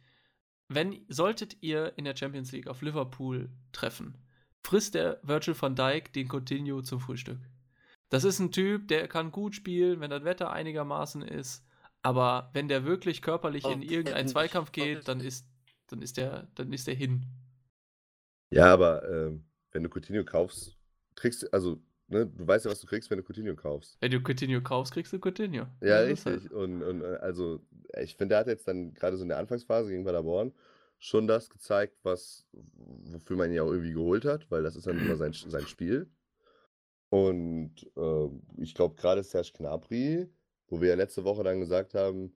Wenn, 0.69 1.05
solltet 1.09 1.57
ihr 1.61 1.93
in 1.97 2.05
der 2.05 2.17
Champions 2.17 2.53
League 2.53 2.69
auf 2.69 2.83
Liverpool 2.83 3.51
treffen, 3.73 4.17
frisst 4.65 4.95
der 4.95 5.19
Virgil 5.25 5.61
van 5.61 5.75
Dijk 5.75 6.13
den 6.13 6.29
Coutinho 6.29 6.83
zum 6.83 7.01
Frühstück. 7.01 7.39
Das 8.11 8.23
ist 8.23 8.39
ein 8.39 8.53
Typ, 8.53 8.87
der 8.87 9.09
kann 9.09 9.33
gut 9.33 9.57
spielen, 9.57 9.99
wenn 10.01 10.11
das 10.11 10.23
Wetter 10.25 10.53
einigermaßen 10.53 11.23
ist. 11.23 11.67
Aber 12.03 12.51
wenn 12.53 12.69
der 12.69 12.85
wirklich 12.85 13.23
körperlich 13.23 13.65
in 13.65 13.83
irgendeinen 13.83 14.29
Zweikampf 14.29 14.71
geht, 14.73 15.09
dann 15.09 15.19
ist, 15.21 15.49
dann 15.89 16.01
ist 16.01 16.17
der, 16.17 16.47
dann 16.55 16.73
ist 16.73 16.87
der 16.87 16.95
hin. 16.95 17.27
Ja, 18.51 18.73
aber 18.73 19.09
ähm, 19.11 19.45
wenn 19.73 19.83
du 19.83 19.89
Coutinho 19.91 20.23
kaufst, 20.25 20.74
kriegst 21.15 21.43
du, 21.43 21.53
also, 21.53 21.81
ne, 22.09 22.27
du 22.27 22.47
weißt 22.47 22.65
ja, 22.65 22.71
was 22.71 22.81
du 22.81 22.87
kriegst, 22.87 23.11
wenn 23.11 23.19
du 23.19 23.25
Coutinho 23.25 23.55
kaufst. 23.55 23.97
Wenn 24.01 24.13
du 24.13 24.21
Coutinho 24.21 24.61
kaufst, 24.61 24.93
kriegst 24.93 25.13
du 25.13 25.19
Coutinho. 25.19 25.67
Ja, 25.81 26.07
Das 26.07 26.27
richtig. 26.27 26.51
Und, 26.53 26.83
und 26.83 27.03
äh, 27.03 27.17
also, 27.21 27.61
ich 28.01 28.17
finde, 28.17 28.35
der 28.35 28.39
hat 28.41 28.47
jetzt 28.47 28.69
dann 28.69 28.95
gerade 28.95 29.17
so 29.17 29.23
in 29.23 29.29
der 29.29 29.39
Anfangsphase 29.39 29.91
gegen 29.91 30.05
Paderborn 30.05 30.53
schon 30.99 31.27
das 31.27 31.51
gezeigt, 31.51 31.99
was, 32.03 32.47
wofür 32.53 33.37
man 33.37 33.51
ihn 33.51 33.57
ja 33.57 33.63
auch 33.63 33.71
irgendwie 33.71 33.93
geholt 33.93 34.25
hat, 34.25 34.51
weil 34.51 34.63
das 34.63 34.77
ist 34.77 34.87
dann 34.87 34.99
immer 34.99 35.17
sein, 35.17 35.33
sein 35.33 35.67
Spiel. 35.67 36.09
Und 37.11 37.75
ähm, 37.97 38.43
ich 38.57 38.75
glaube, 38.75 38.95
gerade 38.95 39.23
Serge 39.23 39.53
Gnabry, 39.57 40.29
wo 40.69 40.81
wir 40.81 40.89
ja 40.89 40.95
letzte 40.95 41.25
Woche 41.25 41.45
dann 41.45 41.61
gesagt 41.61 41.95
haben, 41.95 42.35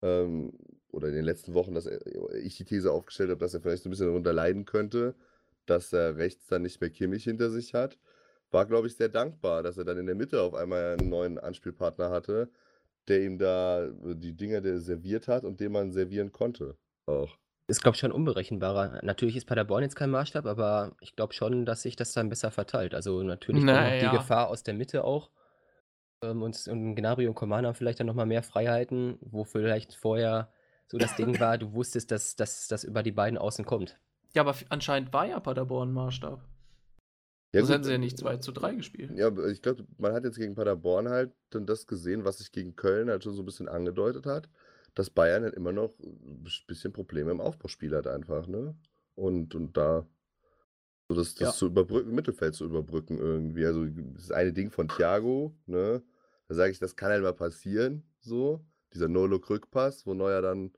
ähm, 0.00 0.52
oder 0.92 1.08
in 1.08 1.14
den 1.14 1.24
letzten 1.24 1.54
Wochen, 1.54 1.74
dass 1.74 1.86
er, 1.86 2.00
ich 2.36 2.56
die 2.56 2.64
These 2.64 2.92
aufgestellt 2.92 3.30
habe, 3.30 3.40
dass 3.40 3.52
er 3.52 3.60
vielleicht 3.60 3.82
so 3.82 3.88
ein 3.88 3.90
bisschen 3.90 4.06
darunter 4.06 4.32
leiden 4.32 4.64
könnte, 4.64 5.14
dass 5.66 5.92
er 5.92 6.16
rechts 6.16 6.46
dann 6.46 6.62
nicht 6.62 6.80
mehr 6.80 6.90
Kimmich 6.90 7.24
hinter 7.24 7.50
sich 7.50 7.74
hat, 7.74 7.98
war, 8.54 8.64
glaube 8.64 8.86
ich, 8.86 8.96
sehr 8.96 9.10
dankbar, 9.10 9.62
dass 9.62 9.76
er 9.76 9.84
dann 9.84 9.98
in 9.98 10.06
der 10.06 10.14
Mitte 10.14 10.40
auf 10.40 10.54
einmal 10.54 10.96
einen 10.98 11.10
neuen 11.10 11.38
Anspielpartner 11.38 12.08
hatte, 12.08 12.48
der 13.08 13.22
ihm 13.22 13.36
da 13.36 13.90
die 13.90 14.34
Dinger 14.34 14.62
der 14.62 14.80
serviert 14.80 15.28
hat 15.28 15.44
und 15.44 15.60
den 15.60 15.72
man 15.72 15.92
servieren 15.92 16.32
konnte. 16.32 16.78
Auch. 17.04 17.36
Ist, 17.66 17.82
glaube 17.82 17.96
ich, 17.96 18.00
schon 18.00 18.12
unberechenbarer. 18.12 19.00
Natürlich 19.02 19.36
ist 19.36 19.46
Paderborn 19.46 19.82
jetzt 19.82 19.96
kein 19.96 20.10
Maßstab, 20.10 20.46
aber 20.46 20.96
ich 21.00 21.16
glaube 21.16 21.34
schon, 21.34 21.66
dass 21.66 21.82
sich 21.82 21.96
das 21.96 22.12
dann 22.12 22.28
besser 22.28 22.50
verteilt. 22.50 22.94
Also 22.94 23.22
natürlich 23.22 23.62
kommt 23.62 23.74
Na 23.74 23.86
auch 23.86 23.98
die 23.98 24.04
ja. 24.04 24.12
Gefahr 24.12 24.48
aus 24.48 24.62
der 24.62 24.74
Mitte 24.74 25.04
auch. 25.04 25.30
Ähm, 26.22 26.42
und, 26.42 26.66
und 26.68 26.94
Gnabry 26.94 27.26
und 27.26 27.34
Coman 27.34 27.66
haben 27.66 27.74
vielleicht 27.74 28.00
dann 28.00 28.06
nochmal 28.06 28.26
mehr 28.26 28.42
Freiheiten, 28.42 29.18
wo 29.20 29.44
vielleicht 29.44 29.94
vorher 29.94 30.50
so 30.86 30.98
das 30.98 31.16
Ding 31.16 31.40
war, 31.40 31.58
du 31.58 31.72
wusstest, 31.72 32.10
dass 32.10 32.36
das 32.36 32.84
über 32.84 33.02
die 33.02 33.12
beiden 33.12 33.38
Außen 33.38 33.64
kommt. 33.64 33.98
Ja, 34.34 34.42
aber 34.42 34.54
anscheinend 34.68 35.12
war 35.12 35.26
ja 35.26 35.40
Paderborn 35.40 35.90
ein 35.90 35.94
Maßstab. 35.94 36.40
Ja, 37.54 37.60
Sonst 37.60 37.70
hätten 37.70 37.84
sie 37.84 37.92
ja 37.92 37.98
nicht 37.98 38.18
2 38.18 38.36
zu 38.38 38.52
3 38.52 38.74
gespielt. 38.74 39.12
Ja, 39.16 39.30
ich 39.46 39.62
glaube, 39.62 39.86
man 39.98 40.12
hat 40.12 40.24
jetzt 40.24 40.38
gegen 40.38 40.54
Paderborn 40.54 41.08
halt 41.08 41.32
dann 41.50 41.66
das 41.66 41.86
gesehen, 41.86 42.24
was 42.24 42.38
sich 42.38 42.50
gegen 42.50 42.74
Köln 42.74 43.08
halt 43.08 43.22
schon 43.22 43.34
so 43.34 43.42
ein 43.42 43.46
bisschen 43.46 43.68
angedeutet 43.68 44.26
hat, 44.26 44.48
dass 44.94 45.08
Bayern 45.10 45.44
halt 45.44 45.54
immer 45.54 45.72
noch 45.72 45.96
ein 46.00 46.44
bisschen 46.66 46.92
Probleme 46.92 47.30
im 47.30 47.40
Aufbauspiel 47.40 47.94
hat 47.96 48.08
einfach, 48.08 48.48
ne? 48.48 48.74
Und, 49.14 49.54
und 49.54 49.76
da 49.76 50.04
so 51.08 51.14
das, 51.14 51.34
das 51.34 51.48
Ja. 51.48 51.52
zu 51.52 51.66
überbrücken, 51.66 52.14
Mittelfeld 52.14 52.54
zu 52.54 52.64
überbrücken 52.64 53.18
irgendwie. 53.18 53.66
Also 53.66 53.86
das 53.86 54.32
eine 54.32 54.52
Ding 54.52 54.70
von 54.70 54.88
Thiago, 54.88 55.54
ne? 55.66 56.02
Da 56.48 56.54
sage 56.54 56.72
ich, 56.72 56.78
das 56.78 56.96
kann 56.96 57.10
halt 57.10 57.22
mal 57.22 57.32
passieren, 57.34 58.02
so. 58.20 58.64
Dieser 58.92 59.08
No-Look-Rückpass, 59.08 60.06
wo 60.06 60.14
Neuer 60.14 60.40
dann 60.42 60.72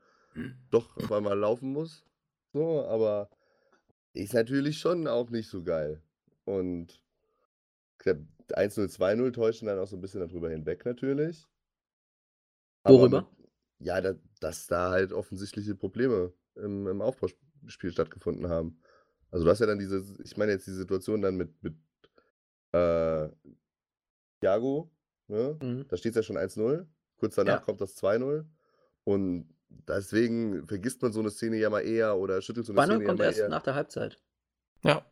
doch 0.71 0.97
auf 0.97 1.13
einmal 1.13 1.39
laufen 1.39 1.73
muss. 1.73 2.05
So, 2.53 2.85
aber 2.87 3.29
ist 4.15 4.35
natürlich 4.35 4.79
schon 4.79 5.07
auch 5.07 5.31
nicht 5.31 5.49
so 5.49 5.63
geil. 5.63 6.03
Und 6.47 6.93
ich 6.93 7.99
glaub, 7.99 8.19
1-0, 8.53 8.89
2-0 8.89 9.33
täuschen 9.33 9.67
dann 9.67 9.79
auch 9.79 9.87
so 9.89 9.97
ein 9.97 10.01
bisschen 10.01 10.21
darüber 10.27 10.49
hinweg 10.49 10.85
natürlich. 10.87 11.47
Aber 12.85 12.99
Worüber? 12.99 13.23
man- 13.23 13.31
Ja, 13.79 14.01
da, 14.01 14.15
dass 14.41 14.67
da 14.69 14.91
halt 14.91 15.13
offensichtliche 15.13 15.75
Probleme 15.75 16.33
im, 16.55 16.87
im 16.87 17.03
Aufbauspiel 17.03 17.91
stattgefunden 17.93 18.49
haben. 18.49 18.81
Also 19.31 19.45
du 19.45 19.51
hast 19.51 19.59
ja 19.59 19.67
dann 19.67 19.79
diese, 19.81 20.03
ich 20.25 20.37
meine 20.39 20.53
jetzt 20.53 20.67
die 20.67 20.73
Situation 20.73 21.21
dann 21.21 21.37
mit, 21.37 21.63
mit 21.63 21.75
äh, 22.73 23.29
Thiago, 24.41 24.91
ne? 25.27 25.59
Mhm. 25.61 25.87
Da 25.89 25.97
steht 25.97 26.13
es 26.13 26.17
ja 26.17 26.23
schon 26.23 26.39
1-0. 26.39 26.87
Kurz 27.17 27.35
danach 27.35 27.59
Ja. 27.59 27.65
kommt 27.65 27.81
das 27.81 27.97
2-0. 27.97 28.47
Und 29.05 29.49
deswegen 29.69 30.67
vergisst 30.67 31.03
man 31.03 31.13
so 31.13 31.21
eine 31.21 31.31
Szene 31.31 31.57
ja 31.57 31.71
mal 31.71 31.81
eher 31.81 32.17
oder 32.17 32.41
schüttelt 32.41 32.67
so 32.67 32.73
eine 32.73 32.81
Spannung 32.81 32.97
Szene 32.99 33.05
ja 33.05 33.09
kommt 33.09 33.19
mal 33.19 33.25
erst 33.27 33.39
eher. 33.41 33.49
nach 33.49 33.63
der 33.63 33.75
Halbzeit. 33.75 34.19
Ja. 34.85 35.05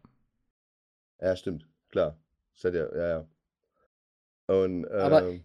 Ja, 1.24 1.34
stimmt. 1.36 1.66
Klar. 1.88 2.18
Steht 2.52 2.74
ja, 2.74 2.94
ja, 2.94 3.08
ja. 3.08 3.28
Und, 4.46 4.86
Aber 4.88 5.26
ähm, 5.26 5.44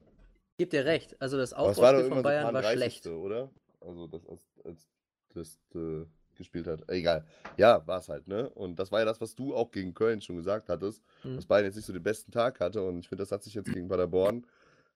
Gib 0.58 0.72
dir 0.72 0.84
recht. 0.86 1.16
Also 1.22 1.38
das 1.38 1.54
aber 1.54 1.70
Aufbauspiel 1.70 2.00
von 2.02 2.06
immer 2.08 2.16
so 2.18 2.24
Bayern 2.24 2.54
war 2.54 2.62
30. 2.62 2.78
schlecht. 2.78 3.08
oder? 3.08 3.50
Also, 3.80 4.08
das, 4.08 4.28
als, 4.28 4.42
als 4.66 4.90
das 5.34 5.60
äh, 5.74 6.06
gespielt 6.36 6.68
hat. 6.68 6.84
Egal. 6.90 7.26
Ja, 7.58 7.86
war 7.88 8.00
es 8.00 8.10
halt, 8.10 8.28
ne? 8.28 8.50
Und 8.50 8.78
das 8.78 8.92
war 8.92 9.00
ja 9.00 9.06
das, 9.06 9.22
was 9.22 9.36
du 9.36 9.56
auch 9.56 9.72
gegen 9.72 9.94
Köln 9.94 10.22
schon 10.22 10.36
gesagt 10.36 10.68
hattest, 10.70 11.02
Mhm. 11.24 11.36
dass 11.38 11.46
Bayern 11.46 11.66
jetzt 11.66 11.76
nicht 11.76 11.86
so 11.86 11.94
den 11.94 12.04
besten 12.04 12.32
Tag 12.32 12.60
hatte. 12.60 12.84
Und 12.84 13.00
ich 13.00 13.08
finde, 13.08 13.22
das 13.24 13.32
hat 13.32 13.44
sich 13.44 13.54
jetzt 13.54 13.72
gegen 13.72 13.88
Paderborn 13.88 14.46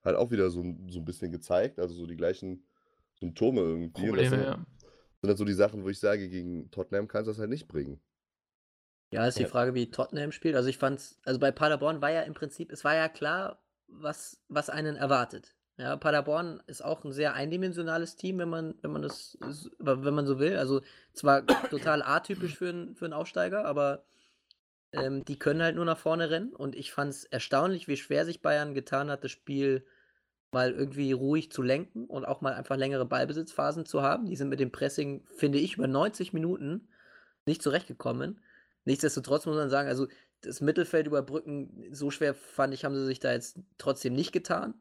halt 0.04 0.16
auch 0.16 0.30
wieder 0.30 0.50
so, 0.50 0.60
ein- 0.60 0.86
so 0.90 0.98
ein 0.98 1.04
bisschen 1.06 1.32
gezeigt. 1.32 1.78
Also 1.78 1.94
so 1.94 2.06
die 2.06 2.16
gleichen 2.16 2.62
Symptome 3.18 3.62
irgendwie. 3.62 4.10
Und 4.10 4.18
das 4.18 4.28
Probleme, 4.28 4.28
sind, 4.28 4.42
ja. 4.42 4.66
sind 5.22 5.28
halt 5.28 5.38
so 5.38 5.44
die 5.46 5.54
Sachen, 5.54 5.82
wo 5.82 5.88
ich 5.88 5.98
sage, 5.98 6.28
gegen 6.28 6.70
Tottenham 6.70 7.08
kannst 7.08 7.28
du 7.28 7.30
das 7.30 7.38
halt 7.38 7.48
nicht 7.48 7.68
bringen. 7.68 8.02
Ja, 9.14 9.26
ist 9.26 9.38
die 9.38 9.42
Ja. 9.42 9.48
Frage, 9.48 9.74
wie 9.74 9.90
Tottenham 9.90 10.32
spielt. 10.32 10.56
Also 10.56 10.68
ich 10.68 10.78
fand's, 10.78 11.18
also 11.24 11.38
bei 11.38 11.52
Paderborn 11.52 12.02
war 12.02 12.10
ja 12.10 12.22
im 12.22 12.34
Prinzip, 12.34 12.72
es 12.72 12.84
war 12.84 12.94
ja 12.96 13.08
klar, 13.08 13.62
was, 13.86 14.42
was 14.48 14.70
einen 14.70 14.96
erwartet. 14.96 15.54
Ja, 15.76 15.96
Paderborn 15.96 16.62
ist 16.66 16.84
auch 16.84 17.04
ein 17.04 17.12
sehr 17.12 17.34
eindimensionales 17.34 18.16
Team, 18.16 18.38
wenn 18.38 18.48
man, 18.48 18.74
wenn 18.82 18.92
man 18.92 19.02
das, 19.02 19.38
wenn 19.78 20.14
man 20.14 20.26
so 20.26 20.38
will. 20.38 20.56
Also 20.56 20.82
zwar 21.12 21.46
total 21.70 22.02
atypisch 22.02 22.56
für 22.56 22.68
einen, 22.68 22.94
für 22.94 23.04
einen 23.04 23.14
Aufsteiger, 23.14 23.64
aber 23.64 24.04
ähm, 24.92 25.24
die 25.24 25.38
können 25.38 25.62
halt 25.62 25.76
nur 25.76 25.84
nach 25.84 25.98
vorne 25.98 26.30
rennen. 26.30 26.52
Und 26.52 26.74
ich 26.76 26.92
fand 26.92 27.10
es 27.10 27.24
erstaunlich, 27.24 27.88
wie 27.88 27.96
schwer 27.96 28.24
sich 28.24 28.42
Bayern 28.42 28.74
getan 28.74 29.10
hat, 29.10 29.24
das 29.24 29.30
Spiel 29.32 29.84
mal 30.52 30.72
irgendwie 30.72 31.12
ruhig 31.12 31.50
zu 31.50 31.62
lenken 31.62 32.06
und 32.06 32.24
auch 32.24 32.40
mal 32.40 32.54
einfach 32.54 32.76
längere 32.76 33.04
Ballbesitzphasen 33.06 33.86
zu 33.86 34.02
haben. 34.02 34.26
Die 34.26 34.36
sind 34.36 34.48
mit 34.48 34.60
dem 34.60 34.72
Pressing, 34.72 35.24
finde 35.26 35.58
ich, 35.58 35.74
über 35.76 35.88
90 35.88 36.32
Minuten 36.32 36.88
nicht 37.46 37.62
zurechtgekommen. 37.62 38.40
Nichtsdestotrotz 38.84 39.46
muss 39.46 39.56
man 39.56 39.70
sagen, 39.70 39.88
also 39.88 40.08
das 40.40 40.60
Mittelfeld 40.60 41.06
überbrücken, 41.06 41.84
so 41.90 42.10
schwer 42.10 42.34
fand 42.34 42.74
ich, 42.74 42.84
haben 42.84 42.94
sie 42.94 43.06
sich 43.06 43.18
da 43.18 43.32
jetzt 43.32 43.58
trotzdem 43.78 44.14
nicht 44.14 44.32
getan. 44.32 44.74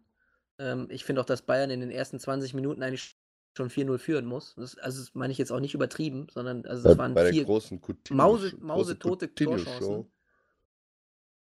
Ähm, 0.60 0.88
ich 0.90 1.06
finde 1.06 1.22
auch, 1.22 1.26
dass 1.26 1.42
Bayern 1.42 1.70
in 1.70 1.80
den 1.80 1.92
ersten 1.92 2.20
20 2.20 2.54
Minuten 2.54 2.84
eigentlich 2.84 3.18
schon 3.56 3.70
4-0 3.70 3.98
führen 3.98 4.26
muss. 4.26 4.56
Das, 4.56 4.78
also 4.78 5.00
das 5.02 5.14
meine 5.14 5.32
ich 5.32 5.38
jetzt 5.38 5.52
auch 5.52 5.60
nicht 5.60 5.74
übertrieben, 5.74 6.28
sondern 6.32 6.66
also 6.66 6.90
bei, 6.90 6.98
waren 6.98 7.14
bei 7.14 7.32
vier 7.32 7.46
großen 7.46 7.82
Coutinho- 7.82 8.16
Mause, 8.16 8.54
mausetote 8.60 9.28
Coutinho-Show. 9.28 9.64
Torchancen. 9.64 10.12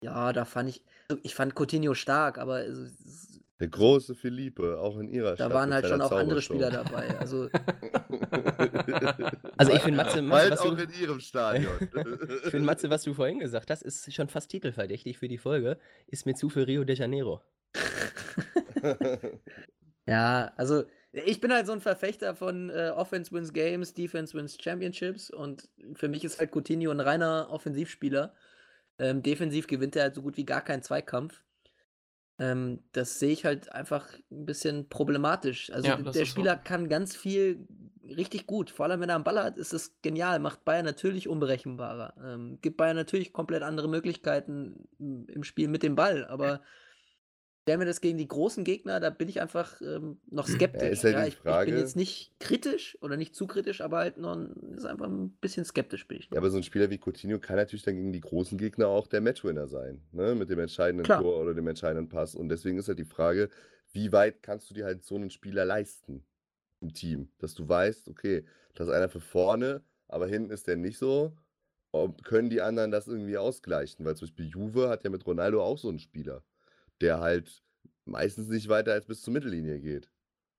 Ja, 0.01 0.33
da 0.33 0.45
fand 0.45 0.69
ich, 0.69 0.83
also 1.07 1.19
ich 1.23 1.33
fand 1.33 1.55
Coutinho 1.55 1.93
stark, 1.93 2.37
aber 2.37 2.55
also, 2.55 2.85
Der 3.63 3.69
große 3.69 4.13
Philippe, 4.13 4.77
auch 4.77 4.97
in 4.97 5.07
ihrer 5.07 5.37
da 5.37 5.37
Stadt. 5.37 5.53
waren 5.53 5.69
mit 5.69 5.75
halt 5.75 5.87
schon 5.87 6.01
auch 6.01 6.11
andere. 6.11 6.41
Spieler 6.41 6.69
dabei. 6.69 7.17
Also 7.17 7.47
Also 9.57 9.71
ich 9.71 9.79
finde, 9.79 10.03
Matze, 10.03 10.21
Matze, 10.21 10.51
was 10.51 10.59
auch 10.59 10.75
du, 10.75 10.83
in 10.83 10.89
ihrem 11.01 11.21
Stadion. 11.21 11.71
ich 12.43 12.51
find, 12.51 12.65
Matze, 12.65 12.89
was 12.89 13.03
du 13.03 13.13
vorhin 13.13 13.39
gesagt 13.39 13.71
hast, 13.71 13.83
ist 13.83 14.13
schon 14.13 14.27
fast 14.27 14.51
titelverdächtig 14.51 15.17
für 15.17 15.29
die 15.29 15.37
Folge. 15.37 15.77
Ist 16.07 16.25
mir 16.25 16.35
zu 16.35 16.49
für 16.49 16.67
Rio 16.67 16.83
de 16.83 16.97
Janeiro. 16.97 17.39
Ja, 20.05 20.51
also 20.57 20.83
Ich 21.13 21.39
bin 21.39 21.53
halt 21.53 21.65
so 21.65 21.71
ein 21.71 21.79
Verfechter 21.79 22.35
von 22.35 22.69
äh, 22.69 22.91
Offense 22.93 23.31
wins 23.31 23.53
Games, 23.53 23.93
Defense 23.93 24.37
wins 24.37 24.57
Championships 24.61 25.29
und 25.29 25.69
für 25.93 26.09
mich 26.09 26.25
ist 26.25 26.37
halt 26.37 26.51
Coutinho 26.53 26.91
ein 26.91 26.99
reiner 26.99 27.47
Offensivspieler. 27.49 28.33
Ähm, 28.99 29.23
defensiv 29.23 29.67
gewinnt 29.67 29.95
er 29.95 30.03
halt 30.03 30.15
so 30.15 30.21
gut 30.21 30.35
wie 30.35 30.45
gar 30.45 30.59
keinen 30.59 30.83
Zweikampf. 30.83 31.41
Ähm, 32.43 32.79
das 32.91 33.19
sehe 33.19 33.31
ich 33.31 33.45
halt 33.45 33.71
einfach 33.71 34.07
ein 34.31 34.45
bisschen 34.45 34.89
problematisch. 34.89 35.71
Also 35.71 35.87
Ja, 35.87 35.95
der 35.97 36.07
ist 36.09 36.17
so. 36.17 36.25
Spieler 36.25 36.57
kann 36.57 36.89
ganz 36.89 37.15
viel 37.15 37.67
richtig 38.03 38.47
gut. 38.47 38.69
Vor 38.69 38.85
allem, 38.85 38.99
wenn 38.99 39.09
er 39.09 39.15
am 39.15 39.23
Ball 39.23 39.41
hat, 39.41 39.57
ist 39.57 39.73
es 39.73 40.01
genial. 40.01 40.39
Macht 40.39 40.65
Bayern 40.65 40.85
natürlich 40.85 41.29
unberechenbarer. 41.29 42.13
Ähm, 42.21 42.59
gibt 42.61 42.77
Bayern 42.77 42.97
natürlich 42.97 43.31
komplett 43.31 43.63
andere 43.63 43.87
Möglichkeiten 43.87 44.89
im 44.99 45.27
im 45.27 45.43
Spiel 45.43 45.69
mit 45.69 45.83
dem 45.83 45.95
Ball. 45.95 46.25
Aber 46.25 46.61
stellen 47.63 47.79
wir 47.79 47.85
das 47.87 48.01
gegen 48.01 48.17
die 48.17 48.27
großen 48.27 48.65
Gegner, 48.65 48.99
da 48.99 49.09
bin 49.09 49.29
ich 49.29 49.41
einfach 49.41 49.81
ähm, 49.81 50.19
noch 50.29 50.47
skeptisch. 50.47 50.89
ist 50.89 51.03
halt 51.05 51.15
die 51.15 51.21
ich, 51.21 51.27
ich 51.35 51.39
bin 51.39 51.51
Frage- 51.53 51.77
jetzt 51.77 51.95
nicht 51.95 52.37
kritisch 52.39 52.97
oder 53.01 53.15
nicht 53.15 53.35
zu 53.35 53.47
kritisch, 53.47 53.79
aber 53.79 53.99
halt 53.99 54.17
noch 54.17 54.35
ein- 54.35 54.73
ist 54.75 54.85
einfach 54.85 55.07
ein 55.07 55.31
bisschen 55.39 55.63
skeptisch 55.63 56.05
bin 56.07 56.17
ich. 56.19 56.29
Ja, 56.29 56.37
aber 56.39 56.49
so 56.49 56.57
ein 56.57 56.63
Spieler 56.63 56.89
wie 56.89 56.99
Coutinho 56.99 57.39
kann 57.39 57.55
natürlich 57.55 57.83
dann 57.83 57.95
gegen 57.95 58.11
die 58.11 58.19
großen 58.19 58.57
Gegner 58.57 58.89
auch 58.89 59.07
der 59.07 59.21
Matchwinner 59.21 59.67
sein, 59.67 60.01
ne? 60.11 60.35
Mit 60.35 60.49
dem 60.49 60.59
entscheidenden 60.59 61.05
Klar. 61.05 61.21
Tor 61.21 61.39
oder 61.41 61.53
dem 61.53 61.65
entscheidenden 61.67 62.09
Pass. 62.09 62.35
Und 62.35 62.49
deswegen 62.49 62.77
ist 62.77 62.89
halt 62.89 62.99
die 62.99 63.05
Frage, 63.05 63.49
wie 63.93 64.11
weit 64.11 64.43
kannst 64.43 64.69
du 64.69 64.73
dir 64.73 64.83
halt 64.83 65.03
so 65.03 65.15
einen 65.15 65.29
Spieler 65.29 65.63
leisten 65.63 66.25
im 66.81 66.93
Team? 66.93 67.29
Dass 67.39 67.53
du 67.53 67.67
weißt, 67.69 68.09
okay, 68.09 68.43
das 68.75 68.87
ist 68.89 68.93
einer 68.93 69.07
für 69.07 69.21
vorne, 69.21 69.83
aber 70.09 70.27
hinten 70.27 70.51
ist 70.51 70.67
der 70.67 70.75
nicht 70.75 70.97
so. 70.97 71.33
Können 72.23 72.49
die 72.49 72.59
anderen 72.59 72.91
das 72.91 73.07
irgendwie 73.07 73.37
ausgleichen? 73.37 74.03
Weil 74.03 74.17
zum 74.17 74.27
Beispiel 74.27 74.47
Juve 74.47 74.89
hat 74.89 75.03
ja 75.05 75.09
mit 75.11 75.25
Ronaldo 75.25 75.63
auch 75.63 75.77
so 75.77 75.87
einen 75.89 75.99
Spieler, 75.99 76.43
der 77.01 77.19
halt 77.19 77.63
meistens 78.05 78.47
nicht 78.49 78.67
weiter 78.69 78.93
als 78.93 79.05
bis 79.05 79.21
zur 79.21 79.33
Mittellinie 79.33 79.79
geht. 79.79 80.09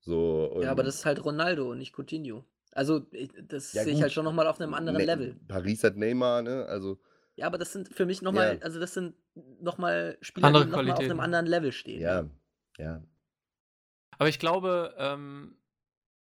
So, 0.00 0.60
Ja, 0.62 0.70
aber 0.70 0.82
das 0.82 0.96
ist 0.96 1.04
halt 1.06 1.24
Ronaldo 1.24 1.70
und 1.70 1.78
nicht 1.78 1.94
Coutinho. 1.96 2.44
Also, 2.72 3.06
ich- 3.12 3.30
das 3.48 3.72
Ja, 3.72 3.84
sehe 3.84 3.94
ich 3.94 4.02
halt 4.02 4.12
schon 4.12 4.24
nochmal 4.24 4.46
auf 4.46 4.60
einem 4.60 4.74
anderen 4.74 4.98
Ne- 4.98 5.04
Level. 5.04 5.36
Paris 5.48 5.84
hat 5.84 5.96
Neymar, 5.96 6.42
ne? 6.42 6.66
Also. 6.66 7.00
Ja, 7.36 7.46
aber 7.46 7.58
das 7.58 7.72
sind 7.72 7.88
für 7.88 8.04
mich 8.06 8.20
nochmal, 8.22 8.56
Ja. 8.56 8.62
also 8.62 8.78
das 8.80 8.94
sind 8.94 9.14
nochmal 9.60 10.18
Spieler, 10.20 10.46
Andere 10.48 10.64
die 10.66 10.70
nochmal 10.70 10.92
auf 10.92 11.00
einem 11.00 11.20
anderen 11.20 11.46
Level 11.46 11.72
stehen. 11.72 12.00
Ja, 12.00 12.28
ja. 12.78 13.02
Aber 14.18 14.28
ich 14.28 14.38
glaube, 14.38 14.94
ähm, 14.98 15.56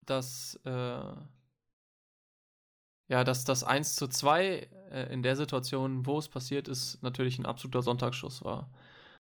dass, 0.05 0.59
äh, 0.65 0.69
ja, 3.09 3.23
dass 3.23 3.45
das 3.45 3.63
1 3.63 3.95
zu 3.95 4.07
2 4.07 4.67
äh, 4.91 5.11
in 5.13 5.23
der 5.23 5.35
Situation, 5.35 6.05
wo 6.05 6.17
es 6.19 6.27
passiert 6.27 6.67
ist, 6.67 7.01
natürlich 7.03 7.39
ein 7.39 7.45
absoluter 7.45 7.81
Sonntagsschuss 7.81 8.43
war. 8.43 8.69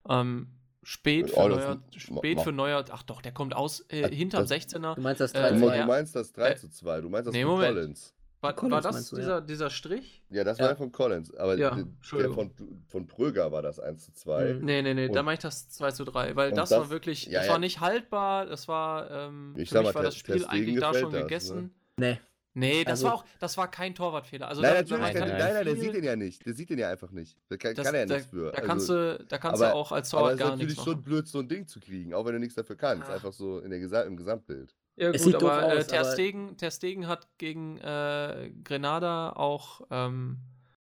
Ähm, 0.09 0.49
spät 0.83 1.31
für 1.31 1.37
Ja, 1.37 1.49
das 1.49 1.59
Neuer, 1.59 1.83
spät 1.97 2.41
für 2.41 2.53
Neuer, 2.53 2.85
ach 2.91 3.03
doch, 3.03 3.21
der 3.23 3.33
kommt 3.33 3.55
aus 3.55 3.85
äh, 3.89 4.09
hinterm 4.15 4.43
das- 4.47 4.51
16er. 4.51 4.95
Du 4.95 5.01
meinst 5.03 5.21
das 5.21 5.33
Äh, 5.33 5.41
3 5.41 5.51
Du, 5.51 5.67
ja. 5.67 5.73
du 5.73 5.79
ja. 5.79 5.87
meinst 5.87 6.17
das 6.17 6.33
3 6.33 6.51
Äh, 6.53 6.57
zu 6.57 6.69
2, 6.71 7.01
du 7.01 7.09
meinst 7.09 7.27
das 7.29 7.35
nee, 7.35 7.43
von 7.43 7.53
Moment. 7.53 7.75
Collins. 7.75 8.15
War, 8.43 8.55
Collins 8.55 8.73
war 8.85 8.93
das 8.93 9.11
du, 9.11 9.17
ja. 9.17 9.21
dieser, 9.23 9.41
dieser 9.43 9.69
Strich? 9.71 10.23
Ja, 10.31 10.45
das 10.45 10.57
Ja. 10.57 10.69
war 10.69 10.77
von 10.77 10.91
Collins, 10.91 11.35
aber 11.35 11.59
Ja, 11.59 11.77
der 12.13 12.31
von, 12.33 12.51
von 12.89 13.07
Pröger 13.07 13.53
war 13.53 13.61
das 13.61 13.79
1 13.79 14.07
zu 14.07 14.13
2. 14.15 14.55
Mhm. 14.55 14.65
Nee, 14.65 14.81
nee, 14.81 14.95
nee, 14.95 15.09
da 15.11 15.21
Und- 15.21 15.27
meine 15.27 15.35
ich 15.35 15.41
das 15.41 15.69
2 15.69 15.91
zu 15.91 16.05
3, 16.05 16.35
weil 16.37 16.51
das, 16.53 16.71
das- 16.71 16.79
war 16.81 16.89
wirklich, 16.91 17.27
ja, 17.27 17.41
das 17.41 17.47
ja. 17.49 17.53
war 17.53 17.59
nicht 17.59 17.81
haltbar, 17.81 18.47
das 18.47 18.67
war, 18.67 19.11
ähm, 19.11 19.55
Ich 19.59 19.69
für 19.69 19.75
sag 19.75 19.81
mich 19.83 19.89
mal, 19.91 19.95
war 19.97 20.03
das 20.05 20.17
Spiel 20.17 20.47
eigentlich 20.47 20.81
da 20.81 20.95
schon 20.95 21.13
das, 21.13 21.21
gegessen. 21.23 21.75
ne? 21.99 22.13
Nee. 22.15 22.21
Nee, 22.55 22.83
das 22.83 22.93
Also- 22.93 23.07
war 23.07 23.15
auch, 23.15 23.25
das 23.39 23.57
war 23.57 23.71
kein 23.71 23.95
Torwartfehler. 23.95 24.49
Also 24.49 24.61
Nein, 24.61 24.71
da- 24.73 24.81
natürlich, 24.81 25.15
kann 25.15 25.29
nein, 25.29 25.39
ich 25.39 25.55
nein, 25.55 25.65
der 25.65 25.77
sieht 25.77 25.95
ihn 25.95 26.05
ja 26.05 26.17
nicht. 26.17 26.45
Der 26.47 26.55
sieht 26.55 26.71
ihn 26.71 26.79
ja 26.79 26.89
einfach 26.91 27.11
nicht. 27.13 27.39
Da 27.49 27.57
kann, 27.57 27.75
das, 27.77 27.87
kann 27.87 27.95
er 27.95 28.01
ja 28.01 28.07
da, 28.07 28.15
nichts 28.17 28.31
für. 28.31 28.51
Da 28.51 28.59
Also, 28.59 28.67
kannst 28.67 28.89
du, 28.89 29.25
da 29.29 29.39
kannst 29.39 29.63
aber- 29.63 29.71
du 29.73 29.77
auch 29.77 29.93
als 29.93 30.13
aber 30.15 30.21
Torwart 30.21 30.33
es 30.35 30.35
ist 30.35 30.41
gar 30.41 30.51
natürlich 30.51 30.69
nichts 30.77 30.85
schon 30.85 31.03
blöd, 31.03 31.29
so 31.29 31.39
ein 31.39 31.49
Ding 31.49 31.67
zu 31.69 31.79
kriegen, 31.81 32.13
auch 32.13 32.25
wenn 32.27 32.33
du 32.33 32.39
nichts 32.41 32.57
dafür 32.57 32.77
kannst. 32.77 33.09
Ah. 33.09 33.15
Einfach 33.15 33.33
so 33.33 33.61
in 33.61 33.71
der 33.71 33.79
Gesa 33.79 34.03
im 34.03 34.17
Gesamtbild. 34.17 34.75
Ja, 34.97 35.11
Es 35.11 35.23
gut, 35.23 35.33
sieht 35.33 35.43
doof 35.43 35.51
aber 35.51 35.75
äh, 35.75 35.79
aus, 35.79 35.87
Ter, 35.87 36.01
aber- 36.01 36.13
Stegen, 36.13 36.57
Ter 36.57 36.71
Stegen 36.73 37.07
hat 37.07 37.29
gegen 37.39 37.79
äh, 37.79 38.51
Grenada 38.65 39.31
auch 39.35 39.83
ähm, 39.91 40.39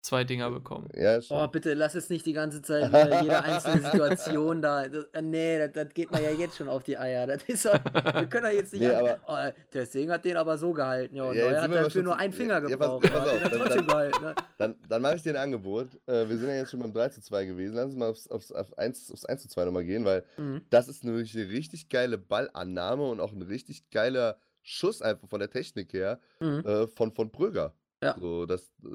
zwei 0.02 0.24
Dinger 0.24 0.49
bekommen. 0.52 0.89
Ja, 0.95 1.18
Oh, 1.18 1.22
schon. 1.22 1.52
bitte 1.52 1.74
lass 1.74 1.95
es 1.95 2.10
nicht 2.10 2.26
die 2.26 2.34
ganze 2.34 2.62
Zeit 2.62 2.91
jede 3.24 3.43
einzelne 3.43 3.82
Situation 3.91 4.62
da. 4.62 4.88
Das, 4.88 5.06
äh, 5.14 5.22
nee, 5.22 5.60
das, 5.60 5.72
das 5.74 5.93
geht 5.93 6.12
mir 6.12 6.22
ja 6.22 6.32
jetzt 6.32 6.58
schon 6.58 6.68
auf 6.68 6.84
die 6.84 6.97
Eier. 6.97 7.28
Das 7.28 7.43
ist 7.43 7.66
doch, 7.66 7.74
wir 7.74 8.26
können 8.28 8.45
ja 8.47 8.52
jetzt 8.52 8.74
nicht. 8.74 8.82
Nee, 8.82 8.89
aber- 8.93 9.20
oh, 9.28 9.60
der 9.74 9.86
Sting 9.86 10.10
hat 10.12 10.26
den 10.26 10.38
aber 10.38 10.58
so 10.58 10.74
gehalten. 10.74 11.16
Ja, 11.16 11.24
und 11.26 11.36
Ja, 11.36 11.49
sind 11.49 11.62
hat 11.62 11.72
dafür 11.72 11.89
schon 11.91 12.04
nur 12.04 12.18
einen 12.18 12.34
Finger 12.34 12.56
ja, 12.56 12.62
pass- 12.62 12.70
gebraucht. 12.70 13.04
ja, 13.06 13.10
pass 13.12 13.22
aber 13.22 13.32
auf, 13.32 13.38
den 13.38 13.43
hat 13.43 13.52
dann- 13.54 13.60
trotzdem 13.60 13.78
dann- 13.78 13.88
gehalten. 13.88 14.24
Ne? 14.24 14.36
Dann, 14.58 14.76
dann 14.89 15.02
mache 15.02 15.16
ich 15.16 15.22
dir 15.24 15.30
ein 15.32 15.38
Angebot. 15.38 15.88
Äh, 16.08 16.28
wir 16.30 16.38
sind 16.38 16.47
ja 16.49 16.56
jetzt 16.56 16.72
schon 16.72 16.80
beim 16.80 16.93
3 16.93 17.10
zu 17.10 17.22
2 17.22 17.45
gewesen. 17.45 17.76
Lass 17.76 17.86
uns 17.86 17.95
mal 17.95 18.10
aufs, 18.10 18.28
aufs, 18.28 18.52
auf 18.52 18.78
1, 18.78 19.12
aufs 19.12 19.26
1 19.26 19.41
zu 19.43 19.49
2 19.49 19.66
nochmal 19.66 19.86
gehen, 19.86 20.04
weil 20.06 20.24
Mhm. 20.38 20.62
das 20.70 20.88
ist 20.88 21.04
eine 21.04 21.16
richtig, 21.16 21.89
geile 21.89 22.18
Ballannahme 22.18 23.08
und 23.08 23.20
auch 23.20 23.32
ein 23.34 23.41
richtig 23.43 23.89
geiler 23.91 24.38
Schuss 24.64 25.02
einfach 25.02 25.28
von 25.28 25.39
der 25.39 25.49
Technik 25.49 25.93
her 25.93 26.20
Mhm. 26.39 26.64
äh, 26.66 26.88
von, 26.88 27.12
von 27.14 27.32
Pröger. 27.32 27.74
Ja. 28.04 28.16
So, 28.20 28.45
das, 28.47 28.72
äh, 28.84 28.88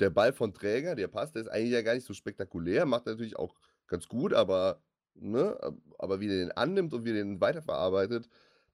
der 0.00 0.10
Ball 0.10 0.32
von 0.32 0.54
Träger, 0.54 0.94
der 0.94 1.08
passt, 1.08 1.34
der 1.34 1.42
ist 1.42 1.48
eigentlich 1.48 1.72
ja 1.72 1.82
gar 1.82 1.94
nicht 1.94 2.06
so 2.06 2.14
spektakulär, 2.14 2.86
macht 2.86 3.06
er 3.06 3.12
natürlich 3.12 3.36
auch 3.36 3.54
ganz 3.86 4.08
gut, 4.08 4.32
aber, 4.32 4.82
ne, 5.14 5.58
aber 5.98 6.20
wie 6.20 6.28
der 6.28 6.38
den 6.38 6.52
annimmt 6.52 6.92
und 6.94 7.04
wie 7.04 7.12
der 7.12 7.24
den 7.24 7.40
weiterverarbeitet, 7.40 8.28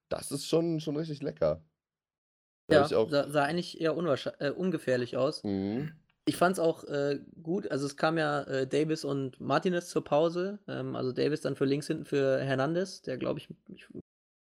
das 0.09 0.31
ist 0.31 0.47
schon, 0.47 0.81
schon 0.81 0.97
richtig 0.97 1.23
lecker. 1.23 1.63
Da 2.67 2.87
Ja, 2.87 2.97
auch, 2.97 3.11
sah, 3.11 3.29
sah 3.29 3.45
eigentlich 3.45 3.81
eher 3.81 3.97
äh, 4.39 4.51
ungefährlich 4.51 5.17
aus. 5.17 5.45
Mhm. 5.45 5.93
Ich 6.27 6.37
fand 6.37 6.55
es 6.55 6.59
auch 6.59 6.85
äh, 6.85 7.21
gut. 7.43 7.71
Also 7.71 7.85
es 7.87 7.97
kam 7.97 8.17
ja 8.17 8.43
äh, 8.45 8.67
Davis 8.67 9.05
und 9.05 9.39
Martinez 9.41 9.91
zur 9.91 10.05
Pause. 10.05 10.59
Ähm, 10.67 10.97
also 10.97 11.13
Davis 11.13 11.43
dann 11.43 11.57
für 11.57 11.67
links 11.67 11.87
hinten 11.87 12.07
für 12.07 12.41
Hernandez, 12.41 13.03
der 13.03 13.19
glaube 13.19 13.41
ich, 13.41 13.49
ich 13.69 13.87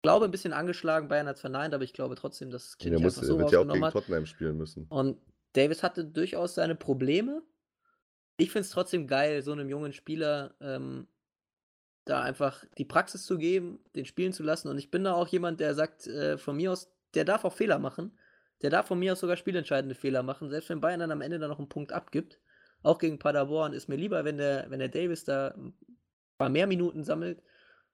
glaube 0.02 0.26
ein 0.26 0.32
bisschen 0.32 0.54
angeschlagen. 0.54 1.10
Bayern 1.10 1.28
hat 1.28 1.36
es 1.36 1.42
verneint, 1.42 1.74
aber 1.74 1.84
ich 1.84 1.92
glaube 1.92 2.16
trotzdem, 2.16 2.52
dass 2.52 2.78
Der 2.78 2.92
nicht 2.92 3.04
muss, 3.04 3.16
so 3.16 3.38
wird 3.38 3.52
ja 3.52 3.60
auch 3.60 3.68
gegen 3.68 3.84
hat. 3.84 3.94
Tottenham 3.94 4.26
spielen 4.26 4.58
müssen. 4.58 4.86
Und 4.90 5.18
Davis 5.54 5.84
hatte 5.84 6.06
durchaus 6.06 6.56
seine 6.56 6.76
Probleme. 6.76 7.42
Ich 8.38 8.52
finde 8.52 8.66
es 8.66 8.70
trotzdem 8.70 9.08
geil, 9.08 9.42
so 9.42 9.52
einem 9.52 9.70
jungen 9.70 9.94
Spieler 9.94 10.56
ähm, 10.62 11.08
da 12.06 12.22
einfach 12.22 12.64
die 12.78 12.86
Praxis 12.86 13.26
zu 13.26 13.38
geben, 13.38 13.80
den 13.96 14.06
spielen 14.06 14.34
zu 14.34 14.44
lassen. 14.44 14.70
Und 14.70 14.78
ich 14.78 14.92
bin 14.92 15.04
da 15.04 15.14
auch 15.14 15.28
jemand, 15.28 15.60
der 15.60 15.76
sagt, 15.76 16.08
äh, 16.08 16.38
von 16.38 16.56
mir 16.56 16.72
aus, 16.72 16.92
der 17.14 17.26
darf 17.26 17.46
auch 17.46 17.54
Fehler 17.54 17.80
machen. 17.80 18.18
Der 18.62 18.70
darf 18.70 18.88
von 18.88 19.00
mir 19.00 19.14
aus 19.14 19.20
sogar 19.20 19.38
spielentscheidende 19.38 19.96
Fehler 19.96 20.24
machen, 20.24 20.50
selbst 20.50 20.70
wenn 20.70 20.82
Bayern 20.82 21.00
dann 21.00 21.12
am 21.12 21.22
Ende 21.22 21.38
dann 21.38 21.50
noch 21.50 21.60
einen 21.60 21.70
Punkt 21.70 21.92
abgibt. 21.92 22.40
Auch 22.84 22.98
gegen 22.98 23.20
Paderborn 23.20 23.74
ist 23.74 23.88
mir 23.88 23.98
lieber, 23.98 24.24
wenn 24.26 24.38
der, 24.38 24.70
wenn 24.70 24.80
der 24.80 24.90
Davis 24.90 25.24
da 25.24 25.50
ein 25.50 25.74
paar 26.38 26.50
mehr 26.50 26.68
Minuten 26.68 27.04
sammelt, 27.04 27.44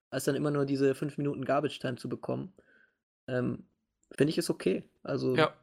als 0.10 0.26
dann 0.26 0.36
immer 0.36 0.52
nur 0.52 0.66
diese 0.66 0.96
fünf 0.96 1.18
Minuten 1.18 1.44
Garbage 1.44 1.80
Time 1.80 1.96
zu 1.96 2.08
bekommen. 2.08 2.54
Ähm, 3.28 3.68
Finde 4.16 4.30
ich 4.30 4.38
es 4.38 4.50
okay. 4.50 4.90
Also 5.02 5.36
Ja, 5.36 5.54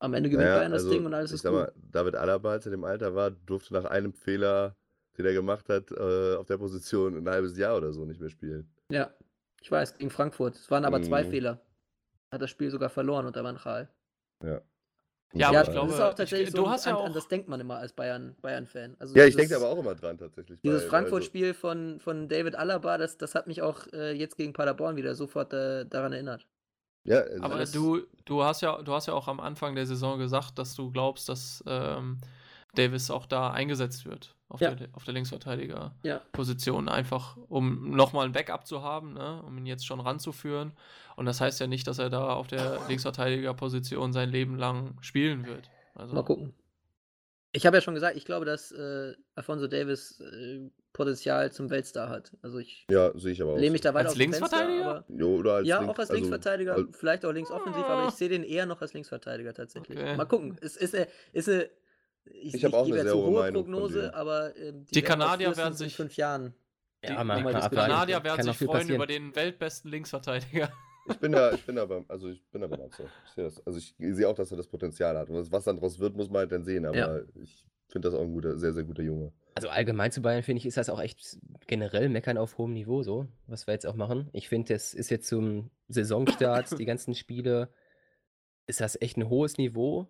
am 0.00 0.14
Ende 0.14 0.28
gewinnt 0.30 0.48
Naja, 0.48 0.58
Bayern 0.58 0.72
das 0.72 0.82
also, 0.82 0.92
Ding 0.94 1.06
und 1.06 1.14
alles 1.14 1.30
ich 1.30 1.34
ist 1.36 1.42
sag 1.42 1.50
gut. 1.50 1.60
mal, 1.60 1.72
David 1.92 2.16
Alaba, 2.16 2.50
als 2.52 2.66
er 2.66 2.72
im 2.72 2.84
Alter 2.84 3.14
war, 3.14 3.30
durfte 3.30 3.72
nach 3.74 3.84
einem 3.84 4.12
Fehler, 4.12 4.74
den 5.16 5.26
er 5.26 5.32
gemacht 5.32 5.68
hat, 5.68 5.90
äh, 5.92 6.34
auf 6.36 6.46
der 6.46 6.58
Position 6.58 7.16
ein 7.16 7.28
halbes 7.28 7.56
Jahr 7.56 7.76
oder 7.76 7.92
so 7.92 8.04
nicht 8.04 8.20
mehr 8.20 8.30
spielen. 8.30 8.68
Ja, 8.90 9.10
ich 9.60 9.70
weiß, 9.70 9.96
gegen 9.98 10.10
Frankfurt. 10.10 10.56
Es 10.56 10.70
waren 10.70 10.84
aber 10.84 11.00
zwei 11.02 11.22
Mhm. 11.24 11.30
Fehler. 11.30 11.60
Hat 12.32 12.40
das 12.42 12.50
Spiel 12.50 12.70
sogar 12.70 12.88
verloren 12.90 13.26
unter 13.26 13.44
Van 13.44 13.56
Gaal. 13.62 13.88
Ja. 14.42 14.60
Ja, 15.32 15.40
ja, 15.42 15.48
aber 15.48 15.60
ich 15.60 15.66
das 15.66 15.74
glaube, 15.74 15.92
ist 15.92 16.00
auch 16.00 16.10
ich- 16.10 16.14
tatsächlich 16.16 16.50
du 16.50 16.56
so, 16.62 16.70
hast 16.70 16.86
ja 16.86 16.92
an, 16.96 17.04
an 17.04 17.10
auch- 17.10 17.14
das 17.14 17.28
denkt 17.28 17.48
man 17.48 17.60
immer 17.60 17.76
als 17.76 17.92
Bayern, 17.92 18.34
Bayern-Fan. 18.42 18.96
Also 18.98 19.14
Ja, 19.16 19.26
ich 19.26 19.36
denke 19.36 19.54
aber 19.54 19.68
auch 19.68 19.78
immer 19.78 19.94
dran 19.94 20.18
tatsächlich. 20.18 20.60
Dieses 20.60 20.80
also 20.80 20.90
Frankfurt-Spiel 20.90 21.54
von, 21.54 22.00
von 22.00 22.28
David 22.28 22.56
Alaba, 22.56 22.98
das, 22.98 23.16
das 23.16 23.36
hat 23.36 23.46
mich 23.46 23.62
auch 23.62 23.86
äh, 23.92 24.10
jetzt 24.12 24.36
gegen 24.36 24.52
Paderborn 24.52 24.96
wieder 24.96 25.14
sofort 25.14 25.52
äh, 25.52 25.84
daran 25.86 26.12
erinnert. 26.12 26.48
Ja, 27.04 27.18
also 27.20 27.42
aber 27.42 27.64
du, 27.64 28.00
du 28.24 28.42
hast 28.42 28.60
ja, 28.60 28.80
du 28.82 28.92
hast 28.92 29.06
ja 29.06 29.14
auch 29.14 29.28
am 29.28 29.40
Anfang 29.40 29.74
der 29.74 29.86
Saison 29.86 30.18
gesagt, 30.18 30.58
dass 30.58 30.74
du 30.74 30.90
glaubst, 30.90 31.28
dass 31.28 31.64
ähm, 31.66 32.18
Davis 32.74 33.10
auch 33.10 33.26
da 33.26 33.50
eingesetzt 33.50 34.04
wird 34.06 34.34
auf 34.48 34.60
Ja. 34.60 34.74
der, 34.74 34.88
auf 34.92 35.04
der 35.04 35.14
Linksverteidiger-Position, 35.14 36.86
Ja, 36.86 36.92
einfach 36.92 37.36
um 37.48 37.90
nochmal 37.90 38.26
ein 38.26 38.32
Backup 38.32 38.66
zu 38.66 38.82
haben, 38.82 39.14
ne? 39.14 39.42
um 39.46 39.56
ihn 39.58 39.66
jetzt 39.66 39.86
schon 39.86 40.00
ranzuführen. 40.00 40.72
Und 41.16 41.26
das 41.26 41.40
heißt 41.40 41.60
ja 41.60 41.66
nicht, 41.66 41.86
dass 41.86 41.98
er 41.98 42.10
da 42.10 42.34
auf 42.34 42.48
der 42.48 42.80
Linksverteidiger-Position 42.88 44.12
sein 44.12 44.28
Leben 44.30 44.56
lang 44.56 44.96
spielen 45.00 45.46
wird. 45.46 45.70
Also, 45.94 46.14
mal 46.14 46.24
gucken. 46.24 46.52
Ich 47.52 47.66
habe 47.66 47.76
ja 47.76 47.80
schon 47.80 47.94
gesagt, 47.94 48.16
ich 48.16 48.24
glaube, 48.24 48.44
dass 48.46 48.70
äh, 48.72 49.14
Alfonso 49.34 49.66
Davis 49.66 50.20
äh, 50.20 50.70
Potenzial 50.92 51.50
zum 51.52 51.68
Weltstar 51.70 52.08
hat. 52.08 52.32
Also 52.42 52.58
ich 52.58 52.86
ja, 52.90 53.10
sehe 53.18 53.32
ich 53.32 53.42
aber 53.42 53.52
auch. 53.54 53.58
lehne 53.58 53.72
mich 53.72 53.80
da 53.80 53.92
weiter 53.94 54.08
Als 54.10 54.18
Fenster, 54.18 54.40
Linksverteidiger? 54.40 54.84
aber- 54.90 55.04
Jo, 55.08 55.36
oder 55.36 55.54
als 55.54 55.66
ja, 55.68 55.78
Link- 55.78 55.90
auch 55.90 55.98
als 55.98 56.10
also, 56.10 56.14
Linksverteidiger, 56.14 56.74
al- 56.74 56.88
vielleicht 56.92 57.24
auch 57.24 57.32
linksoffensiv, 57.32 57.82
aber 57.84 58.02
Ah. 58.04 58.08
ich 58.08 58.14
sehe 58.14 58.28
den 58.28 58.44
eher 58.44 58.66
noch 58.66 58.80
als 58.80 58.92
Linksverteidiger 58.94 59.52
tatsächlich. 59.54 59.98
Okay. 59.98 60.16
Mal 60.16 60.26
gucken. 60.26 60.56
Es 60.60 60.76
ist 60.76 60.94
eine, 60.94 61.06
ist 61.32 61.48
eine 61.48 61.68
ich, 62.24 62.54
Ich 62.54 62.64
hab 62.64 62.74
auch 62.74 62.86
eine 62.86 63.02
sehr 63.02 63.14
hohe 63.16 63.40
Meinung 63.40 63.64
von 63.64 63.72
Prognose, 63.72 64.00
dir. 64.02 64.14
aber 64.14 64.56
ähm, 64.56 64.84
Die 64.92 65.02
auch 65.02 65.06
Kanadier 65.08 65.56
werden 65.56 65.72
in 65.72 65.76
sich- 65.76 65.96
fünf 65.96 66.16
Jahren. 66.16 66.54
Die 67.02 67.08
Ja, 67.08 67.24
mal 67.24 67.36
diskutieren. 67.36 67.62
abwarten. 67.64 67.90
Kanadier 67.92 68.24
werden 68.24 68.42
sich 68.44 68.58
freuen 68.58 68.70
passieren. 68.72 68.94
über 68.96 69.06
den 69.06 69.34
weltbesten 69.34 69.90
Linksverteidiger. 69.90 70.70
Ich 71.08 71.18
bin 71.18 71.32
da, 71.32 71.52
ich 71.52 71.64
bin 71.64 71.76
da 71.76 71.86
beim, 71.86 72.04
also 72.08 72.28
ich 72.28 72.44
bin 72.50 72.60
da 72.60 72.66
beim 72.66 72.80
das. 73.36 73.66
Also 73.66 73.78
ich 73.78 73.94
sehe 73.98 74.28
auch, 74.28 74.34
dass 74.34 74.50
er 74.50 74.56
das 74.56 74.66
Potenzial 74.68 75.16
hat. 75.16 75.30
Und 75.30 75.50
was, 75.52 75.64
dann 75.64 75.76
draus 75.76 75.98
wird, 75.98 76.16
muss 76.16 76.28
man 76.28 76.40
halt 76.40 76.52
dann 76.52 76.64
sehen. 76.64 76.84
Aber 76.84 76.96
Ja. 76.96 77.20
ich 77.42 77.64
finde 77.88 78.08
das 78.08 78.14
auch 78.18 78.22
ein 78.22 78.32
guter, 78.32 78.56
sehr, 78.58 78.72
sehr 78.72 78.84
guter 78.84 79.02
Junge. 79.02 79.32
Also 79.54 79.68
allgemein 79.68 80.12
zu 80.12 80.22
Bayern 80.22 80.42
finde 80.42 80.58
ich, 80.58 80.66
ist 80.66 80.76
das 80.76 80.88
auch 80.88 81.00
echt 81.00 81.38
generell 81.66 82.08
Meckern 82.08 82.38
auf 82.38 82.56
hohem 82.58 82.72
Niveau 82.72 83.02
so, 83.02 83.26
was 83.46 83.66
wir 83.66 83.74
jetzt 83.74 83.86
auch 83.86 83.96
machen. 83.96 84.28
Ich 84.32 84.48
finde, 84.48 84.74
es 84.74 84.94
ist 84.94 85.10
jetzt 85.10 85.26
zum 85.28 85.70
Saisonstart, 85.88 86.78
die 86.78 86.84
ganzen 86.84 87.14
Spiele, 87.14 87.68
ist 88.66 88.80
das 88.80 89.00
echt 89.00 89.16
ein 89.16 89.28
hohes 89.28 89.58
Niveau. 89.58 90.06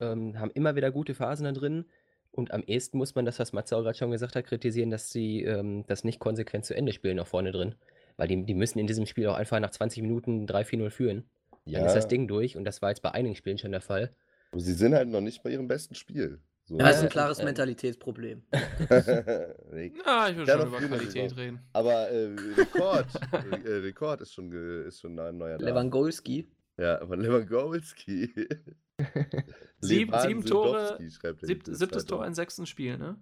Ähm, 0.00 0.38
haben 0.38 0.50
immer 0.52 0.76
wieder 0.76 0.90
gute 0.90 1.14
Phasen 1.14 1.44
da 1.44 1.52
drin. 1.52 1.86
Und 2.32 2.52
am 2.52 2.62
ehesten 2.62 2.98
muss 2.98 3.14
man 3.14 3.24
das, 3.24 3.38
was 3.38 3.52
Matze 3.52 3.76
auch 3.76 3.82
gerade 3.82 3.96
schon 3.98 4.10
gesagt 4.10 4.36
hat, 4.36 4.44
kritisieren, 4.44 4.90
dass 4.90 5.10
sie 5.10 5.42
ähm, 5.42 5.84
das 5.86 6.04
nicht 6.04 6.20
konsequent 6.20 6.64
zu 6.64 6.74
Ende 6.76 6.92
spielen, 6.92 7.16
noch 7.16 7.26
vorne 7.26 7.50
drin. 7.52 7.74
Weil 8.20 8.28
die, 8.28 8.44
die 8.44 8.52
müssen 8.54 8.78
in 8.78 8.86
diesem 8.86 9.06
Spiel 9.06 9.26
auch 9.28 9.34
einfach 9.34 9.58
nach 9.60 9.70
20 9.70 10.02
Minuten 10.02 10.44
3-4-0 10.46 10.90
führen. 10.90 11.24
Dann 11.64 11.86
ist 11.86 11.94
das 11.94 12.06
Ding 12.06 12.28
durch 12.28 12.54
und 12.54 12.64
das 12.64 12.82
war 12.82 12.90
jetzt 12.90 13.00
bei 13.00 13.12
einigen 13.12 13.34
Spielen 13.34 13.56
schon 13.56 13.72
der 13.72 13.80
Fall. 13.80 14.14
Aber 14.52 14.60
sie 14.60 14.74
sind 14.74 14.94
halt 14.94 15.08
noch 15.08 15.22
nicht 15.22 15.42
bei 15.42 15.48
ihrem 15.52 15.68
besten 15.68 15.94
Spiel. 15.94 16.38
So. 16.64 16.76
Ja, 16.78 16.84
das 16.84 16.96
ist 16.96 17.00
ein 17.00 17.04
Ja, 17.04 17.10
klares 17.10 17.38
ähm, 17.38 17.46
Mentalitätsproblem. 17.46 18.42
Nee, 19.72 19.92
Na, 20.04 20.28
ich 20.30 20.36
will 20.36 20.46
Ja, 20.46 20.58
schon 20.58 20.68
über 20.68 20.78
Qualität 20.80 21.34
reden. 21.34 21.60
Aber 21.72 22.10
äh, 22.10 22.26
Rekord, 22.58 23.06
äh, 23.64 23.68
Rekord 23.70 24.20
ist 24.20 24.34
schon, 24.34 24.50
ge, 24.50 24.86
ist 24.86 25.00
schon 25.00 25.18
ein 25.18 25.38
neuer. 25.38 25.56
Lewandowski. 25.58 26.46
Ja, 26.76 27.06
von 27.06 27.20
Lewandowski. 27.22 28.30
Sieben- 29.80 30.18
sieben 30.20 30.44
Tore, 30.44 30.98
Sieb, 31.40 31.62
siebtes. 31.66 32.04
Tor 32.04 32.26
in 32.26 32.34
sechsten 32.34 32.66
Spiel, 32.66 32.98
ne? 32.98 33.16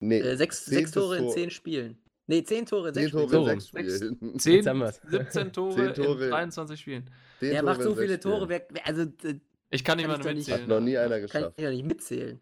Nee, 0.00 0.18
Äh, 0.18 0.36
sechs, 0.36 0.64
sechs 0.64 0.90
Tore 0.90 1.18
in 1.18 1.28
zehn 1.30 1.50
Spielen. 1.50 1.98
Nee, 2.26 2.42
zehn 2.44 2.64
Tore 2.66 2.88
in 2.88 2.94
zehn 2.94 3.02
sechs 3.10 3.12
Tore 3.12 3.28
Spielen. 3.28 3.48
in 3.50 3.60
So 3.60 3.66
sechs 3.66 3.74
rum. 3.74 3.82
Sechs- 3.82 3.96
Spielen. 3.96 4.38
Zehn, 4.38 4.54
Jetzt 4.54 4.66
haben 4.66 4.78
wir's. 4.80 5.00
17 5.04 5.52
Tore, 5.52 5.92
Tore. 5.92 6.24
in 6.24 6.30
23 6.30 6.80
Spielen. 6.80 7.10
Der 7.40 7.62
macht 7.62 7.82
so 7.82 7.94
viele 7.94 8.18
Tore, 8.20 8.48
wer, 8.48 8.66
also 8.84 9.02
äh, 9.02 9.40
Ich 9.70 9.84
kann 9.84 9.98
nicht 9.98 10.06
Kann 10.08 10.16
ich 10.20 10.22
doch 10.22 10.32
nicht- 10.32 10.36
mitzählen. 10.48 10.60
Hat 10.62 10.68
noch 10.68 10.80
nie 10.80 10.96
einer 10.96 11.10
kann 11.16 11.22
geschafft. 11.22 11.54
ich 11.56 11.62
ja 11.64 11.70
nicht 11.70 11.84
mitzählen. 11.84 12.40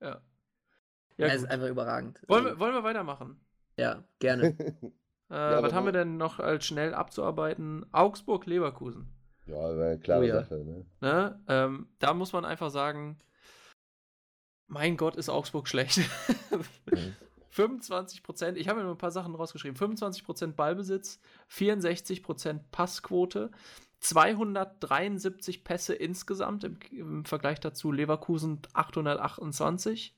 Ja. 0.00 0.20
Ja, 1.16 1.26
Ja, 1.28 1.32
ist 1.34 1.44
einfach 1.50 1.68
überragend. 1.68 2.20
Wollen, 2.26 2.44
wir, 2.46 2.58
wollen 2.58 2.72
wir 2.74 2.82
weitermachen? 2.82 3.40
Ja, 3.76 4.02
gerne. 4.18 4.56
Äh, 5.32 5.34
aber 5.34 5.62
was 5.68 5.72
haben 5.74 5.84
wir 5.84 5.92
denn 5.92 6.16
noch 6.16 6.40
als 6.40 6.66
schnell 6.66 6.92
abzuarbeiten? 6.92 7.86
Augsburg-Leverkusen. 7.92 9.06
Ja, 9.46 9.54
war 9.54 9.70
eine 9.86 10.00
klare 10.00 10.22
Oh 10.22 10.26
ja. 10.26 10.42
Sache. 10.42 10.56
Ne? 10.64 10.86
Ne? 11.00 11.40
Ähm, 11.46 11.88
da 12.00 12.14
muss 12.14 12.32
man 12.32 12.44
einfach 12.44 12.70
sagen, 12.70 13.16
mein 14.66 14.96
Gott, 14.96 15.14
ist 15.14 15.28
Augsburg 15.28 15.68
schlecht. 15.68 16.00
Mhm. 17.50 17.54
25 17.54 18.22
Prozent, 18.22 18.58
ich 18.58 18.68
habe 18.68 18.78
mir 18.78 18.84
nur 18.84 18.94
ein 18.94 18.98
paar 18.98 19.10
Sachen 19.10 19.34
rausgeschrieben. 19.34 19.76
25 19.76 20.24
Prozent 20.24 20.56
Ballbesitz, 20.56 21.20
64 21.48 22.22
Prozent 22.22 22.70
Passquote, 22.70 23.50
273 24.00 25.64
Pässe 25.64 25.94
insgesamt 25.94 26.64
im, 26.64 26.78
im 26.90 27.24
Vergleich 27.24 27.60
dazu 27.60 27.92
Leverkusen 27.92 28.60
828. 28.72 30.14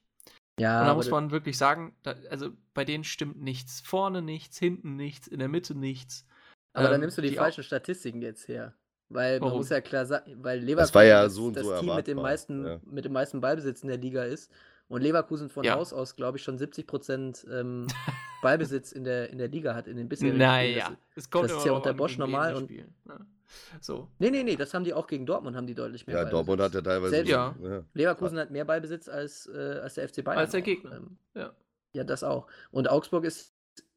Ja, 0.60 0.80
Und 0.80 0.86
da 0.86 0.94
muss 0.94 1.10
man 1.10 1.30
wirklich 1.30 1.56
sagen, 1.56 1.96
da, 2.02 2.14
also 2.30 2.50
bei 2.74 2.84
denen 2.84 3.04
stimmt 3.04 3.40
nichts. 3.40 3.80
Vorne 3.80 4.20
nichts, 4.22 4.58
hinten 4.58 4.96
nichts, 4.96 5.26
in 5.26 5.38
der 5.38 5.48
Mitte 5.48 5.74
nichts. 5.74 6.26
Aber 6.74 6.84
dann 6.88 6.96
Ähm, 6.96 7.00
nimmst 7.02 7.18
du 7.18 7.22
die, 7.22 7.38
Au- 7.38 7.42
falschen 7.42 7.64
Statistiken 7.64 8.20
jetzt 8.22 8.48
her. 8.48 8.74
Weil 9.08 9.40
man 9.40 9.48
Warum? 9.48 9.58
muss 9.60 9.68
ja 9.70 9.80
klar 9.80 10.06
sagen, 10.06 10.42
weil 10.42 10.60
Leverkusen 10.60 10.94
war 10.94 11.04
ja 11.04 11.24
das, 11.24 11.34
so 11.34 11.46
und 11.46 11.56
das 11.56 11.66
so 11.66 11.78
Team 11.80 11.94
mit 11.94 12.06
dem, 12.06 12.16
meisten, 12.18 12.64
ja. 12.66 12.80
mit 12.84 13.04
dem 13.04 13.12
meisten 13.12 13.40
Ballbesitz 13.40 13.82
in 13.82 13.88
der 13.88 13.98
Liga 13.98 14.24
ist. 14.24 14.50
Und 14.88 15.00
Leverkusen 15.02 15.48
von 15.48 15.64
Ja. 15.64 15.74
Haus 15.76 15.92
aus, 15.92 16.16
glaube 16.16 16.36
ich, 16.38 16.44
schon 16.44 16.58
70% 16.58 17.48
ähm, 17.50 17.86
Ballbesitz 18.42 18.92
in 18.92 19.04
der, 19.04 19.30
in 19.30 19.38
der 19.38 19.48
Liga 19.48 19.74
hat, 19.74 19.86
in 19.88 19.96
den 19.96 20.08
bisherigen 20.08 20.38
Naja, 20.38 20.84
Spielen. 20.84 20.98
es 21.14 21.30
kommt 21.30 21.44
das 21.50 21.56
ist 21.58 21.64
ja 21.66 21.72
unter 21.72 21.94
Bosch 21.94 22.18
normal 22.18 22.54
und- 22.54 22.64
spielen, 22.64 22.94
ne? 23.04 23.26
So. 23.82 24.08
Nee, 24.18 24.30
nee, 24.30 24.42
nee, 24.42 24.56
das 24.56 24.72
haben 24.72 24.82
die 24.84 24.94
auch 24.94 25.06
gegen 25.06 25.26
Dortmund, 25.26 25.56
haben 25.56 25.66
die 25.66 25.74
deutlich 25.74 26.06
mehr 26.06 26.16
Ja, 26.16 26.22
Ballbesitz. 26.22 26.46
Dortmund 26.46 26.60
hat 26.62 26.74
ja 26.74 26.80
teilweise. 26.80 27.10
Selbst- 27.10 27.30
Ja. 27.30 27.54
ja. 27.62 27.84
Leverkusen 27.92 28.38
hat 28.38 28.50
mehr 28.50 28.64
Ballbesitz 28.64 29.08
als, 29.10 29.46
äh, 29.46 29.78
als 29.82 29.94
der 29.94 30.08
FC 30.08 30.22
Bayern. 30.24 30.38
Als 30.38 30.52
der. 30.52 30.62
Gegner. 30.62 30.96
Ähm, 30.96 31.18
Ja. 31.34 31.52
ja, 31.92 32.04
das 32.04 32.24
auch. 32.24 32.46
Und 32.70 32.88
Augsburg 32.88 33.24
ist 33.24 33.52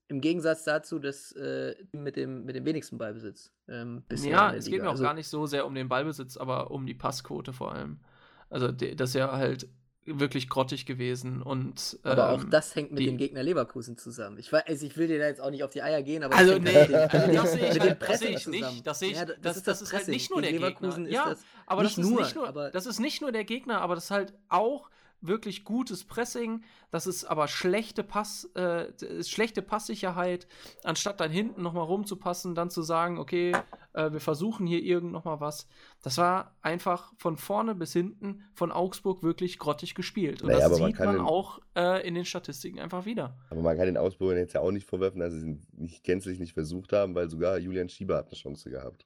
im 0.10 0.20
Gegensatz 0.20 0.66
dazu 0.66 1.00
das 1.00 1.32
äh, 1.34 1.74
mit, 1.94 2.18
dem, 2.18 2.44
mit 2.44 2.56
dem 2.58 2.66
wenigsten 2.66 2.98
Ballbesitz. 2.98 3.54
Ähm, 3.70 4.04
bisher 4.10 4.32
Ja, 4.32 4.54
es 4.54 4.66
geht 4.66 4.82
mir 4.82 4.88
auch 4.88 4.92
Also- 4.92 5.04
gar 5.04 5.14
nicht 5.14 5.28
so 5.30 5.46
sehr 5.46 5.66
um 5.66 5.74
den 5.74 5.88
Ballbesitz, 5.88 6.36
aber 6.36 6.70
um 6.72 6.86
die 6.86 6.94
Passquote 6.94 7.54
vor 7.54 7.74
allem. 7.74 8.02
Also 8.50 8.72
das 8.74 9.10
ist 9.12 9.16
ja 9.16 9.32
halt 9.38 9.70
wirklich 10.06 10.49
grottig 10.49 10.86
gewesen 10.86 11.41
und 11.41 11.97
Aber 12.03 12.30
auch 12.32 12.41
ähm, 12.43 12.49
das 12.51 12.76
hängt 12.76 12.91
mit 12.91 12.99
die- 12.99 13.06
dem 13.08 13.18
Gegner 13.18 13.41
Leverkusen 13.41 13.97
zusammen. 13.97 14.38
Ich 14.38 14.51
weiß, 14.51 14.64
also 14.68 14.86
ich 14.86 14.95
will 14.97 15.08
dir 15.08 15.18
da 15.20 15.26
jetzt 15.28 15.41
auch 15.41 15.49
nicht 15.49 15.64
auf 15.64 15.72
die 15.72 15.82
Eier 15.82 16.03
gehen, 16.03 16.24
aber 16.24 16.36
Also 16.36 16.60
das 16.60 16.62
nee, 16.62 16.74
halt 16.74 16.89
dem- 16.89 16.95
also 17.12 17.28
mit 17.28 17.36
das 17.38 17.51
sehe 17.53 17.60
ich, 17.72 17.80
halt, 17.80 18.01
das 18.01 18.20
sehe 18.20 18.30
Pressing 18.30 18.34
ich 18.36 18.47
nicht. 18.47 18.88
Das 18.88 18.99
sehe 18.99 19.10
ich, 19.12 19.18
Ja, 19.18 19.26
das, 19.26 19.64
das, 19.64 19.82
ist 19.82 19.91
halt 19.91 20.01
Pressing. 20.03 20.14
nicht 20.14 20.30
nur 20.32 20.41
der 20.41 20.51
Gegner. 20.53 20.89
Ist 20.89 21.12
ja, 21.12 21.30
das 21.30 21.39
aber 21.66 21.82
nicht 21.84 21.97
das 21.97 22.06
ist 22.06 22.12
nur, 22.12 22.22
nicht 22.22 22.36
nur, 22.36 22.47
aber- 22.47 22.70
das 22.72 22.86
ist 22.86 22.99
nicht 22.99 23.22
nur 23.22 23.32
der 23.32 23.45
Gegner, 23.45 23.82
aber 23.82 23.95
das 23.95 24.06
ist 24.06 24.12
halt 24.12 24.34
auch 24.49 24.89
wirklich 25.28 25.64
gutes 25.64 26.04
Pressing. 26.04 26.64
Das 26.92 27.08
ist 27.08 27.26
aber 27.26 27.48
schlechte 27.48 28.04
Pass, 28.04 28.50
äh, 28.56 28.92
ist 29.00 29.32
schlechte 29.32 29.62
Passsicherheit, 29.62 30.48
anstatt 30.84 31.20
dann 31.20 31.32
hinten 31.32 31.62
noch 31.62 31.74
mal 31.74 31.82
rumzupassen, 31.82 32.56
dann 32.56 32.70
zu 32.70 32.82
sagen, 32.82 33.18
okay, 33.18 33.54
äh, 33.94 34.12
wir 34.12 34.20
versuchen 34.20 34.66
hier 34.68 34.82
irgend 34.84 35.12
noch 35.12 35.26
mal 35.26 35.40
was. 35.40 35.68
Das 36.04 36.18
war 36.18 36.56
einfach 36.62 37.14
von 37.18 37.38
vorne 37.38 37.76
bis 37.76 37.94
hinten 37.94 38.44
von 38.54 38.72
Augsburg 38.72 39.24
wirklich 39.24 39.60
grottig 39.60 39.96
gespielt. 39.96 40.42
Und 40.42 40.50
Naja, 40.50 40.70
das 40.70 40.80
man 40.80 40.88
sieht 40.90 40.98
kann 40.98 41.06
man 41.08 41.16
den- 41.18 41.26
auch 41.26 41.60
äh, 41.76 42.08
in 42.08 42.16
den 42.16 42.26
Statistiken 42.26 42.80
einfach 42.80 43.06
wieder. 43.06 43.38
Aber 43.50 43.62
man 43.62 43.76
kann 43.78 43.86
den 43.88 43.98
Augsburgern 43.98 44.38
jetzt 44.38 44.54
ja 44.54 44.62
auch 44.62 44.72
nicht 44.72 44.88
vorwerfen, 44.88 45.20
dass 45.20 45.34
sie 45.34 45.52
es 45.52 45.68
nicht 45.74 46.04
gänzlich 46.04 46.40
nicht 46.40 46.54
versucht 46.54 46.94
haben, 46.94 47.16
weil 47.16 47.30
sogar 47.30 47.58
Julian 47.58 47.90
Schieber 47.90 48.18
hat 48.18 48.28
eine 48.28 48.36
Chance 48.36 48.70
gehabt. 48.70 49.06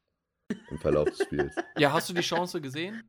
Im 0.72 0.80
Verlauf 0.80 1.08
des 1.10 1.20
Spiels. 1.24 1.56
Ja, 1.78 1.94
hast 1.94 2.10
du 2.10 2.14
die 2.14 2.22
Chance 2.22 2.60
gesehen? 2.60 3.04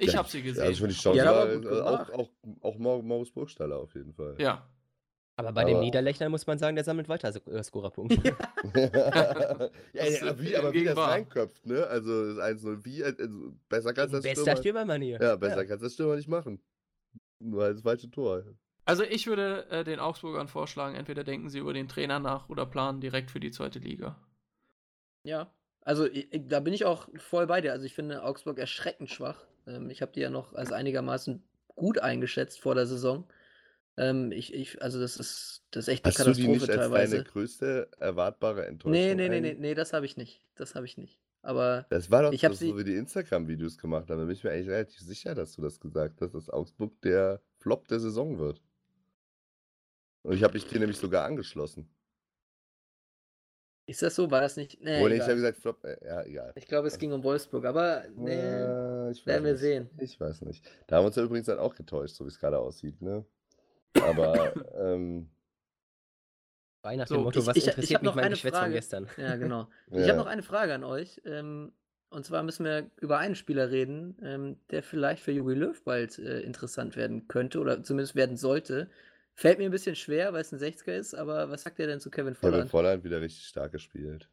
Ich 0.00 0.12
Ja, 0.12 0.18
habe 0.18 0.28
sie 0.28 0.42
gesehen. 0.42 0.62
Also 0.62 0.78
schon 0.80 0.88
die 0.88 0.94
Chance 0.94 1.18
Ja, 1.18 1.24
war 1.26 1.48
äh, 1.50 1.80
auch, 1.80 2.10
auch, 2.10 2.30
auch 2.62 2.78
Mau- 2.78 3.02
Maurice 3.02 3.32
Burgstaller 3.32 3.76
auf 3.78 3.94
jeden 3.94 4.12
Fall. 4.14 4.34
ja. 4.38 4.68
Aber 5.38 5.52
bei 5.52 5.64
dem 5.64 5.74
Aber- 5.76 5.84
Niederlechner 5.84 6.30
muss 6.30 6.46
man 6.46 6.58
sagen, 6.58 6.76
der 6.76 6.84
sammelt 6.84 7.10
weiter 7.10 7.28
äh, 7.28 7.62
Scorerpunkte. 7.62 8.22
ja, 8.24 8.38
ja, 9.92 10.22
aber 10.22 10.40
wie, 10.40 10.56
aber 10.56 10.72
wie 10.72 10.84
das 10.84 10.96
reinköpft, 10.96 11.66
ne? 11.66 11.86
Also 11.86 12.34
das 12.36 12.56
1-0, 12.62 12.82
wie, 12.86 13.04
also 13.04 13.52
besser 13.68 13.92
kannst 13.92 14.14
du 14.14 14.16
das 14.16 14.24
Bester 14.24 14.40
Stürmer, 14.42 14.56
Stürmermann 14.56 15.02
hier. 15.02 15.20
Ja, 15.20 15.36
besser 15.36 15.66
kannst 15.66 15.82
du 15.82 15.86
das 15.86 15.92
Stürmer 15.92 16.16
nicht 16.16 16.28
machen. 16.28 16.58
Nur 17.38 17.64
halt 17.64 17.74
das 17.76 17.82
falsche 17.82 18.10
Tor. 18.10 18.44
Also 18.86 19.02
ich 19.02 19.26
würde 19.26 19.68
äh, 19.68 19.84
den 19.84 20.00
Augsburgern 20.00 20.48
vorschlagen, 20.48 20.94
entweder 20.94 21.22
denken 21.22 21.50
sie 21.50 21.58
über 21.58 21.74
den 21.74 21.88
Trainer 21.88 22.18
nach 22.18 22.48
oder 22.48 22.64
planen 22.64 23.02
direkt 23.02 23.30
für 23.30 23.40
die 23.40 23.50
zweite 23.50 23.78
Liga. 23.78 24.16
Ja, 25.22 25.52
also 25.86 26.04
ich, 26.06 26.28
da 26.48 26.58
bin 26.60 26.74
ich 26.74 26.84
auch 26.84 27.08
voll 27.16 27.46
bei 27.46 27.60
dir. 27.60 27.72
Also 27.72 27.86
ich 27.86 27.94
finde 27.94 28.22
Augsburg 28.24 28.58
erschreckend 28.58 29.08
schwach. 29.08 29.46
Ähm, 29.66 29.88
ich 29.88 30.02
habe 30.02 30.10
die 30.12 30.20
ja 30.20 30.30
noch 30.30 30.52
als 30.52 30.72
einigermaßen 30.72 31.42
gut 31.76 31.98
eingeschätzt 32.00 32.60
vor 32.60 32.74
der 32.74 32.86
Saison. 32.86 33.24
Ähm, 33.96 34.32
ich, 34.32 34.52
ich, 34.52 34.82
also 34.82 35.00
das 35.00 35.16
ist, 35.16 35.62
das 35.70 35.84
ist 35.84 35.88
echt 35.94 36.04
eine 36.04 36.10
Hast 36.12 36.18
du 36.18 36.24
die 36.24 36.42
Katastrophe 36.42 36.50
nicht 36.52 36.70
als 36.70 36.80
teilweise. 36.80 37.16
deine 37.18 37.24
größte 37.24 37.88
erwartbare 37.98 38.66
Enttäuschung? 38.66 38.92
Nee, 38.92 39.14
nee, 39.14 39.28
nee, 39.28 39.40
nee, 39.40 39.54
nee, 39.54 39.74
das 39.74 39.92
habe 39.92 40.04
ich 40.06 40.16
nicht. 40.16 40.42
Das 40.56 40.74
habe 40.74 40.86
ich 40.86 40.98
nicht. 40.98 41.18
Aber 41.42 41.86
Das 41.90 42.10
war 42.10 42.24
doch 42.24 42.32
Ich 42.32 42.40
das, 42.40 42.58
sie- 42.58 42.72
wo 42.72 42.76
wir 42.76 42.84
die 42.84 42.96
Instagram-Videos 42.96 43.78
gemacht 43.78 44.10
haben. 44.10 44.18
Da 44.18 44.24
bin 44.24 44.34
ich 44.34 44.42
mir 44.42 44.50
eigentlich 44.50 44.68
relativ 44.68 44.98
sicher, 44.98 45.34
dass 45.36 45.52
du 45.52 45.62
das 45.62 45.78
gesagt 45.78 46.20
hast, 46.20 46.34
dass 46.34 46.50
Augsburg 46.50 47.00
der 47.02 47.40
Flop 47.60 47.86
der 47.86 48.00
Saison 48.00 48.38
wird. 48.38 48.60
Und 50.22 50.34
ich 50.34 50.42
habe 50.42 50.54
mich 50.54 50.66
dir 50.66 50.80
nämlich 50.80 50.98
sogar 50.98 51.24
angeschlossen. 51.24 51.88
Ist 53.86 54.02
das 54.02 54.14
so? 54.16 54.30
War 54.30 54.40
das 54.40 54.56
nicht? 54.56 54.80
Nee, 54.82 54.98
ich 55.06 55.12
egal. 55.14 55.20
habe 55.26 55.34
gesagt, 55.36 55.58
Flop, 55.58 55.84
äh, 55.84 55.96
ja, 56.04 56.22
egal. 56.24 56.52
ich 56.56 56.66
glaube, 56.66 56.88
es 56.88 56.98
ging 56.98 57.12
um 57.12 57.22
Wolfsburg, 57.24 57.64
aber 57.64 58.04
nee. 58.16 58.32
Äh, 58.34 59.10
ich 59.12 59.18
weiß 59.20 59.26
werden 59.26 59.44
wir 59.44 59.52
nicht. 59.52 59.60
sehen. 59.60 59.90
Ich 59.98 60.20
weiß 60.20 60.42
nicht. 60.42 60.64
Da 60.86 60.96
haben 60.96 61.04
wir 61.04 61.06
uns 61.08 61.16
ja 61.16 61.22
übrigens 61.22 61.46
dann 61.46 61.58
auch 61.58 61.74
getäuscht, 61.74 62.14
so 62.16 62.24
wie 62.24 62.28
es 62.28 62.38
gerade 62.38 62.58
aussieht, 62.58 63.00
ne? 63.00 63.24
Aber, 64.02 64.52
ähm, 64.76 65.30
Frei 66.82 66.96
nach 66.96 67.06
So, 67.06 67.16
dem 67.16 67.24
Motto, 67.24 67.40
ich- 67.40 67.46
was 67.46 67.56
ich- 67.56 67.62
ich 67.64 67.68
interessiert 67.68 67.96
hab 67.96 68.02
mich 68.02 68.06
noch 68.10 68.14
mein 68.16 68.24
eine 68.26 68.34
Geschwätz 68.34 68.52
von 68.54 68.60
Frage. 68.62 68.74
gestern? 68.74 69.08
Ja, 69.16 69.36
genau. 69.36 69.68
Ich 69.90 69.98
Ja. 69.98 70.08
habe 70.08 70.18
noch 70.18 70.26
eine 70.26 70.42
Frage 70.42 70.74
an 70.74 70.84
euch. 70.84 71.20
Ähm, 71.24 71.72
und 72.10 72.24
zwar 72.24 72.42
müssen 72.44 72.64
wir 72.64 72.90
über 73.00 73.18
einen 73.18 73.34
Spieler 73.34 73.70
reden, 73.70 74.16
ähm, 74.22 74.56
der 74.70 74.82
vielleicht 74.82 75.22
für 75.22 75.32
Jogi 75.32 75.54
Löw 75.54 75.82
bald 75.82 76.18
äh, 76.18 76.40
interessant 76.40 76.94
werden 76.96 77.26
könnte 77.28 77.58
oder 77.58 77.82
zumindest 77.82 78.14
werden 78.14 78.36
sollte. 78.36 78.88
Fällt 79.38 79.58
mir 79.58 79.66
ein 79.66 79.70
bisschen 79.70 79.94
schwer, 79.94 80.32
weil 80.32 80.40
es 80.40 80.50
ein 80.52 80.58
60er 80.58 80.92
ist, 80.92 81.14
aber 81.14 81.50
was 81.50 81.62
sagt 81.62 81.78
ihr 81.78 81.86
denn 81.86 82.00
zu 82.00 82.10
Kevin 82.10 82.32
Kevin 82.32 82.52
Volland? 82.52 82.70
Volland 82.70 83.04
wieder 83.04 83.20
richtig 83.20 83.46
stark 83.46 83.70
gespielt. 83.70 84.30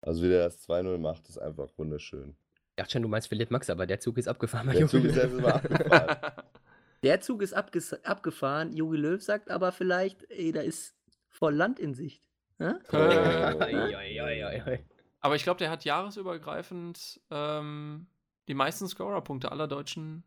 Also, 0.00 0.22
wie 0.22 0.28
der 0.28 0.44
das 0.44 0.66
2-0 0.68 0.98
macht, 0.98 1.28
ist 1.28 1.38
einfach 1.38 1.68
wunderschön. 1.76 2.36
Ich 2.70 2.76
dachte 2.76 2.92
schon, 2.92 3.02
du 3.02 3.08
meinst 3.08 3.28
Philipp 3.28 3.50
Max, 3.50 3.68
aber 3.70 3.86
der 3.86 3.98
Zug 3.98 4.18
ist 4.18 4.28
abgefahren. 4.28 4.68
bei 4.68 4.74
Der 4.74 4.82
Jogi 4.82 4.90
Zug 4.92 5.04
ist 5.04 5.16
Löw. 5.16 5.24
erst 5.24 5.40
mal 5.40 5.52
abgefahren. 5.52 6.32
Der 7.02 7.20
Zug 7.20 7.42
ist 7.42 7.52
abgefahren. 7.52 8.72
Jogi 8.72 8.96
Löw 8.96 9.22
sagt 9.22 9.50
aber 9.50 9.70
vielleicht, 9.72 10.30
ey, 10.30 10.50
da 10.52 10.60
ist 10.62 10.96
Volland 11.28 11.78
in 11.78 11.92
Sicht. 11.94 12.26
Oh. 12.58 12.64
Ei, 12.64 14.22
ei. 14.22 14.84
Aber 15.20 15.36
ich 15.36 15.42
glaube, 15.42 15.58
der 15.58 15.70
hat 15.70 15.84
jahresübergreifend 15.84 17.20
ähm, 17.30 18.06
die 18.48 18.54
meisten 18.54 18.88
Scorer-Punkte 18.88 19.52
aller 19.52 19.68
deutschen 19.68 20.24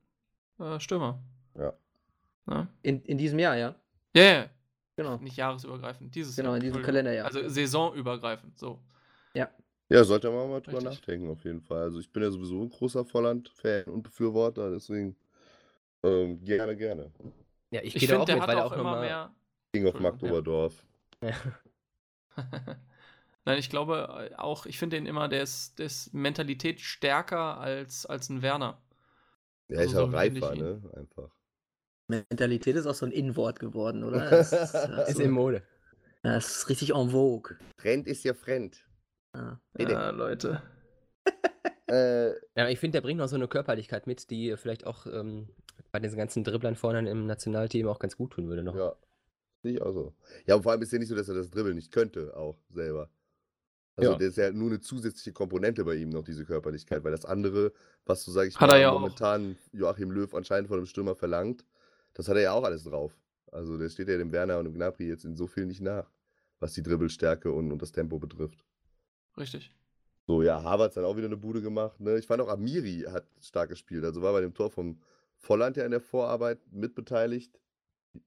äh, 0.59 0.79
Stürmer. 0.79 1.23
Ja. 1.57 1.73
Ne? 2.45 2.67
In, 2.83 3.01
in 3.03 3.17
diesem 3.17 3.39
Jahr, 3.39 3.57
ja. 3.57 3.75
Ja, 4.15 4.23
ja, 4.23 4.49
Genau. 4.95 5.17
nicht 5.17 5.37
jahresübergreifend, 5.37 6.13
dieses 6.15 6.35
Genau, 6.35 6.49
Jahr. 6.49 6.57
in 6.57 6.63
diesem. 6.63 6.83
Kalenderjahr. 6.83 7.25
Also 7.27 7.47
saisonübergreifend, 7.47 8.57
so. 8.57 8.79
Ja, 9.91 10.03
sollte 10.03 10.29
man 10.29 10.49
mal 10.49 10.61
drüber 10.61 10.77
Richtig. 10.77 10.93
nachdenken, 10.97 11.29
auf 11.31 11.43
jeden 11.43 11.61
Fall. 11.61 11.81
Also, 11.81 11.99
ich 11.99 12.11
bin 12.11 12.21
ja 12.21 12.29
sowieso 12.29 12.61
ein 12.61 12.69
großer 12.69 13.05
Volland-Fan 13.05 13.85
und 13.85 14.03
Befürworter, 14.03 14.69
deswegen 14.71 15.15
ähm, 16.03 16.43
gerne, 16.45 16.75
gerne. 16.77 17.11
Ja, 17.71 17.81
ich 17.83 17.95
Ich 17.95 18.05
finde, 18.07 18.21
auch 18.21 18.25
der 18.25 18.35
mit, 18.35 18.43
hat 18.43 18.49
weil 18.49 18.57
auch 18.57 18.71
auch 18.71 18.77
immer 18.77 18.99
mehr. 19.01 19.31
King 19.73 19.87
of 19.87 19.95
Entschuldigung, 19.95 19.99
ja. 19.99 20.11
Magdoberdorf. 20.11 20.83
Nein, 23.45 23.57
ich 23.57 23.69
glaube 23.69 24.29
äh, 24.31 24.35
auch, 24.35 24.65
ich 24.65 24.77
finde 24.77 24.97
ihn 24.97 25.05
immer, 25.05 25.27
der 25.27 25.43
ist, 25.43 25.79
der 25.79 25.87
ist 25.87 26.13
Mentalität 26.13 26.81
stärker 26.81 27.57
als, 27.59 28.05
als 28.05 28.29
ein 28.29 28.41
Werner. 28.41 28.81
Ja, 29.69 29.79
Also 29.79 29.91
ist 29.91 29.97
so 29.97 30.03
auch 30.05 30.13
reifer, 30.13 30.55
ne? 30.55 30.81
Einfach. 30.95 31.29
Mentalität 32.09 32.75
ist 32.75 32.85
auch 32.87 32.93
so 32.95 33.05
ein 33.05 33.11
In-Wort 33.11 33.59
geworden, 33.59 34.03
oder? 34.03 34.19
Das 34.29 34.51
ist, 34.51 34.73
das 34.73 35.09
Ist 35.09 35.19
in 35.19 35.31
Mode. 35.31 35.61
das 36.23 36.57
ist 36.57 36.69
richtig 36.69 36.93
en 36.93 37.09
vogue. 37.11 37.57
Trend 37.77 38.07
ist 38.07 38.23
ja 38.23 38.33
Friend. 38.33 38.75
Ja. 39.35 39.59
Bitte. 39.73 39.93
Ja, 39.93 40.09
Leute. 40.11 40.61
Äh, 41.87 42.33
Ja, 42.55 42.69
ich 42.69 42.77
finde, 42.79 42.97
der 42.97 43.01
bringt 43.01 43.17
noch 43.17 43.27
so 43.27 43.35
eine 43.35 43.47
Körperlichkeit 43.47 44.05
mit, 44.05 44.29
die 44.29 44.55
vielleicht 44.57 44.85
auch 44.85 45.07
ähm, 45.07 45.49
bei 45.91 45.99
diesen 45.99 46.19
ganzen 46.19 46.43
Dribblern 46.43 46.75
vorne 46.75 47.09
im 47.09 47.25
Nationalteam 47.25 47.87
auch 47.87 47.97
ganz 47.97 48.15
gut 48.15 48.33
tun 48.33 48.47
würde 48.47 48.61
noch. 48.63 48.75
ja. 48.75 48.95
Ich 49.63 49.81
auch 49.81 49.91
so. 49.91 50.13
Ja, 50.45 50.53
und 50.55 50.61
vor 50.63 50.71
allem 50.71 50.81
ist 50.83 50.93
ja 50.93 50.99
nicht 50.99 51.09
so, 51.09 51.15
dass 51.15 51.27
er 51.29 51.35
das 51.35 51.49
Dribbeln 51.49 51.75
nicht 51.75 51.91
könnte, 51.91 52.37
auch 52.37 52.57
selber. 52.69 53.09
Also, 53.97 54.11
Ja. 54.11 54.17
der 54.19 54.27
ist 54.29 54.37
ja 54.37 54.51
nur 54.51 54.69
eine 54.69 54.79
zusätzliche 54.79 55.33
Komponente 55.33 55.83
bei 55.83 55.95
ihm 55.95 56.09
noch, 56.09 56.23
diese 56.23 56.45
Körperlichkeit, 56.45 57.03
weil 57.03 57.11
das 57.11 57.25
andere, 57.25 57.73
was 58.05 58.23
so, 58.23 58.31
sage 58.31 58.47
ich 58.49 58.57
Hat 58.59 58.71
er 58.71 58.77
ja 58.79 58.91
auch. 58.91 58.99
momentan 59.01 59.57
Joachim 59.73 60.11
Löw 60.11 60.33
anscheinend 60.35 60.67
von 60.69 60.77
einem 60.77 60.85
Stürmer 60.85 61.15
verlangt, 61.15 61.65
das 62.13 62.27
hat 62.27 62.35
er 62.35 62.41
ja 62.43 62.51
auch 62.53 62.63
alles 62.63 62.83
drauf. 62.83 63.17
Also, 63.51 63.77
der 63.77 63.89
steht 63.89 64.07
ja 64.09 64.17
dem 64.17 64.31
Werner 64.31 64.59
und 64.59 64.65
dem 64.65 64.73
Gnabry 64.73 65.07
jetzt 65.07 65.25
in 65.25 65.35
so 65.35 65.47
viel 65.47 65.65
nicht 65.65 65.81
nach, 65.81 66.09
was 66.59 66.73
die 66.73 66.83
Dribbelstärke 66.83 67.51
und, 67.51 67.71
und 67.71 67.81
das 67.81 67.91
Tempo 67.91 68.19
betrifft. 68.19 68.63
Richtig. 69.37 69.71
So, 70.27 70.43
ja, 70.43 70.61
Havertz 70.61 70.95
hat 70.95 71.05
auch 71.05 71.17
wieder 71.17 71.25
eine 71.25 71.37
Bude 71.37 71.61
gemacht. 71.61 71.99
Ne? 71.99 72.19
Ich 72.19 72.27
fand 72.27 72.41
auch 72.41 72.49
Amiri 72.49 73.05
hat 73.09 73.25
stark 73.41 73.69
gespielt. 73.69 74.03
Also 74.03 74.21
war 74.21 74.31
bei 74.33 74.41
dem 74.41 74.53
Tor 74.53 74.69
von 74.69 75.01
Volland 75.37 75.75
ja 75.77 75.85
in 75.85 75.91
der 75.91 76.01
Vorarbeit 76.01 76.59
mitbeteiligt. 76.71 77.59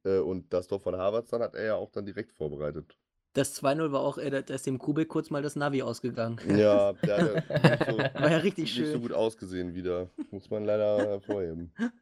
Äh, 0.04 0.18
und 0.18 0.52
das 0.52 0.66
Tor 0.66 0.80
von 0.80 0.96
Havertz 0.96 1.30
dann 1.30 1.42
hat 1.42 1.54
er 1.54 1.64
ja 1.64 1.74
auch 1.76 1.90
dann 1.92 2.04
direkt 2.04 2.32
vorbereitet. 2.32 2.96
Das 3.34 3.62
2-0 3.62 3.92
war 3.92 4.00
auch, 4.00 4.18
äh, 4.18 4.30
da 4.42 4.52
ist 4.54 4.66
dem 4.66 4.78
Kubik 4.78 5.08
kurz 5.08 5.30
mal 5.30 5.42
das 5.42 5.54
Navi 5.54 5.82
ausgegangen. 5.82 6.38
Ja, 6.58 6.92
der 7.04 7.18
hat 7.18 7.48
ja 7.48 7.70
nicht 7.70 7.86
so, 7.86 7.98
War 7.98 8.30
ja 8.30 8.36
richtig 8.38 8.64
nicht 8.64 8.74
so 8.86 8.92
schön. 8.92 9.00
gut 9.02 9.12
ausgesehen 9.12 9.74
wieder. 9.74 10.10
Muss 10.32 10.50
man 10.50 10.64
leider 10.64 10.98
hervorheben. 10.98 11.72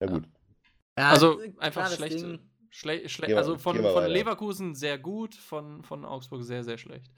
Ja, 0.00 0.06
gut. 0.08 0.24
Ja, 0.98 1.10
Also 1.10 1.40
äh, 1.40 1.52
einfach 1.58 1.90
schlecht. 1.90 2.24
Schle 2.70 3.08
schle 3.08 3.36
also 3.36 3.56
von, 3.56 3.76
von. 3.76 4.06
Leverkusen 4.10 4.74
sehr 4.74 4.98
gut, 4.98 5.34
von, 5.36 5.82
von 5.84 6.04
Augsburg 6.04 6.42
sehr, 6.42 6.64
sehr 6.64 6.76
schlecht. 6.78 7.10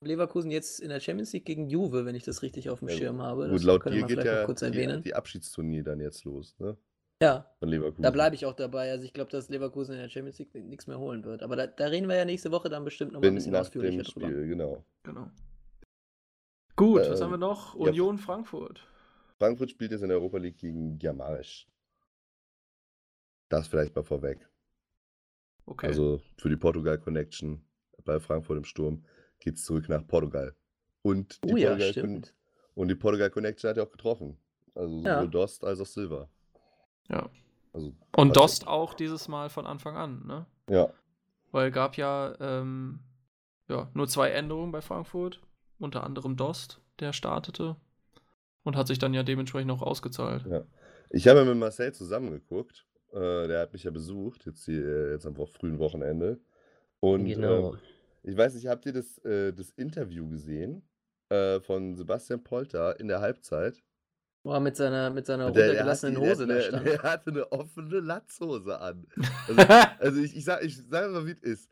Leverkusen 0.00 0.50
jetzt 0.50 0.80
in 0.80 0.88
der 0.88 1.00
Champions 1.00 1.34
League 1.34 1.44
gegen 1.44 1.68
Juve, 1.68 2.06
wenn 2.06 2.14
ich 2.14 2.24
das 2.24 2.40
richtig 2.40 2.70
auf 2.70 2.78
dem 2.78 2.88
Ja, 2.88 2.96
Schirm 2.96 3.20
habe. 3.20 3.44
Gut, 3.44 3.56
Das 3.56 3.62
laut 3.62 3.82
könnte 3.82 3.96
dir 3.96 4.00
man 4.00 4.08
geht 4.08 4.16
vielleicht 4.20 4.32
noch 4.32 4.40
ja 4.40 4.46
kurz 4.46 4.60
die, 4.60 4.66
erwähnen. 4.66 5.02
die 5.02 5.14
Abschiedstournee 5.14 5.82
dann 5.82 6.00
jetzt 6.00 6.24
los, 6.24 6.54
ne? 6.58 6.78
Ja, 7.22 7.46
Von 7.58 7.68
Leverkusen. 7.68 8.02
da 8.02 8.10
bleibe 8.10 8.34
ich 8.34 8.46
auch 8.46 8.54
dabei. 8.54 8.90
Also 8.90 9.04
ich 9.04 9.12
glaube, 9.12 9.30
dass 9.30 9.48
Leverkusen 9.50 9.94
in 9.94 10.00
der 10.00 10.08
Champions 10.08 10.38
League 10.38 10.54
nichts 10.54 10.86
mehr 10.86 10.98
holen 10.98 11.24
wird. 11.24 11.42
Aber 11.42 11.56
da, 11.56 11.66
da 11.66 11.86
reden 11.86 12.08
wir 12.08 12.16
ja 12.16 12.24
nächste 12.24 12.50
Woche 12.50 12.68
dann 12.70 12.84
bestimmt 12.84 13.12
noch 13.12 13.20
mal 13.20 13.28
ein 13.28 13.34
bisschen 13.34 13.52
nach 13.52 13.60
ausführlicher 13.60 14.02
dem 14.02 14.12
drüber. 14.12 14.26
Spiel, 14.28 14.46
genau. 14.48 14.84
Genau. 15.04 15.28
Gut, 16.74 17.02
was 17.02 17.20
Ähm, 17.20 17.24
haben 17.24 17.30
wir 17.32 17.36
noch? 17.38 17.74
ja. 17.76 17.80
Union 17.82 18.18
Frankfurt. 18.18 18.80
Frankfurt 19.38 19.70
spielt 19.70 19.92
jetzt 19.92 20.02
in 20.02 20.08
der 20.08 20.16
Europa 20.18 20.38
League 20.38 20.56
gegen 20.56 20.98
Giamarisch. 20.98 21.68
Das 23.52 23.68
vielleicht 23.68 23.94
mal 23.94 24.02
vorweg. 24.02 24.48
Okay. 25.66 25.86
Also 25.88 26.20
für 26.38 26.48
die 26.48 26.56
Portugal 26.56 26.98
Connection 26.98 27.62
bei 28.04 28.18
Frankfurt 28.18 28.56
im 28.56 28.64
Sturm 28.64 29.04
geht 29.40 29.56
es 29.56 29.64
zurück 29.64 29.88
nach 29.88 30.06
Portugal. 30.06 30.54
Und 31.02 31.38
die, 31.44 31.52
Oh 31.52 31.56
ja, 31.56 31.68
Portugal 31.68 31.90
stimmt. 31.92 32.34
und 32.74 32.88
die 32.88 32.94
Portugal 32.94 33.28
Connection 33.30 33.68
hat 33.68 33.76
ja 33.76 33.82
auch 33.82 33.90
getroffen. 33.90 34.38
Also 34.74 34.96
sowohl 34.98 35.06
Ja. 35.06 35.26
Dost 35.26 35.64
als 35.64 35.80
auch 35.80 35.86
Silva. 35.86 36.28
ja. 37.10 37.28
Also, 37.74 37.94
Und 38.16 38.36
Dost 38.36 38.66
auch 38.66 38.92
dieses 38.92 39.28
Mal 39.28 39.48
von 39.48 39.66
Anfang 39.66 39.96
an, 39.96 40.26
ne? 40.26 40.46
Ja, 40.68 40.92
Weil 41.52 41.70
gab 41.70 41.96
ja, 41.96 42.34
ähm, 42.40 43.00
ja 43.68 43.90
nur 43.94 44.08
zwei 44.08 44.30
Änderungen 44.30 44.72
bei 44.72 44.80
Frankfurt. 44.82 45.40
Unter 45.78 46.04
anderem 46.04 46.36
Dost, 46.36 46.80
der 47.00 47.12
startete. 47.14 47.76
Und 48.62 48.76
hat 48.76 48.86
sich 48.88 48.98
dann 48.98 49.12
ja 49.14 49.22
dementsprechend 49.22 49.70
auch 49.72 49.82
ausgezahlt. 49.82 50.46
ja. 50.46 50.64
Ich 51.10 51.28
habe 51.28 51.44
mit 51.44 51.56
Marcel 51.56 51.92
zusammengeguckt. 51.92 52.86
Äh, 53.12 53.46
der 53.48 53.60
hat 53.60 53.72
mich 53.72 53.84
ja 53.84 53.90
besucht, 53.90 54.46
jetzt, 54.46 54.64
hier, 54.64 54.84
äh, 54.84 55.12
jetzt 55.12 55.26
am 55.26 55.34
frühen 55.46 55.78
Wochenende. 55.78 56.40
Und 57.00 57.26
Genau. 57.26 57.72
ähm, 57.74 57.78
ich 58.22 58.36
weiß 58.36 58.54
nicht, 58.54 58.66
habt 58.68 58.86
ihr 58.86 58.92
das, 58.92 59.18
äh, 59.24 59.52
das 59.52 59.70
Interview 59.70 60.28
gesehen 60.28 60.82
äh, 61.28 61.60
von 61.60 61.94
Sebastian 61.96 62.42
Polter 62.42 62.98
in 63.00 63.08
der 63.08 63.20
Halbzeit? 63.20 63.82
Boah, 64.44 64.60
mit 64.60 64.76
seiner, 64.76 65.10
mit 65.10 65.26
seiner 65.26 65.44
Der- 65.50 65.52
der 65.52 65.66
runtergelassenen 65.68 66.16
hat 66.16 66.22
die- 66.24 66.30
Hose 66.30 66.46
der, 66.46 66.70
der, 66.70 66.80
der 66.80 67.02
hatte 67.02 67.30
eine 67.30 67.52
offene 67.52 68.00
Latzhose 68.00 68.80
an. 68.80 69.06
Also, 69.46 69.56
also 70.00 70.20
ich, 70.20 70.36
ich 70.36 70.44
sage 70.44 70.66
ich 70.66 70.76
sag 70.76 71.10
mal, 71.12 71.26
wie 71.26 71.32
es 71.32 71.42
ist. 71.42 71.70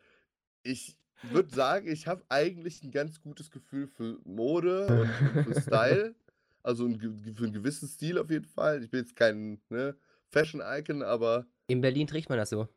Ich 0.63 0.97
würde 1.23 1.53
sagen, 1.55 1.89
ich 1.89 2.07
habe 2.07 2.23
eigentlich 2.29 2.83
ein 2.83 2.91
ganz 2.93 3.21
gutes 3.21 3.51
Gefühl 3.51 3.87
für 3.87 4.19
Mode 4.25 4.87
und 4.87 5.45
für 5.45 5.61
Style. 5.61 6.15
Also 6.63 6.85
ein, 6.87 6.99
für 7.01 7.45
einen 7.45 7.53
gewissen 7.53 7.89
Stil 7.89 8.19
auf 8.19 8.31
jeden 8.31 8.45
Fall. 8.45 8.83
Ich 8.85 8.91
bin 8.91 9.01
jetzt 9.01 9.17
kein 9.17 9.61
ne, 9.71 9.97
Fashion-Icon, 10.31 11.03
aber 11.03 11.47
In 11.69 11.81
Berlin 11.81 12.07
trägt 12.07 12.29
man 12.29 12.39
das 12.39 12.51
so. 12.51 12.69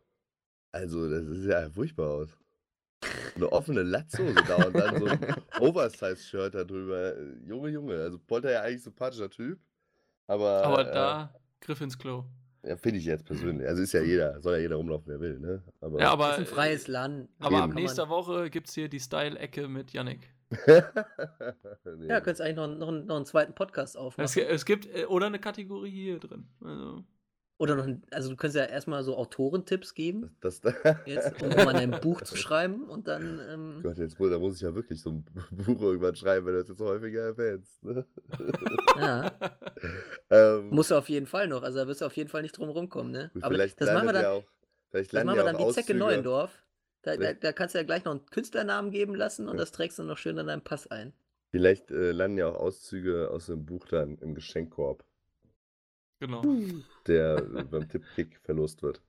also 0.71 1.09
das 1.09 1.23
sieht 1.25 1.49
ja 1.51 1.69
furchtbar 1.69 2.09
aus. 2.09 2.29
Eine 3.35 3.51
offene 3.51 3.83
Latzhose 3.83 4.35
da 4.47 4.63
und 4.65 4.75
dann 4.75 4.97
so 4.99 5.05
ein 5.07 5.19
Oversize-Shirt 5.59 6.55
da 6.55 6.63
drüber. 6.63 7.13
Junge, 7.45 7.69
Junge. 7.69 7.95
Also 8.01 8.19
Polter 8.19 8.51
ja 8.51 8.61
eigentlich 8.61 8.83
sympathischer 8.83 9.29
Typ. 9.29 9.59
Aber, 10.27 10.63
Aber 10.63 10.87
äh, 10.89 10.93
da 10.93 11.33
griff 11.59 11.81
ins 11.81 11.97
Klo. 11.97 12.23
Ja, 12.65 12.77
finde 12.77 12.99
ich 12.99 13.05
jetzt 13.05 13.25
persönlich. 13.25 13.67
Also 13.67 13.81
ist 13.83 13.91
ja 13.91 14.01
jeder, 14.01 14.39
soll 14.39 14.53
ja 14.55 14.59
jeder 14.61 14.77
rumlaufen, 14.77 15.07
wer 15.07 15.19
will, 15.19 15.37
ne? 15.39 15.61
Aber 15.81 15.99
Ja, 15.99 16.11
aber, 16.11 16.31
ist 16.31 16.37
ein 16.39 16.45
freies 16.45 16.87
Land. 16.87 17.27
aber 17.39 17.57
ab 17.63 17.65
Eben. 17.69 17.73
Nächster 17.75 18.07
Woche 18.07 18.49
gibt 18.49 18.69
es 18.69 18.73
hier 18.75 18.87
die 18.87 19.01
Style-Ecke 19.01 19.67
mit 19.67 19.91
Yannick. 19.91 20.33
nee. 20.67 22.07
Ja, 22.07 22.21
könntest 22.21 22.41
eigentlich 22.41 22.55
noch, 22.55 22.67
noch, 22.67 22.87
einen- 22.87 23.05
noch 23.05 23.15
einen 23.17 23.25
zweiten 23.25 23.53
Podcast 23.53 23.95
Es, 23.95 23.99
aufmachen. 24.01 24.31
gi- 24.33 24.41
es 24.47 24.65
gibt, 24.65 24.85
äh, 24.95 25.05
oder 25.05 25.25
eine 25.27 25.39
Kategorie 25.39 25.89
hier 25.91 26.19
drin. 26.19 26.47
Also, 26.63 27.03
Oder 27.63 27.75
noch, 27.75 27.87
also 28.11 28.29
du 28.29 28.35
könntest 28.35 28.57
ja 28.57 28.65
erstmal 28.65 29.03
so 29.03 29.15
Autorentipps 29.15 29.93
geben, 29.93 30.35
das, 30.41 30.59
das, 30.59 30.73
jetzt, 31.05 31.41
um 31.41 31.47
mal 31.49 31.75
ein 31.75 31.91
Buch 32.01 32.21
zu 32.21 32.35
schreiben 32.35 32.89
und 32.89 33.07
dann, 33.07 33.39
ähm, 33.49 33.79
Gott, 33.81 33.97
jetzt 33.97 34.19
muss, 34.19 34.29
da 34.29 34.37
muss 34.37 34.55
ich 34.57 34.61
ja 34.61 34.75
wirklich 34.75 35.01
so 35.01 35.11
ein 35.11 35.25
Buch 35.51 35.81
irgendwann 35.81 36.15
schreiben, 36.15 36.45
wenn 36.45 36.53
du 36.55 36.59
das 36.59 36.69
jetzt 36.69 36.81
häufiger 36.81 37.21
erwähnst. 37.21 37.81
Ne? 37.83 38.05
ja, 38.97 39.31
ähm, 40.29 40.69
musst 40.69 40.91
du 40.91 40.95
auf 40.95 41.07
jeden 41.09 41.25
Fall 41.25 41.47
noch, 41.47 41.63
also 41.63 41.79
da 41.79 41.87
wirst 41.87 42.01
du 42.01 42.05
auf 42.05 42.17
jeden 42.17 42.29
Fall 42.29 42.41
nicht 42.41 42.57
drum 42.57 42.69
rumkommen, 42.69 43.11
ne? 43.11 43.31
Aber 43.41 43.53
vielleicht 43.55 43.79
das 43.79 43.93
machen 43.93 44.07
wir 44.07 44.13
dann, 44.13 44.25
auch, 44.25 44.43
vielleicht 44.89 45.13
das 45.13 45.23
machen 45.23 45.37
wir 45.37 45.43
dann 45.43 45.57
wie 45.57 45.71
Zecke 45.71 45.93
Auszüge- 45.93 45.97
Neuendorf. 45.97 46.51
Da, 47.03 47.17
da, 47.17 47.33
da 47.33 47.51
kannst 47.51 47.75
du 47.75 47.79
ja 47.79 47.83
gleich 47.83 48.05
noch 48.05 48.11
einen 48.13 48.25
Künstlernamen 48.27 48.91
geben 48.91 49.13
lassen 49.15 49.47
und 49.49 49.55
Ja. 49.55 49.59
das 49.61 49.71
trägst 49.73 49.99
du 49.99 50.03
noch 50.03 50.17
schön 50.17 50.37
in 50.37 50.47
deinen 50.47 50.63
Pass 50.63 50.87
ein. 50.87 51.13
Vielleicht 51.49 51.91
äh, 51.91 52.11
landen 52.11 52.37
ja 52.37 52.47
auch 52.47 52.55
Auszüge 52.55 53.29
aus 53.29 53.47
dem 53.47 53.65
Buch 53.65 53.85
dann 53.87 54.17
im 54.19 54.33
Geschenkkorb, 54.33 55.03
genau. 56.25 56.41
der 57.07 57.41
beim 57.69 57.87
Tippkick 57.87 58.39
verlost 58.43 58.81
wird. 58.83 59.01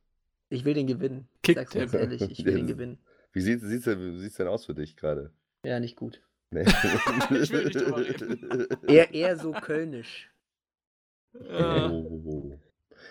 Ich 0.48 0.64
will 0.64 0.74
den 0.74 0.86
gewinnen. 0.86 1.28
Ich 1.36 1.42
Kick 1.42 1.56
sag's 1.56 1.72
ganz 1.72 1.94
ehrlich, 1.94 2.22
ich 2.22 2.44
will 2.44 2.54
den 2.54 2.66
gewinnen. 2.74 2.98
Wie 3.32 3.40
sieht 3.40 3.62
es 3.62 3.68
sieht's 3.68 3.84
denn, 3.84 4.18
sieht's 4.20 4.36
denn 4.36 4.46
aus 4.48 4.64
für 4.66 4.74
dich 4.74 4.96
gerade? 4.96 5.32
Ja, 5.64 5.80
nicht 5.80 5.96
gut. 5.96 6.20
Nee. 6.50 6.62
Ich 6.62 7.50
will 7.50 7.64
nicht 7.64 7.76
drüber 7.80 7.98
reden. 7.98 8.68
Eher, 8.86 9.12
eher 9.12 9.36
so 9.36 9.52
kölnisch. 9.52 10.30
Äh, 11.34 11.88
Oh. 11.88 12.58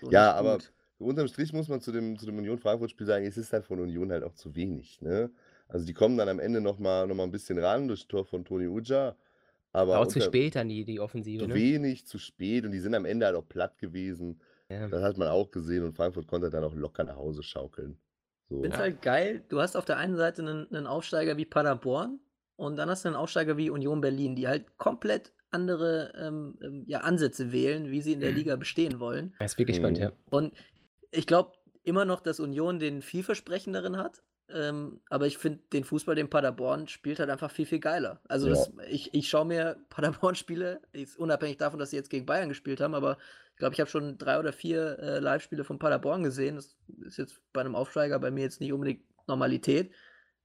So 0.02 0.12
Ja, 0.12 0.28
nicht 0.28 0.40
aber 0.40 0.54
gut. 0.60 0.74
unterm 1.00 1.28
Strich 1.28 1.52
muss 1.54 1.68
man 1.68 1.82
zu 1.82 1.92
dem, 1.92 2.18
zu 2.18 2.26
dem 2.26 2.38
Union-Frankfurt-Spiel 2.38 3.06
sagen, 3.06 3.26
es 3.26 3.38
ist 3.38 3.52
halt 3.54 3.66
von 3.66 3.80
Union 3.80 4.12
halt 4.12 4.24
auch 4.24 4.34
zu 4.34 4.56
wenig. 4.56 5.02
Ne? 5.02 5.30
Also 5.68 5.86
die 5.86 5.94
kommen 5.94 6.18
dann 6.18 6.30
am 6.30 6.40
Ende 6.40 6.62
nochmal 6.62 7.08
noch 7.08 7.16
mal 7.16 7.24
ein 7.24 7.32
bisschen 7.32 7.58
ran 7.60 7.88
durch 7.88 8.02
das 8.02 8.08
Tor 8.08 8.26
von 8.26 8.46
Toni 8.46 8.68
Uja. 8.68 9.16
Aber 9.74 10.00
Auch 10.00 10.08
zu 10.08 10.22
spät 10.22 10.56
dann 10.56 10.70
die, 10.70 10.86
die 10.86 11.00
Offensive, 11.00 11.42
zu 11.44 11.48
ne? 11.48 11.56
wenig, 11.56 12.06
zu 12.06 12.20
spät 12.20 12.64
und 12.64 12.72
die 12.72 12.80
sind 12.80 12.94
am 12.94 13.06
Ende 13.06 13.26
halt 13.26 13.36
auch 13.36 13.48
platt 13.48 13.78
gewesen. 13.80 14.40
Ja. 14.70 14.88
Das 14.88 15.02
hat 15.02 15.18
man 15.18 15.28
auch 15.28 15.50
gesehen 15.52 15.84
und 15.84 15.94
Frankfurt 15.94 16.28
konnte 16.28 16.50
dann 16.50 16.64
auch 16.64 16.76
locker 16.76 17.04
nach 17.04 17.16
Hause 17.16 17.42
schaukeln. 17.44 17.98
So. 18.50 18.58
Ich 18.58 18.62
finde 18.62 18.70
es 18.70 18.76
Ja. 18.76 18.80
halt 18.84 19.02
geil. 19.02 19.44
Du 19.50 19.60
hast 19.60 19.76
auf 19.76 19.86
der 19.86 19.98
einen 19.98 20.16
Seite 20.16 20.42
einen, 20.44 20.68
einen 20.74 20.86
Aufsteiger 20.88 21.38
wie 21.38 21.46
Paderborn 21.46 22.20
und 22.56 22.76
dann 22.78 22.88
hast 22.90 23.04
du 23.04 23.10
einen 23.10 23.16
Aufsteiger 23.16 23.58
wie 23.58 23.70
Union 23.72 24.00
Berlin, 24.00 24.36
die 24.36 24.48
halt 24.48 24.78
komplett 24.78 25.34
andere 25.50 26.14
ähm, 26.18 26.58
ähm, 26.64 26.84
ja, 26.88 27.00
Ansätze 27.02 27.52
wählen, 27.52 27.90
wie 27.92 28.02
sie 28.02 28.14
in 28.14 28.20
der 28.20 28.32
Liga 28.32 28.56
bestehen 28.56 29.00
wollen. 29.00 29.34
Das 29.40 29.54
ist 29.54 29.58
wirklich 29.60 29.78
spannend, 29.78 29.98
Mhm. 30.00 30.04
ja. 30.04 30.12
Und 30.30 30.54
ich 31.12 31.26
glaube 31.28 31.54
immer 31.84 32.06
noch, 32.06 32.22
dass 32.22 32.40
Union 32.40 32.80
den 32.80 33.02
vielversprechenderen 33.02 33.98
hat. 33.98 34.22
Ähm, 34.50 35.00
aber 35.10 35.26
ich 35.28 35.38
finde 35.38 35.60
den 35.72 35.84
Fußball, 35.84 36.16
den 36.16 36.30
Paderborn 36.30 36.88
spielt, 36.88 37.20
halt 37.20 37.30
einfach 37.30 37.50
viel, 37.52 37.66
viel 37.66 37.80
geiler. 37.80 38.20
Also 38.28 38.48
Ja. 38.48 38.54
das, 38.54 38.72
ich, 38.90 39.14
ich 39.14 39.30
schaue 39.30 39.46
mir 39.46 39.78
Paderborn-Spiele, 39.90 40.82
unabhängig 41.18 41.58
davon, 41.58 41.80
dass 41.80 41.90
sie 41.92 41.96
jetzt 41.96 42.10
gegen 42.10 42.26
Bayern 42.26 42.50
gespielt 42.50 42.82
haben, 42.82 42.94
aber 42.96 43.18
ich 43.54 43.58
glaube, 43.58 43.74
ich 43.74 43.80
habe 43.80 43.90
schon 43.90 44.18
drei 44.18 44.40
oder 44.40 44.52
vier 44.52 44.98
äh, 45.00 45.20
Live-Spiele 45.20 45.64
von 45.64 45.80
Paderborn 45.80 46.24
gesehen. 46.24 46.56
Das 46.56 46.76
ist 47.06 47.18
jetzt 47.18 47.40
bei 47.54 47.62
einem 47.62 47.76
Aufsteiger 47.76 48.20
bei 48.20 48.32
mir 48.32 48.42
jetzt 48.42 48.60
nicht 48.60 48.74
unbedingt 48.74 49.04
Normalität. 49.28 49.92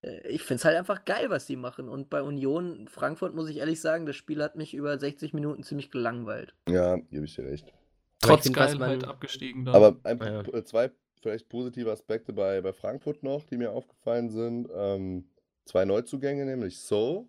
Äh, 0.03 0.29
Ich 0.29 0.43
finde 0.43 0.59
es 0.61 0.65
halt 0.67 0.77
einfach 0.77 1.05
geil, 1.07 1.31
was 1.31 1.47
die 1.47 1.57
machen. 1.57 1.89
Und 1.89 2.11
bei 2.11 2.23
Union 2.23 2.87
Frankfurt 2.89 3.35
muss 3.35 3.49
ich 3.49 3.57
ehrlich 3.57 3.81
sagen, 3.81 4.05
das 4.07 4.15
Spiel 4.15 4.43
hat 4.43 4.57
mich 4.57 4.75
über 4.75 4.99
60 4.99 5.33
Minuten 5.33 5.63
ziemlich 5.63 5.91
gelangweilt. 5.91 6.55
Ja, 6.69 6.97
gebe 6.97 7.25
ich 7.25 7.35
dir 7.35 7.45
recht. 7.47 7.73
Trotz 8.21 8.53
Geilheit 8.53 8.79
man- 8.79 9.05
abgestiegen 9.05 9.65
dann. 9.65 9.75
Aber 9.75 9.97
ein, 10.05 10.19
Ja. 10.19 10.41
äh, 10.43 10.65
zwei 10.65 10.91
vielleicht 11.19 11.49
positive 11.49 11.91
Aspekte 11.91 12.33
bei, 12.33 12.61
bei 12.61 12.73
Frankfurt 12.73 13.23
noch, 13.23 13.45
die 13.45 13.57
mir 13.57 13.73
aufgefallen 13.73 14.31
sind. 14.31 14.69
Ähm, 14.75 15.29
zwei 15.65 15.85
Neuzugänge, 15.85 16.45
nämlich 16.45 16.81
So, 16.81 17.29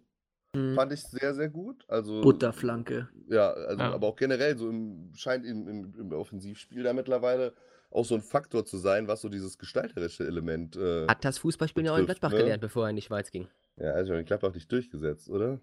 Mhm. 0.56 0.74
fand 0.74 0.92
ich 0.92 1.04
sehr, 1.04 1.36
sehr 1.36 1.50
gut. 1.50 1.86
Also, 1.88 2.22
Butterflanke. 2.22 3.08
Ja, 3.28 3.52
also, 3.52 3.82
Ja. 3.82 3.94
aber 3.94 4.08
auch 4.08 4.16
generell, 4.16 4.58
so 4.58 4.68
im, 4.70 5.12
scheint 5.14 5.46
im, 5.46 5.68
im, 5.68 5.94
im 6.00 6.12
Offensivspiel 6.12 6.82
da 6.82 6.92
mittlerweile 6.94 7.54
auch 7.92 8.04
so 8.06 8.16
ein 8.16 8.22
Faktor 8.22 8.66
zu 8.66 8.78
sein, 8.78 9.08
was 9.08 9.22
so 9.22 9.30
dieses 9.30 9.58
gestalterische 9.60 10.26
Element. 10.26 10.76
Äh, 10.76 11.08
Hat 11.08 11.24
das 11.24 11.38
Fußballspielen 11.40 11.86
ja 11.86 11.94
auch 11.94 11.98
in 11.98 12.06
Gladbach 12.06 12.32
ne? 12.32 12.38
gelernt, 12.38 12.62
bevor 12.62 12.86
er 12.86 12.90
in 12.90 12.96
die 12.96 13.02
Schweiz 13.04 13.30
ging. 13.30 13.48
ja, 13.78 13.92
also 13.92 14.14
in 14.14 14.26
Gladbach 14.26 14.54
nicht 14.54 14.72
durchgesetzt, 14.72 15.30
oder? 15.30 15.60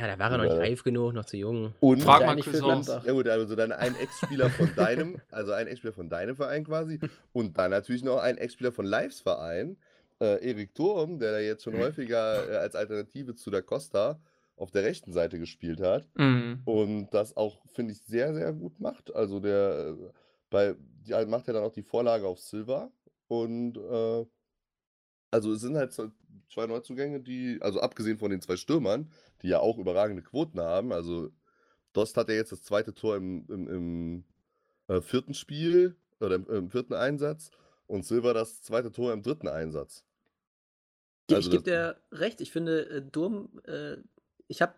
Ja, 0.00 0.06
da 0.06 0.18
war 0.18 0.30
er 0.30 0.38
noch 0.38 0.44
nicht 0.44 0.56
reif 0.56 0.82
genug, 0.84 1.12
noch 1.14 1.24
zu 1.24 1.36
jung. 1.36 1.74
Und 1.80 2.02
Frag 2.02 2.24
mal 2.24 2.34
nicht 2.34 2.44
für 2.44 2.52
Cuisance. 2.52 2.90
Gladbach. 2.90 3.06
Ja 3.06 3.12
gut, 3.12 3.28
also 3.28 3.56
dann 3.56 3.72
ein 3.72 3.96
Ex-Spieler 3.96 4.50
von 4.50 4.72
deinem, 4.76 5.20
also 5.30 5.52
ein 5.52 5.66
Ex-Spieler 5.66 5.92
von 5.92 6.08
deinem 6.08 6.36
Verein 6.36 6.64
quasi 6.64 7.00
und 7.32 7.58
dann 7.58 7.70
natürlich 7.70 8.04
noch 8.04 8.18
ein 8.18 8.38
Ex-Spieler 8.38 8.72
von 8.72 8.86
Lives 8.86 9.20
Verein, 9.20 9.76
äh, 10.20 10.44
Erik 10.48 10.74
Turm, 10.74 11.18
der 11.18 11.32
da 11.32 11.38
jetzt 11.38 11.64
schon 11.64 11.76
häufiger 11.76 12.48
äh, 12.50 12.56
als 12.56 12.74
Alternative 12.74 13.34
zu 13.34 13.50
der 13.50 13.62
Costa 13.62 14.20
auf 14.56 14.70
der 14.72 14.82
rechten 14.84 15.12
Seite 15.12 15.38
gespielt 15.38 15.80
hat 15.80 16.08
Mhm. 16.16 16.62
und 16.64 17.10
das 17.10 17.36
auch, 17.36 17.64
finde 17.72 17.92
ich, 17.92 18.00
sehr, 18.02 18.34
sehr 18.34 18.52
gut 18.52 18.80
macht. 18.80 19.14
Also 19.14 19.40
der 19.40 19.96
äh, 19.98 20.10
bei, 20.50 20.74
die, 21.06 21.26
macht 21.26 21.46
ja 21.46 21.52
dann 21.52 21.62
auch 21.62 21.72
die 21.72 21.82
Vorlage 21.82 22.26
auf 22.26 22.40
Silva 22.40 22.90
und 23.28 23.76
äh, 23.76 24.26
also 25.30 25.52
es 25.52 25.60
sind 25.60 25.76
halt 25.76 25.92
so 25.92 26.10
zwei 26.48 26.66
Neuzugänge, 26.66 27.20
die, 27.20 27.58
also 27.60 27.80
abgesehen 27.80 28.18
von 28.18 28.30
den 28.30 28.40
zwei 28.40 28.56
Stürmern, 28.56 29.10
die 29.42 29.48
ja 29.48 29.60
auch 29.60 29.78
überragende 29.78 30.22
Quoten 30.22 30.60
haben, 30.60 30.92
also 30.92 31.30
Dost 31.92 32.16
hat 32.16 32.28
ja 32.28 32.34
jetzt 32.34 32.52
das 32.52 32.62
zweite 32.62 32.94
Tor 32.94 33.16
im, 33.16 33.46
im, 33.48 33.68
im 33.68 34.24
äh, 34.88 35.00
vierten 35.00 35.34
Spiel 35.34 35.96
oder 36.20 36.36
im, 36.36 36.46
im 36.46 36.70
vierten 36.70 36.94
Einsatz 36.94 37.50
und 37.86 38.04
Silva 38.04 38.32
das 38.32 38.62
zweite 38.62 38.92
Tor 38.92 39.12
im 39.12 39.22
dritten 39.22 39.48
Einsatz. 39.48 40.04
Ich, 41.28 41.36
Also 41.36 41.50
ich 41.50 41.52
gebe 41.52 41.64
dir 41.64 41.96
recht. 42.12 42.40
Ich 42.40 42.50
finde, 42.50 42.88
äh, 42.88 43.02
Durm, 43.02 43.60
äh, 43.66 43.96
ich 44.46 44.62
habe 44.62 44.74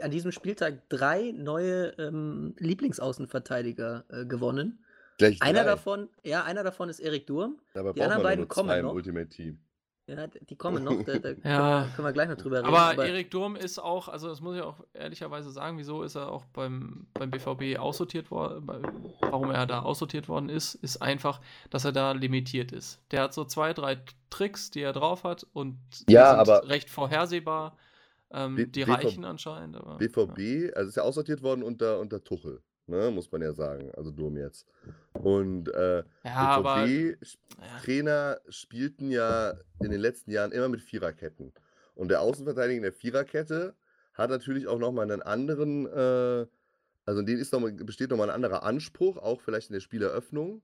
an 0.00 0.10
diesem 0.10 0.32
Spieltag 0.32 0.88
drei 0.88 1.32
neue 1.32 1.94
ähm, 1.98 2.54
Lieblingsaußenverteidiger 2.58 4.04
äh, 4.08 4.26
gewonnen. 4.26 4.84
Gleich 5.18 5.40
Einer 5.42 5.60
drei. 5.60 5.70
davon, 5.70 6.08
ja, 6.24 6.44
einer 6.44 6.64
davon 6.64 6.88
ist 6.88 6.98
Erik 6.98 7.26
Durm. 7.26 7.60
Dabei 7.74 7.92
die 7.92 8.02
anderen 8.02 8.22
beiden 8.22 8.48
kommen 8.48 8.82
noch. 8.82 8.94
Ultimate 8.94 9.28
Team. 9.28 9.60
Ja, 10.06 10.26
die 10.26 10.56
kommen 10.56 10.82
noch. 10.82 11.02
Da, 11.04 11.18
da 11.18 11.28
Ja. 11.44 11.88
können 11.94 12.08
wir 12.08 12.12
gleich 12.12 12.28
noch 12.28 12.36
drüber 12.36 12.58
reden. 12.58 12.66
Aber 12.74 13.06
Erik 13.06 13.30
Durm 13.30 13.54
ist 13.54 13.78
auch, 13.78 14.08
also 14.08 14.28
das 14.28 14.40
muss 14.40 14.56
ich 14.56 14.62
auch 14.62 14.80
ehrlicherweise 14.94 15.50
sagen, 15.50 15.78
wieso 15.78 16.02
ist 16.02 16.16
er 16.16 16.30
auch 16.30 16.44
beim, 16.46 17.06
beim 17.14 17.30
BVB 17.30 17.78
aussortiert 17.78 18.30
worden, 18.32 18.66
warum 19.20 19.50
er 19.52 19.66
da 19.66 19.82
aussortiert 19.82 20.28
worden 20.28 20.48
ist, 20.48 20.74
ist 20.74 21.00
einfach, 21.00 21.40
dass 21.70 21.84
er 21.84 21.92
da 21.92 22.12
limitiert 22.12 22.72
ist. 22.72 23.00
Der 23.12 23.22
hat 23.22 23.32
so 23.34 23.44
zwei, 23.44 23.72
drei 23.72 23.98
Tricks, 24.28 24.70
die 24.72 24.80
er 24.80 24.92
drauf 24.92 25.22
hat 25.24 25.46
und 25.52 25.78
die 26.08 26.12
Ja, 26.14 26.30
sind 26.30 26.38
aber- 26.40 26.68
recht 26.68 26.90
vorhersehbar. 26.90 27.76
Ähm, 28.34 28.72
die 28.72 28.82
reichen 28.82 29.26
anscheinend. 29.26 29.76
Aber, 29.76 29.98
BVB, 29.98 30.74
also 30.74 30.88
ist 30.88 30.96
ja 30.96 31.02
aussortiert 31.02 31.42
worden 31.42 31.62
unter, 31.62 32.00
unter 32.00 32.24
Tuchel, 32.24 32.62
ne, 32.86 33.10
muss 33.10 33.30
man 33.30 33.42
ja 33.42 33.52
sagen, 33.52 33.90
also 33.96 34.10
Durm 34.10 34.36
jetzt. 34.36 34.66
Und 35.12 35.72
äh, 35.74 36.02
Ja, 36.24 36.34
aber. 36.34 36.86
Ja. 36.86 36.86
BVB-Trainer 36.86 38.40
spielten 38.48 39.10
ja 39.10 39.54
in 39.80 39.90
den 39.90 40.00
letzten 40.00 40.30
Jahren 40.30 40.52
immer 40.52 40.68
mit 40.68 40.82
Viererketten. 40.82 41.52
Und 41.94 42.08
der 42.08 42.20
Außenverteidiger 42.20 42.76
in 42.76 42.82
der 42.82 42.92
Viererkette 42.92 43.74
hat 44.14 44.30
natürlich 44.30 44.66
auch 44.66 44.78
nochmal 44.78 45.10
einen 45.10 45.22
anderen, 45.22 45.86
äh, 45.86 46.46
also 47.04 47.20
in 47.20 47.26
denen 47.26 47.40
ist 47.40 47.52
noch 47.52 47.60
mal, 47.60 47.72
besteht 47.72 48.10
nochmal 48.10 48.30
ein 48.30 48.34
anderer 48.34 48.62
Anspruch, 48.62 49.16
auch 49.16 49.40
vielleicht 49.40 49.70
in 49.70 49.74
der 49.74 49.80
Spieleröffnung, 49.80 50.62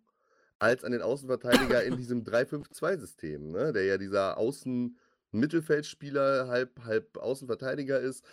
als 0.59 0.85
an 0.85 0.93
den 0.93 1.03
Außenverteidiger 1.03 1.83
in 1.85 1.97
diesem 1.97 2.25
3-5-2-System, 2.25 3.53
ne, 3.53 3.73
der 3.73 3.85
ja 3.85 3.99
dieser 3.99 4.39
Außen-Mittelfeldspieler, 4.39 6.49
halb, 6.49 6.85
halb 6.85 7.17
Außenverteidiger 7.17 8.01
ist, 8.01 8.25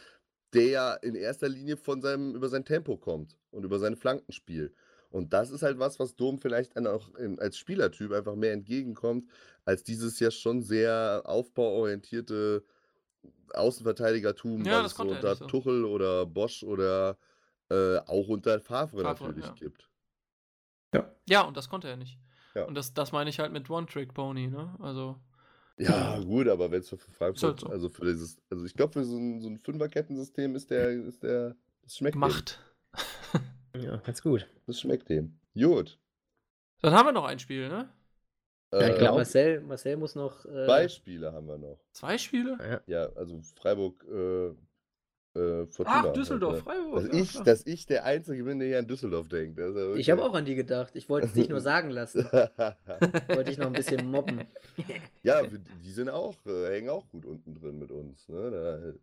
der 0.53 0.67
ja 0.67 0.93
in 0.93 1.15
erster 1.15 1.49
Linie 1.49 1.77
von 1.77 2.01
seinem, 2.01 2.35
über 2.35 2.49
sein 2.49 2.65
Tempo 2.65 2.97
kommt 2.97 3.37
und 3.55 3.63
über 3.63 3.79
sein 3.79 3.95
Flankenspiel. 3.95 4.73
Und 5.09 5.31
das 5.33 5.49
ist 5.49 5.61
halt 5.63 5.79
was, 5.79 5.99
was 5.99 6.15
Dom 6.15 6.39
vielleicht 6.39 6.75
dann 6.75 6.87
auch 6.87 7.09
als 7.37 7.57
Spielertyp 7.57 8.11
einfach 8.11 8.35
mehr 8.35 8.51
entgegenkommt, 8.51 9.29
als 9.63 9.83
dieses 9.83 10.19
ja 10.19 10.29
schon 10.29 10.61
sehr 10.61 11.21
aufbauorientierte 11.25 12.63
Außenverteidigertum, 13.53 14.65
Ja, 14.65 14.83
was 14.83 14.83
das 14.83 14.91
es 14.91 14.97
so 14.97 15.03
er 15.03 15.15
unter 15.15 15.35
so. 15.35 15.47
Tuchel 15.47 15.85
oder 15.85 16.25
Bosch 16.25 16.63
oder 16.63 17.17
äh, 17.69 17.97
auch 17.99 18.27
unter 18.27 18.59
Favre, 18.59 19.03
Favre, 19.03 19.27
natürlich 19.29 19.45
ja. 19.45 19.53
gibt. 19.53 19.89
ja, 21.27 21.41
und 21.43 21.55
das 21.55 21.69
konnte 21.69 21.87
er 21.87 21.97
nicht. 21.97 22.19
Ja. 22.53 22.65
Und 22.65 22.75
das, 22.75 22.93
das 22.93 23.11
meine 23.11 23.29
ich 23.29 23.39
halt 23.39 23.51
mit 23.51 23.69
One-Trick-Pony, 23.69 24.47
ne? 24.47 24.75
Also. 24.79 25.19
Ja, 25.77 26.19
gut, 26.19 26.47
aber 26.47 26.71
wenn 26.71 26.79
es 26.79 26.89
für 26.89 26.97
Frankfurt, 26.97 27.43
halt 27.43 27.59
so. 27.61 27.67
also 27.67 27.89
für 27.89 28.05
dieses, 28.05 28.37
also 28.49 28.65
ich 28.65 28.73
glaube, 28.73 28.93
für 28.93 29.03
so 29.03 29.17
ein, 29.17 29.41
so 29.41 29.49
ein 29.49 29.59
Fünferkettensystem 29.59 30.55
ist 30.55 30.69
der, 30.71 30.89
ist 30.89 31.23
der, 31.23 31.55
das 31.83 31.97
schmeckt 31.97 32.15
Macht. 32.15 32.61
Ja, 33.85 33.97
ganz 33.97 34.21
gut. 34.23 34.47
Das 34.65 34.79
schmeckt 34.79 35.09
dem. 35.09 35.39
Gut. 35.53 35.99
Dann 36.81 36.93
haben 36.93 37.05
wir 37.07 37.11
noch 37.11 37.25
ein 37.25 37.39
Spiel, 37.39 37.69
ne? 37.69 37.89
Ja, 38.73 38.87
ich 38.89 38.95
Äh, 38.95 38.97
glaub, 38.97 39.15
Marcel, 39.15 39.61
Marcel 39.61 39.97
muss 39.97 40.15
noch. 40.15 40.43
Äh, 40.45 40.65
Beispiele 40.65 41.31
haben 41.31 41.47
wir 41.47 41.57
noch. 41.57 41.79
Zwei 41.91 42.17
Spiele? 42.17 42.57
Ja. 42.87 43.03
Ja, 43.03 43.09
also 43.15 43.39
Freiburg, 43.55 44.03
äh, 44.11 44.47
äh, 45.39 45.67
Fortuna. 45.67 46.05
Ach, 46.07 46.13
Düsseldorf, 46.13 46.53
halt, 46.53 46.63
Freiburg. 46.63 47.03
Dass, 47.03 47.13
ja, 47.13 47.21
ich, 47.23 47.31
klar. 47.31 47.43
dass 47.43 47.67
ich 47.67 47.85
der 47.85 48.05
Einzige 48.05 48.43
bin, 48.43 48.59
der 48.59 48.67
hier 48.67 48.79
an 48.79 48.87
Düsseldorf 48.87 49.27
denkt. 49.29 49.59
Ja 49.59 49.93
ich 49.95 50.09
habe 50.09 50.23
auch 50.23 50.33
an 50.33 50.45
die 50.45 50.55
gedacht. 50.55 50.95
Ich 50.95 51.09
wollte 51.09 51.27
es 51.27 51.33
dich 51.33 51.47
nur 51.47 51.61
sagen 51.61 51.89
lassen. 51.91 52.23
Wollte 53.27 53.51
ich 53.51 53.57
noch 53.57 53.67
ein 53.67 53.73
bisschen 53.73 54.09
mobben. 54.09 54.41
ja, 55.23 55.43
die 55.45 55.59
die 55.59 55.91
sind 55.91 56.09
auch, 56.09 56.35
äh, 56.45 56.71
hängen 56.73 56.89
auch 56.89 57.07
gut 57.09 57.25
unten 57.25 57.53
drin 57.53 57.77
mit 57.77 57.91
uns. 57.91 58.27
Ne? 58.29 58.95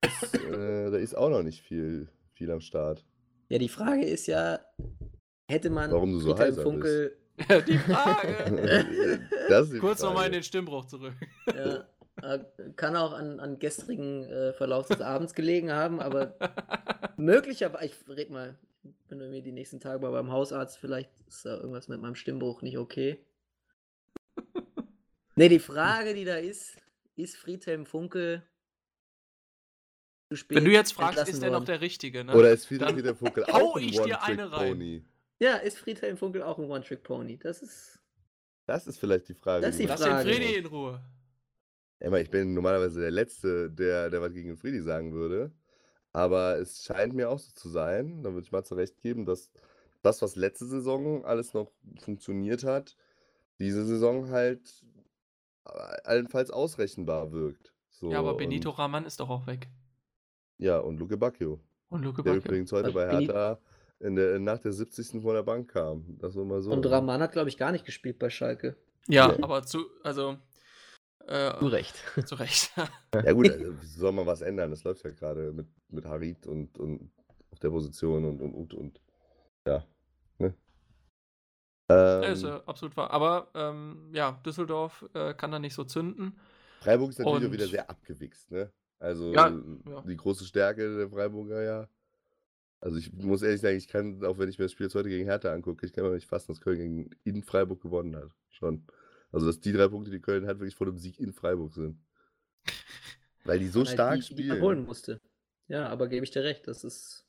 Da, 0.00 0.08
ist, 0.08 0.34
äh, 0.34 0.90
da 0.90 0.96
ist 0.96 1.16
auch 1.16 1.30
noch 1.30 1.42
nicht 1.42 1.62
viel, 1.62 2.08
viel 2.32 2.50
am 2.50 2.60
Start. 2.60 3.04
Ja, 3.48 3.58
die 3.58 3.68
Frage 3.68 4.04
ist 4.04 4.26
ja, 4.26 4.60
hätte 5.48 5.70
man 5.70 5.90
Warum 5.90 6.12
du 6.12 6.18
so 6.18 6.30
Friedhelm 6.30 6.48
heiser 6.48 6.62
Funkel. 6.62 7.16
Ja, 7.48 7.60
die 7.60 7.78
Frage. 7.78 9.28
das 9.48 9.66
ist 9.66 9.74
die 9.74 9.78
Kurz 9.78 10.02
nochmal 10.02 10.26
in 10.26 10.32
den 10.32 10.42
Stimmbruch 10.42 10.86
zurück. 10.86 11.14
Ja, 11.54 11.86
äh, 12.22 12.38
kann 12.76 12.96
auch 12.96 13.12
an, 13.12 13.40
an 13.40 13.58
gestrigen 13.58 14.24
äh, 14.24 14.52
Verlauf 14.52 14.86
des 14.88 15.00
Abends 15.00 15.34
gelegen 15.34 15.72
haben, 15.72 16.00
aber 16.00 16.36
möglicherweise, 17.16 17.86
ich 17.86 18.08
red 18.08 18.30
mal, 18.30 18.56
ich 18.84 19.08
bin 19.08 19.20
irgendwie 19.20 19.42
die 19.42 19.52
nächsten 19.52 19.80
Tage 19.80 20.00
mal 20.00 20.12
beim 20.12 20.30
Hausarzt, 20.30 20.78
vielleicht 20.78 21.10
ist 21.26 21.44
da 21.44 21.56
irgendwas 21.56 21.88
mit 21.88 22.00
meinem 22.00 22.14
Stimmbruch 22.14 22.62
nicht 22.62 22.78
okay. 22.78 23.18
Ne, 25.36 25.48
die 25.48 25.58
Frage, 25.58 26.14
die 26.14 26.24
da 26.24 26.36
ist, 26.36 26.76
ist 27.16 27.36
Friedhelm 27.36 27.86
Funkel 27.86 28.44
zu 30.34 30.40
spät 30.44 30.56
Wenn 30.56 30.64
du 30.64 30.72
jetzt 30.72 30.92
fragst, 30.92 31.28
ist 31.28 31.42
der 31.42 31.50
noch 31.50 31.64
der 31.64 31.80
Richtige, 31.80 32.24
ne? 32.24 32.34
Oder 32.34 32.50
ist 32.50 32.66
Friedrich 32.66 33.02
Dann 33.02 33.16
Funkel 33.16 33.44
auch 33.52 33.76
ein 33.76 33.82
ich 33.84 34.00
dir 34.00 34.22
eine 34.22 34.50
rein. 34.50 34.72
One-Trick-Pony? 34.72 35.04
Ja, 35.40 35.56
ist 35.56 35.78
Friedhelm 35.78 36.16
Funkel 36.16 36.42
auch 36.42 36.58
ein 36.58 36.64
One-Trick-Pony? 36.64 37.38
Das 37.38 37.62
ist. 37.62 37.98
Das 38.66 38.86
ist 38.86 38.98
vielleicht 38.98 39.28
die 39.28 39.34
Frage. 39.34 39.62
Das 39.62 39.74
ist 39.74 39.80
die 39.80 39.86
man 39.86 39.98
Lass 39.98 40.24
den. 40.24 40.32
Fredi 40.34 40.54
in 40.54 40.66
Ruhe. 40.66 41.00
Emma, 42.00 42.18
ich 42.18 42.30
bin 42.30 42.54
normalerweise 42.54 43.00
der 43.00 43.10
Letzte, 43.10 43.70
der, 43.70 44.10
der 44.10 44.20
was 44.20 44.32
gegen 44.32 44.48
den 44.48 44.56
Friedi 44.56 44.80
sagen 44.80 45.12
würde. 45.12 45.52
Aber 46.12 46.58
es 46.58 46.84
scheint 46.84 47.14
mir 47.14 47.28
auch 47.28 47.38
so 47.38 47.52
zu 47.52 47.68
sein, 47.68 48.22
da 48.22 48.32
würde 48.32 48.44
ich 48.44 48.52
mal 48.52 48.64
zurecht 48.64 49.00
geben, 49.00 49.26
dass 49.26 49.50
das, 50.02 50.22
was 50.22 50.36
letzte 50.36 50.66
Saison 50.66 51.24
alles 51.24 51.54
noch 51.54 51.72
funktioniert 51.98 52.62
hat, 52.62 52.96
diese 53.58 53.84
Saison 53.84 54.30
halt 54.30 54.84
äh, 55.66 55.70
allenfalls 56.04 56.50
ausrechenbar 56.50 57.32
wirkt. 57.32 57.72
So, 57.90 58.12
Ja, 58.12 58.18
aber 58.20 58.36
Benito 58.36 58.70
Raman 58.70 59.06
ist 59.06 59.20
doch 59.20 59.28
auch 59.30 59.46
weg. 59.46 59.68
Ja, 60.58 60.78
und 60.78 60.98
Luke 60.98 61.16
Bacchio, 61.16 61.60
Und 61.88 62.02
Luke 62.04 62.22
der 62.22 62.32
Bacchio. 62.32 62.46
übrigens 62.46 62.72
heute 62.72 62.92
bei 62.92 63.08
Hertha 63.10 63.58
in 64.00 64.16
der, 64.16 64.38
nach 64.38 64.58
der 64.58 64.72
70. 64.72 65.22
von 65.22 65.34
der 65.34 65.42
Bank 65.42 65.70
kam. 65.72 66.04
Das 66.18 66.34
war 66.36 66.44
mal 66.44 66.60
so. 66.60 66.70
Und 66.72 66.84
Rahman 66.86 67.20
hat, 67.22 67.32
glaube 67.32 67.48
ich, 67.48 67.56
gar 67.56 67.72
nicht 67.72 67.84
gespielt 67.84 68.18
bei 68.18 68.28
Schalke. 68.30 68.76
Ja, 69.08 69.30
Ja. 69.32 69.42
aber 69.42 69.62
zu, 69.64 69.86
also, 70.02 70.36
äh, 71.26 71.58
Du 71.58 71.66
recht. 71.68 71.94
zu 72.26 72.34
Recht. 72.34 72.72
Ja 73.14 73.32
gut, 73.32 73.50
also, 73.50 73.80
wie 73.80 73.86
soll 73.86 74.12
man 74.12 74.26
was 74.26 74.42
ändern? 74.42 74.70
Das 74.70 74.84
läuft 74.84 75.04
ja 75.04 75.10
gerade 75.10 75.52
mit, 75.52 75.66
mit 75.88 76.04
Harit 76.06 76.46
und, 76.46 76.78
und 76.78 77.10
auf 77.50 77.58
der 77.60 77.70
Position 77.70 78.24
und 78.24 78.40
und 78.40 78.52
und, 78.54 78.74
und 78.74 79.00
ja. 79.66 79.84
Ne? 80.38 80.54
Ja, 81.90 82.20
ist 82.24 82.42
Ähm, 82.42 82.48
ja 82.48 82.62
absolut 82.66 82.96
wahr. 82.96 83.10
Aber 83.10 83.48
ähm, 83.54 84.10
ja, 84.12 84.32
Düsseldorf 84.44 85.04
äh, 85.14 85.34
kann 85.34 85.50
da 85.52 85.58
nicht 85.58 85.74
so 85.74 85.84
zünden. 85.84 86.38
Freiburg 86.80 87.10
ist 87.10 87.18
natürlich 87.18 87.40
auch 87.42 87.46
und- 87.46 87.52
wieder 87.52 87.66
sehr 87.68 87.88
abgewichst, 87.88 88.50
ne? 88.50 88.70
Also 89.04 89.32
Ja, 89.32 89.48
ja. 89.86 90.02
die 90.02 90.16
große 90.16 90.44
Stärke 90.44 90.96
der 90.96 91.10
Freiburger 91.10 91.62
ja. 91.62 91.88
Also 92.80 92.96
ich 92.98 93.12
muss 93.12 93.42
ehrlich 93.42 93.60
sagen, 93.60 93.76
ich 93.76 93.88
kann, 93.88 94.24
auch 94.24 94.38
wenn 94.38 94.48
ich 94.48 94.58
mir 94.58 94.64
das 94.66 94.72
Spiel 94.72 94.86
jetzt 94.86 94.94
heute 94.94 95.08
gegen 95.08 95.24
Hertha 95.26 95.52
angucke, 95.52 95.86
ich 95.86 95.92
kann 95.92 96.04
mir 96.04 96.10
nicht 96.14 96.26
fassen, 96.28 96.48
dass 96.52 96.60
Köln 96.60 96.78
gegen, 96.78 97.10
in 97.24 97.42
Freiburg 97.42 97.80
gewonnen 97.80 98.16
hat. 98.16 98.30
Schon. 98.50 98.86
Also 99.32 99.46
dass 99.46 99.60
die 99.60 99.72
drei 99.72 99.88
Punkte, 99.88 100.10
die 100.10 100.20
Köln 100.20 100.46
hat, 100.46 100.58
wirklich 100.58 100.74
vor 100.76 100.86
dem 100.86 100.98
Sieg 100.98 101.18
in 101.18 101.32
Freiburg 101.32 101.72
sind. 101.74 101.98
Weil 103.44 103.58
die 103.58 103.68
so 103.68 103.80
Weil 103.80 103.86
stark 103.86 104.14
die, 104.20 104.20
die 104.34 104.42
spielen. 104.44 104.60
holen 104.62 104.84
musste. 104.84 105.20
Ja, 105.68 105.88
aber 105.88 106.08
gebe 106.08 106.24
ich 106.24 106.30
dir 106.30 106.44
recht, 106.44 106.66
das 106.68 106.84
ist. 106.84 107.26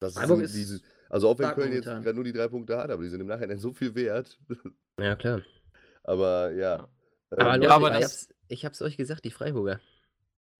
Das 0.00 0.14
Freiburg 0.14 0.42
ist- 0.42 0.54
diese, 0.54 0.80
Also 1.08 1.28
auch 1.28 1.38
wenn 1.38 1.50
Köln 1.52 1.72
jetzt 1.72 1.84
gerade 1.86 2.14
nur 2.14 2.24
die 2.24 2.32
drei 2.32 2.48
Punkte 2.48 2.76
hat, 2.78 2.90
aber 2.90 3.02
die 3.02 3.08
sind 3.08 3.20
im 3.20 3.26
Nachhinein 3.26 3.58
so 3.58 3.72
viel 3.72 3.94
wert. 3.94 4.38
Ja, 4.98 5.16
klar. 5.16 5.42
aber 6.02 6.52
ja. 6.52 6.88
Aber 7.30 7.54
ähm, 7.54 7.60
Leute, 7.62 7.72
aber 7.74 7.94
ich, 7.94 8.00
das- 8.00 8.12
hab's, 8.12 8.28
ich 8.48 8.64
hab's 8.64 8.82
euch 8.82 8.96
gesagt, 8.96 9.24
die 9.24 9.30
Freiburger. 9.30 9.80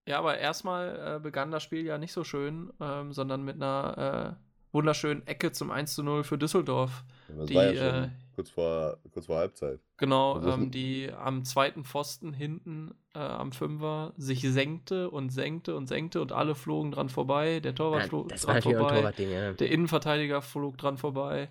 Ja, 0.09 0.17
aber 0.17 0.39
erstmal 0.39 1.17
äh, 1.17 1.19
begann 1.19 1.51
das 1.51 1.61
Spiel 1.61 1.85
ja 1.85 1.99
nicht 1.99 2.13
so 2.13 2.23
schön, 2.23 2.73
ähm, 2.81 3.13
sondern 3.13 3.43
mit 3.43 3.57
einer 3.57 4.37
äh, 4.39 4.43
wunderschönen 4.71 5.25
Ecke 5.27 5.51
zum 5.51 5.69
1 5.69 5.93
zu 5.93 6.01
0 6.01 6.23
für 6.23 6.39
Düsseldorf. 6.39 7.03
das 7.27 7.45
die, 7.45 7.53
war 7.53 7.65
ja 7.65 7.75
schon 7.75 8.03
äh, 8.05 8.09
kurz, 8.33 8.49
vor, 8.49 8.97
kurz 9.13 9.27
vor 9.27 9.37
Halbzeit. 9.37 9.79
Genau, 9.97 10.41
ähm, 10.41 10.71
die 10.71 11.11
am 11.15 11.45
zweiten 11.45 11.83
Pfosten 11.83 12.33
hinten 12.33 12.95
äh, 13.13 13.19
am 13.19 13.51
Fünfer 13.51 14.13
sich 14.17 14.41
senkte 14.41 15.11
und 15.11 15.29
senkte 15.29 15.75
und 15.75 15.85
senkte 15.85 16.21
und 16.21 16.31
alle 16.31 16.55
flogen 16.55 16.91
dran 16.91 17.09
vorbei. 17.09 17.59
Der 17.59 17.75
Torwart 17.75 18.01
Ja, 18.01 18.07
flog 18.07 18.29
das 18.29 18.47
war 18.47 18.59
dran 18.59 18.63
vorbei. 18.63 19.13
Ja. 19.19 19.53
Der 19.53 19.69
Innenverteidiger 19.69 20.41
flog 20.41 20.79
dran 20.79 20.97
vorbei. 20.97 21.49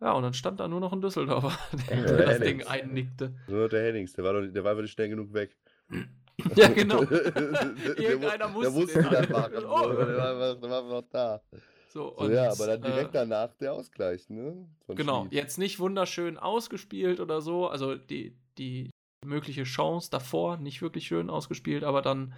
Ja, 0.00 0.10
und 0.14 0.24
dann 0.24 0.34
stand 0.34 0.58
da 0.58 0.66
nur 0.66 0.80
noch 0.80 0.92
ein 0.92 1.00
Düsseldorfer, 1.00 1.56
der 1.88 1.98
Ja, 1.98 2.02
das 2.02 2.40
Hennigs. 2.40 2.40
Ding 2.40 2.66
einnickte. 2.66 3.34
Nur 3.46 3.68
der 3.68 3.84
Hennings, 3.84 4.12
der 4.14 4.24
war, 4.24 4.32
doch, 4.32 4.44
der 4.44 4.64
war 4.64 4.74
wirklich 4.74 4.90
schnell 4.90 5.08
genug 5.08 5.32
weg. 5.32 5.56
Ja, 6.56 6.68
genau. 6.68 7.04
Der- 7.04 7.98
Irgendeiner 7.98 8.38
der, 8.38 8.48
musste 8.48 8.70
Der 8.72 8.80
musste 8.80 9.02
den 9.02 9.32
machen. 9.32 9.64
Oh. 9.64 9.82
so, 9.84 9.92
Der, 9.94 10.16
war, 10.16 10.30
einfach- 10.32 10.60
der 10.60 10.70
war 10.70 10.82
noch 10.82 11.04
da. 11.10 11.42
So, 11.88 12.08
So, 12.08 12.16
und, 12.16 12.32
ja, 12.32 12.50
aber 12.50 12.66
dann 12.66 12.82
direkt 12.82 13.10
äh, 13.10 13.12
danach 13.12 13.54
der 13.56 13.74
Ausgleich, 13.74 14.28
ne? 14.30 14.66
Von 14.86 14.96
Genau, 14.96 15.22
Schmid. 15.22 15.32
jetzt 15.34 15.58
nicht 15.58 15.78
wunderschön 15.78 16.38
ausgespielt 16.38 17.20
oder 17.20 17.40
so. 17.42 17.68
Also 17.68 17.94
die, 17.96 18.34
die 18.58 18.90
mögliche 19.24 19.64
Chance 19.64 20.10
davor 20.10 20.56
nicht 20.56 20.80
wirklich 20.82 21.06
schön 21.06 21.28
ausgespielt, 21.30 21.84
aber 21.84 22.00
dann 22.02 22.32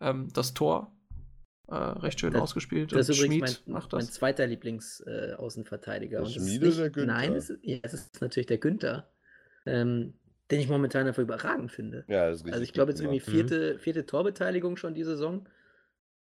ähm, 0.00 0.28
das 0.32 0.54
Tor 0.54 0.92
äh, 1.68 1.74
recht 1.74 2.20
schön 2.20 2.32
Das- 2.32 2.42
ausgespielt. 2.42 2.92
Das 2.92 3.08
ist 3.08 3.18
übrigens 3.18 3.56
Schmid 3.56 3.66
mein, 3.66 3.74
macht 3.74 3.92
mein 3.92 4.02
zweiter 4.04 4.46
Lieblingsaußenverteidiger. 4.46 5.32
Äh, 5.32 5.34
Außenverteidiger. 5.42 6.16
Der 6.18 6.20
das 6.26 6.36
ist 6.36 6.42
Schmiede 6.48 6.66
oder 6.72 6.84
nicht- 6.84 6.94
Günther? 6.94 7.12
Nein, 7.14 7.34
es 7.34 7.50
ist, 7.50 7.58
ja, 7.64 7.78
es 7.82 7.94
ist 7.94 8.20
natürlich 8.20 8.46
der 8.46 8.58
Günther, 8.58 9.10
ähm, 9.66 10.14
den 10.50 10.60
ich 10.60 10.68
momentan 10.68 11.06
einfach 11.06 11.22
überragend 11.22 11.70
finde. 11.70 12.04
Ja, 12.08 12.28
das 12.28 12.38
ist 12.38 12.44
richtig. 12.44 12.54
Also 12.54 12.64
ich 12.64 12.72
glaube 12.72 12.90
jetzt 12.90 13.00
irgendwie 13.00 13.18
gemacht. 13.18 13.34
vierte, 13.34 13.78
vierte 13.78 14.06
Torbeteiligung 14.06 14.76
schon 14.76 14.94
die 14.94 15.04
Saison. 15.04 15.48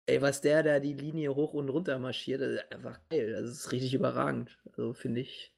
Ey, 0.06 0.22
was 0.22 0.40
der 0.40 0.62
da 0.62 0.78
die 0.78 0.94
Linie 0.94 1.34
hoch 1.34 1.52
und 1.52 1.68
runter 1.68 1.98
marschiert, 1.98 2.40
das 2.40 2.52
ist 2.52 2.72
einfach 2.72 3.00
geil. 3.10 3.32
Das 3.32 3.50
ist 3.50 3.72
richtig 3.72 3.94
überragend. 3.94 4.56
Also 4.66 4.92
finde 4.92 5.20
ich. 5.20 5.52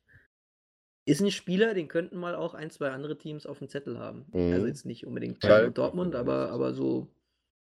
Ist 1.05 1.23
ein 1.23 1.31
Spieler, 1.31 1.73
den 1.73 1.89
könnten 1.89 2.19
mal 2.19 2.35
auch 2.35 2.53
ein, 2.53 2.71
zwei 2.71 2.91
andere 2.91 3.17
Teams 3.17 3.47
auf 3.47 3.59
dem 3.59 3.69
Zettel 3.69 3.99
haben. 3.99 4.27
Mhm. 4.33 4.53
Also 4.53 4.67
jetzt 4.67 4.85
nicht 4.85 5.07
unbedingt 5.07 5.41
Schalke 5.41 5.55
Bayern 5.55 5.67
und 5.69 5.79
Dortmund, 5.79 6.15
aber, 6.15 6.51
aber 6.51 6.75
so, 6.75 7.09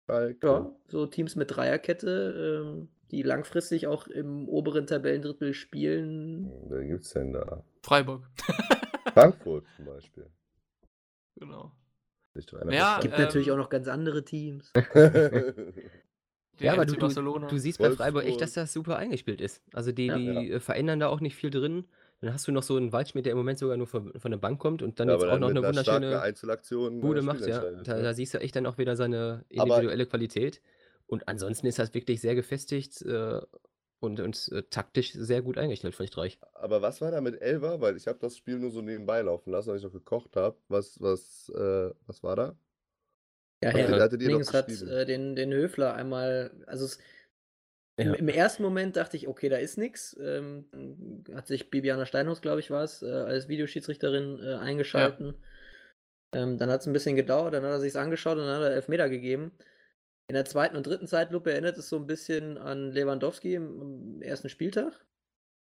Schalke. 0.06 0.48
ja, 0.48 0.76
so 0.88 1.06
Teams 1.06 1.36
mit 1.36 1.54
Dreierkette, 1.54 2.64
ähm, 2.66 2.88
die 3.12 3.24
langfristig 3.24 3.88
auch 3.88 4.08
im 4.08 4.48
oberen 4.48 4.88
Tabellendrittel 4.88 5.54
spielen. 5.54 6.50
Wer 6.70 6.86
gibt's 6.86 7.12
denn 7.12 7.34
da? 7.34 7.64
Freiburg. 7.84 8.24
Frankfurt 9.14 9.66
zum 9.76 9.86
Beispiel. 9.86 10.28
Genau. 11.36 11.72
Ja, 12.70 13.00
Gibt 13.02 13.14
ähm, 13.16 13.22
natürlich 13.22 13.52
auch 13.52 13.58
noch 13.58 13.70
ganz 13.70 13.88
andere 13.88 14.24
Teams. 14.26 14.72
Ja, 16.60 16.72
aber 16.74 16.86
du, 16.86 16.96
du, 16.96 17.08
du 17.48 17.58
siehst 17.58 17.80
bei 17.80 17.92
Freiburg 17.92 18.24
echt, 18.24 18.40
dass 18.40 18.54
das 18.54 18.72
super 18.72 18.96
eingespielt 18.96 19.42
ist. 19.42 19.62
Also 19.74 19.92
die, 19.92 20.06
Ja. 20.06 20.18
die 20.18 20.26
Ja. 20.26 20.42
äh, 20.56 20.60
verändern 20.62 21.02
da 21.02 21.08
auch 21.10 21.20
nicht 21.20 21.36
viel 21.36 21.50
drin. 21.50 21.86
Dann 22.22 22.32
hast 22.34 22.48
du 22.48 22.54
noch 22.54 22.64
so 22.64 22.78
einen 22.78 22.94
Waldschmidt, 22.94 23.26
der 23.26 23.34
im 23.34 23.38
Moment 23.38 23.60
sogar 23.60 23.76
nur 23.76 23.88
von, 23.88 24.18
von 24.18 24.32
der 24.32 24.38
Bank 24.38 24.60
kommt 24.60 24.82
und 24.82 25.00
dann 25.00 25.10
Ja, 25.10 25.16
jetzt 25.16 25.24
aber 25.26 25.34
auch 25.34 25.40
noch 25.40 25.50
mit 25.50 25.58
eine 25.58 25.68
wunderschöne 25.68 26.22
Einzelaktion 26.22 27.02
Bude 27.02 27.20
äh, 27.20 27.24
macht. 27.24 27.46
Ja. 27.46 27.60
Da, 27.60 27.96
ne? 27.98 28.04
da 28.04 28.14
siehst 28.14 28.34
du 28.34 28.40
echt 28.40 28.56
dann 28.56 28.66
auch 28.68 28.78
wieder 28.78 28.96
seine 28.96 29.44
Aber- 29.58 29.64
individuelle 29.76 30.06
Qualität. 30.06 30.62
Und 31.08 31.28
ansonsten 31.28 31.68
ist 31.68 31.78
das 31.78 31.94
wirklich 31.94 32.22
sehr 32.22 32.36
gefestigt 32.36 33.02
äh, 33.02 33.42
und, 34.00 34.20
und 34.20 34.50
äh, 34.52 34.64
taktisch 34.64 35.14
sehr 35.14 35.42
gut 35.42 35.58
eingestellt 35.58 35.96
von 35.96 36.08
Streich. 36.08 36.40
Aber 36.54 36.82
was 36.82 37.02
war 37.02 37.12
da 37.12 37.22
mit 37.22 37.42
Elva? 37.42 37.82
Weil 37.82 37.98
ich 37.98 38.08
habe 38.08 38.20
das 38.20 38.38
Spiel 38.38 38.60
nur 38.60 38.72
so 38.72 38.82
nebenbei 38.82 39.22
laufen 39.22 39.52
lassen, 39.52 39.70
weil 39.70 39.78
ich 39.78 39.84
noch 39.84 39.92
gekocht 39.92 40.36
habe. 40.36 40.58
Was, 40.68 41.02
was, 41.02 41.50
äh, 41.56 41.92
was 42.06 42.24
war 42.24 42.36
da? 42.36 42.56
Ja, 43.64 43.70
Herr 43.72 44.10
Nings 44.18 44.54
hat 44.54 44.70
äh, 44.70 45.06
den, 45.06 45.36
den 45.36 45.52
Höfler 45.54 45.96
einmal, 45.96 46.52
also 46.68 46.86
es, 46.86 47.00
im, 47.98 48.08
Ja. 48.10 48.14
im 48.16 48.28
ersten 48.28 48.64
Moment 48.64 48.98
dachte 48.98 49.16
ich, 49.16 49.28
okay, 49.28 49.50
da 49.50 49.58
ist 49.58 49.78
nichts. 49.78 50.16
Ähm, 50.20 50.66
hat 51.34 51.48
sich 51.48 51.72
Bibiana 51.72 52.06
Steinhaus, 52.06 52.42
glaube 52.42 52.60
ich, 52.60 52.70
war 52.70 52.84
es, 52.84 53.02
äh, 53.02 53.06
als 53.10 53.48
Videoschiedsrichterin 53.48 54.40
äh, 54.44 54.56
eingeschalten. 54.56 55.34
Ähm, 56.34 56.58
dann 56.58 56.70
hat 56.70 56.82
es 56.82 56.88
ein 56.88 56.94
bisschen 56.94 57.16
gedauert, 57.16 57.54
dann 57.54 57.64
hat 57.64 57.72
er 57.72 57.80
sich 57.80 57.96
angeschaut 57.96 58.38
und 58.38 58.46
dann 58.46 58.58
hat 58.58 58.64
er 58.64 58.76
Elfmeter 58.76 59.10
gegeben. 59.10 59.52
In 60.28 60.34
der 60.34 60.46
zweiten 60.46 60.76
und 60.76 60.88
dritten 60.88 61.08
Zeitlupe 61.08 61.52
erinnert 61.52 61.78
es 61.78 61.88
so 61.90 61.98
ein 61.98 62.08
bisschen 62.08 62.58
an 62.58 62.92
Lewandowski 62.92 63.54
im, 63.56 63.82
im 63.82 64.22
ersten 64.22 64.50
Spieltag. 64.50 64.94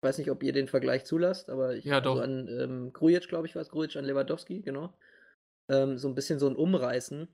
Ich 0.02 0.06
weiß 0.08 0.18
nicht, 0.18 0.30
ob 0.30 0.42
ihr 0.42 0.52
den 0.52 0.68
Vergleich 0.68 1.04
zulasst, 1.04 1.48
aber 1.50 1.74
ich 1.74 1.84
Ja, 1.84 1.98
also 1.98 2.14
doch. 2.14 2.20
an 2.22 2.48
ähm, 2.48 2.92
Grujic, 2.92 3.28
glaube 3.28 3.46
ich, 3.46 3.54
war 3.54 3.62
es 3.62 3.70
Grujic 3.70 3.96
an 3.96 4.04
Lewandowski, 4.04 4.60
genau. 4.62 4.92
Ähm, 5.68 5.98
so 5.98 6.08
ein 6.08 6.14
bisschen 6.14 6.38
so 6.38 6.46
ein 6.48 6.56
Umreißen. 6.56 7.28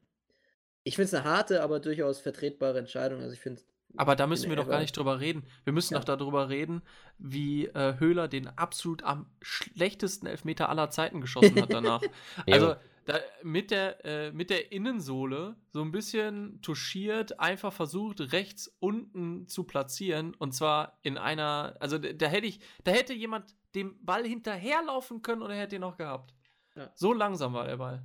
Ich 0.84 0.94
finde 0.96 1.06
es 1.06 1.14
eine 1.14 1.24
harte, 1.24 1.62
aber 1.62 1.80
durchaus 1.80 2.20
vertretbare 2.20 2.78
Entscheidung. 2.78 3.20
Also 3.20 3.32
ich 3.32 3.40
finde 3.40 3.62
Aber 3.96 4.14
da 4.14 4.28
müssen 4.28 4.48
wir 4.48 4.56
doch 4.56 4.68
gar 4.68 4.80
nicht 4.80 4.96
drüber 4.96 5.18
reden. 5.18 5.44
Wir 5.64 5.72
müssen 5.72 5.94
Ja. 5.94 5.98
doch 6.00 6.04
darüber 6.16 6.48
reden, 6.48 6.82
wie 7.18 7.66
äh, 7.66 7.98
Höhler 7.98 8.28
den 8.28 8.46
absolut 8.46 9.02
am 9.02 9.26
schlechtesten 9.42 10.26
Elfmeter 10.26 10.68
aller 10.68 10.90
Zeiten 10.90 11.20
geschossen 11.20 11.60
hat 11.60 11.72
danach. 11.72 12.02
also 12.50 12.76
da, 13.06 13.20
mit, 13.42 13.70
der, 13.70 14.04
äh, 14.04 14.32
mit 14.32 14.50
der 14.50 14.72
Innensohle 14.72 15.56
so 15.72 15.80
ein 15.80 15.92
bisschen 15.92 16.60
touchiert, 16.60 17.38
einfach 17.40 17.72
versucht, 17.72 18.32
rechts 18.32 18.76
unten 18.80 19.48
zu 19.48 19.64
platzieren. 19.64 20.34
Und 20.34 20.52
zwar 20.52 20.98
in 21.02 21.16
einer, 21.16 21.76
also 21.80 21.98
da, 21.98 22.12
da 22.12 22.26
hätte 22.26 22.46
ich, 22.46 22.60
da 22.84 22.90
hätte 22.90 23.14
jemand 23.14 23.54
dem 23.74 24.04
Ball 24.04 24.26
hinterherlaufen 24.26 25.22
können 25.22 25.42
und 25.42 25.50
er 25.50 25.58
hätte 25.58 25.76
ihn 25.76 25.82
noch 25.82 25.96
gehabt. 25.96 26.34
Ja. 26.74 26.90
So 26.94 27.12
langsam 27.12 27.54
war 27.54 27.66
der 27.66 27.76
Ball. 27.76 28.04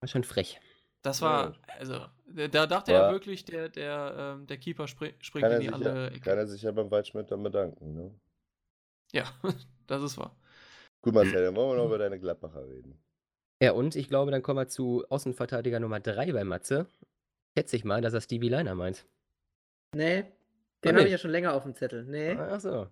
War 0.00 0.08
schon 0.08 0.24
frech. 0.24 0.60
Das 1.02 1.22
war, 1.22 1.56
also, 1.78 2.06
da 2.26 2.48
da 2.48 2.66
dachte 2.66 2.94
Aber- 2.94 3.06
er 3.06 3.12
wirklich, 3.12 3.44
der, 3.44 3.68
der, 3.68 4.14
ähm, 4.18 4.46
der 4.46 4.58
Keeper 4.58 4.86
spring, 4.88 5.14
springt 5.20 5.44
Kann 5.44 5.52
in 5.52 5.56
er, 5.56 5.60
die 5.60 5.66
sich 5.66 5.74
andere 5.74 6.02
ja, 6.02 6.08
Ecke. 6.08 6.20
kann 6.20 6.38
er 6.38 6.46
sich 6.46 6.62
ja 6.62 6.72
beim 6.72 6.90
Waldschmidt 6.90 7.30
dann 7.30 7.42
bedanken. 7.42 7.94
Ne? 7.94 8.20
Ja, 9.12 9.24
das 9.86 10.02
ist 10.02 10.18
wahr. 10.18 10.36
Gut, 11.02 11.14
Marcel, 11.14 11.42
dann 11.44 11.56
wollen 11.56 11.70
wir 11.70 11.76
noch 11.76 11.86
über 11.86 11.98
deine 11.98 12.18
Gladbacher 12.18 12.68
reden. 12.68 13.00
Ja, 13.62 13.72
und 13.72 13.94
ich 13.96 14.08
glaube, 14.08 14.30
dann 14.30 14.42
kommen 14.42 14.58
wir 14.58 14.68
zu 14.68 15.04
Außenverteidiger 15.10 15.80
Nummer 15.80 16.00
3 16.00 16.32
bei 16.32 16.44
Matze. 16.44 16.86
Schätze 17.56 17.76
ich 17.76 17.84
mal, 17.84 18.00
dass 18.00 18.14
er 18.14 18.20
Stevie 18.20 18.48
Liner 18.48 18.74
meint. 18.74 19.04
Nee, 19.94 20.24
Ah, 20.82 20.88
den 20.88 20.96
habe 20.96 21.04
ich 21.06 21.12
ja 21.12 21.18
schon 21.18 21.30
länger 21.30 21.52
auf 21.52 21.64
dem 21.64 21.74
Zettel. 21.74 22.04
Nee, 22.04 22.36
Ach 22.38 22.58
so. 22.60 22.86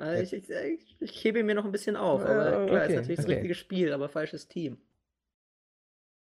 äh, 0.00 0.22
ich, 0.22 0.32
ich, 0.32 0.50
ich, 0.50 0.96
ich 1.00 1.24
hebe 1.24 1.38
ihn 1.38 1.46
mir 1.46 1.54
noch 1.54 1.64
ein 1.64 1.70
bisschen 1.70 1.94
auf. 1.94 2.20
Aber 2.22 2.66
klar, 2.66 2.66
ist 2.66 2.70
okay, 2.86 2.96
natürlich 2.96 3.16
das 3.16 3.24
okay. 3.26 3.34
richtige 3.34 3.54
Spiel, 3.54 3.92
aber 3.92 4.08
falsches 4.08 4.48
Team. 4.48 4.78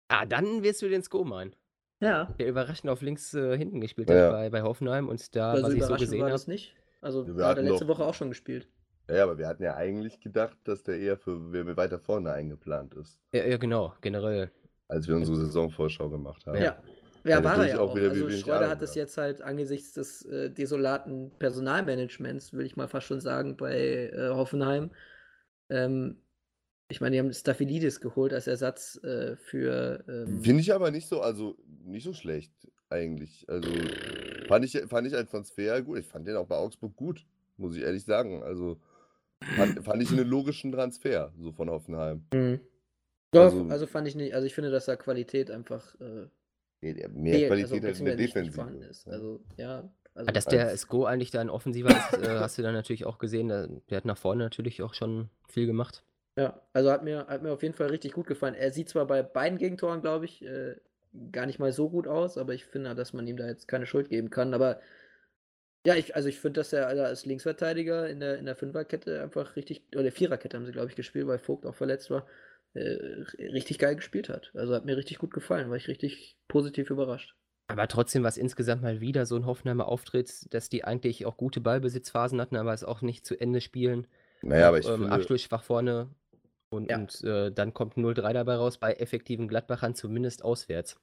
Ah, 0.08 0.26
dann 0.26 0.64
wirst 0.64 0.82
du 0.82 0.88
den 0.88 1.02
Sko 1.04 1.22
meinen. 1.24 1.54
Ja, 2.00 2.24
Der 2.40 2.48
überraschend 2.48 2.90
auf 2.90 3.00
links 3.00 3.32
äh, 3.34 3.56
hinten 3.56 3.80
gespielt 3.80 4.10
Ja. 4.10 4.24
hat 4.24 4.32
bei, 4.32 4.50
bei 4.50 4.62
Hoffenheim 4.62 5.08
und 5.08 5.36
da, 5.36 5.52
also 5.52 5.68
was 5.68 5.74
ich 5.74 5.84
so 5.84 5.94
gesehen 5.94 6.22
habe. 6.22 6.32
das 6.32 6.48
nicht. 6.48 6.74
Also 7.00 7.28
Wir 7.28 7.36
wir 7.36 7.46
hat 7.46 7.58
er 7.58 7.62
letzte 7.62 7.86
doch- 7.86 7.94
Woche 7.98 8.04
auch 8.06 8.14
schon 8.14 8.28
gespielt. 8.30 8.66
Ja, 9.08 9.24
aber 9.24 9.36
wir 9.38 9.46
hatten 9.46 9.62
ja 9.62 9.74
eigentlich 9.74 10.20
gedacht, 10.20 10.56
dass 10.64 10.82
der 10.82 10.98
eher 10.98 11.16
für 11.18 11.52
wer 11.52 11.76
weiter 11.76 11.98
vorne 11.98 12.32
eingeplant 12.32 12.94
ist, 12.94 13.18
Ja, 13.34 13.44
ja, 13.44 13.56
genau, 13.56 13.94
generell. 14.00 14.50
als 14.88 15.08
wir 15.08 15.16
unsere 15.16 15.36
Saisonvorschau 15.36 16.08
gemacht 16.08 16.46
haben. 16.46 16.56
Ja. 16.56 16.62
Ja. 16.62 16.82
Ja, 17.24 17.36
Also 17.36 17.44
war 17.44 17.52
er 17.52 17.58
durch 17.58 17.68
ja 17.70 17.78
auch 17.78 17.90
auch. 17.90 17.96
wieder, 17.96 18.14
wie 18.16 18.22
Also 18.24 18.52
Ahnung 18.52 18.68
hat 18.68 18.82
es 18.82 18.94
jetzt 18.96 19.16
halt 19.16 19.42
angesichts 19.42 19.92
des 19.92 20.24
äh, 20.24 20.50
desolaten 20.50 21.30
Personalmanagements, 21.38 22.52
will 22.52 22.66
ich 22.66 22.76
mal 22.76 22.88
fast 22.88 23.06
schon 23.06 23.20
sagen, 23.20 23.56
bei 23.56 24.10
äh, 24.12 24.30
Hoffenheim. 24.30 24.90
Ähm, 25.70 26.16
ich 26.88 27.00
meine, 27.00 27.14
die 27.14 27.20
haben 27.20 27.32
Staphylidis 27.32 28.00
geholt 28.00 28.32
als 28.32 28.48
Ersatz 28.48 29.02
äh, 29.04 29.36
für. 29.36 30.04
Ähm, 30.08 30.42
Finde 30.42 30.60
ich 30.60 30.74
aber 30.74 30.90
nicht 30.90 31.08
so, 31.08 31.20
also 31.20 31.56
nicht 31.84 32.04
so 32.04 32.12
schlecht 32.12 32.52
eigentlich. 32.90 33.46
Also 33.48 33.70
fand 34.48 34.64
ich, 34.64 34.76
fand 34.88 35.06
ich 35.06 35.14
als 35.14 35.30
Transfer 35.30 35.80
gut. 35.82 35.98
Ich 35.98 36.06
fand 36.06 36.26
den 36.26 36.36
auch 36.36 36.46
bei 36.46 36.56
Augsburg 36.56 36.96
gut, 36.96 37.24
muss 37.56 37.76
ich 37.76 37.82
ehrlich 37.82 38.04
sagen. 38.04 38.42
Also 38.42 38.80
fand, 39.56 39.84
fand 39.84 40.02
ich 40.02 40.10
einen 40.10 40.26
logischen 40.28 40.72
Transfer, 40.72 41.32
so 41.38 41.52
von 41.52 41.70
Hoffenheim. 41.70 42.24
Mhm. 42.32 42.60
Doch, 43.32 43.44
Also- 43.44 43.66
also, 43.68 43.86
fand 43.86 44.08
ich 44.08 44.14
nicht, 44.14 44.34
also 44.34 44.46
ich 44.46 44.54
finde, 44.54 44.70
dass 44.70 44.84
da 44.86 44.96
Qualität 44.96 45.50
einfach 45.50 45.94
äh, 46.00 46.26
Nee, 46.82 46.94
mehr 47.12 47.34
fehlt, 47.34 47.48
Qualität 47.48 47.72
also, 47.74 47.86
als 47.86 47.98
in 48.00 48.04
der 48.06 48.16
Defensive. 48.16 48.54
vorhanden 48.54 48.82
ist. 48.82 49.06
Also, 49.08 49.40
ja. 49.56 49.88
Also, 50.14 50.30
Dass 50.30 50.44
der 50.44 50.68
als- 50.68 50.82
Sko 50.82 51.04
eigentlich 51.04 51.30
da 51.30 51.40
ein 51.40 51.48
Offensiver 51.48 51.88
ist, 51.90 52.12
äh, 52.18 52.26
hast 52.40 52.58
du 52.58 52.62
dann 52.62 52.74
natürlich 52.74 53.06
auch 53.06 53.18
gesehen. 53.18 53.48
Der, 53.48 53.68
der 53.88 53.96
hat 53.98 54.04
nach 54.04 54.18
vorne 54.18 54.42
natürlich 54.44 54.82
auch 54.82 54.92
schon 54.94 55.30
viel 55.48 55.66
gemacht. 55.66 56.02
Ja, 56.36 56.60
also 56.72 56.90
hat 56.90 57.04
mir, 57.04 57.26
hat 57.28 57.42
mir 57.42 57.52
auf 57.52 57.62
jeden 57.62 57.74
Fall 57.74 57.88
richtig 57.88 58.12
gut 58.12 58.26
gefallen. 58.26 58.54
Er 58.54 58.72
sieht 58.72 58.88
zwar 58.90 59.06
bei 59.06 59.22
beiden 59.22 59.58
Gegentoren, 59.58 60.00
glaube 60.02 60.24
ich, 60.26 60.44
äh, 60.44 60.76
gar 61.30 61.46
nicht 61.46 61.58
mal 61.58 61.72
so 61.72 61.88
gut 61.88 62.06
aus, 62.06 62.36
aber 62.36 62.52
ich 62.54 62.64
finde, 62.66 62.94
dass 62.94 63.12
man 63.12 63.26
ihm 63.26 63.36
da 63.36 63.46
jetzt 63.46 63.68
keine 63.68 63.86
Schuld 63.86 64.08
geben 64.10 64.28
kann. 64.30 64.52
Aber 64.54 64.80
ja, 65.86 65.94
ich, 65.94 66.14
also 66.14 66.28
ich 66.28 66.38
finde, 66.38 66.60
dass 66.60 66.72
er 66.72 66.86
als 66.86 67.26
Linksverteidiger 67.26 68.08
in 68.08 68.20
der, 68.20 68.38
in 68.38 68.46
der 68.46 68.56
Fünferkette 68.56 69.22
einfach 69.22 69.56
richtig, 69.56 69.84
oder 69.92 70.04
der 70.04 70.12
Viererkette 70.12 70.56
haben 70.56 70.66
sie, 70.66 70.72
glaube 70.72 70.88
ich, 70.88 70.96
gespielt, 70.96 71.26
weil 71.26 71.38
Vogt 71.38 71.66
auch 71.66 71.74
verletzt 71.74 72.10
war, 72.10 72.26
äh, 72.74 72.80
richtig 73.38 73.78
geil 73.78 73.96
gespielt 73.96 74.28
hat. 74.28 74.52
Also 74.54 74.74
hat 74.74 74.84
mir 74.84 74.96
richtig 74.96 75.18
gut 75.18 75.32
gefallen, 75.32 75.70
war 75.70 75.76
ich 75.76 75.88
richtig 75.88 76.38
positiv 76.48 76.90
überrascht. 76.90 77.34
Aber 77.68 77.88
trotzdem 77.88 78.22
war 78.22 78.28
es 78.28 78.36
insgesamt 78.36 78.82
mal 78.82 79.00
wieder 79.00 79.26
so 79.26 79.36
ein 79.36 79.46
Hoffenheimer 79.46 79.88
Auftritt, 79.88 80.52
dass 80.52 80.68
die 80.68 80.84
eigentlich 80.84 81.26
auch 81.26 81.36
gute 81.36 81.60
Ballbesitzphasen 81.60 82.40
hatten, 82.40 82.56
aber 82.56 82.72
es 82.74 82.84
auch 82.84 83.02
nicht 83.02 83.24
zu 83.24 83.38
Ende 83.40 83.60
spielen. 83.60 84.06
Naja, 84.42 84.68
aber 84.68 84.78
ich 84.78 84.86
ähm, 84.86 85.00
finde, 85.00 85.12
abschlussschwach 85.12 85.62
vorne 85.62 86.08
und, 86.70 86.90
Ja. 86.90 86.98
und 86.98 87.22
äh, 87.24 87.50
dann 87.50 87.74
kommt 87.74 87.96
0-3 87.96 88.32
dabei 88.32 88.56
raus 88.56 88.78
bei 88.78 88.94
effektiven 88.94 89.48
Gladbachern, 89.48 89.94
zumindest 89.94 90.44
auswärts. 90.44 91.00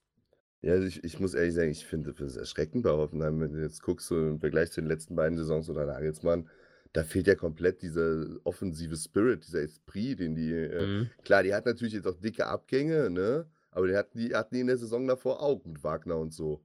Ja, 0.61 0.73
also 0.73 0.86
ich, 0.88 1.03
ich 1.03 1.19
muss 1.19 1.34
ehrlich 1.34 1.53
sagen, 1.53 1.72
ich 1.72 1.86
finde 1.86 2.14
das 2.14 2.36
erschreckend 2.36 2.84
bei 2.84 2.91
Hoffenheim, 2.91 3.40
wenn 3.40 3.53
du 3.53 3.61
jetzt 3.61 3.81
guckst, 3.81 4.07
so 4.07 4.18
im 4.18 4.40
Vergleich 4.40 4.72
zu 4.72 4.81
den 4.81 4.88
letzten 4.90 5.15
beiden 5.15 5.38
Saisons 5.38 5.69
unter 5.69 5.86
Nagelsmann, 5.86 6.49
da 6.94 7.03
fehlt 7.03 7.27
ja 7.27 7.36
komplett 7.36 7.81
dieser 7.81 8.26
offensive 8.44 8.95
Spirit, 8.98 9.45
dieser 9.48 9.61
Esprit, 9.61 10.19
den 10.19 10.36
die, 10.36 10.52
äh, 10.52 10.86
Mhm. 10.86 11.10
klar, 11.23 11.44
die 11.44 11.53
hat 11.53 11.65
natürlich 11.65 11.94
jetzt 11.94 12.07
auch 12.07 12.19
dicke 12.19 12.48
Abgänge, 12.48 13.10
ne? 13.10 13.45
Aber 13.72 13.88
die 13.88 13.95
hatten 13.95 14.18
die, 14.18 14.36
hatten 14.36 14.56
die 14.56 14.61
in 14.61 14.68
der 14.68 14.77
Saison 14.77 15.07
davor 15.07 15.41
auch 15.41 15.64
mit 15.65 15.84
Wagner 15.84 16.18
und 16.18 16.34
so. 16.34 16.64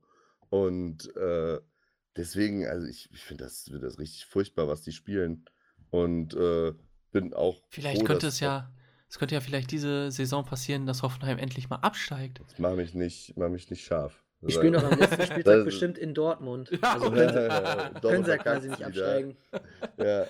Und 0.48 1.14
äh, 1.16 1.60
deswegen, 2.16 2.66
also 2.66 2.86
ich, 2.86 3.10
ich 3.12 3.22
finde 3.22 3.44
das, 3.44 3.64
find 3.64 3.82
das 3.82 3.98
richtig 3.98 4.26
furchtbar, 4.26 4.68
was 4.68 4.82
die 4.82 4.92
spielen. 4.92 5.44
Und 5.90 6.34
äh, 6.34 6.72
bin 7.12 7.34
auch. 7.34 7.62
Vielleicht 7.68 8.00
froh, 8.00 8.06
könnte 8.06 8.28
es 8.28 8.40
ja, 8.40 8.72
es 9.14 9.18
könnte 9.20 9.36
ja 9.36 9.40
vielleicht 9.40 9.70
diese 9.70 10.10
Saison 10.10 10.44
passieren, 10.44 10.86
dass 10.86 11.04
Hoffenheim 11.04 11.38
endlich 11.38 11.70
mal 11.70 11.76
absteigt. 11.76 12.40
Das 12.48 12.58
macht 12.58 12.74
mich 12.74 12.94
nicht, 12.94 13.36
macht 13.36 13.52
mich 13.52 13.70
nicht 13.70 13.84
scharf. 13.84 14.20
Die 14.40 14.50
spielen 14.52 14.72
noch 14.72 14.82
am 14.82 14.98
letzten 14.98 15.22
Spieltag 15.22 15.44
Das- 15.58 15.64
bestimmt 15.66 15.98
in 15.98 16.14
Dortmund. 16.14 16.68
Ja, 16.82 16.94
Also 16.94 17.12
können 17.12 17.28
sie, 17.32 17.48
Doch, 18.00 18.10
können 18.10 18.24
sie 18.24 18.30
ja 18.32 18.38
quasi 18.38 18.68
nicht 18.70 18.82
absteigen. 18.82 19.36
Ja. 19.98 20.26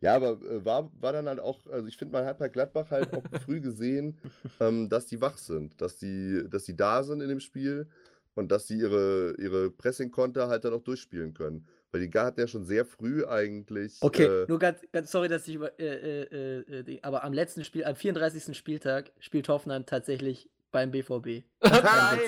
Ja, 0.00 0.16
aber 0.16 0.30
äh, 0.32 0.64
war, 0.64 0.90
war 1.00 1.12
dann 1.12 1.28
halt 1.28 1.38
auch, 1.38 1.64
also 1.68 1.86
ich 1.86 1.96
finde, 1.96 2.10
man 2.14 2.24
hat 2.26 2.38
bei 2.40 2.48
Gladbach 2.48 2.90
halt 2.90 3.14
auch 3.14 3.22
früh 3.46 3.60
gesehen, 3.60 4.18
ähm, 4.58 4.88
dass 4.88 5.06
die 5.06 5.20
wach 5.20 5.38
sind, 5.38 5.80
dass 5.80 5.96
die, 5.98 6.42
dass 6.50 6.64
die 6.64 6.76
da 6.76 7.04
sind 7.04 7.20
in 7.20 7.28
dem 7.28 7.38
Spiel 7.38 7.86
und 8.34 8.50
dass 8.50 8.66
sie 8.66 8.78
ihre, 8.80 9.36
ihre 9.38 9.70
Pressing-Konter 9.70 10.48
halt 10.48 10.64
dann 10.64 10.74
auch 10.74 10.82
durchspielen 10.82 11.34
können. 11.34 11.68
Weil 11.92 12.08
die 12.08 12.18
hatten 12.18 12.40
ja 12.40 12.46
schon 12.46 12.64
sehr 12.64 12.86
früh 12.86 13.26
eigentlich. 13.26 13.98
Okay, 14.00 14.24
äh, 14.24 14.46
nur 14.48 14.58
ganz, 14.58 14.78
ganz 14.92 15.10
sorry, 15.10 15.28
dass 15.28 15.46
ich 15.46 15.56
über. 15.56 15.78
Äh, 15.78 16.22
äh, 16.22 16.58
äh, 16.78 16.82
die- 16.84 17.04
aber 17.04 17.22
am 17.22 17.34
letzten 17.34 17.64
Spiel, 17.64 17.84
am 17.84 17.96
34. 17.96 18.56
Spieltag, 18.56 19.12
spielt 19.20 19.46
Hoffenheim 19.48 19.84
tatsächlich 19.84 20.48
beim 20.70 20.90
BVB. 20.90 21.44
Nein! 21.62 22.18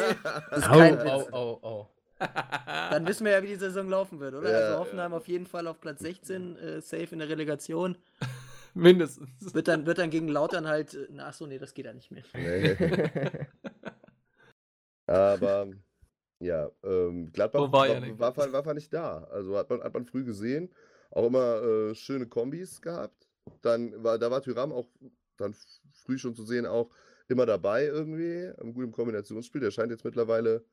Das 0.50 0.58
ist 0.58 0.64
kein 0.66 0.98
Witz. 0.98 1.32
au, 1.32 1.58
au. 1.62 1.90
Dann 2.18 3.06
wissen 3.08 3.24
wir 3.24 3.32
ja, 3.32 3.42
wie 3.42 3.46
die 3.48 3.56
Saison 3.56 3.88
laufen 3.88 4.20
wird, 4.20 4.34
oder? 4.34 4.50
Ja, 4.50 4.58
also 4.66 4.78
Hoffenheim 4.80 5.14
auf 5.14 5.26
jeden 5.28 5.46
Fall 5.46 5.66
auf 5.66 5.80
Platz 5.80 6.00
16, 6.00 6.56
äh, 6.58 6.80
safe 6.82 7.08
in 7.12 7.18
der 7.20 7.28
Relegation. 7.30 7.96
Mindestens. 8.74 9.54
Wird 9.54 9.68
dann, 9.68 9.86
wird 9.86 9.96
dann 9.98 10.10
gegen 10.10 10.28
Lautern 10.28 10.66
halt. 10.68 10.92
äh, 10.94 11.06
Na, 11.10 11.28
achso, 11.28 11.46
nee, 11.46 11.58
das 11.58 11.72
geht 11.74 11.86
ja 11.86 11.92
nicht 11.94 12.10
mehr. 12.10 12.22
nee. 12.34 12.76
Aber 15.06 15.68
ja, 16.44 16.70
ähm, 16.82 17.32
Gladbach 17.32 17.60
Wo 17.60 17.72
war 17.72 17.88
war, 17.88 18.18
war, 18.18 18.36
war, 18.36 18.52
war, 18.52 18.66
war 18.66 18.74
nicht 18.74 18.92
da. 18.92 19.24
Also 19.24 19.56
hat 19.56 19.70
man, 19.70 19.82
hat 19.82 19.94
man 19.94 20.04
früh 20.04 20.24
gesehen. 20.24 20.70
Auch 21.10 21.26
immer 21.26 21.62
äh, 21.62 21.94
schöne 21.94 22.26
Kombis 22.26 22.80
gehabt. 22.82 23.28
Dann 23.62 24.02
war, 24.02 24.18
da 24.18 24.30
war 24.30 24.42
Tyram 24.42 24.72
auch 24.72 24.88
dann 25.36 25.54
früh 25.92 26.18
schon 26.18 26.34
zu 26.34 26.44
sehen, 26.44 26.66
auch 26.66 26.90
immer 27.28 27.46
dabei 27.46 27.86
irgendwie. 27.86 28.50
Im 28.60 28.74
guten 28.74 28.92
Kombinationsspiel. 28.92 29.60
Der 29.60 29.70
scheint 29.70 29.90
jetzt 29.90 30.04
mittlerweile 30.04 30.64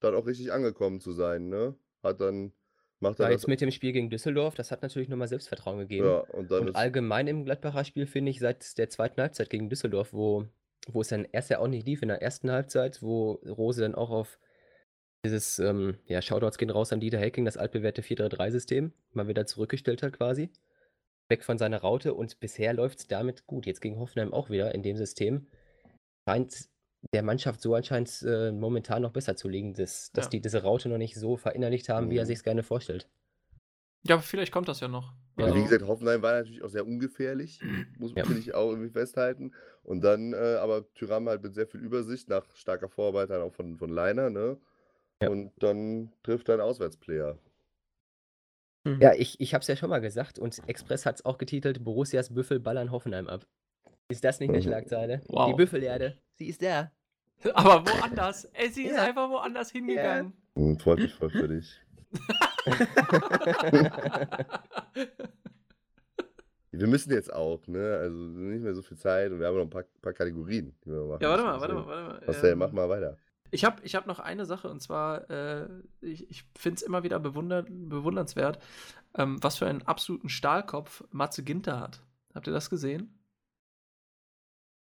dann 0.00 0.14
auch 0.14 0.26
richtig 0.26 0.52
angekommen 0.52 1.00
zu 1.00 1.12
sein, 1.12 1.48
ne? 1.48 1.74
Hat 2.02 2.20
dann, 2.20 2.52
macht 3.00 3.18
Ja, 3.18 3.26
er 3.26 3.32
jetzt 3.32 3.42
das. 3.44 3.48
mit 3.48 3.60
dem 3.60 3.70
Spiel 3.70 3.92
gegen 3.92 4.10
Düsseldorf, 4.10 4.54
das 4.54 4.70
hat 4.70 4.82
natürlich 4.82 5.08
nochmal 5.08 5.28
Selbstvertrauen 5.28 5.78
gegeben. 5.78 6.06
Ja, 6.06 6.18
und 6.20 6.50
Und 6.50 6.76
allgemein 6.76 7.26
im 7.26 7.44
Gladbacher 7.44 7.84
Spiel 7.84 8.06
finde 8.06 8.30
ich 8.30 8.38
seit 8.40 8.78
der 8.78 8.88
zweiten 8.88 9.20
Halbzeit 9.20 9.50
gegen 9.50 9.68
Düsseldorf, 9.68 10.12
wo, 10.12 10.46
wo 10.88 11.00
es 11.02 11.08
dann 11.08 11.26
erst 11.32 11.50
ja 11.50 11.58
auch 11.58 11.68
nicht 11.68 11.86
lief 11.86 12.02
in 12.02 12.08
der 12.08 12.22
ersten 12.22 12.50
Halbzeit, 12.50 13.02
wo 13.02 13.32
Rose 13.46 13.82
dann 13.82 13.94
auch 13.94 14.10
auf 14.10 14.38
dieses, 15.24 15.58
ähm, 15.58 15.98
ja, 16.06 16.22
Shoutouts 16.22 16.58
gehen 16.58 16.70
raus 16.70 16.92
an 16.92 17.00
Dieter 17.00 17.18
Hecking, 17.18 17.44
das 17.44 17.56
altbewährte 17.56 18.02
4-3-3-System, 18.02 18.92
mal 19.12 19.28
wieder 19.28 19.46
zurückgestellt 19.46 20.02
hat 20.02 20.14
quasi. 20.14 20.50
Weg 21.28 21.44
von 21.44 21.58
seiner 21.58 21.80
Raute 21.80 22.14
und 22.14 22.40
bisher 22.40 22.72
läuft 22.74 22.98
es 23.00 23.06
damit 23.06 23.46
gut. 23.46 23.66
Jetzt 23.66 23.80
gegen 23.80 23.98
Hoffenheim 23.98 24.32
auch 24.32 24.50
wieder 24.50 24.74
in 24.74 24.82
dem 24.82 24.96
System. 24.96 25.46
Scheint 26.28 26.68
der 27.14 27.22
Mannschaft 27.22 27.60
so 27.60 27.74
anscheinend 27.74 28.22
äh, 28.22 28.50
momentan 28.52 29.02
noch 29.02 29.12
besser 29.12 29.36
zu 29.36 29.48
liegen, 29.48 29.74
dass, 29.74 30.10
dass 30.12 30.26
Ja. 30.26 30.30
die 30.30 30.40
diese 30.40 30.62
Raute 30.62 30.88
noch 30.88 30.98
nicht 30.98 31.14
so 31.14 31.36
verinnerlicht 31.36 31.88
haben, 31.88 32.10
wie 32.10 32.16
er 32.16 32.24
Mhm. 32.24 32.26
sich 32.26 32.38
es 32.38 32.42
gerne 32.44 32.62
vorstellt. 32.62 33.08
Ja, 34.02 34.16
aber 34.16 34.22
vielleicht 34.22 34.52
kommt 34.52 34.68
das 34.68 34.80
ja 34.80 34.88
noch. 34.88 35.12
Ja, 35.38 35.46
Also, 35.46 35.56
wie 35.58 35.62
gesagt, 35.62 35.86
Hoffenheim 35.86 36.20
war 36.22 36.32
natürlich 36.32 36.62
auch 36.62 36.68
sehr 36.68 36.86
ungefährlich, 36.86 37.60
muss 37.98 38.12
Ja. 38.16 38.24
man 38.26 38.36
ich 38.38 38.54
auch 38.54 38.70
irgendwie 38.70 38.90
festhalten. 38.90 39.52
Und 39.84 40.02
dann, 40.02 40.32
äh, 40.32 40.56
aber 40.60 40.92
Tyram 40.94 41.28
halt 41.28 41.42
mit 41.42 41.54
sehr 41.54 41.66
viel 41.66 41.80
Übersicht, 41.80 42.28
nach 42.28 42.44
starker 42.56 42.88
Vorarbeit 42.88 43.30
dann 43.30 43.40
auch 43.42 43.54
von, 43.54 43.78
von 43.78 43.90
Leiner, 43.90 44.30
ne? 44.30 44.58
Ja. 45.22 45.28
Und 45.28 45.52
dann 45.58 46.12
trifft 46.22 46.48
einen 46.50 46.60
Auswärtsplayer. 46.62 47.38
Ja, 48.98 49.12
ich, 49.14 49.38
ich 49.40 49.52
habe 49.52 49.60
es 49.60 49.68
ja 49.68 49.76
schon 49.76 49.90
mal 49.90 49.98
gesagt 50.00 50.38
und 50.38 50.58
Express 50.66 51.04
hat 51.04 51.16
es 51.16 51.24
auch 51.26 51.36
getitelt, 51.36 51.84
Borussias 51.84 52.32
Büffel 52.32 52.58
ballern 52.60 52.90
Hoffenheim 52.90 53.26
ab. 53.28 53.46
Ist 54.08 54.24
das 54.24 54.40
nicht 54.40 54.48
eine 54.48 54.58
Mhm. 54.58 54.62
Schlagzeile? 54.62 55.20
Wow. 55.28 55.50
Die 55.50 55.56
Büffelerde, 55.56 56.16
sie 56.36 56.46
ist 56.48 56.62
da. 56.62 56.90
aber 57.54 57.84
woanders. 57.86 58.46
Ey, 58.54 58.70
sie 58.70 58.84
ist 58.86 58.96
Ja. 58.96 59.02
einfach 59.04 59.28
woanders 59.28 59.70
hingegangen. 59.70 60.32
Hm, 60.56 60.78
freut 60.78 60.98
mich 61.00 61.12
voll 61.14 61.28
für 61.30 61.48
dich. 61.48 61.78
Wir 66.72 66.86
müssen 66.86 67.12
jetzt 67.12 67.32
auch, 67.32 67.66
ne? 67.66 67.98
Also 68.00 68.16
nicht 68.16 68.62
mehr 68.62 68.74
so 68.74 68.82
viel 68.82 68.96
Zeit 68.96 69.32
und 69.32 69.40
wir 69.40 69.46
haben 69.48 69.56
noch 69.56 69.64
ein 69.64 69.70
paar, 69.70 69.84
paar 70.00 70.12
Kategorien, 70.12 70.72
die 70.84 70.90
wir 70.90 71.04
machen 71.04 71.22
ja, 71.22 71.30
warte 71.30 71.42
mal, 71.42 71.60
warte 71.60 71.74
mal, 71.74 71.86
warte 71.86 72.04
mal. 72.20 72.26
Marcel, 72.26 72.52
Ähm, 72.52 72.58
mach 72.58 72.72
mal 72.72 72.88
weiter. 72.88 73.18
Ich 73.50 73.64
habe 73.64 73.82
ich 73.82 73.94
hab 73.94 74.06
noch 74.06 74.20
eine 74.20 74.46
Sache 74.46 74.68
und 74.70 74.80
zwar, 74.80 75.28
äh, 75.30 75.68
ich, 76.00 76.30
ich 76.30 76.44
finde 76.56 76.76
es 76.76 76.82
immer 76.82 77.02
wieder 77.02 77.18
bewunder, 77.18 77.62
bewundernswert, 77.62 78.62
ähm, 79.14 79.42
was 79.42 79.58
für 79.58 79.66
einen 79.66 79.82
absoluten 79.82 80.28
Stahlkopf 80.28 81.04
Matze 81.10 81.42
Ginter 81.42 81.80
hat. 81.80 82.02
Habt 82.34 82.46
ihr 82.46 82.52
das 82.52 82.70
gesehen? 82.70 83.20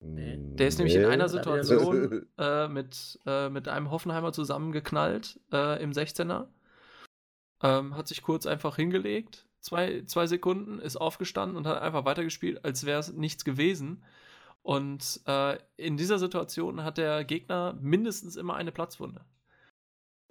Nee. 0.04 0.36
Der 0.38 0.68
ist 0.68 0.78
nämlich 0.78 0.96
in 0.96 1.04
einer 1.04 1.28
Situation 1.28 2.26
äh, 2.38 2.68
mit, 2.68 3.20
äh, 3.24 3.48
mit 3.48 3.68
einem 3.68 3.90
Hoffenheimer 3.90 4.32
zusammengeknallt 4.32 5.40
äh, 5.52 5.82
im 5.82 5.92
16er. 5.92 6.48
Ähm, 7.62 7.96
hat 7.96 8.08
sich 8.08 8.22
kurz 8.22 8.46
einfach 8.46 8.76
hingelegt, 8.76 9.46
zwei, 9.60 10.02
zwei 10.06 10.26
Sekunden, 10.26 10.80
ist 10.80 10.96
aufgestanden 10.96 11.56
und 11.56 11.66
hat 11.68 11.80
einfach 11.80 12.04
weitergespielt, 12.04 12.64
als 12.64 12.84
wäre 12.84 12.98
es 12.98 13.12
nichts 13.12 13.44
gewesen. 13.44 14.02
Und 14.62 15.20
äh, 15.26 15.58
in 15.76 15.96
dieser 15.96 16.18
Situation 16.18 16.84
hat 16.84 16.96
der 16.98 17.24
Gegner 17.24 17.76
mindestens 17.80 18.36
immer 18.36 18.54
eine 18.54 18.70
Platzwunde. 18.72 19.24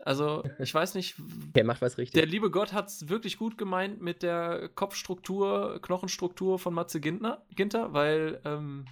Also, 0.03 0.44
ich 0.60 0.74
weiß 0.74 0.95
nicht, 0.95 1.16
Der 1.56 1.64
macht 1.66 1.82
was 1.82 1.98
richtig. 1.98 2.20
der 2.20 2.26
liebe 2.30 2.49
Gott 2.49 2.72
hat 2.74 2.88
es 2.88 3.10
wirklich 3.10 3.38
gut 3.38 3.58
gemeint 3.58 4.02
mit 4.02 4.24
der 4.24 4.70
Kopfstruktur, 4.70 5.80
Knochenstruktur 5.82 6.58
von 6.60 6.74
Matze 6.74 6.99
Gintner, 7.02 7.45
Ginter, 7.56 7.94
weil 7.94 8.40
ähm, 8.45 8.86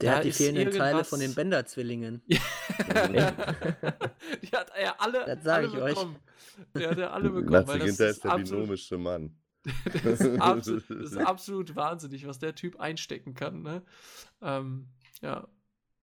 Der 0.00 0.16
hat 0.16 0.24
die 0.24 0.32
fehlenden 0.32 0.70
Teile 0.72 0.98
irgendwas- 0.98 1.08
von 1.08 1.20
den 1.20 1.34
Bender-Zwillingen. 1.34 2.22
die 2.28 2.38
hat 4.52 4.70
er 4.74 4.82
ja 4.82 4.94
alle, 4.98 5.24
Das 5.26 5.42
sag 5.44 5.58
alle 5.58 5.66
ich 5.68 5.74
euch. 5.74 5.94
bekommen. 5.94 6.16
Der 6.74 6.90
hat 6.90 6.98
ja 6.98 7.10
alle 7.10 7.30
bekommen. 7.30 7.50
Matze 7.50 7.68
weil 7.68 7.78
das 7.78 7.86
Ginter 7.88 8.08
ist 8.08 8.24
der 8.24 8.32
absolut, 8.32 8.50
binomische 8.62 8.98
Mann. 8.98 9.36
das, 10.04 10.20
ist 10.20 10.40
absolut, 10.40 10.90
das 10.90 11.12
ist 11.12 11.16
absolut 11.18 11.76
wahnsinnig, 11.76 12.26
was 12.26 12.38
der 12.38 12.54
Typ 12.54 12.80
einstecken 12.80 13.34
kann. 13.34 13.62
Ne? 13.62 13.82
Ähm, 14.40 14.88
ja. 15.20 15.46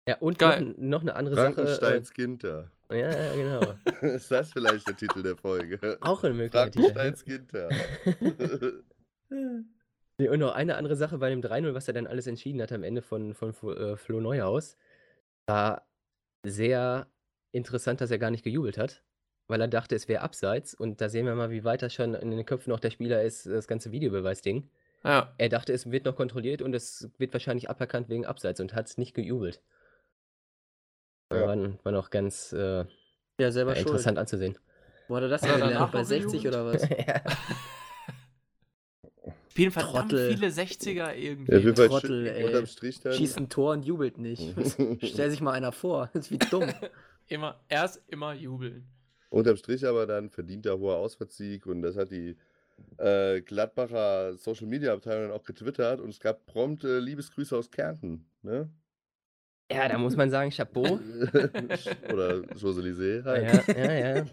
Ja, 0.08 0.18
und 0.18 0.42
noch, 0.42 0.50
Geil. 0.50 0.76
noch 0.78 1.02
eine 1.02 1.16
andere 1.16 1.36
Sache. 1.36 1.54
Frankensteins 1.54 2.14
Ginter. 2.14 2.72
Äh, 2.90 3.02
ja, 3.02 3.12
ja, 3.12 3.36
genau. 3.36 3.74
ist 4.16 4.32
das 4.32 4.52
vielleicht 4.52 4.88
der 4.88 4.96
Titel 4.96 5.22
der 5.22 5.38
Folge? 5.38 5.98
Auch 6.02 6.24
eine 6.24 6.34
Möglichkeit. 6.34 6.74
Titel. 6.74 6.94
Frankensteins 6.94 7.26
Ginter. 7.26 7.70
Nee, 10.18 10.28
und 10.30 10.40
noch 10.40 10.54
eine 10.54 10.76
andere 10.76 10.96
Sache 10.96 11.18
bei 11.20 11.30
dem 11.30 11.42
3-0, 11.42 11.74
was 11.74 11.88
er 11.88 11.94
dann 11.94 12.08
alles 12.08 12.28
entschieden 12.28 12.62
hat 12.62 12.72
am 12.72 12.84
Ende 12.84 13.02
von, 13.02 13.34
von 13.34 13.54
äh, 13.76 13.96
Flo 13.96 14.20
Neuhaus. 14.22 14.76
War 15.48 15.88
sehr 16.44 17.08
interessant, 17.52 18.02
dass 18.02 18.12
er 18.12 18.18
gar 18.18 18.32
nicht 18.32 18.44
gejubelt 18.44 18.78
hat, 18.78 19.04
weil 19.48 19.62
er 19.62 19.68
dachte, 19.68 19.96
es 19.96 20.08
wäre 20.08 20.22
abseits. 20.22 20.74
Und 20.74 21.02
da 21.02 21.10
sehen 21.10 21.26
wir 21.26 21.36
mal, 21.36 21.50
wie 21.52 21.64
weit 21.64 21.82
das 21.82 21.94
schon 21.94 22.14
in 22.14 22.32
den 22.32 22.46
Köpfen 22.46 22.72
auch 22.74 22.80
der 22.80 22.92
Spieler 22.92 23.22
ist, 23.24 23.46
das 23.46 23.68
ganze 23.68 23.92
Videobeweisding. 23.92 24.70
ja. 25.04 25.34
Er 25.38 25.50
dachte, 25.50 25.74
es 25.74 25.92
wird 25.92 26.06
noch 26.06 26.16
kontrolliert 26.16 26.62
und 26.62 26.74
es 26.74 27.10
wird 27.18 27.34
wahrscheinlich 27.34 27.70
aberkannt 27.70 28.10
wegen 28.10 28.26
Abseits 28.26 28.60
und 28.60 28.74
hat 28.74 28.88
es 28.88 28.98
nicht 28.98 29.14
gejubelt. 29.14 29.62
Ja. 31.32 31.48
War, 31.48 31.58
war 31.84 31.92
noch 31.92 32.10
ganz 32.10 32.52
äh, 32.54 32.86
Ja, 33.40 33.52
selber 33.52 33.76
schuld. 33.76 33.88
interessant 33.88 34.18
anzusehen. 34.18 34.58
Wo 35.08 35.16
hat 35.16 35.24
er 35.24 35.30
das 35.30 35.44
er 35.44 35.54
gelernt? 35.60 35.92
Bei 35.92 36.00
noch 36.00 36.06
60 36.08 36.42
gejubelt? 36.44 36.46
oder 36.56 36.66
was? 36.74 36.90
ja. 36.90 37.22
Spielen 39.50 39.72
verdammt 39.72 40.12
Trottel. 40.12 40.34
viele 40.34 40.48
60er 40.48 41.14
irgendwie. 41.14 41.52
Ja, 41.52 41.58
auf 41.58 41.64
jeden 41.66 41.76
Fall 41.76 41.90
Trottel, 41.90 42.26
ey. 42.28 42.46
unterm 42.46 42.66
Strich 42.66 43.02
dann. 43.02 43.12
Schießt 43.14 43.38
ein 43.38 43.50
Tor 43.50 43.74
und 43.74 43.84
jubelt 43.84 44.18
nicht. 44.18 44.56
Stell 45.04 45.30
sich 45.30 45.42
mal 45.42 45.52
einer 45.52 45.74
vor. 45.74 46.10
Das 46.14 46.26
ist 46.28 46.32
wie 46.32 46.38
dumm. 46.38 46.72
immer, 47.28 47.60
erst 47.68 48.02
immer 48.08 48.34
jubeln. 48.34 48.88
Unterm 49.32 49.56
Strich 49.58 49.86
aber 49.88 50.06
dann 50.06 50.30
verdienter 50.30 50.78
hoher 50.78 50.98
Auswärtssieg 50.98 51.66
und 51.66 51.82
das 51.82 51.96
hat 51.98 52.12
die 52.12 52.38
äh, 52.98 53.42
Gladbacher 53.42 54.36
Social 54.38 54.68
Media 54.68 54.94
Abteilung 54.94 55.30
dann 55.30 55.38
auch 55.40 55.44
getwittert 55.44 56.00
und 56.00 56.10
es 56.10 56.20
gab 56.20 56.46
prompt 56.46 56.84
äh, 56.84 57.00
Liebesgrüße 57.00 57.58
aus 57.58 57.72
Kärnten. 57.72 58.26
Ne? 58.44 58.70
ja, 59.72 59.88
da 59.88 59.98
muss 59.98 60.18
man 60.18 60.30
sagen, 60.30 60.52
Chapeau. 60.52 60.84
Oder 62.12 62.42
Champs-Élysées 62.58 63.24
halt. 63.24 63.68
Ja, 63.68 63.84
ja, 63.84 64.18
ja. 64.18 64.26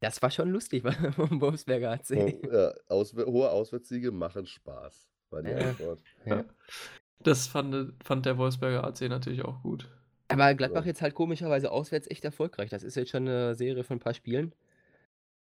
Das 0.00 0.20
war 0.20 0.30
schon 0.30 0.50
lustig 0.50 0.82
vom 1.14 1.38
Bumsberger 1.38 1.92
AC. 1.92 2.10
Ja, 2.52 2.74
Auswär 2.88 3.26
hohe 3.26 3.48
Auswärtssiege 3.48 4.10
machen 4.10 4.46
Spaß. 4.46 5.08
war 5.30 5.42
die 5.42 5.50
Ja. 5.50 5.58
Antwort. 5.58 6.00
Ja. 6.24 6.44
Das 7.20 7.46
fand, 7.46 7.94
fand 8.04 8.26
der 8.26 8.36
Wolfsberger 8.38 8.84
AC 8.84 9.02
natürlich 9.02 9.44
auch 9.44 9.62
gut. 9.62 9.88
Aber 10.28 10.54
Gladbach 10.54 10.84
jetzt 10.86 11.02
halt 11.02 11.14
komischerweise 11.14 11.70
auswärts 11.70 12.08
echt 12.10 12.24
erfolgreich. 12.24 12.70
Das 12.70 12.82
ist 12.82 12.96
jetzt 12.96 13.10
schon 13.10 13.28
eine 13.28 13.54
Serie 13.54 13.84
von 13.84 13.96
ein 13.98 14.00
paar 14.00 14.14
Spielen. 14.14 14.54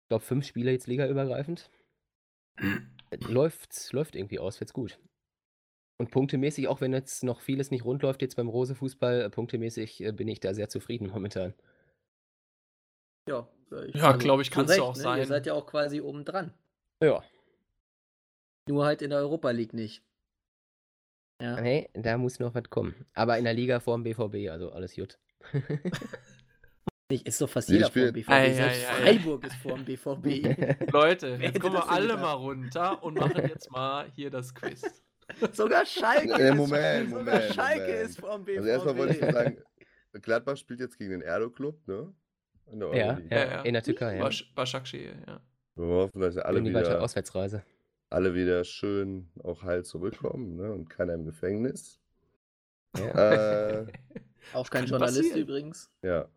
Ich 0.04 0.08
glaube, 0.08 0.24
fünf 0.24 0.46
Spiele 0.46 0.70
jetzt 0.72 0.86
ligaübergreifend. 0.86 1.70
läuft, 3.28 3.92
läuft 3.92 4.16
irgendwie 4.16 4.38
auswärts 4.38 4.72
gut. 4.72 4.98
Und 5.98 6.10
punktemäßig, 6.10 6.68
auch 6.68 6.80
wenn 6.80 6.92
jetzt 6.92 7.22
noch 7.22 7.40
vieles 7.40 7.70
nicht 7.70 7.84
rund 7.84 8.02
läuft 8.02 8.22
jetzt 8.22 8.36
beim 8.36 8.48
Rose-Fußball, 8.48 9.22
äh, 9.22 9.30
punktemäßig 9.30 10.02
äh, 10.02 10.12
bin 10.12 10.26
ich 10.28 10.40
da 10.40 10.52
sehr 10.54 10.68
zufrieden 10.68 11.08
momentan. 11.08 11.54
Ja, 13.28 13.46
ich- 13.86 13.94
Ja, 13.94 14.12
glaub 14.16 14.40
ich, 14.40 14.48
zu 14.50 14.54
kann's 14.54 14.70
Recht, 14.70 14.80
auch 14.80 14.96
ne? 14.96 15.00
sein. 15.02 15.18
Ihr 15.18 15.26
seid 15.26 15.46
ja 15.46 15.54
auch 15.54 15.66
quasi 15.66 16.00
oben 16.00 16.24
dran. 16.24 16.52
Ja. 17.02 17.22
Nur 18.68 18.84
halt 18.84 19.02
in 19.02 19.10
der 19.10 19.20
Europa 19.20 19.50
League 19.50 19.74
nicht. 19.74 20.02
Ja. 21.42 21.60
Nee, 21.60 21.88
da 21.94 22.16
muss 22.18 22.38
noch 22.38 22.54
was 22.54 22.70
kommen. 22.70 22.94
Aber 23.14 23.36
in 23.36 23.44
der 23.44 23.54
Liga 23.54 23.80
vorm 23.80 24.04
BVB, 24.04 24.48
also 24.50 24.70
alles 24.72 24.94
gut. 24.94 25.18
Nicht, 27.10 27.26
ist 27.28 27.40
doch 27.40 27.48
fast 27.48 27.68
jeder 27.68 27.90
vor 27.90 28.02
dem 28.02 28.12
BVB. 28.14 28.30
Ei, 28.30 28.52
Selbst 28.54 28.86
ei, 28.86 28.88
ei. 28.88 29.02
Freiburg 29.18 29.44
ist 29.46 29.56
vor 29.56 29.76
dem 29.76 29.84
BVB. 29.84 30.90
Leute, 30.92 31.38
jetzt 31.40 31.60
kommen 31.60 31.74
wir 31.74 31.90
alle 31.90 32.16
mal 32.16 32.32
runter 32.32 33.02
und 33.02 33.18
machen 33.18 33.42
jetzt 33.48 33.70
mal 33.70 34.06
hier 34.14 34.30
das 34.30 34.54
Quiz. 34.54 34.82
Sogar 35.52 35.84
Schalke. 35.84 36.32
Äh, 36.32 36.50
ist- 36.50 36.54
Moment, 36.56 37.10
sogar 37.10 37.24
Moment, 37.24 37.54
Schalke 37.54 37.80
Moment. 37.82 38.02
ist 38.08 38.20
vor 38.20 38.36
dem 38.36 38.44
BVB. 38.44 38.56
Also 38.58 38.68
erstmal 38.68 38.96
wollte 38.98 39.14
ich 39.14 39.20
nur 39.20 39.32
sagen, 39.32 39.56
Gladbach 40.22 40.56
spielt 40.56 40.80
jetzt 40.80 40.96
gegen 40.98 41.10
den 41.10 41.22
Erdo-Club, 41.22 41.86
ne? 41.88 42.14
In 42.70 42.80
der 42.80 42.94
ja, 42.96 43.18
ja, 43.30 43.36
Ja, 43.56 43.62
in 43.62 43.72
der 43.74 43.82
Türkei, 43.82 44.16
ja. 44.16 44.24
Basch- 44.24 44.54
Başakşehir, 44.54 45.14
ja. 45.26 45.40
Wir 45.74 45.86
hoffen, 45.86 46.20
dass 46.20 46.36
alle 46.38 46.58
In 46.58 46.64
die 46.66 46.74
weitere 46.74 46.92
wieder, 46.94 47.02
Auswärtsreise. 47.02 47.62
Alle 48.12 48.34
wieder 48.34 48.64
schön 48.64 49.28
auch 49.42 49.62
heil 49.62 49.84
zurückkommen 49.84 50.56
ne? 50.56 50.72
und 50.72 50.88
keiner 50.88 51.14
im 51.14 51.24
Gefängnis. 51.24 52.00
Ja. 52.96 53.80
Äh, 53.80 53.86
Auch 54.54 54.68
kein 54.70 54.86
Journalist 54.86 55.18
passieren. 55.18 55.40
übrigens. 55.40 55.90
ja. 56.02 56.28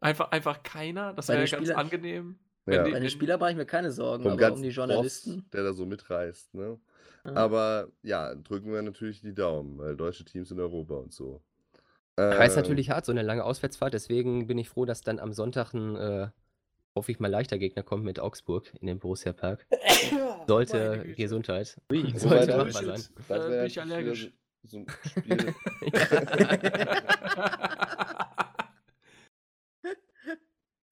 Einfach, 0.00 0.30
einfach 0.30 0.62
keiner, 0.62 1.14
das 1.14 1.28
wäre 1.28 1.38
den 1.38 1.50
ganz 1.50 1.62
Spielern- 1.68 1.78
angenehm. 1.78 2.38
Ja. 2.66 2.82
Bei 2.82 2.98
den 3.00 3.08
Spielern 3.10 3.38
mache 3.40 3.52
ich 3.52 3.56
mir 3.56 3.64
keine 3.66 3.92
Sorgen, 3.92 4.24
Vom 4.24 4.32
aber 4.32 4.52
um 4.52 4.60
die 4.60 4.68
Boss, 4.68 4.74
Journalisten. 4.76 5.46
der 5.52 5.62
da 5.62 5.72
so 5.72 5.86
mitreißt, 5.86 6.52
ne? 6.54 6.78
Ja. 7.24 7.32
Aber 7.34 7.88
ja, 8.02 8.34
drücken 8.34 8.72
wir 8.72 8.82
natürlich 8.82 9.20
die 9.20 9.34
Daumen, 9.34 9.78
weil 9.78 9.96
deutsche 9.96 10.24
Teams 10.24 10.50
in 10.50 10.58
Europa 10.60 10.94
und 10.96 11.12
so. 11.12 11.42
Heißt 12.18 12.56
Äh, 12.56 12.60
natürlich 12.60 12.90
hart, 12.90 13.04
so 13.06 13.12
eine 13.12 13.22
lange 13.22 13.44
Auswärtsfahrt, 13.44 13.94
deswegen 13.94 14.46
bin 14.48 14.58
ich 14.58 14.68
froh, 14.68 14.84
dass 14.84 15.00
dann 15.02 15.18
am 15.18 15.32
Sonntag 15.32 15.72
ein, 15.74 15.96
äh, 15.96 16.28
hoffe 16.94 17.12
ich 17.12 17.20
mal, 17.20 17.30
leichter 17.30 17.58
Gegner 17.58 17.82
kommt 17.82 18.04
mit 18.04 18.18
Augsburg 18.20 18.72
in 18.80 18.86
den 18.86 18.98
Borussia 18.98 19.32
Park. 19.32 19.66
Sollte 20.46 20.96
Meine. 20.98 21.14
Gesundheit. 21.14 21.76
Wobei 21.88 22.18
Sollte 22.18 22.56
machbar 22.56 22.72
sein. 22.72 23.02
Das 23.28 23.46
Äh, 23.46 23.50
wäre 23.50 23.58
bin 23.58 23.66
ich 23.66 23.80
allergisch. 23.80 24.32
So, 24.62 24.68
so 24.68 24.78
ein 24.78 24.86
Spiel. 25.08 25.54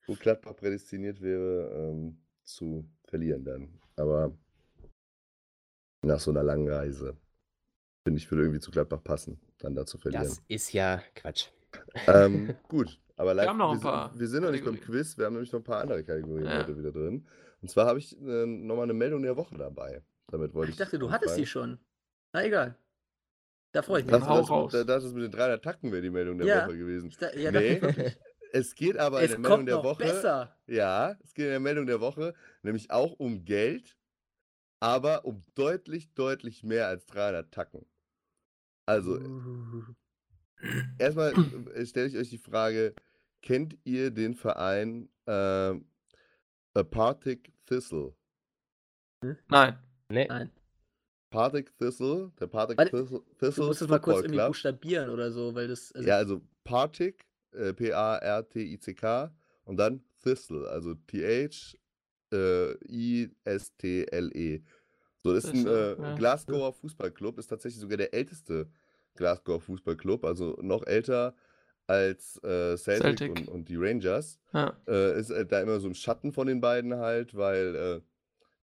wo 0.06 0.14
Gladbach 0.14 0.56
prädestiniert 0.56 1.20
wäre, 1.20 1.70
ähm, 1.90 2.18
zu 2.44 2.88
verlieren 3.04 3.44
dann. 3.44 3.80
Aber 3.96 4.36
nach 6.02 6.20
so 6.20 6.30
einer 6.30 6.42
langen 6.42 6.68
Reise, 6.68 7.16
finde 8.06 8.18
ich, 8.18 8.30
würde 8.30 8.42
irgendwie 8.44 8.60
zu 8.60 8.70
Gladbach 8.70 9.02
passen, 9.02 9.40
dann 9.58 9.74
da 9.74 9.86
zu 9.86 9.98
verlieren. 9.98 10.24
Das 10.24 10.42
ist 10.48 10.72
ja 10.72 11.02
Quatsch. 11.14 11.48
Ähm, 12.06 12.54
gut, 12.68 13.00
aber 13.16 13.34
live, 13.34 13.48
haben 13.48 13.58
noch 13.58 13.72
ein 13.72 13.78
wir, 13.78 13.82
paar 13.82 14.10
sind, 14.10 14.20
wir 14.20 14.28
sind 14.28 14.42
noch 14.44 14.50
nicht 14.52 14.64
beim. 14.64 14.80
Quiz, 14.80 15.16
wir 15.18 15.26
haben 15.26 15.32
nämlich 15.34 15.52
noch 15.52 15.60
ein 15.60 15.64
paar 15.64 15.80
andere 15.80 16.04
Kategorien 16.04 16.46
Ja. 16.46 16.58
heute 16.58 16.78
wieder 16.78 16.92
drin. 16.92 17.26
Und 17.64 17.70
zwar 17.70 17.86
habe 17.86 17.98
ich 17.98 18.12
äh, 18.20 18.44
nochmal 18.44 18.82
eine 18.82 18.92
Meldung 18.92 19.22
der 19.22 19.38
Woche 19.38 19.56
dabei. 19.56 20.02
Damit 20.26 20.52
wollte 20.52 20.68
Ich 20.68 20.74
ich. 20.74 20.84
dachte, 20.84 20.98
du 20.98 21.10
hattest 21.10 21.38
die 21.38 21.46
schon. 21.46 21.78
Na 22.34 22.44
egal. 22.44 22.76
Da 23.72 23.80
freue 23.80 24.00
ich 24.02 24.06
Ich 24.06 24.12
mich. 24.12 24.20
Hau 24.20 24.36
das, 24.36 24.50
raus. 24.50 24.72
da, 24.72 24.84
das 24.84 25.02
ist 25.04 25.14
mit 25.14 25.22
den 25.24 25.30
300 25.30 25.64
Tacken 25.64 25.90
wäre 25.90 26.02
die 26.02 26.10
Meldung 26.10 26.36
der 26.36 26.46
Ja. 26.46 26.66
Woche 26.66 26.76
gewesen. 26.76 27.08
Ich 27.08 27.16
da, 27.16 27.32
ja, 27.32 27.50
Nee. 27.50 27.80
Es 28.52 28.74
geht 28.74 28.98
aber 28.98 29.20
in 29.20 29.24
Es 29.24 29.30
der 29.30 29.38
Meldung 29.40 29.64
der 29.64 29.76
noch 29.76 29.84
Woche. 29.84 30.04
besser. 30.04 30.54
Ja, 30.66 31.16
es 31.24 31.32
geht 31.32 31.46
in 31.46 31.52
der 31.52 31.60
Meldung 31.60 31.86
der 31.86 32.02
Woche 32.02 32.34
nämlich 32.62 32.90
auch 32.90 33.12
um 33.12 33.46
Geld, 33.46 33.96
aber 34.78 35.24
um 35.24 35.42
deutlich, 35.54 36.12
deutlich 36.12 36.64
mehr 36.64 36.86
als 36.88 37.06
300 37.06 37.50
Tacken. 37.50 37.86
Also, 38.84 39.18
Uh. 39.18 39.84
erstmal 40.98 41.32
äh, 41.74 41.86
stelle 41.86 42.08
ich 42.08 42.16
euch 42.18 42.28
die 42.28 42.36
Frage: 42.36 42.94
Kennt 43.40 43.78
ihr 43.84 44.10
den 44.10 44.34
Verein 44.34 45.08
ähm, 45.26 45.86
Partick 46.90 47.53
Thistle? 47.66 48.14
Nein. 49.48 49.78
Nee, 50.08 50.26
Nein. 50.26 50.50
Partick 51.30 51.76
Thistle, 51.78 52.30
der 52.38 52.46
Partick 52.46 52.78
Warte, 52.78 52.90
Thistle, 52.90 53.18
Du 53.18 53.34
Thistle 53.46 53.64
musst 53.66 53.82
es 53.82 53.88
mal 53.88 53.98
kurz 53.98 54.18
irgendwie 54.18 54.36
Club. 54.36 54.48
buchstabieren 54.48 55.10
oder 55.10 55.32
so, 55.32 55.54
weil 55.54 55.66
das. 55.66 55.90
Also, 55.92 56.08
Ja, 56.08 56.16
also 56.16 56.40
Partick, 56.62 57.26
äh, 57.52 57.72
P-A-R-T-I-C-K 57.72 59.34
und 59.64 59.76
dann 59.76 60.04
Thistle, 60.22 60.68
also 60.68 60.94
T-H-I-S-T-L-E. 60.94 61.74
So, 65.16 65.34
das 65.34 65.44
ist 65.44 65.54
ein 65.54 65.66
äh, 65.66 66.00
ja. 66.00 66.14
Glasgower 66.14 66.72
Fußballclub, 66.72 67.38
ist 67.38 67.46
tatsächlich 67.48 67.80
sogar 67.80 67.96
der 67.96 68.12
älteste 68.14 68.68
Glasgower 69.14 69.60
Fußballclub, 69.60 70.24
also 70.24 70.56
noch 70.60 70.86
älter 70.86 71.34
als 71.86 72.42
äh, 72.42 72.76
Celtic, 72.76 73.18
Celtic. 73.18 73.30
Und, 73.30 73.48
und 73.48 73.68
die 73.68 73.76
Rangers. 73.76 74.38
Ja. 74.52 74.76
Äh, 74.86 75.18
ist 75.18 75.30
äh, 75.30 75.44
da 75.46 75.60
immer 75.60 75.80
so 75.80 75.88
im 75.88 75.94
Schatten 75.94 76.32
von 76.32 76.46
den 76.46 76.60
beiden 76.60 76.96
halt, 76.96 77.36
weil 77.36 77.74
äh, 77.74 78.00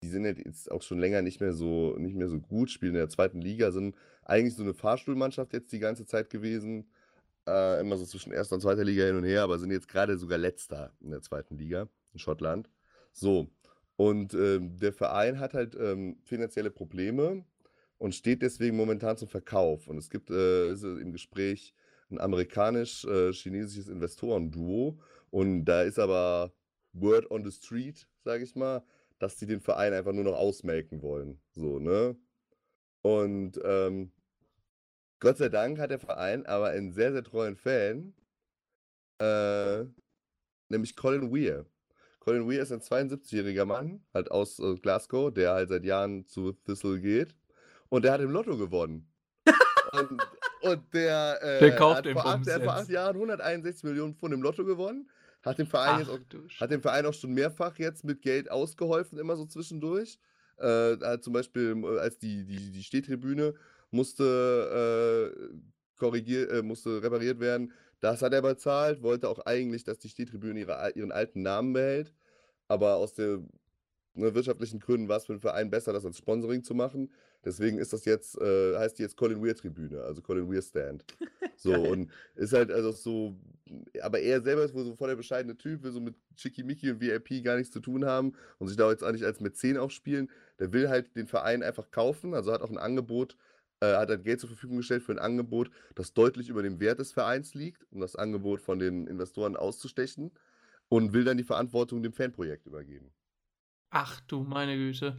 die 0.01 0.09
sind 0.09 0.25
ja 0.25 0.31
jetzt 0.31 0.69
auch 0.71 0.81
schon 0.81 0.99
länger 0.99 1.21
nicht 1.21 1.41
mehr 1.41 1.53
so 1.53 1.95
nicht 1.97 2.15
mehr 2.15 2.27
so 2.27 2.39
gut, 2.39 2.69
spielen 2.69 2.93
in 2.93 2.99
der 2.99 3.09
zweiten 3.09 3.41
Liga, 3.41 3.71
sind 3.71 3.95
eigentlich 4.23 4.55
so 4.55 4.63
eine 4.63 4.73
Fahrstuhlmannschaft 4.73 5.53
jetzt 5.53 5.71
die 5.71 5.79
ganze 5.79 6.05
Zeit 6.05 6.29
gewesen. 6.29 6.89
Äh, 7.47 7.79
immer 7.79 7.95
so 7.97 8.05
zwischen 8.05 8.33
erster 8.33 8.55
und 8.55 8.61
zweiter 8.61 8.83
Liga 8.83 9.05
hin 9.05 9.15
und 9.15 9.23
her, 9.23 9.43
aber 9.43 9.59
sind 9.59 9.71
jetzt 9.71 9.87
gerade 9.87 10.17
sogar 10.17 10.39
letzter 10.39 10.93
in 10.99 11.11
der 11.11 11.21
zweiten 11.21 11.57
Liga 11.57 11.87
in 12.13 12.19
Schottland. 12.19 12.69
So. 13.11 13.47
Und 13.97 14.33
ähm, 14.33 14.77
der 14.77 14.91
Verein 14.91 15.39
hat 15.39 15.53
halt 15.53 15.75
ähm, 15.79 16.17
finanzielle 16.23 16.71
Probleme 16.71 17.45
und 17.97 18.15
steht 18.15 18.41
deswegen 18.41 18.75
momentan 18.75 19.15
zum 19.15 19.27
Verkauf. 19.27 19.87
Und 19.87 19.97
es 19.97 20.09
gibt 20.09 20.31
äh, 20.31 20.71
ist 20.71 20.83
im 20.83 21.11
Gespräch 21.11 21.73
ein 22.09 22.19
amerikanisch-chinesisches 22.19 23.89
Investorenduo. 23.89 24.99
Und 25.31 25.65
da 25.65 25.81
ist 25.81 25.99
aber 25.99 26.53
Word 26.93 27.29
on 27.31 27.43
the 27.43 27.51
Street, 27.51 28.07
sage 28.23 28.43
ich 28.43 28.55
mal, 28.55 28.83
dass 29.19 29.37
die 29.37 29.45
den 29.45 29.61
Verein 29.61 29.93
einfach 29.93 30.13
nur 30.13 30.23
noch 30.23 30.37
ausmelken 30.37 31.01
wollen. 31.01 31.39
So, 31.51 31.79
ne? 31.79 32.15
Und 33.01 33.59
ähm, 33.63 34.11
Gott 35.19 35.37
sei 35.37 35.49
Dank 35.49 35.79
hat 35.79 35.91
der 35.91 35.99
Verein 35.99 36.45
aber 36.45 36.69
einen 36.69 36.91
sehr, 36.91 37.11
sehr 37.11 37.23
treuen 37.23 37.55
Fan, 37.55 38.13
äh, 39.19 39.85
nämlich 40.69 40.95
Colin 40.95 41.31
Weir. 41.31 41.65
Colin 42.19 42.49
Weir 42.49 42.61
ist 42.61 42.71
ein 42.71 42.81
72-jähriger 42.81 43.65
Mann, 43.65 44.03
halt 44.13 44.31
aus 44.31 44.59
äh, 44.59 44.75
Glasgow, 44.75 45.31
der 45.31 45.53
halt 45.53 45.69
seit 45.69 45.85
Jahren 45.85 46.25
zu 46.25 46.53
Thistle 46.53 46.99
geht. 46.99 47.35
Und 47.89 48.03
der 48.03 48.13
hat 48.13 48.21
im 48.21 48.31
Lotto 48.31 48.57
gewonnen. 48.57 49.07
und, 49.93 50.21
und 50.65 50.93
der, 50.93 51.39
äh, 51.41 51.59
Der 51.59 51.75
kauft 51.75 51.97
hat 51.97 52.07
vor 52.07 52.25
acht, 52.25 52.45
der 52.45 52.55
hat 52.55 52.63
vor 52.63 52.73
acht 52.73 52.89
Jahren 52.89 53.15
161 53.15 53.83
Millionen 53.83 54.15
Pfund 54.15 54.33
im 54.33 54.41
Lotto 54.41 54.65
gewonnen. 54.65 55.09
Hat 55.43 55.59
dem 55.59 55.67
Verein 55.67 55.99
jetzt 55.99 56.09
auch 56.09 56.19
Ach, 56.19 56.61
hat 56.61 56.71
dem 56.71 56.81
Verein 56.81 57.05
auch 57.05 57.13
schon 57.13 57.33
mehrfach 57.33 57.77
jetzt 57.77 58.03
mit 58.03 58.21
Geld 58.21 58.49
ausgeholfen, 58.49 59.19
immer 59.19 59.35
so 59.35 59.45
zwischendurch. 59.45 60.19
Äh, 60.57 60.97
hat 60.97 61.23
zum 61.23 61.33
Beispiel, 61.33 61.75
äh, 61.83 61.99
als 61.99 62.17
die, 62.17 62.45
die, 62.45 62.71
die 62.71 62.83
Stehtribüne 62.83 63.53
musste, 63.91 65.33
äh, 65.33 65.55
korrigier, 65.97 66.49
äh, 66.49 66.61
musste 66.61 67.01
repariert 67.03 67.39
werden, 67.39 67.73
das 67.99 68.21
hat 68.21 68.33
er 68.33 68.41
bezahlt, 68.41 69.01
wollte 69.01 69.29
auch 69.29 69.39
eigentlich, 69.45 69.83
dass 69.83 69.99
die 69.99 70.09
Stehtribüne 70.09 70.59
ihre, 70.59 70.91
ihren 70.95 71.11
alten 71.11 71.41
Namen 71.41 71.73
behält. 71.73 72.13
Aber 72.67 72.95
aus 72.95 73.13
den 73.13 73.49
ne, 74.13 74.33
wirtschaftlichen 74.33 74.79
Gründen 74.79 75.07
war 75.07 75.17
es 75.17 75.25
für 75.25 75.33
den 75.33 75.41
Verein 75.41 75.69
besser, 75.69 75.93
das 75.93 76.05
als 76.05 76.17
Sponsoring 76.17 76.63
zu 76.63 76.73
machen. 76.73 77.11
Deswegen 77.45 77.77
ist 77.77 77.93
das 77.93 78.05
jetzt, 78.05 78.41
äh, 78.41 78.75
heißt 78.75 78.97
die 78.97 79.03
jetzt 79.03 79.15
Colin 79.15 79.41
Weir 79.43 79.55
Tribüne, 79.55 80.01
also 80.01 80.21
Colin 80.21 80.51
Weir 80.51 80.61
Stand. 80.61 81.05
So, 81.57 81.73
und 81.73 82.11
ist 82.35 82.51
halt 82.51 82.69
also 82.69 82.91
so, 82.91 83.39
aber 84.01 84.19
er 84.19 84.41
selber 84.41 84.65
ist 84.65 84.73
wohl 84.73 84.83
so 84.83 84.93
voll 84.93 85.07
der 85.07 85.15
bescheidene 85.15 85.57
Typ, 85.57 85.83
will 85.83 85.91
so 85.93 86.01
mit 86.01 86.15
Schickimicki 86.35 86.91
und 86.91 86.99
VIP 86.99 87.45
gar 87.45 87.55
nichts 87.55 87.71
zu 87.71 87.79
tun 87.79 88.03
haben 88.03 88.33
und 88.59 88.67
sich 88.67 88.75
da 88.75 88.91
jetzt 88.91 89.05
auch 89.05 89.11
nicht 89.13 89.23
als 89.23 89.39
Mäzen 89.39 89.77
aufspielen. 89.77 90.29
Der 90.59 90.73
will 90.73 90.89
halt 90.89 91.15
den 91.15 91.27
Verein 91.27 91.63
einfach 91.63 91.91
kaufen, 91.91 92.33
also 92.33 92.51
hat 92.51 92.61
auch 92.61 92.69
ein 92.69 92.77
Angebot, 92.77 93.37
äh, 93.79 93.95
hat 93.95 94.09
halt 94.09 94.25
Geld 94.25 94.41
zur 94.41 94.49
Verfügung 94.49 94.77
gestellt 94.77 95.03
für 95.03 95.13
ein 95.13 95.19
Angebot, 95.19 95.71
das 95.95 96.13
deutlich 96.13 96.49
über 96.49 96.61
dem 96.61 96.81
Wert 96.81 96.99
des 96.99 97.13
Vereins 97.13 97.53
liegt, 97.53 97.85
um 97.89 98.01
das 98.01 98.17
Angebot 98.17 98.59
von 98.59 98.77
den 98.77 99.07
Investoren 99.07 99.55
auszustechen 99.55 100.31
und 100.89 101.13
will 101.13 101.23
dann 101.23 101.37
die 101.37 101.43
Verantwortung 101.43 102.03
dem 102.03 102.13
Fanprojekt 102.13 102.65
übergeben. 102.65 103.13
Ach 103.91 104.19
du 104.21 104.43
meine 104.43 104.75
Güte. 104.75 105.17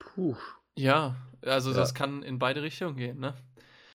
Puh. 0.00 0.36
Ja, 0.78 1.16
also 1.42 1.72
Ja. 1.74 1.80
das 1.80 1.94
kann 1.94 2.22
in 2.22 2.38
beide 2.38 2.62
Richtungen 2.62 2.96
gehen, 2.96 3.18
ne? 3.18 3.34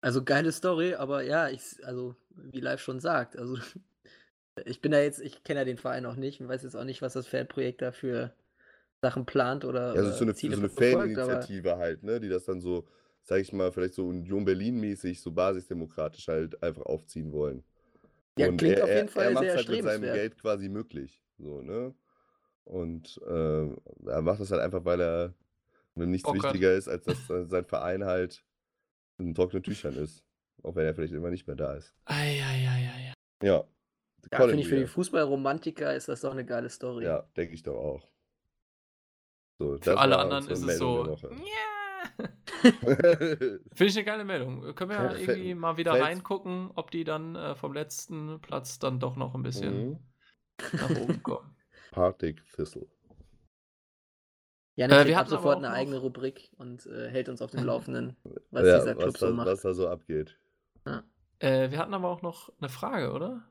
Also 0.01 0.25
geile 0.25 0.53
Story, 0.53 0.95
aber 0.95 1.23
ja, 1.23 1.49
ich, 1.49 1.63
also 1.85 2.17
wie 2.31 2.61
live 2.61 2.81
schon 2.81 3.01
sagt, 3.01 3.37
also 3.37 3.59
ich 4.67 4.81
bin 4.81 4.93
da 4.93 5.01
jetzt, 5.01 5.21
ich 5.21 5.45
kenne 5.45 5.61
ja 5.61 5.65
den 5.65 5.79
Verein 5.79 6.07
auch 6.07 6.17
nicht 6.17 6.41
und 6.41 6.49
weiß 6.49 6.63
jetzt 6.65 6.77
auch 6.77 6.85
nicht, 6.85 7.03
was 7.03 7.15
das 7.15 7.27
Fanprojekt 7.29 7.83
da 7.83 7.93
für 7.93 8.35
Sachen 9.03 9.27
plant 9.27 9.65
oder, 9.67 9.93
Ja, 9.93 10.01
also 10.01 10.13
so 10.13 10.25
eine, 10.25 10.35
Ziele 10.35 10.57
so 10.57 10.61
eine 10.61 10.69
Faninitiative 10.69 11.77
halt, 11.77 12.03
ne? 12.03 12.21
Die 12.21 12.29
das 12.29 12.45
dann 12.45 12.61
so, 12.61 12.87
sag 13.23 13.41
ich 13.41 13.53
mal, 13.53 13.73
vielleicht 13.73 13.95
so 13.95 14.07
Union 14.07 14.45
Berlin-mäßig, 14.45 15.21
so 15.21 15.33
basisdemokratisch 15.33 16.29
halt 16.29 16.63
einfach 16.63 16.83
aufziehen 16.83 17.33
wollen. 17.33 17.65
ja, 18.37 18.49
Und 18.49 18.59
klingt 18.59 18.79
er, 18.79 18.85
auf 18.85 18.95
jeden 18.95 19.09
er, 19.09 19.17
er 19.17 19.31
Fall 19.31 19.33
macht 19.33 19.45
sehr 19.47 19.57
halt 19.57 19.69
mit 19.69 19.83
seinem. 19.83 20.03
Geld 20.13 20.39
quasi 20.41 20.69
möglich. 20.69 21.23
So, 21.39 21.63
ne? 21.63 21.95
Und 22.65 23.21
äh, 23.27 23.67
er 24.07 24.23
macht 24.23 24.41
das 24.41 24.51
halt 24.53 24.63
einfach, 24.63 24.85
weil 24.85 25.01
er 25.01 25.35
ihm 26.03 26.11
nichts 26.11 26.25
Bock 26.27 26.37
hat. 26.39 26.45
wichtiger 26.55 26.75
ist, 26.75 26.89
als 26.89 27.05
dass 27.05 27.27
sein 27.27 27.65
Verein 27.65 28.05
halt 28.05 28.45
in 29.19 29.35
trockenen 29.35 29.63
Tüchern 29.63 29.95
ist. 29.95 30.25
Auch 30.63 30.75
wenn 30.77 30.85
er 30.87 30.95
vielleicht 30.95 31.15
immer 31.15 31.31
nicht 31.31 31.47
mehr 31.47 31.57
da 31.57 31.75
ist. 31.75 31.95
Eieieiei. 32.05 33.15
Ja. 33.43 33.65
Ja, 34.31 34.37
Colin 34.37 34.51
finde 34.51 34.63
ich 34.63 34.69
für 34.69 34.77
die. 34.77 34.87
Fußballromantiker 34.87 35.95
ist 35.95 36.09
das 36.09 36.21
doch 36.21 36.33
eine 36.33 36.45
geile 36.45 36.69
Story. 36.69 37.05
Ja, 37.05 37.23
denke 37.37 37.55
ich 37.55 37.63
doch 37.63 37.77
auch. 37.77 38.09
So, 39.59 39.79
Für 39.81 39.99
alle 39.99 40.19
anderen 40.19 40.49
ist 40.49 40.63
es 40.63 40.79
so. 40.79 41.07
Ja. 41.07 41.17
Finde 42.63 43.61
ich 43.79 43.97
eine 43.97 44.05
geile 44.05 44.25
Meldung. 44.25 44.75
Können 44.75 44.91
wir 44.91 44.97
ja, 44.97 45.13
Ja, 45.13 45.17
irgendwie 45.19 45.55
mal 45.55 45.77
wieder 45.77 45.93
fällt's- 45.93 46.07
reingucken, 46.07 46.71
ob 46.75 46.91
die 46.91 47.05
dann 47.05 47.37
äh, 47.37 47.55
vom 47.55 47.73
letzten 47.73 48.41
Platz 48.41 48.79
dann 48.79 49.01
doch 49.01 49.17
noch 49.17 49.35
ein 49.35 49.43
bisschen 49.43 49.91
Mhm. 49.91 49.99
nach 50.73 50.91
oben 50.91 51.23
kommen. 51.23 51.57
Partick 51.91 52.43
Thistle. 52.55 52.87
Janik 54.81 54.97
Äh, 54.97 55.07
wir 55.09 55.17
hatten 55.19 55.29
aber 55.33 55.37
sofort 55.43 55.57
eine 55.59 55.69
noch- 55.69 55.75
eigene 55.75 55.99
Rubrik 55.99 56.51
und 56.57 56.87
äh, 56.87 57.11
hält 57.11 57.29
uns 57.29 57.43
auf 57.43 57.51
dem 57.51 57.65
Laufenden, 57.67 58.17
was 58.51 58.67
ja, 58.67 58.79
dieser 58.79 58.95
Club 58.95 59.13
was, 59.13 59.21
so 59.21 59.27
da, 59.27 59.33
macht. 59.33 59.47
was 59.49 59.61
da 59.63 59.75
so 59.75 59.89
abgeht. 59.89 60.39
Äh, 61.39 61.71
wir 61.71 61.79
hatten 61.79 61.93
aber 61.95 62.09
auch 62.09 62.23
noch 62.23 62.51
eine 62.61 62.69
Frage, 62.71 63.13
oder? 63.13 63.43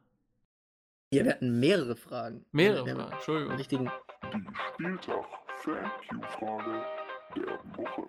Ja, 1.13 1.23
wir 1.25 1.31
hatten 1.31 1.59
mehrere 1.59 1.95
Fragen. 1.95 2.45
Mehrere 2.51 2.85
wir 2.85 2.93
haben 2.93 2.99
Fragen, 3.01 3.13
Entschuldigung. 3.13 3.55
Richtigen. 3.57 3.91
Die 4.33 4.45
Spieltag-Fan-Q-Frage 4.73 6.83
der 7.35 7.47
Woche. 7.77 8.07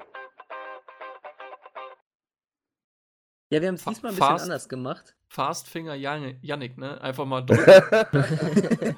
Ja, 3.53 3.61
wir 3.61 3.67
haben 3.69 3.75
es 3.75 3.85
diesmal 3.85 4.13
ein 4.13 4.17
bisschen 4.17 4.29
fast. 4.29 4.45
anders 4.45 4.69
gemacht. 4.69 5.17
Fast 5.29 5.69
Finger 5.69 5.95
Jan- 5.95 6.39
Yannick, 6.43 6.79
ne? 6.79 7.01
Einfach 7.01 7.25
mal 7.27 7.41
drücken. 7.47 8.13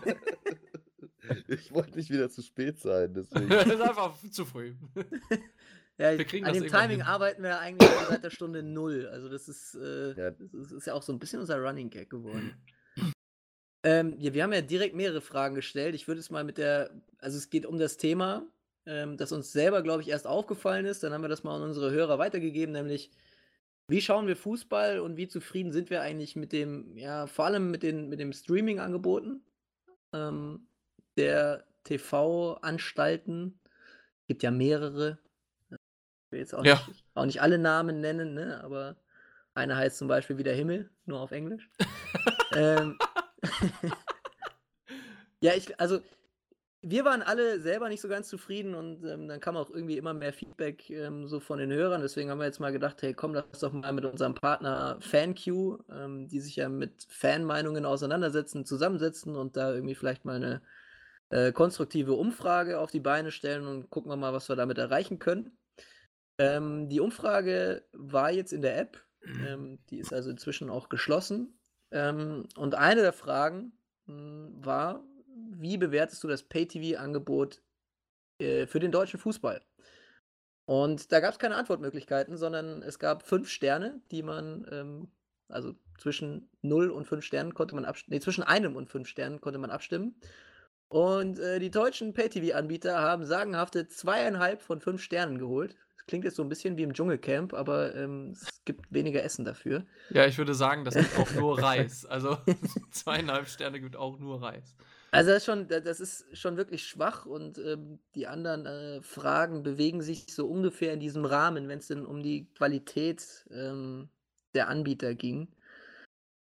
ich 1.48 1.72
wollte 1.72 1.96
nicht 1.96 2.10
wieder 2.10 2.30
zu 2.30 2.42
spät 2.42 2.78
sein, 2.78 3.12
deswegen. 3.14 3.48
das 3.50 3.66
ist 3.66 3.80
einfach 3.80 4.14
zu 4.30 4.44
früh. 4.44 4.74
Ja, 5.98 6.16
Wir 6.16 6.24
kriegen 6.24 6.46
an 6.46 6.54
das 6.54 6.62
dem 6.62 6.72
Timing 6.72 6.90
hin. 6.98 7.02
arbeiten 7.02 7.42
wir 7.42 7.60
eigentlich 7.60 7.88
seit 8.08 8.24
der 8.24 8.30
Stunde 8.38 8.62
null. 8.62 9.06
Also 9.12 9.28
das 9.28 9.46
ist, 9.46 9.74
äh, 9.74 10.14
Ja. 10.14 10.30
das 10.30 10.52
ist, 10.54 10.72
ist 10.72 10.86
ja 10.86 10.94
auch 10.94 11.02
so 11.02 11.12
ein 11.12 11.18
bisschen 11.18 11.38
unser 11.38 11.58
Running 11.60 11.90
Gag 11.90 12.08
geworden. 12.08 12.54
ähm, 13.84 14.14
ja, 14.18 14.32
wir 14.32 14.42
haben 14.42 14.54
ja 14.54 14.62
direkt 14.62 14.94
mehrere 14.96 15.20
Fragen 15.20 15.54
gestellt. 15.54 15.94
Ich 15.94 16.08
würde 16.08 16.20
es 16.20 16.30
mal 16.30 16.44
mit 16.44 16.56
der, 16.56 16.90
also 17.18 17.36
es 17.36 17.50
geht 17.50 17.66
um 17.66 17.78
das 17.78 17.98
Thema, 17.98 18.46
ähm, 18.86 19.18
das 19.18 19.32
uns 19.32 19.52
selber, 19.52 19.82
glaube 19.82 20.00
ich, 20.02 20.08
erst 20.08 20.26
aufgefallen 20.26 20.86
ist. 20.86 21.02
Dann 21.02 21.12
haben 21.12 21.22
wir 21.22 21.28
das 21.28 21.44
mal 21.44 21.56
an 21.56 21.62
unsere 21.62 21.90
Hörer 21.90 22.18
weitergegeben, 22.18 22.72
nämlich 22.72 23.10
wie 23.86 24.00
schauen 24.00 24.26
wir 24.26 24.36
Fußball 24.36 24.98
und 24.98 25.18
wie 25.18 25.28
zufrieden 25.28 25.72
sind 25.72 25.90
wir 25.90 26.00
eigentlich 26.00 26.36
mit 26.36 26.52
dem, 26.52 26.96
ja, 26.96 27.26
vor 27.26 27.44
allem 27.44 27.70
mit 27.70 27.82
den, 27.82 28.08
mit 28.08 28.18
dem 28.18 28.32
Streaming-Angeboten 28.32 29.42
ähm, 30.14 30.66
der 31.16 31.64
TV-Anstalten. 31.84 33.58
Gibt 34.26 34.42
ja 34.42 34.50
mehrere. 34.50 35.18
Ich 35.70 35.78
will 36.32 36.40
jetzt 36.40 36.54
auch, 36.54 36.64
Ja. 36.64 36.74
nicht, 36.86 37.04
auch 37.14 37.26
nicht 37.26 37.42
alle 37.42 37.58
Namen 37.58 38.00
nennen, 38.00 38.34
ne? 38.34 38.62
aber 38.62 38.96
eine 39.54 39.76
heißt 39.76 39.98
zum 39.98 40.08
Beispiel 40.08 40.38
wie 40.38 40.44
der 40.44 40.54
Himmel, 40.54 40.90
nur 41.04 41.20
auf 41.20 41.32
Englisch. 41.32 41.68
ähm, 42.56 42.98
ja, 45.40 45.52
ich, 45.54 45.78
also 45.78 46.00
wir 46.84 47.04
waren 47.04 47.22
alle 47.22 47.60
selber 47.60 47.88
nicht 47.88 48.00
so 48.00 48.08
ganz 48.08 48.28
zufrieden 48.28 48.74
und 48.74 49.04
ähm, 49.04 49.28
dann 49.28 49.38
kam 49.38 49.56
auch 49.56 49.70
irgendwie 49.70 49.98
immer 49.98 50.14
mehr 50.14 50.32
Feedback 50.32 50.90
ähm, 50.90 51.28
so 51.28 51.38
von 51.38 51.58
den 51.58 51.70
Hörern. 51.70 52.00
Deswegen 52.02 52.28
haben 52.28 52.38
wir 52.38 52.46
jetzt 52.46 52.58
mal 52.58 52.72
gedacht, 52.72 53.02
hey, 53.02 53.14
komm, 53.14 53.34
lass 53.34 53.60
doch 53.60 53.72
mal 53.72 53.92
mit 53.92 54.04
unserem 54.04 54.34
Partner 54.34 54.98
FanQ, 55.00 55.78
ähm, 55.90 56.26
die 56.28 56.40
sich 56.40 56.56
ja 56.56 56.68
mit 56.68 57.06
Fanmeinungen 57.08 57.84
auseinandersetzen, 57.84 58.64
zusammensetzen 58.64 59.36
und 59.36 59.56
da 59.56 59.72
irgendwie 59.72 59.94
vielleicht 59.94 60.24
mal 60.24 60.36
eine 60.36 60.60
äh, 61.32 61.50
konstruktive 61.52 62.12
Umfrage 62.12 62.78
auf 62.78 62.90
die 62.90 63.00
Beine 63.00 63.30
stellen 63.30 63.66
und 63.66 63.88
gucken 63.90 64.10
wir 64.10 64.16
mal, 64.16 64.34
was 64.34 64.48
wir 64.48 64.56
damit 64.56 64.76
erreichen 64.78 65.18
können. 65.18 65.56
Ähm, 66.38 66.88
die 66.88 67.00
Umfrage 67.00 67.84
war 67.92 68.30
jetzt 68.30 68.52
in 68.52 68.62
der 68.62 68.78
App. 68.78 69.02
Ähm, 69.24 69.78
die 69.88 69.98
ist 69.98 70.12
also 70.12 70.30
inzwischen 70.30 70.68
auch 70.68 70.88
geschlossen. 70.90 71.58
Ähm, 71.90 72.46
und 72.56 72.74
eine 72.74 73.00
der 73.00 73.14
Fragen 73.14 73.72
mh, 74.06 74.66
war, 74.66 75.04
wie 75.52 75.78
bewertest 75.78 76.22
du 76.22 76.28
das 76.28 76.42
Pay-TV-Angebot 76.42 77.62
äh, 78.38 78.66
für 78.66 78.80
den 78.80 78.92
deutschen 78.92 79.18
Fußball? 79.18 79.62
Und 80.66 81.12
da 81.12 81.20
gab 81.20 81.32
es 81.32 81.38
keine 81.38 81.56
Antwortmöglichkeiten, 81.56 82.36
sondern 82.36 82.82
es 82.82 82.98
gab 82.98 83.22
fünf 83.22 83.48
Sterne, 83.48 84.02
die 84.10 84.22
man, 84.22 84.66
ähm, 84.70 85.08
also 85.48 85.74
zwischen 85.98 86.50
0 86.60 86.90
und 86.90 87.06
5 87.06 87.24
Sternen 87.24 87.54
konnte 87.54 87.74
man 87.74 87.84
abstimmen, 87.84 88.16
nee, 88.16 88.20
zwischen 88.20 88.42
einem 88.42 88.76
und 88.76 88.90
5 88.90 89.08
Sternen 89.08 89.40
konnte 89.40 89.58
man 89.58 89.70
abstimmen. 89.70 90.16
Und 90.92 91.38
äh, 91.38 91.58
die 91.58 91.70
deutschen 91.70 92.12
Pay-TV-Anbieter 92.12 93.00
haben 93.00 93.24
sagenhafte 93.24 93.88
zweieinhalb 93.88 94.60
von 94.60 94.78
fünf 94.78 95.00
Sternen 95.02 95.38
geholt. 95.38 95.74
Das 95.96 96.04
klingt 96.04 96.26
jetzt 96.26 96.36
so 96.36 96.42
ein 96.42 96.50
bisschen 96.50 96.76
wie 96.76 96.82
im 96.82 96.92
Dschungelcamp, 96.92 97.54
aber 97.54 97.94
ähm, 97.94 98.32
es 98.32 98.46
gibt 98.66 98.92
weniger 98.92 99.22
Essen 99.22 99.46
dafür. 99.46 99.86
Ja, 100.10 100.26
ich 100.26 100.36
würde 100.36 100.52
sagen, 100.52 100.84
das 100.84 100.92
gibt 100.94 101.16
auch 101.16 101.30
nur 101.34 101.62
Reis. 101.62 102.04
Also 102.04 102.36
zweieinhalb 102.90 103.48
Sterne 103.48 103.80
gibt 103.80 103.96
auch 103.96 104.18
nur 104.18 104.42
Reis. 104.42 104.76
Also 105.12 105.30
das 105.30 105.38
ist 105.38 105.44
schon, 105.46 105.66
da- 105.66 105.80
das 105.80 105.98
ist 105.98 106.26
schon 106.36 106.58
wirklich 106.58 106.84
schwach 106.84 107.24
und 107.24 107.56
ähm, 107.56 107.98
die 108.14 108.26
anderen 108.26 108.66
äh, 108.66 109.00
Fragen 109.02 109.62
bewegen 109.62 110.02
sich 110.02 110.26
so 110.34 110.46
ungefähr 110.46 110.92
in 110.92 111.00
diesem 111.00 111.24
Rahmen, 111.24 111.68
wenn 111.68 111.78
es 111.78 111.86
denn 111.86 112.04
um 112.04 112.22
die 112.22 112.52
Qualität 112.52 113.46
ähm, 113.50 114.10
der 114.54 114.68
Anbieter 114.68 115.14
ging. 115.14 115.48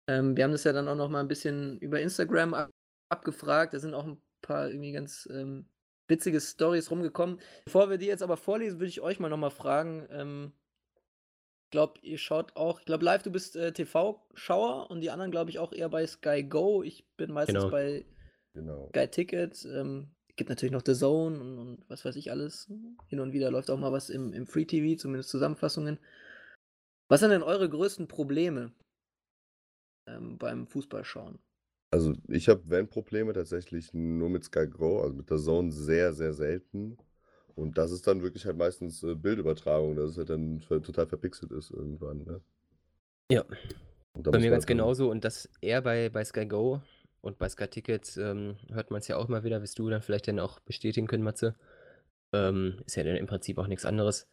Ähm, 0.08 0.34
wir 0.38 0.44
haben 0.44 0.52
das 0.52 0.64
ja 0.64 0.72
dann 0.72 0.88
auch 0.88 0.96
noch 0.96 1.10
mal 1.10 1.20
ein 1.20 1.28
bisschen 1.28 1.76
über 1.80 2.00
Instagram 2.00 2.54
ab 2.54 2.70
abgefragt. 3.10 3.72
Da 3.74 3.78
sind 3.78 3.94
auch 3.94 4.04
ein 4.06 4.20
paar 4.48 4.68
irgendwie 4.68 4.92
ganz 4.92 5.28
ähm, 5.30 5.66
witzige 6.08 6.40
Stories 6.40 6.90
rumgekommen. 6.90 7.38
Bevor 7.66 7.90
wir 7.90 7.98
die 7.98 8.06
jetzt 8.06 8.22
aber 8.22 8.36
vorlesen, 8.36 8.78
würde 8.80 8.88
ich 8.88 9.00
euch 9.00 9.20
mal 9.20 9.28
noch 9.28 9.36
mal 9.36 9.50
fragen. 9.50 10.08
Ähm, 10.10 10.52
ich 11.66 11.70
glaube, 11.70 12.00
ihr 12.02 12.16
schaut 12.18 12.56
auch, 12.56 12.80
ich 12.80 12.86
glaube, 12.86 13.04
live, 13.04 13.22
du 13.22 13.30
bist 13.30 13.54
äh, 13.54 13.72
TV-Schauer 13.72 14.90
und 14.90 15.02
die 15.02 15.10
anderen, 15.10 15.30
glaube 15.30 15.50
ich, 15.50 15.58
auch 15.58 15.72
eher 15.72 15.90
bei 15.90 16.06
Sky 16.06 16.42
Go. 16.42 16.82
Ich 16.82 17.06
bin 17.16 17.30
meistens 17.30 17.58
Genau. 17.58 17.70
bei 17.70 18.06
Genau. 18.54 18.88
Sky 18.88 19.06
Ticket. 19.06 19.64
Ähm, 19.66 20.08
gibt 20.36 20.48
natürlich 20.48 20.72
noch 20.72 20.82
The 20.86 20.94
Zone 20.94 21.38
und, 21.38 21.58
und 21.58 21.84
was 21.90 22.04
weiß 22.04 22.16
ich 22.16 22.30
alles. 22.30 22.72
Hin 23.08 23.20
und 23.20 23.32
wieder 23.32 23.50
läuft 23.50 23.70
auch 23.70 23.76
mal 23.78 23.92
was 23.92 24.08
im, 24.08 24.32
im 24.32 24.46
Free 24.46 24.64
TV, 24.64 24.98
zumindest 24.98 25.28
Zusammenfassungen. 25.28 25.98
Was 27.08 27.20
sind 27.20 27.30
denn 27.30 27.42
eure 27.42 27.68
größten 27.68 28.08
Probleme 28.08 28.72
ähm, 30.06 30.38
beim 30.38 30.66
Fußballschauen? 30.66 31.38
Also 31.90 32.14
ich 32.28 32.48
habe 32.48 32.62
Van-Probleme 32.68 33.32
tatsächlich 33.32 33.94
nur 33.94 34.28
mit 34.28 34.44
Sky 34.44 34.66
Go, 34.66 35.00
also 35.00 35.14
mit 35.14 35.30
der 35.30 35.38
Zone 35.38 35.72
sehr, 35.72 36.12
sehr 36.12 36.34
selten. 36.34 36.98
Und 37.54 37.76
das 37.78 37.90
ist 37.90 38.06
dann 38.06 38.22
wirklich 38.22 38.44
halt 38.46 38.56
meistens 38.56 39.02
äh, 39.02 39.14
Bildübertragung, 39.14 39.96
dass 39.96 40.10
es 40.10 40.18
halt 40.18 40.30
dann 40.30 40.60
ver- 40.60 40.82
total 40.82 41.06
verpixelt 41.06 41.50
ist 41.50 41.70
irgendwann. 41.70 42.18
Ne? 42.24 42.40
Ja. 43.32 43.44
Und 44.12 44.26
da 44.26 44.30
Bei 44.30 44.38
muss 44.38 44.44
mir 44.44 44.50
man 44.50 44.56
ganz 44.56 44.66
dann- 44.66 44.76
genauso 44.76 45.10
und 45.10 45.24
das 45.24 45.48
eher 45.60 45.82
bei, 45.82 46.08
bei 46.10 46.24
Sky 46.24 46.46
Go 46.46 46.80
und 47.20 47.38
bei 47.38 47.48
Sky 47.48 47.66
Tickets 47.66 48.16
ähm, 48.16 48.56
hört 48.70 48.90
man 48.90 49.00
es 49.00 49.08
ja 49.08 49.16
auch 49.16 49.28
mal 49.28 49.42
wieder, 49.42 49.60
wirst 49.62 49.78
du 49.78 49.88
dann 49.88 50.02
vielleicht 50.02 50.28
dann 50.28 50.38
auch 50.38 50.60
bestätigen 50.60 51.06
können, 51.06 51.24
Matze. 51.24 51.56
Ähm, 52.32 52.76
ist 52.86 52.96
ja 52.96 53.02
dann 53.04 53.16
im 53.16 53.26
Prinzip 53.26 53.58
auch 53.58 53.66
nichts 53.66 53.86
anderes. 53.86 54.28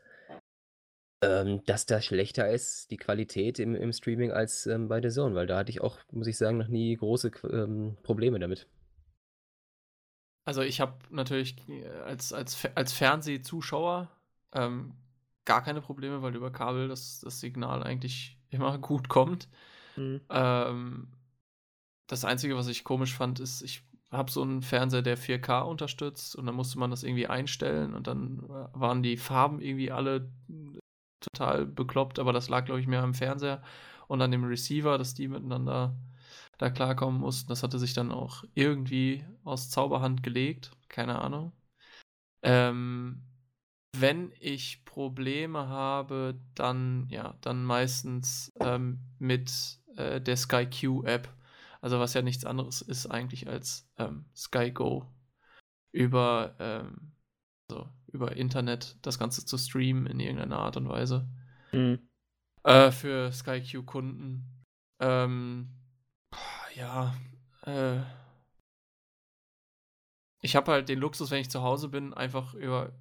Ähm, 1.21 1.61
dass 1.65 1.85
da 1.85 2.01
schlechter 2.01 2.49
ist, 2.49 2.91
die 2.91 2.97
Qualität 2.97 3.59
im, 3.59 3.73
im 3.73 3.93
Streaming 3.93 4.31
als 4.31 4.67
ähm, 4.67 4.89
bei 4.89 5.01
The 5.01 5.09
Zone, 5.09 5.33
weil 5.33 5.47
da 5.47 5.57
hatte 5.57 5.71
ich 5.71 5.81
auch, 5.81 5.97
muss 6.11 6.27
ich 6.27 6.37
sagen, 6.37 6.57
noch 6.57 6.67
nie 6.67 6.95
große 6.95 7.31
ähm, 7.51 7.97
Probleme 8.03 8.37
damit. 8.37 8.67
Also 10.43 10.61
ich 10.61 10.81
habe 10.81 10.93
natürlich 11.09 11.55
äh, 11.69 11.87
als, 12.05 12.33
als, 12.33 12.67
als 12.75 12.93
Fernsehzuschauer 12.93 14.11
ähm, 14.53 14.93
gar 15.45 15.63
keine 15.63 15.81
Probleme, 15.81 16.21
weil 16.21 16.35
über 16.35 16.51
Kabel 16.51 16.87
das, 16.87 17.21
das 17.21 17.39
Signal 17.39 17.83
eigentlich 17.83 18.37
immer 18.49 18.77
gut 18.77 19.09
kommt. 19.09 19.47
Hm. 19.95 20.21
Ähm, 20.29 21.07
das 22.07 22.25
Einzige, 22.25 22.55
was 22.55 22.67
ich 22.67 22.83
komisch 22.83 23.15
fand, 23.15 23.39
ist, 23.39 23.61
ich 23.61 23.83
habe 24.11 24.31
so 24.31 24.41
einen 24.41 24.61
Fernseher, 24.61 25.01
der 25.01 25.17
4K 25.17 25.61
unterstützt 25.61 26.35
und 26.35 26.45
dann 26.45 26.55
musste 26.55 26.77
man 26.77 26.91
das 26.91 27.03
irgendwie 27.03 27.27
einstellen 27.27 27.93
und 27.93 28.07
dann 28.07 28.43
äh, 28.43 28.79
waren 28.79 29.01
die 29.01 29.17
Farben 29.17 29.59
irgendwie 29.61 29.91
alle 29.91 30.29
total 31.33 31.65
bekloppt, 31.65 32.19
aber 32.19 32.33
das 32.33 32.49
lag, 32.49 32.65
glaube 32.65 32.79
ich, 32.79 32.87
mehr 32.87 33.03
am 33.03 33.13
Fernseher 33.13 33.61
und 34.07 34.21
an 34.21 34.31
dem 34.31 34.43
Receiver, 34.43 34.97
dass 34.97 35.13
die 35.13 35.27
miteinander 35.27 35.95
da 36.57 36.69
klarkommen 36.69 37.19
mussten. 37.19 37.49
Das 37.49 37.63
hatte 37.63 37.79
sich 37.79 37.93
dann 37.93 38.11
auch 38.11 38.43
irgendwie 38.53 39.25
aus 39.43 39.69
Zauberhand 39.69 40.23
gelegt, 40.23 40.71
keine 40.89 41.19
Ahnung. 41.19 41.51
Ähm, 42.43 43.23
wenn 43.97 44.31
ich 44.39 44.83
Probleme 44.85 45.67
habe, 45.67 46.39
dann 46.53 47.07
ja, 47.09 47.35
dann 47.41 47.63
meistens 47.63 48.53
ähm, 48.59 48.99
mit 49.19 49.79
äh, 49.95 50.21
der 50.21 50.37
Sky 50.37 50.67
Q 50.67 51.03
App. 51.03 51.29
Also 51.81 51.99
was 51.99 52.13
ja 52.13 52.21
nichts 52.21 52.45
anderes 52.45 52.81
ist 52.81 53.07
eigentlich 53.07 53.47
als 53.47 53.89
ähm, 53.97 54.25
Sky 54.35 54.71
Go 54.71 55.05
über 55.91 56.55
ähm, 56.59 57.13
also 57.69 57.89
über 58.15 58.35
Internet 58.35 58.97
das 59.01 59.19
Ganze 59.19 59.45
zu 59.45 59.57
streamen 59.57 60.07
in 60.07 60.19
irgendeiner 60.19 60.57
Art 60.57 60.77
und 60.77 60.89
Weise. 60.89 61.29
Mhm. 61.71 61.99
Äh, 62.63 62.91
für 62.91 63.31
SkyQ-Kunden. 63.31 64.63
Ähm, 64.99 65.69
ja, 66.73 67.13
äh, 67.63 67.99
ich 70.41 70.55
habe 70.55 70.71
halt 70.71 70.89
den 70.89 70.99
Luxus, 70.99 71.29
wenn 71.29 71.41
ich 71.41 71.49
zu 71.49 71.61
Hause 71.61 71.89
bin, 71.89 72.13
einfach 72.13 72.53
über, 72.53 72.93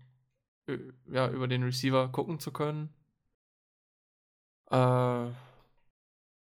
ja, 1.06 1.30
über 1.30 1.46
den 1.46 1.62
Receiver 1.62 2.10
gucken 2.10 2.40
zu 2.40 2.52
können. 2.52 2.92
Äh, 4.70 5.30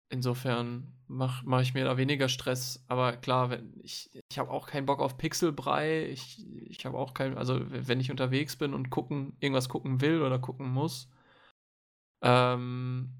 insofern 0.09 0.96
mache 1.09 1.45
mach 1.47 1.63
ich 1.63 1.75
mir 1.75 1.85
da 1.85 1.97
weniger 1.97 2.29
Stress. 2.29 2.85
Aber 2.89 3.17
klar, 3.17 3.51
wenn 3.51 3.81
ich, 3.83 4.11
ich 4.29 4.39
habe 4.39 4.51
auch 4.51 4.67
keinen 4.67 4.87
Bock 4.87 5.01
auf 5.01 5.19
Pixelbrei. 5.19 6.07
Ich, 6.07 6.45
ich 6.69 6.85
habe 6.87 6.99
auch 6.99 7.15
keinen, 7.15 7.39
also 7.39 7.61
wenn 7.69 8.01
ich 8.01 8.11
unterwegs 8.11 8.57
bin 8.57 8.75
und 8.75 8.91
gucken, 8.91 9.37
irgendwas 9.41 9.69
gucken 9.69 10.01
will 10.01 10.23
oder 10.23 10.39
gucken 10.39 10.69
muss, 10.69 11.09
ähm, 12.23 13.13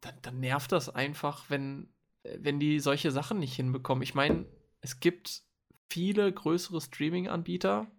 dann, 0.00 0.14
dann 0.22 0.40
nervt 0.40 0.72
das 0.72 0.88
einfach, 0.88 1.50
wenn, 1.50 1.88
wenn 2.22 2.60
die 2.60 2.80
solche 2.80 3.10
Sachen 3.10 3.38
nicht 3.38 3.54
hinbekommen. 3.54 4.02
Ich 4.02 4.14
meine, 4.14 4.46
es 4.80 5.00
gibt 5.00 5.42
viele 5.90 6.32
größere 6.32 6.80
Streaming-Anbieter. 6.80 7.90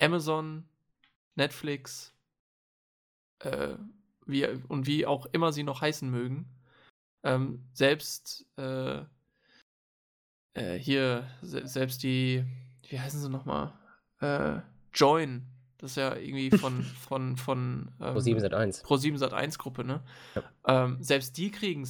Amazon, 0.00 0.68
Netflix, 1.34 2.14
äh, 3.40 3.76
wie, 4.26 4.46
und 4.46 4.86
wie 4.86 5.06
auch 5.06 5.26
immer 5.26 5.52
sie 5.52 5.62
noch 5.62 5.80
heißen 5.80 6.08
mögen. 6.08 6.46
Ähm, 7.24 7.64
selbst 7.72 8.46
äh, 8.56 9.00
äh, 10.54 10.78
hier, 10.78 11.26
se 11.42 11.66
selbst 11.66 12.02
die, 12.02 12.44
wie 12.88 13.00
heißen 13.00 13.20
sie 13.20 13.28
nochmal? 13.28 13.72
Äh, 14.20 14.60
Join. 14.92 15.46
Das 15.80 15.92
ist 15.92 15.96
ja 15.96 16.16
irgendwie 16.16 16.50
von, 16.50 16.82
von, 17.08 17.36
von 17.36 17.92
ähm, 18.00 18.16
Pro7 18.16 18.40
Sat1. 18.40 18.84
Pro7 18.84 19.18
Sat1 19.18 19.58
Gruppe, 19.58 19.84
ne? 19.84 20.02
Ähm, 20.66 20.96
selbst 21.00 21.36
die 21.38 21.52
kriegen 21.52 21.88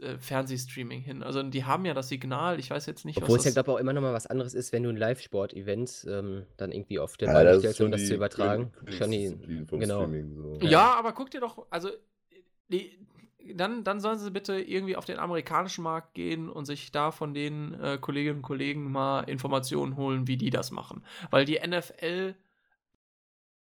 äh, 0.00 0.16
Fernsehstreaming 0.18 1.02
hin. 1.02 1.22
Also 1.22 1.42
die 1.42 1.64
haben 1.64 1.84
ja 1.84 1.92
das 1.92 2.08
Signal, 2.08 2.58
ich 2.58 2.70
weiß 2.70 2.86
jetzt 2.86 3.04
nicht, 3.04 3.18
Obwohl 3.18 3.36
was 3.36 3.44
es 3.44 3.54
ja, 3.54 3.62
glaube 3.62 3.72
ich, 3.72 3.76
auch 3.76 3.80
immer 3.80 3.92
noch 3.92 4.00
mal 4.00 4.14
was 4.14 4.26
anderes 4.26 4.54
ist, 4.54 4.72
wenn 4.72 4.84
du 4.84 4.88
ein 4.88 4.96
Live-Sport-Event 4.96 6.06
ähm, 6.08 6.46
dann 6.56 6.72
irgendwie 6.72 6.98
auf 6.98 7.18
der 7.18 7.28
Ja, 7.28 7.34
Beine 7.34 7.60
das 7.60 7.78
um 7.78 7.92
zu 7.98 8.14
übertragen. 8.14 8.72
Schon 8.86 9.10
die, 9.10 9.36
genau. 9.70 10.08
So. 10.08 10.58
Ja, 10.62 10.94
aber 10.94 11.12
guck 11.12 11.30
dir 11.30 11.40
doch, 11.40 11.66
also 11.68 11.90
die, 12.68 12.98
dann, 13.54 13.84
dann 13.84 14.00
sollen 14.00 14.18
sie 14.18 14.30
bitte 14.30 14.60
irgendwie 14.60 14.96
auf 14.96 15.04
den 15.04 15.18
amerikanischen 15.18 15.82
Markt 15.82 16.14
gehen 16.14 16.48
und 16.48 16.64
sich 16.64 16.92
da 16.92 17.10
von 17.10 17.34
den 17.34 17.74
äh, 17.74 17.98
Kolleginnen 18.00 18.38
und 18.38 18.42
Kollegen 18.42 18.90
mal 18.90 19.20
Informationen 19.22 19.96
holen, 19.96 20.26
wie 20.26 20.36
die 20.36 20.50
das 20.50 20.70
machen. 20.70 21.04
Weil 21.30 21.44
die 21.44 21.60
NFL 21.64 22.34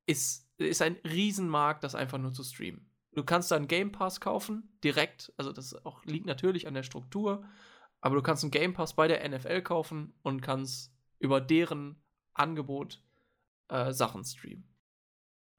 ist, 0.06 0.50
ist 0.58 0.82
ein 0.82 0.98
Riesenmarkt, 1.04 1.84
das 1.84 1.96
einfach 1.96 2.18
nur 2.18 2.34
zu 2.34 2.44
streamen. 2.44 2.90
Du 3.14 3.24
kannst 3.24 3.52
da 3.52 3.56
einen 3.56 3.68
Game 3.68 3.92
Pass 3.92 4.22
kaufen, 4.22 4.78
direkt, 4.84 5.34
also 5.38 5.52
das 5.52 5.74
auch, 5.86 6.06
liegt 6.06 6.28
natürlich 6.28 6.68
an 6.68 6.74
der 6.74 6.84
Struktur, 6.84 7.44
aber 8.00 8.16
du 8.16 8.22
kannst 8.22 8.44
einen 8.44 8.52
Game 8.52 8.74
Pass 8.74 8.96
bei 8.96 9.08
der 9.08 9.28
NFL 9.28 9.62
kaufen 9.62 10.14
und 10.22 10.42
kannst 10.42 10.94
über 11.20 11.42
deren 11.42 12.02
Angebot 12.34 13.02
äh, 13.70 13.92
Sachen 13.92 14.24
streamen. 14.24 14.68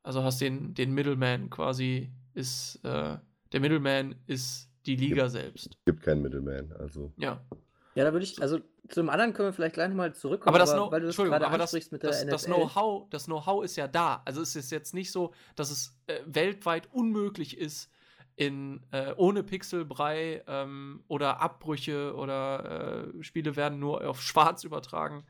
Also 0.02 0.22
hast 0.22 0.40
den, 0.40 0.74
den 0.74 0.94
Middleman 0.94 1.50
quasi 1.50 2.12
ist, 2.32 2.76
äh, 2.84 3.18
der 3.52 3.60
Middleman 3.60 4.14
ist 4.26 4.70
die 4.86 4.96
Liga 4.96 5.28
selbst. 5.28 5.76
Gibt 5.84 6.02
keinen 6.02 6.22
Middleman. 6.22 6.72
Also. 6.72 7.12
Ja. 7.16 7.44
Ja, 7.94 8.04
da 8.04 8.12
würde 8.12 8.24
ich, 8.24 8.40
also 8.40 8.60
zum 8.88 9.10
anderen 9.10 9.32
können 9.32 9.48
wir 9.48 9.52
vielleicht 9.52 9.74
gleich 9.74 9.88
nochmal 9.88 10.14
zurückkommen, 10.14 10.54
Aber 10.54 10.58
das, 10.58 10.72
Know- 10.72 10.90
weil 10.90 11.00
du 11.00 11.06
das 11.08 11.18
aber 11.18 11.58
das, 11.58 11.72
mit 11.90 12.02
der 12.02 12.10
das, 12.10 12.22
NFL. 12.22 12.30
das 12.30 12.44
Know-how, 12.44 13.10
das 13.10 13.24
Know-how 13.24 13.64
ist 13.64 13.76
ja 13.76 13.88
da. 13.88 14.22
Also 14.24 14.40
es 14.40 14.54
ist 14.54 14.70
jetzt 14.70 14.94
nicht 14.94 15.10
so, 15.10 15.34
dass 15.56 15.70
es 15.70 15.98
äh, 16.06 16.20
weltweit 16.26 16.88
unmöglich 16.92 17.58
ist, 17.58 17.90
in, 18.36 18.86
äh, 18.92 19.12
ohne 19.16 19.42
Pixelbrei 19.42 20.44
ähm, 20.46 21.02
oder 21.08 21.40
Abbrüche 21.40 22.14
oder 22.14 23.08
äh, 23.18 23.22
Spiele 23.24 23.56
werden 23.56 23.80
nur 23.80 24.08
auf 24.08 24.22
Schwarz 24.22 24.62
übertragen, 24.62 25.26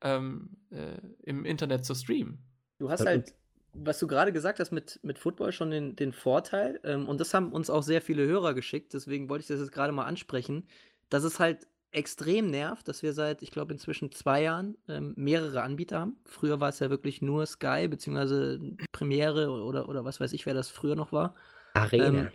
ähm, 0.00 0.56
äh, 0.70 0.96
im 1.24 1.44
Internet 1.44 1.84
zu 1.84 1.94
streamen. 1.96 2.38
Du 2.78 2.88
hast 2.88 3.04
halt, 3.04 3.34
was 3.74 3.98
du 3.98 4.06
gerade 4.06 4.32
gesagt 4.32 4.60
hast 4.60 4.70
mit, 4.70 5.00
mit 5.02 5.18
Football 5.18 5.52
schon 5.52 5.70
den, 5.70 5.96
den 5.96 6.12
Vorteil, 6.12 6.80
ähm, 6.84 7.08
und 7.08 7.20
das 7.20 7.34
haben 7.34 7.52
uns 7.52 7.70
auch 7.70 7.82
sehr 7.82 8.02
viele 8.02 8.26
Hörer 8.26 8.54
geschickt, 8.54 8.94
deswegen 8.94 9.28
wollte 9.28 9.42
ich 9.42 9.48
das 9.48 9.60
jetzt 9.60 9.72
gerade 9.72 9.92
mal 9.92 10.04
ansprechen, 10.04 10.66
dass 11.08 11.24
es 11.24 11.40
halt 11.40 11.66
extrem 11.92 12.50
nervt, 12.50 12.88
dass 12.88 13.02
wir 13.02 13.12
seit, 13.12 13.42
ich 13.42 13.50
glaube, 13.50 13.72
inzwischen 13.72 14.10
zwei 14.12 14.42
Jahren 14.42 14.76
ähm, 14.88 15.12
mehrere 15.16 15.62
Anbieter 15.62 16.00
haben. 16.00 16.16
Früher 16.24 16.58
war 16.58 16.70
es 16.70 16.78
ja 16.78 16.88
wirklich 16.88 17.20
nur 17.20 17.44
Sky, 17.44 17.86
beziehungsweise 17.86 18.58
Premiere 18.92 19.50
oder, 19.50 19.88
oder 19.88 20.04
was 20.04 20.18
weiß 20.18 20.32
ich, 20.32 20.46
wer 20.46 20.54
das 20.54 20.70
früher 20.70 20.96
noch 20.96 21.12
war. 21.12 21.34
Arena. 21.74 22.06
Ähm, 22.06 22.28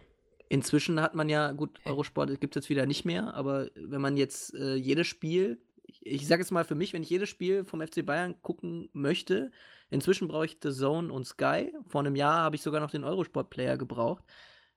inzwischen 0.49 1.01
hat 1.01 1.15
man 1.15 1.27
ja, 1.27 1.51
gut, 1.51 1.79
Eurosport 1.85 2.39
gibt 2.39 2.55
es 2.55 2.61
jetzt 2.61 2.69
wieder 2.69 2.85
nicht 2.85 3.03
mehr, 3.03 3.33
aber 3.33 3.67
wenn 3.75 4.01
man 4.01 4.15
jetzt 4.15 4.53
äh, 4.53 4.75
jedes 4.75 5.07
Spiel, 5.07 5.59
ich, 5.87 6.27
sage 6.27 6.41
jetzt 6.41 6.51
mal 6.51 6.65
für 6.65 6.75
mich, 6.75 6.93
wenn 6.93 7.03
ich 7.03 7.09
jedes 7.09 7.29
Spiel 7.29 7.63
vom 7.63 7.81
FC 7.81 8.05
Bayern 8.05 8.41
gucken 8.41 8.89
möchte, 8.93 9.51
inzwischen 9.89 10.27
brauche 10.27 10.45
ich 10.45 10.57
The 10.61 10.71
Zone 10.71 11.11
und 11.11 11.25
Sky. 11.25 11.73
Vor 11.87 12.01
einem 12.01 12.15
Jahr 12.15 12.41
habe 12.41 12.55
ich 12.55 12.61
sogar 12.61 12.81
noch 12.81 12.91
den 12.91 13.03
Eurosport-Player 13.03 13.77
gebraucht. 13.77 14.23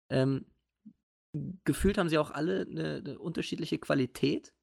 Ähm, 0.09 0.47
gefühlt 1.65 1.99
haben 1.99 2.09
sie 2.09 2.19
auch 2.19 2.31
alle 2.31 2.63
eine, 2.63 2.97
eine 2.97 3.19
unterschiedliche 3.19 3.79
Qualität. 3.79 4.55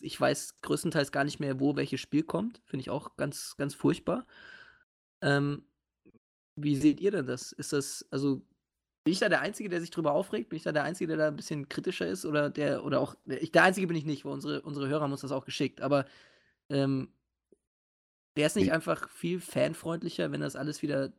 Ich 0.00 0.20
weiß 0.20 0.60
größtenteils 0.60 1.10
gar 1.12 1.24
nicht 1.24 1.40
mehr, 1.40 1.58
wo 1.60 1.76
welches 1.76 2.00
Spiel 2.00 2.22
kommt. 2.22 2.62
Finde 2.66 2.82
ich 2.82 2.90
auch 2.90 3.16
ganz, 3.16 3.56
ganz 3.56 3.74
furchtbar. 3.74 4.26
Ähm, 5.22 5.66
wie 6.56 6.76
seht 6.76 7.00
ihr 7.00 7.10
denn 7.10 7.26
das? 7.26 7.52
Ist 7.52 7.72
das, 7.72 8.06
also 8.10 8.42
bin 9.04 9.12
ich 9.12 9.18
da 9.20 9.28
der 9.28 9.42
Einzige, 9.42 9.68
der 9.68 9.80
sich 9.80 9.90
drüber 9.90 10.12
aufregt? 10.12 10.48
Bin 10.50 10.56
ich 10.56 10.62
da 10.62 10.72
der 10.72 10.84
Einzige, 10.84 11.08
der 11.08 11.16
da 11.18 11.28
ein 11.28 11.36
bisschen 11.36 11.68
kritischer 11.68 12.06
ist? 12.06 12.24
Oder 12.26 12.50
der, 12.50 12.84
oder 12.84 13.00
auch, 13.00 13.16
ich, 13.26 13.52
der 13.52 13.64
Einzige 13.64 13.86
bin 13.86 13.96
ich 13.96 14.06
nicht, 14.06 14.24
weil 14.24 14.32
unsere, 14.32 14.62
unsere 14.62 14.88
Hörer 14.88 15.02
haben 15.02 15.12
uns 15.12 15.20
das 15.22 15.32
auch 15.32 15.44
geschickt. 15.44 15.80
Aber 15.82 16.06
ähm, 16.70 17.10
wäre 18.34 18.46
es 18.46 18.54
nicht 18.54 18.66
Nee. 18.66 18.72
einfach 18.72 19.08
viel 19.10 19.40
fanfreundlicher, 19.40 20.30
wenn 20.32 20.40
das 20.40 20.56
alles 20.56 20.82
wieder 20.82 21.12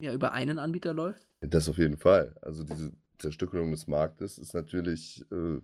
ja, 0.00 0.12
über 0.14 0.32
einen 0.32 0.58
Anbieter 0.58 0.94
läuft? 0.94 1.28
Das 1.40 1.68
auf 1.68 1.78
jeden 1.78 1.96
Fall. 1.98 2.36
Also 2.42 2.64
diese 2.64 2.92
Zerstückelung 3.18 3.70
des 3.70 3.86
Marktes 3.86 4.38
ist 4.38 4.54
natürlich, 4.54 5.24
äh, 5.30 5.60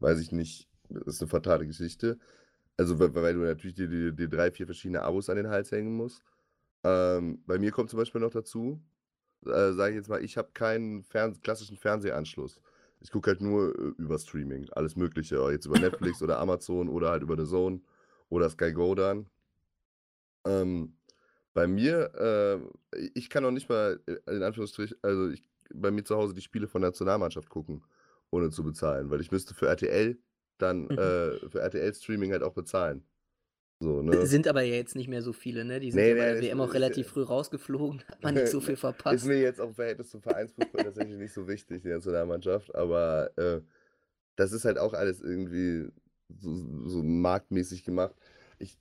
weiß 0.00 0.20
ich 0.20 0.32
nicht, 0.32 0.68
das 0.88 1.16
ist 1.16 1.22
eine 1.22 1.30
fatale 1.30 1.66
Geschichte. 1.66 2.18
Also 2.76 2.98
weil, 2.98 3.14
weil 3.14 3.34
du 3.34 3.40
natürlich 3.40 3.76
die, 3.76 3.88
die, 3.88 4.14
die 4.14 4.28
drei, 4.28 4.50
vier 4.52 4.66
verschiedene 4.66 5.02
Abos 5.02 5.30
an 5.30 5.36
den 5.36 5.48
Hals 5.48 5.72
hängen 5.72 5.94
musst. 5.96 6.22
Ähm, 6.84 7.42
bei 7.46 7.58
mir 7.58 7.72
kommt 7.72 7.90
zum 7.90 7.98
Beispiel 7.98 8.20
noch 8.20 8.30
dazu, 8.32 8.82
äh, 9.46 9.72
sage 9.72 9.90
ich 9.92 9.96
jetzt 9.96 10.08
mal, 10.08 10.22
ich 10.24 10.36
habe 10.36 10.50
keinen 10.54 11.02
Fern 11.04 11.40
klassischen 11.40 11.76
Fernsehanschluss. 11.76 12.60
Ich 13.00 13.10
gucke 13.12 13.30
halt 13.30 13.40
nur 13.40 13.74
äh, 13.78 13.92
über 13.98 14.18
Streaming, 14.18 14.68
alles 14.72 14.96
Mögliche, 14.96 15.36
jetzt 15.50 15.66
über 15.66 15.78
Netflix 15.80 16.22
oder 16.22 16.38
Amazon 16.38 16.88
oder 16.88 17.10
halt 17.10 17.22
über 17.22 17.36
The 17.36 17.48
Zone 17.48 17.80
oder 18.28 18.50
Sky 18.50 18.72
Go 18.72 18.94
dann. 18.94 19.26
Ähm, 20.44 20.94
bei 21.54 21.66
mir, 21.66 22.60
äh, 22.94 22.98
ich 23.14 23.30
kann 23.30 23.44
auch 23.44 23.50
nicht 23.50 23.68
mal, 23.68 24.00
äh, 24.06 24.36
in 24.36 24.42
Anführungsstrichen, 24.42 24.96
also 25.02 25.28
ich, 25.28 25.42
bei 25.74 25.90
mir 25.90 26.04
zu 26.04 26.16
Hause 26.16 26.34
die 26.34 26.40
Spiele 26.40 26.68
von 26.68 26.82
der 26.82 26.90
Nationalmannschaft 26.90 27.48
gucken, 27.48 27.82
ohne 28.30 28.50
zu 28.50 28.62
bezahlen, 28.62 29.10
weil 29.10 29.20
ich 29.20 29.30
müsste 29.30 29.54
für 29.54 29.66
RTL 29.68 30.18
dann, 30.58 30.82
Mhm. 30.84 30.90
äh, 30.98 31.48
für 31.48 31.60
RTL-Streaming 31.60 32.32
halt 32.32 32.42
auch 32.42 32.54
bezahlen. 32.54 33.04
So, 33.80 34.02
ne? 34.02 34.26
Sind 34.26 34.48
aber 34.48 34.62
ja 34.62 34.74
jetzt 34.74 34.96
nicht 34.96 35.08
mehr 35.08 35.22
so 35.22 35.32
viele, 35.32 35.64
ne? 35.64 35.78
Die 35.80 35.90
sind 35.90 36.00
Nee, 36.00 36.10
ja 36.10 36.14
bei 36.16 36.26
nee, 36.26 36.40
der 36.40 36.42
WM 36.42 36.60
auch 36.60 36.74
relativ 36.74 37.08
früh 37.08 37.22
rausgeflogen, 37.22 38.02
hat 38.08 38.22
man 38.22 38.34
nicht 38.34 38.48
so 38.48 38.60
viel 38.60 38.76
verpasst. 38.76 39.16
Ist 39.16 39.24
mir 39.26 39.40
jetzt 39.40 39.60
auch 39.60 39.68
im 39.68 39.74
Verhältnis 39.74 40.10
zum 40.10 40.20
Vereinsfußball 40.22 40.84
tatsächlich 40.84 41.16
nicht 41.18 41.32
so 41.32 41.46
wichtig, 41.46 41.82
die 41.82 41.88
Nationalmannschaft, 41.88 42.74
aber 42.74 43.30
äh, 43.36 43.60
das 44.36 44.52
ist 44.52 44.64
halt 44.64 44.78
auch 44.78 44.94
alles 44.94 45.20
irgendwie 45.20 45.88
so, 46.40 46.88
so 46.88 47.02
marktmäßig 47.02 47.84
gemacht. 47.84 48.14
Ich, 48.58 48.78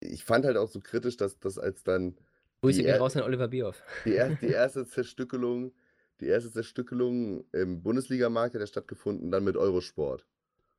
ich 0.00 0.24
fand 0.24 0.44
halt 0.44 0.56
auch 0.56 0.68
so 0.68 0.80
kritisch, 0.80 1.16
dass 1.16 1.38
das 1.38 1.58
als 1.58 1.82
dann 1.84 2.16
Grüße 2.62 2.78
die 2.78 2.84
gehen 2.84 2.94
er- 2.94 3.00
raus 3.00 3.16
an 3.16 3.22
Oliver 3.22 3.48
Bierhoff. 3.48 3.82
die, 4.04 4.14
er, 4.14 4.30
die 4.30 4.46
erste 4.48 4.84
Zerstückelung, 4.86 5.72
die 6.20 6.26
erste 6.26 6.50
Zerstückelung 6.50 7.44
im 7.52 7.82
Bundesligamarkt 7.82 8.54
hat 8.54 8.60
ja 8.60 8.66
stattgefunden, 8.66 9.30
dann 9.30 9.44
mit 9.44 9.56
Eurosport. 9.56 10.26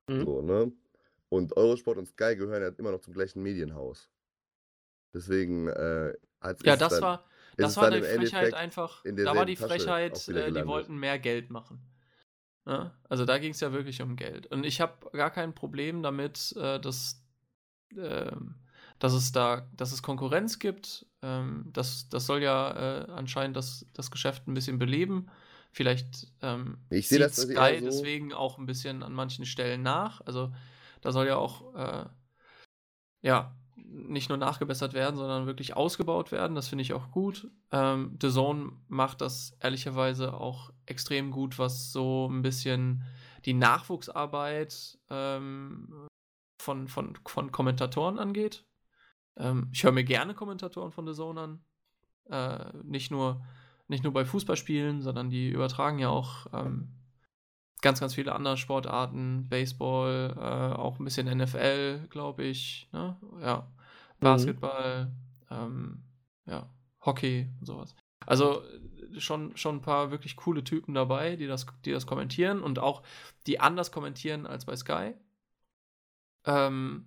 Mhm. 0.09 0.25
So, 0.25 0.41
ne? 0.41 0.71
Und 1.29 1.55
Eurosport 1.57 1.97
und 1.97 2.07
Sky 2.07 2.35
gehören 2.35 2.61
ja 2.61 2.69
immer 2.69 2.91
noch 2.91 3.01
zum 3.01 3.13
gleichen 3.13 3.41
Medienhaus. 3.43 4.09
Deswegen 5.13 5.67
äh, 5.67 6.13
hat 6.41 6.65
Ja, 6.65 6.75
das 6.75 6.93
dann, 6.93 7.01
war, 7.01 7.25
das 7.57 7.77
war 7.77 7.91
im 7.91 8.03
Frechheit 8.03 8.53
Endeffekt 8.53 8.53
einfach. 8.53 9.05
in 9.05 9.15
Da 9.23 9.35
war 9.35 9.45
die 9.45 9.55
Tasche 9.55 9.65
Frechheit, 9.85 10.27
äh, 10.29 10.51
die 10.51 10.65
wollten 10.65 10.97
mehr 10.97 11.19
Geld 11.19 11.49
machen. 11.49 11.79
Ja, 12.67 12.95
also 13.09 13.25
da 13.25 13.37
ging 13.39 13.51
es 13.51 13.59
ja 13.61 13.73
wirklich 13.73 14.01
um 14.01 14.15
Geld. 14.15 14.47
Und 14.47 14.65
ich 14.65 14.81
habe 14.81 15.11
gar 15.11 15.31
kein 15.31 15.55
Problem 15.55 16.03
damit, 16.03 16.53
äh, 16.57 16.79
dass, 16.79 17.23
ähm, 17.97 18.55
dass 18.99 19.13
es 19.13 19.31
da, 19.31 19.69
dass 19.75 19.91
es 19.93 20.03
Konkurrenz 20.03 20.59
gibt. 20.59 21.07
Ähm, 21.23 21.69
das, 21.73 22.09
das 22.09 22.25
soll 22.27 22.43
ja 22.43 23.05
äh, 23.07 23.11
anscheinend 23.11 23.57
das, 23.57 23.87
das 23.93 24.11
Geschäft 24.11 24.47
ein 24.47 24.55
bisschen 24.55 24.79
beleben. 24.79 25.27
Vielleicht 25.71 26.27
ähm, 26.41 26.79
Ich 26.89 27.07
sehe 27.07 27.19
das 27.19 27.35
also 27.37 27.49
Sky 27.49 27.79
so- 27.81 27.85
deswegen 27.85 28.33
auch 28.33 28.57
ein 28.59 28.65
bisschen 28.65 29.03
an 29.03 29.13
manchen 29.13 29.45
Stellen 29.45 29.83
nach. 29.83 30.21
Also 30.21 30.53
da 31.05 31.11
soll 31.11 31.27
ja 31.27 31.37
auch 31.37 31.75
äh, 31.75 32.05
ja 33.21 33.55
nicht 33.75 34.29
nur 34.29 34.39
nachgebessert 34.39 34.93
werden, 34.93 35.17
sondern 35.17 35.45
wirklich 35.45 35.75
ausgebaut 35.75 36.31
werden. 36.31 36.55
Das 36.55 36.67
finde 36.67 36.81
ich 36.81 36.93
auch 36.93 37.11
gut. 37.11 37.51
Ähm, 37.71 38.17
The 38.19 38.31
Zone 38.31 38.71
macht 38.87 39.21
das 39.21 39.55
ehrlicherweise 39.59 40.33
auch 40.33 40.71
extrem 40.87 41.29
gut, 41.29 41.59
was 41.59 41.91
so 41.91 42.27
ein 42.27 42.41
bisschen 42.41 43.03
die 43.45 43.53
Nachwuchsarbeit 43.53 44.97
ähm, 45.11 46.07
von, 46.59 46.87
von, 46.87 47.15
von 47.27 47.51
Kommentatoren 47.51 48.17
angeht. 48.17 48.65
Ähm, 49.37 49.69
ich 49.71 49.83
höre 49.83 49.91
mir 49.91 50.03
gerne 50.03 50.33
Kommentatoren 50.33 50.91
von 50.91 51.05
The 51.05 51.13
Zone 51.13 51.39
an. 51.41 51.63
Äh, 52.27 52.77
nicht, 52.83 53.11
nur, 53.11 53.45
nicht 53.87 54.03
nur 54.03 54.13
bei 54.13 54.25
Fußballspielen, 54.25 55.03
sondern 55.03 55.29
die 55.29 55.49
übertragen 55.49 55.99
ja 55.99 56.09
auch 56.09 56.47
ähm, 56.51 57.04
ganz, 57.81 57.99
ganz 57.99 58.15
viele 58.15 58.33
andere 58.33 58.57
Sportarten, 58.57 59.47
Baseball, 59.49 60.33
äh, 60.37 60.75
auch 60.75 60.99
ein 60.99 61.05
bisschen 61.05 61.27
NFL, 61.27 62.07
glaube 62.09 62.43
ich, 62.43 62.89
ne? 62.91 63.17
Ja, 63.41 63.67
Basketball, 64.19 65.11
ähm, 65.51 66.03
ja, 66.45 66.69
Hockey 67.01 67.49
und 67.59 67.65
sowas. 67.65 67.95
Also 68.25 68.63
schon, 69.17 69.55
schon 69.55 69.77
ein 69.77 69.81
paar 69.81 70.11
wirklich 70.11 70.35
coole 70.35 70.63
Typen 70.63 70.93
dabei, 70.93 71.35
die 71.35 71.47
das, 71.47 71.65
die 71.85 71.91
das 71.91 72.07
kommentieren 72.07 72.61
und 72.61 72.79
auch 72.79 73.03
die 73.47 73.59
anders 73.59 73.91
kommentieren 73.91 74.45
als 74.47 74.65
bei 74.65 74.75
Sky. 74.75 75.13
Ähm, 76.45 77.05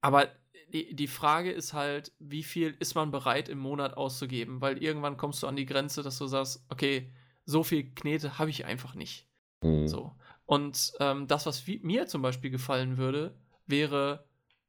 aber 0.00 0.28
die, 0.72 0.94
die 0.94 1.08
Frage 1.08 1.50
ist 1.50 1.72
halt, 1.72 2.12
wie 2.18 2.42
viel 2.42 2.76
ist 2.78 2.94
man 2.94 3.10
bereit 3.10 3.48
im 3.48 3.58
Monat 3.58 3.96
auszugeben? 3.96 4.60
Weil 4.60 4.82
irgendwann 4.82 5.16
kommst 5.16 5.42
du 5.42 5.46
an 5.46 5.56
die 5.56 5.66
Grenze, 5.66 6.02
dass 6.02 6.18
du 6.18 6.26
sagst, 6.26 6.64
okay, 6.68 7.12
so 7.44 7.62
viel 7.62 7.94
Knete 7.94 8.38
habe 8.38 8.50
ich 8.50 8.64
einfach 8.64 8.94
nicht. 8.94 9.29
Mhm. 9.62 9.88
So. 9.88 10.14
Und 10.46 10.92
ähm, 11.00 11.26
das, 11.26 11.46
was 11.46 11.66
mir 11.66 12.06
zum 12.06 12.22
Beispiel 12.22 12.50
gefallen 12.50 12.96
würde, 12.96 13.34
wäre 13.66 14.24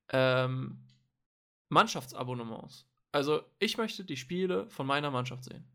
ähm, 0.09 0.79
Mannschaftsabonnements. 1.69 2.87
Also 3.11 3.41
ich 3.59 3.77
möchte 3.77 4.05
die 4.05 4.17
Spiele 4.17 4.69
von 4.69 4.85
meiner 4.85 5.11
Mannschaft 5.11 5.43
sehen. 5.43 5.65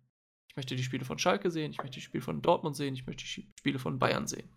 Ich 0.48 0.56
möchte 0.56 0.76
die 0.76 0.84
Spiele 0.84 1.04
von 1.04 1.18
Schalke 1.18 1.50
sehen, 1.50 1.70
ich 1.70 1.78
möchte 1.78 1.96
die 1.96 2.00
Spiele 2.02 2.22
von 2.22 2.40
Dortmund 2.40 2.76
sehen, 2.76 2.94
ich 2.94 3.06
möchte 3.06 3.24
die 3.24 3.46
Spiele 3.58 3.78
von 3.78 3.98
Bayern 3.98 4.26
sehen. 4.26 4.48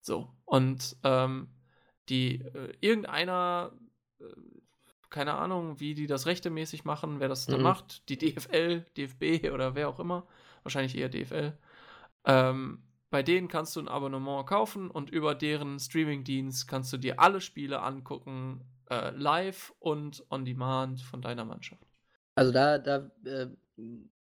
So. 0.00 0.32
Und 0.44 0.96
ähm, 1.02 1.48
die 2.08 2.36
äh, 2.40 2.72
irgendeiner, 2.80 3.72
äh, 4.20 4.24
keine 5.10 5.34
Ahnung, 5.34 5.80
wie 5.80 5.94
die 5.94 6.06
das 6.06 6.26
rechtemäßig 6.26 6.84
machen, 6.84 7.20
wer 7.20 7.28
das 7.28 7.46
dann 7.46 7.58
Mhm. 7.58 7.64
macht, 7.64 8.08
die 8.08 8.16
DFL, 8.18 8.86
DFB 8.96 9.50
oder 9.52 9.74
wer 9.74 9.88
auch 9.88 9.98
immer, 9.98 10.26
wahrscheinlich 10.62 10.96
eher 10.96 11.08
DFL. 11.08 11.58
Ähm, 12.24 12.82
bei 13.10 13.22
denen 13.22 13.48
kannst 13.48 13.76
du 13.76 13.80
ein 13.80 13.88
Abonnement 13.88 14.46
kaufen 14.46 14.90
und 14.90 15.10
über 15.10 15.34
deren 15.34 15.78
Streamingdienst 15.78 16.66
kannst 16.68 16.92
du 16.92 16.96
dir 16.96 17.20
alle 17.20 17.40
Spiele 17.40 17.82
angucken, 17.82 18.62
äh, 18.90 19.10
live 19.10 19.72
und 19.78 20.24
on 20.30 20.44
demand 20.44 21.00
von 21.02 21.22
deiner 21.22 21.44
Mannschaft. 21.44 21.86
Also 22.34 22.52
da, 22.52 22.78
da, 22.78 23.10
äh, 23.24 23.48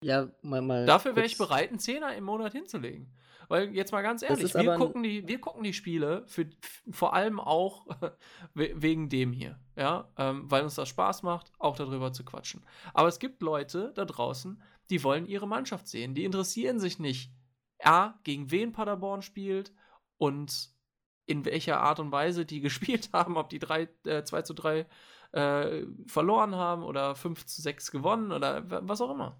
ja, 0.02 0.30
mal, 0.42 0.62
mal. 0.62 0.86
Dafür 0.86 1.16
wäre 1.16 1.26
ich 1.26 1.38
bereit, 1.38 1.70
einen 1.70 1.78
Zehner 1.78 2.14
im 2.14 2.24
Monat 2.24 2.52
hinzulegen. 2.52 3.12
Weil 3.48 3.74
jetzt 3.74 3.92
mal 3.92 4.02
ganz 4.02 4.22
ehrlich, 4.22 4.52
wir 4.60 4.66
gucken, 4.78 5.02
die, 5.02 5.26
wir 5.26 5.40
gucken 5.40 5.62
die 5.64 5.72
Spiele 5.72 6.22
für, 6.26 6.50
vor 6.90 7.14
allem 7.14 7.40
auch 7.40 7.86
we- 8.54 8.74
wegen 8.76 9.08
dem 9.08 9.32
hier, 9.32 9.58
ja, 9.74 10.12
ähm, 10.18 10.50
weil 10.50 10.64
uns 10.64 10.74
das 10.74 10.88
Spaß 10.90 11.22
macht, 11.22 11.50
auch 11.58 11.74
darüber 11.74 12.12
zu 12.12 12.24
quatschen. 12.26 12.62
Aber 12.92 13.08
es 13.08 13.18
gibt 13.18 13.40
Leute 13.40 13.92
da 13.94 14.04
draußen, 14.04 14.62
die 14.90 15.02
wollen 15.02 15.26
ihre 15.26 15.48
Mannschaft 15.48 15.88
sehen, 15.88 16.14
die 16.14 16.24
interessieren 16.24 16.78
sich 16.78 16.98
nicht, 16.98 17.32
A, 17.84 18.14
gegen 18.24 18.50
wen 18.50 18.72
Paderborn 18.72 19.22
spielt 19.22 19.72
und 20.18 20.70
in 21.26 21.44
welcher 21.44 21.80
Art 21.80 22.00
und 22.00 22.12
Weise 22.12 22.46
die 22.46 22.60
gespielt 22.62 23.10
haben, 23.12 23.36
ob 23.36 23.48
die 23.50 23.58
3, 23.58 23.88
äh, 24.04 24.24
2 24.24 24.42
zu 24.42 24.54
3 24.54 24.86
äh, 25.32 25.84
verloren 26.06 26.54
haben 26.56 26.82
oder 26.84 27.14
5 27.14 27.46
zu 27.46 27.60
6 27.62 27.90
gewonnen 27.90 28.32
oder 28.32 28.70
wa- 28.70 28.80
was 28.84 29.00
auch 29.00 29.10
immer. 29.10 29.38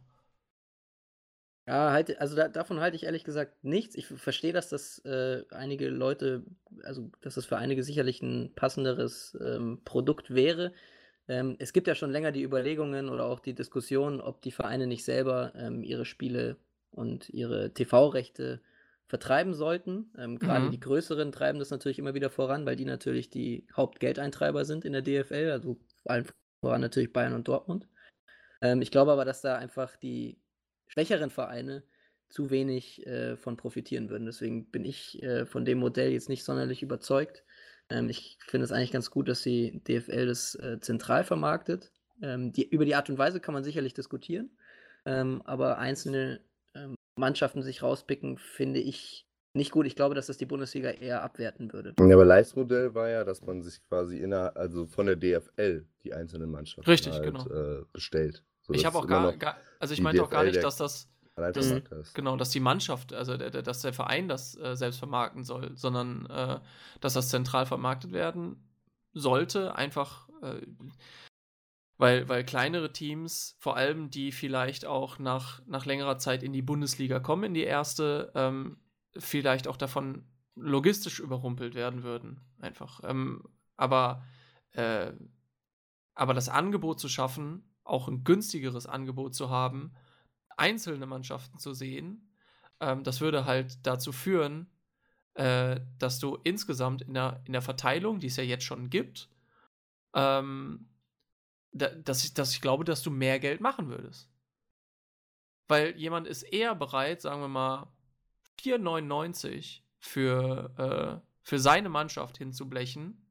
Ja, 1.66 1.90
halt, 1.92 2.18
also 2.18 2.34
da, 2.34 2.48
davon 2.48 2.80
halte 2.80 2.96
ich 2.96 3.04
ehrlich 3.04 3.24
gesagt 3.24 3.62
nichts. 3.62 3.94
Ich 3.94 4.06
verstehe, 4.06 4.54
dass 4.54 4.70
das 4.70 5.00
äh, 5.04 5.44
einige 5.50 5.88
Leute, 5.90 6.44
also 6.82 7.10
dass 7.20 7.34
das 7.34 7.44
für 7.44 7.58
einige 7.58 7.82
sicherlich 7.84 8.22
ein 8.22 8.54
passenderes 8.54 9.36
ähm, 9.44 9.82
Produkt 9.84 10.34
wäre. 10.34 10.72
Ähm, 11.28 11.56
es 11.58 11.72
gibt 11.74 11.86
ja 11.86 11.94
schon 11.94 12.10
länger 12.10 12.32
die 12.32 12.42
Überlegungen 12.42 13.08
oder 13.10 13.26
auch 13.26 13.40
die 13.40 13.54
Diskussion, 13.54 14.20
ob 14.22 14.40
die 14.42 14.50
Vereine 14.52 14.86
nicht 14.86 15.04
selber 15.04 15.52
ähm, 15.56 15.82
ihre 15.84 16.06
Spiele 16.06 16.56
und 16.90 17.28
ihre 17.30 17.72
TV-Rechte 17.74 18.62
vertreiben 19.06 19.54
sollten. 19.54 20.12
Ähm, 20.18 20.38
Gerade 20.38 20.68
Mhm. 20.68 20.70
die 20.70 20.80
größeren 20.80 21.32
treiben 21.32 21.58
das 21.58 21.70
natürlich 21.70 21.98
immer 21.98 22.14
wieder 22.14 22.30
voran, 22.30 22.66
weil 22.66 22.76
die 22.76 22.84
natürlich 22.84 23.30
die 23.30 23.66
Hauptgeldeintreiber 23.74 24.64
sind 24.64 24.84
in 24.84 24.92
der 24.92 25.02
DFL, 25.02 25.50
also 25.50 25.78
vor 26.02 26.12
allem 26.12 26.26
voran 26.60 26.80
natürlich 26.80 27.12
Bayern 27.12 27.34
und 27.34 27.48
Dortmund. 27.48 27.88
Ähm, 28.62 28.82
ich 28.82 28.90
glaube 28.90 29.12
aber, 29.12 29.24
dass 29.24 29.40
da 29.40 29.56
einfach 29.56 29.96
die 29.96 30.40
schwächeren 30.86 31.30
Vereine 31.30 31.84
zu 32.28 32.50
wenig 32.50 33.06
äh, 33.06 33.36
von 33.36 33.56
profitieren 33.56 34.10
würden. 34.10 34.26
Deswegen 34.26 34.70
bin 34.70 34.84
ich 34.84 35.22
äh, 35.22 35.46
von 35.46 35.64
dem 35.64 35.78
Modell 35.78 36.12
jetzt 36.12 36.28
nicht 36.28 36.44
sonderlich 36.44 36.82
überzeugt. 36.82 37.44
Ähm, 37.90 38.08
ich 38.10 38.38
finde 38.46 38.64
es 38.64 38.72
eigentlich 38.72 38.92
ganz 38.92 39.10
gut, 39.10 39.28
dass 39.28 39.42
die 39.42 39.82
DFL 39.84 40.26
das 40.26 40.54
äh, 40.56 40.78
zentral 40.80 41.24
vermarktet. 41.24 41.92
Ähm, 42.22 42.52
die, 42.52 42.68
über 42.68 42.84
die 42.84 42.94
Art 42.94 43.08
und 43.08 43.18
Weise 43.18 43.40
kann 43.40 43.54
man 43.54 43.64
sicherlich 43.64 43.94
diskutieren, 43.94 44.58
ähm, 45.06 45.40
aber 45.44 45.78
einzelne 45.78 46.40
Mannschaften 47.18 47.62
sich 47.62 47.82
rauspicken, 47.82 48.38
finde 48.38 48.80
ich 48.80 49.26
nicht 49.54 49.70
gut. 49.72 49.86
Ich 49.86 49.96
glaube, 49.96 50.14
dass 50.14 50.26
das 50.26 50.36
die 50.36 50.46
Bundesliga 50.46 50.90
eher 50.90 51.22
abwerten 51.22 51.72
würde. 51.72 51.94
Ja, 51.98 52.14
aber 52.14 52.24
Leistmodell 52.24 52.94
war 52.94 53.08
ja, 53.08 53.24
dass 53.24 53.42
man 53.42 53.62
sich 53.62 53.82
quasi 53.88 54.18
inner, 54.18 54.56
also 54.56 54.86
von 54.86 55.06
der 55.06 55.16
DFL 55.16 55.86
die 56.04 56.14
einzelnen 56.14 56.50
Mannschaften 56.50 56.88
Richtig, 56.88 57.14
halt, 57.14 57.24
genau. 57.24 57.46
äh, 57.48 57.84
bestellt. 57.92 58.44
So, 58.62 58.72
ich 58.72 58.82
dass 58.82 58.94
habe 58.94 59.04
auch 59.04 59.08
gar, 59.08 59.32
gar 59.36 59.56
also 59.80 59.94
ich 59.94 60.00
meinte 60.00 60.22
auch 60.22 60.30
gar 60.30 60.44
nicht, 60.44 60.62
dass 60.62 60.76
das, 60.76 61.08
allein 61.34 61.52
das- 61.52 61.66
vermarktet 61.66 61.98
ist. 61.98 62.14
genau, 62.14 62.36
dass 62.36 62.50
die 62.50 62.60
Mannschaft, 62.60 63.12
also 63.12 63.36
der, 63.36 63.50
der, 63.50 63.62
dass 63.62 63.82
der 63.82 63.92
Verein 63.92 64.28
das 64.28 64.56
äh, 64.58 64.76
selbst 64.76 64.98
vermarkten 64.98 65.44
soll, 65.44 65.72
sondern 65.76 66.26
äh, 66.26 66.60
dass 67.00 67.14
das 67.14 67.28
zentral 67.30 67.66
vermarktet 67.66 68.12
werden 68.12 68.62
sollte, 69.14 69.74
einfach 69.74 70.28
äh, 70.42 70.60
weil, 71.98 72.28
weil 72.28 72.44
kleinere 72.44 72.92
Teams, 72.92 73.56
vor 73.58 73.76
allem 73.76 74.08
die 74.08 74.32
vielleicht 74.32 74.86
auch 74.86 75.18
nach, 75.18 75.60
nach 75.66 75.84
längerer 75.84 76.18
Zeit 76.18 76.42
in 76.42 76.52
die 76.52 76.62
Bundesliga 76.62 77.18
kommen, 77.18 77.44
in 77.44 77.54
die 77.54 77.64
erste, 77.64 78.32
ähm, 78.34 78.78
vielleicht 79.16 79.66
auch 79.66 79.76
davon 79.76 80.24
logistisch 80.54 81.18
überrumpelt 81.18 81.74
werden 81.74 82.04
würden. 82.04 82.40
Einfach. 82.60 83.00
Ähm, 83.04 83.42
aber, 83.76 84.24
äh, 84.72 85.12
aber 86.14 86.34
das 86.34 86.48
Angebot 86.48 87.00
zu 87.00 87.08
schaffen, 87.08 87.64
auch 87.82 88.08
ein 88.08 88.22
günstigeres 88.22 88.86
Angebot 88.86 89.34
zu 89.34 89.50
haben, 89.50 89.92
einzelne 90.56 91.06
Mannschaften 91.06 91.58
zu 91.58 91.74
sehen, 91.74 92.32
ähm, 92.80 93.02
das 93.02 93.20
würde 93.20 93.44
halt 93.44 93.86
dazu 93.86 94.12
führen, 94.12 94.70
äh, 95.34 95.80
dass 95.98 96.20
du 96.20 96.38
insgesamt 96.44 97.02
in 97.02 97.14
der, 97.14 97.40
in 97.44 97.52
der 97.52 97.62
Verteilung, 97.62 98.20
die 98.20 98.28
es 98.28 98.36
ja 98.36 98.44
jetzt 98.44 98.64
schon 98.64 98.88
gibt, 98.88 99.28
ähm, 100.14 100.87
da, 101.72 101.88
dass, 101.88 102.24
ich, 102.24 102.34
dass 102.34 102.52
ich 102.52 102.60
glaube, 102.60 102.84
dass 102.84 103.02
du 103.02 103.10
mehr 103.10 103.38
Geld 103.38 103.60
machen 103.60 103.88
würdest. 103.88 104.28
Weil 105.68 105.96
jemand 105.96 106.26
ist 106.26 106.42
eher 106.42 106.74
bereit, 106.74 107.20
sagen 107.20 107.40
wir 107.40 107.48
mal, 107.48 107.92
4,99 108.60 109.80
für, 109.98 111.22
äh, 111.22 111.28
für 111.42 111.58
seine 111.58 111.88
Mannschaft 111.88 112.38
hinzublechen, 112.38 113.24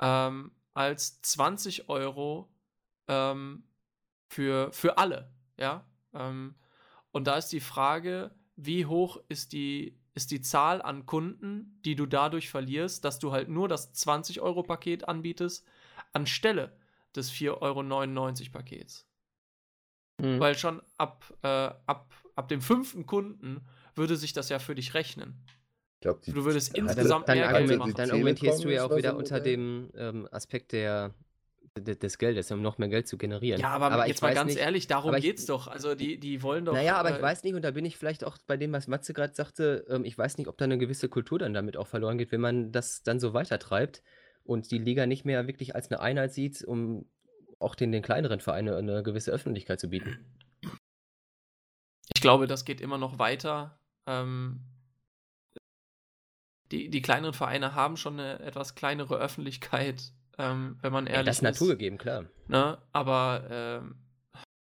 ähm, 0.00 0.50
als 0.74 1.20
20 1.22 1.88
Euro 1.88 2.52
ähm, 3.06 3.64
für, 4.28 4.72
für 4.72 4.98
alle. 4.98 5.32
Ja. 5.56 5.86
Ähm, 6.12 6.56
und 7.12 7.26
da 7.28 7.36
ist 7.36 7.52
die 7.52 7.60
Frage, 7.60 8.34
wie 8.56 8.86
hoch 8.86 9.18
ist 9.28 9.52
die, 9.52 9.96
ist 10.14 10.32
die 10.32 10.40
Zahl 10.40 10.82
an 10.82 11.06
Kunden, 11.06 11.80
die 11.84 11.94
du 11.94 12.06
dadurch 12.06 12.50
verlierst, 12.50 13.04
dass 13.04 13.20
du 13.20 13.30
halt 13.30 13.48
nur 13.48 13.68
das 13.68 13.94
20-Euro-Paket 13.94 15.08
anbietest, 15.08 15.64
anstelle 16.12 16.76
des 17.16 17.30
4,99 17.32 18.40
Euro 18.42 18.52
Pakets. 18.52 19.06
Mhm. 20.20 20.38
Weil 20.40 20.56
schon 20.56 20.80
ab, 20.96 21.24
äh, 21.42 21.48
ab, 21.48 22.12
ab 22.36 22.48
dem 22.48 22.60
fünften 22.60 23.06
Kunden 23.06 23.66
würde 23.94 24.16
sich 24.16 24.32
das 24.32 24.48
ja 24.48 24.58
für 24.58 24.74
dich 24.74 24.94
rechnen. 24.94 25.44
Ich 25.96 26.00
glaub, 26.00 26.20
die 26.22 26.32
Du 26.32 26.44
würdest 26.44 26.76
Ja, 26.76 26.84
insgesamt 26.84 27.28
dann, 27.28 27.38
mehr 27.38 27.48
hatte 27.48 27.64
Geld 27.66 27.78
machen. 27.78 27.94
dann 27.94 28.10
argumentierst 28.10 28.62
du 28.64 28.68
ja 28.72 28.84
auch 28.84 28.90
so 28.90 28.96
wieder 28.96 29.10
ein 29.10 29.16
unter 29.16 29.40
dem 29.40 29.90
ähm, 29.96 30.28
Aspekt 30.30 30.72
der, 30.72 31.14
de- 31.78 31.96
des 31.96 32.18
Geldes, 32.18 32.50
um 32.52 32.62
noch 32.62 32.78
mehr 32.78 32.88
Geld 32.88 33.08
zu 33.08 33.16
generieren. 33.16 33.60
Ja, 33.60 33.70
aber, 33.70 34.02
ich 34.02 34.08
jetzt 34.08 34.22
mal 34.22 34.34
ganz 34.34 34.52
nicht, 34.52 34.60
ehrlich, 34.60 34.86
darum 34.86 35.08
aber 35.08 35.18
ich- 35.18 35.24
geht's 35.24 35.46
doch. 35.46 35.66
Also 35.66 35.94
die, 35.94 36.20
die 36.20 36.42
wollen 36.42 36.64
doch. 36.64 36.74
Naja, 36.74 36.96
aber 36.96 37.10
ich 37.10 37.18
äh, 37.18 37.22
weiß 37.22 37.42
nicht, 37.42 37.54
und 37.54 37.62
da 37.62 37.70
bin 37.72 37.84
ich 37.84 37.96
vielleicht 37.96 38.22
auch 38.24 38.36
bei 38.46 38.56
dem, 38.56 38.72
was 38.72 38.86
Matze 38.86 39.14
gerade 39.14 39.34
sagte, 39.34 39.84
ähm, 39.88 40.04
ich 40.04 40.16
weiß 40.16 40.36
nicht, 40.38 40.46
ob 40.48 40.58
da 40.58 40.64
eine 40.66 40.78
gewisse 40.78 41.08
Kultur 41.08 41.38
dann 41.38 41.54
damit 41.54 41.76
auch 41.76 41.86
verloren 41.88 42.18
geht, 42.18 42.30
wenn 42.30 42.40
man 42.40 42.70
das 42.70 43.02
dann 43.02 43.18
so 43.18 43.32
weitertreibt 43.34 44.02
und 44.44 44.70
die 44.70 44.78
Liga 44.78 45.06
nicht 45.06 45.24
mehr 45.24 45.46
wirklich 45.46 45.74
als 45.74 45.90
eine 45.90 46.00
Einheit 46.00 46.32
sieht, 46.32 46.62
um 46.62 47.06
auch 47.58 47.74
den, 47.74 47.92
den 47.92 48.02
kleineren 48.02 48.40
Vereinen 48.40 48.74
eine 48.74 49.02
gewisse 49.02 49.30
Öffentlichkeit 49.30 49.80
zu 49.80 49.88
bieten. 49.88 50.24
Ich 52.14 52.20
glaube, 52.20 52.46
das 52.46 52.64
geht 52.64 52.80
immer 52.80 52.98
noch 52.98 53.18
weiter. 53.18 53.78
Ähm, 54.06 54.60
die, 56.70 56.90
die 56.90 57.02
kleineren 57.02 57.34
Vereine 57.34 57.74
haben 57.74 57.96
schon 57.96 58.20
eine 58.20 58.40
etwas 58.40 58.74
kleinere 58.74 59.16
Öffentlichkeit 59.16 60.12
ähm, 60.38 60.78
wenn 60.80 60.92
man 60.92 61.06
Ja, 61.06 61.14
ehrlich 61.14 61.26
das 61.26 61.36
ist 61.36 61.42
naturgegeben, 61.42 61.98
klar. 61.98 62.26
Ne? 62.48 62.78
Aber 62.92 63.46
ähm, 63.50 63.96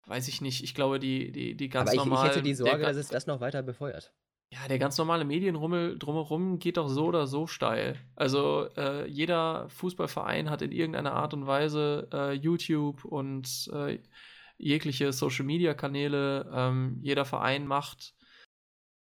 weiß 0.06 0.28
ich 0.28 0.40
nicht. 0.40 0.62
Ich 0.64 0.74
glaube, 0.74 0.98
die, 0.98 1.30
die, 1.32 1.56
die 1.56 1.68
ganz 1.68 1.90
Aber 1.90 1.94
ich, 1.94 2.00
ich 2.00 2.06
normalen. 2.06 2.30
hätte 2.30 2.42
die 2.42 2.54
Sorge, 2.54 2.82
dass 2.82 2.96
es 2.96 3.08
das 3.08 3.26
noch 3.26 3.40
weiter 3.40 3.62
befeuert. 3.62 4.12
Ja, 4.52 4.68
der 4.68 4.78
ganz 4.78 4.98
normale 4.98 5.24
Medienrummel 5.24 5.98
drumherum 5.98 6.58
geht 6.58 6.76
doch 6.76 6.88
so 6.88 7.06
oder 7.06 7.26
so 7.26 7.46
steil. 7.46 7.96
Also 8.16 8.68
äh, 8.76 9.08
jeder 9.08 9.66
Fußballverein 9.70 10.50
hat 10.50 10.60
in 10.60 10.72
irgendeiner 10.72 11.14
Art 11.14 11.32
und 11.32 11.46
Weise 11.46 12.06
äh, 12.12 12.32
YouTube 12.32 13.04
und 13.06 13.70
äh, 13.72 13.98
jegliche 14.58 15.12
Social-Media-Kanäle. 15.14 16.50
Ähm, 16.52 16.98
jeder 17.00 17.24
Verein 17.24 17.66
macht 17.66 18.14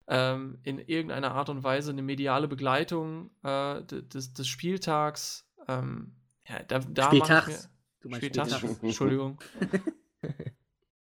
ähm, 0.08 0.60
in 0.64 0.78
irgendeiner 0.78 1.32
Art 1.32 1.50
und 1.50 1.64
Weise 1.64 1.92
eine 1.92 2.04
mediale 2.04 2.48
Begleitung 2.48 3.32
äh, 3.44 3.82
de- 3.84 4.04
des, 4.08 4.34
des 4.34 4.48
Spieltags. 4.48 5.50
Ähm, 5.68 6.16
ja, 6.48 6.62
da, 6.64 6.78
da 6.80 7.06
Spieltags. 7.08 7.70
mir- 8.04 8.16
Spieltags, 8.18 8.56
Spieltags. 8.56 8.84
Entschuldigung. 8.84 9.40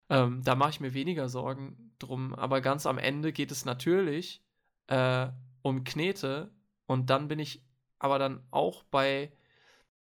ähm, 0.09 0.43
da 0.43 0.55
mache 0.55 0.71
ich 0.71 0.81
mir 0.81 0.95
weniger 0.95 1.29
Sorgen 1.29 1.95
drum. 1.99 2.35
Aber 2.35 2.61
ganz 2.61 2.87
am 2.87 2.99
Ende 2.99 3.33
geht 3.33 3.51
es 3.51 3.65
natürlich 3.65 4.45
äh, 4.89 5.29
um 5.63 5.85
Knete. 5.85 6.53
Und 6.87 7.11
dann 7.11 7.29
bin 7.29 7.39
ich 7.39 7.65
aber 7.99 8.19
dann 8.19 8.47
auch 8.51 8.83
bei, 8.85 9.33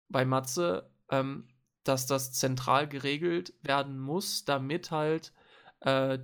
bei 0.09 0.25
Matze, 0.25 0.91
ähm, 1.09 1.47
dass 1.83 2.05
das 2.05 2.33
zentral 2.33 2.87
geregelt 2.87 3.53
werden 3.61 3.97
muss, 3.97 4.45
damit 4.45 4.91
halt 4.91 5.33
äh, 5.79 6.19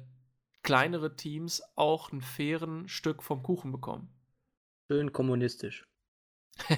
kleinere 0.61 1.15
Teams 1.15 1.63
auch 1.75 2.11
ein 2.11 2.21
fairen 2.21 2.87
Stück 2.87 3.23
vom 3.23 3.43
Kuchen 3.43 3.71
bekommen. 3.71 4.13
Schön 4.91 5.11
kommunistisch. 5.11 5.87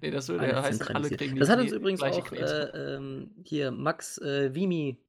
nee, 0.00 0.10
das 0.10 0.28
würde 0.28 0.48
ja 0.48 0.62
heißen, 0.62 0.94
alle 0.94 1.10
kriegen 1.10 1.34
die 1.34 1.40
Das 1.40 1.48
hat 1.48 1.58
uns 1.58 1.72
übrigens 1.72 2.02
auch 2.02 2.32
äh, 2.32 2.96
ähm, 2.96 3.34
hier 3.42 3.72
Max 3.72 4.18
äh, 4.18 4.54
Vimi 4.54 5.03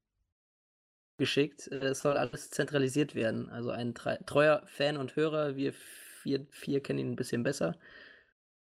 geschickt. 1.17 1.67
Äh, 1.71 1.77
Es 1.87 2.01
soll 2.01 2.17
alles 2.17 2.49
zentralisiert 2.49 3.15
werden. 3.15 3.49
Also 3.49 3.71
ein 3.71 3.93
tre 3.95 4.19
treuer 4.25 4.63
Fan 4.65 4.97
und 4.97 5.15
Hörer, 5.15 5.55
wir 5.55 5.73
vier, 5.73 6.45
vier 6.49 6.81
kennen 6.81 6.99
ihn 6.99 7.11
ein 7.11 7.15
bisschen 7.15 7.43
besser, 7.43 7.77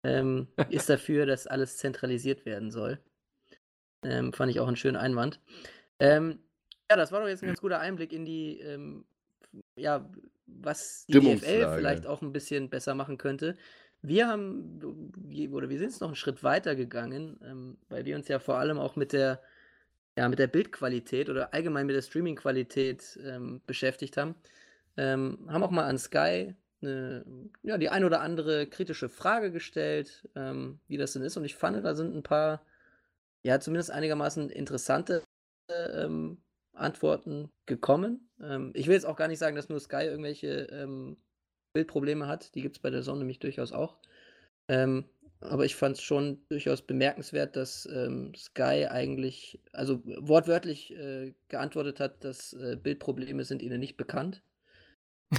ähm, 0.04 0.48
ist 0.70 0.88
dafür, 0.90 1.26
dass 1.26 1.46
alles 1.46 1.76
zentralisiert 1.78 2.44
werden 2.44 2.70
soll. 2.70 2.98
Ähm, 4.04 4.32
fand 4.32 4.50
ich 4.50 4.60
auch 4.60 4.66
einen 4.66 4.76
schönen 4.76 4.96
Einwand. 4.96 5.40
Ähm, 6.00 6.40
ja, 6.90 6.96
das 6.96 7.12
war 7.12 7.20
doch 7.20 7.28
jetzt 7.28 7.42
ein 7.42 7.46
ganz 7.46 7.60
guter 7.60 7.80
Einblick 7.80 8.12
in 8.12 8.24
die, 8.24 8.58
ähm, 8.60 9.04
ja, 9.76 10.10
was 10.46 11.06
die 11.06 11.20
DFL 11.20 11.76
vielleicht 11.76 12.06
auch 12.06 12.20
ein 12.20 12.32
bisschen 12.32 12.68
besser 12.68 12.94
machen 12.94 13.16
könnte. 13.16 13.56
Wir 14.02 14.26
haben, 14.26 14.80
oder 15.52 15.68
wir 15.68 15.78
sind 15.78 15.90
jetzt 15.90 16.00
noch 16.00 16.08
einen 16.08 16.16
Schritt 16.16 16.42
weiter 16.42 16.74
gegangen, 16.74 17.38
ähm, 17.44 17.78
weil 17.88 18.04
wir 18.04 18.16
uns 18.16 18.26
ja 18.26 18.40
vor 18.40 18.56
allem 18.56 18.78
auch 18.78 18.96
mit 18.96 19.12
der, 19.12 19.40
ja, 20.16 20.28
mit 20.28 20.38
der 20.38 20.46
Bildqualität 20.46 21.30
oder 21.30 21.54
allgemein 21.54 21.86
mit 21.86 21.96
der 21.96 22.02
Streamingqualität 22.02 23.18
ähm, 23.24 23.60
beschäftigt 23.66 24.16
haben. 24.16 24.34
Ähm, 24.96 25.46
haben 25.48 25.62
auch 25.62 25.70
mal 25.70 25.88
an 25.88 25.98
Sky 25.98 26.54
eine, 26.82 27.24
ja, 27.62 27.78
die 27.78 27.88
ein 27.88 28.04
oder 28.04 28.20
andere 28.20 28.66
kritische 28.66 29.08
Frage 29.08 29.52
gestellt, 29.52 30.28
ähm, 30.34 30.80
wie 30.88 30.96
das 30.96 31.12
denn 31.12 31.22
ist. 31.22 31.36
Und 31.36 31.44
ich 31.44 31.54
fand, 31.54 31.82
da 31.84 31.94
sind 31.94 32.14
ein 32.14 32.22
paar, 32.22 32.64
ja, 33.42 33.60
zumindest 33.60 33.90
einigermaßen 33.90 34.50
interessante 34.50 35.22
ähm, 35.70 36.42
Antworten 36.74 37.50
gekommen. 37.66 38.28
Ähm, 38.40 38.72
ich 38.74 38.86
will 38.86 38.94
jetzt 38.94 39.06
auch 39.06 39.16
gar 39.16 39.28
nicht 39.28 39.38
sagen, 39.38 39.56
dass 39.56 39.68
nur 39.68 39.80
Sky 39.80 40.04
irgendwelche 40.04 40.66
ähm, 40.72 41.16
Bildprobleme 41.72 42.26
hat. 42.26 42.54
Die 42.54 42.62
gibt 42.62 42.76
es 42.76 42.82
bei 42.82 42.90
der 42.90 43.02
Sonne 43.02 43.20
nämlich 43.20 43.38
durchaus 43.38 43.72
auch. 43.72 43.98
Ähm, 44.68 45.04
aber 45.42 45.64
ich 45.64 45.76
fand 45.76 45.96
es 45.96 46.02
schon 46.02 46.44
durchaus 46.48 46.82
bemerkenswert, 46.82 47.56
dass 47.56 47.86
ähm, 47.92 48.34
Sky 48.34 48.86
eigentlich, 48.90 49.60
also 49.72 50.02
wortwörtlich 50.04 50.92
äh, 50.96 51.34
geantwortet 51.48 52.00
hat, 52.00 52.24
dass 52.24 52.52
äh, 52.54 52.76
Bildprobleme 52.76 53.44
sind 53.44 53.62
ihnen 53.62 53.80
nicht 53.80 53.96
bekannt. 53.96 54.42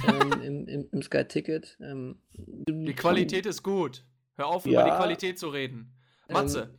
ähm, 0.06 0.32
im, 0.42 0.68
im, 0.68 0.88
Im 0.90 1.02
Sky-Ticket. 1.02 1.76
Ähm, 1.80 2.18
Die 2.32 2.94
Qualität 2.94 3.46
ist 3.46 3.62
gut. 3.62 4.04
Hör 4.36 4.46
auf, 4.48 4.66
über 4.66 4.82
die 4.84 4.90
Ja. 4.90 4.96
Qualität 4.96 5.38
zu 5.38 5.48
reden. 5.48 5.92
Matze. 6.28 6.62
Ähm, 6.62 6.78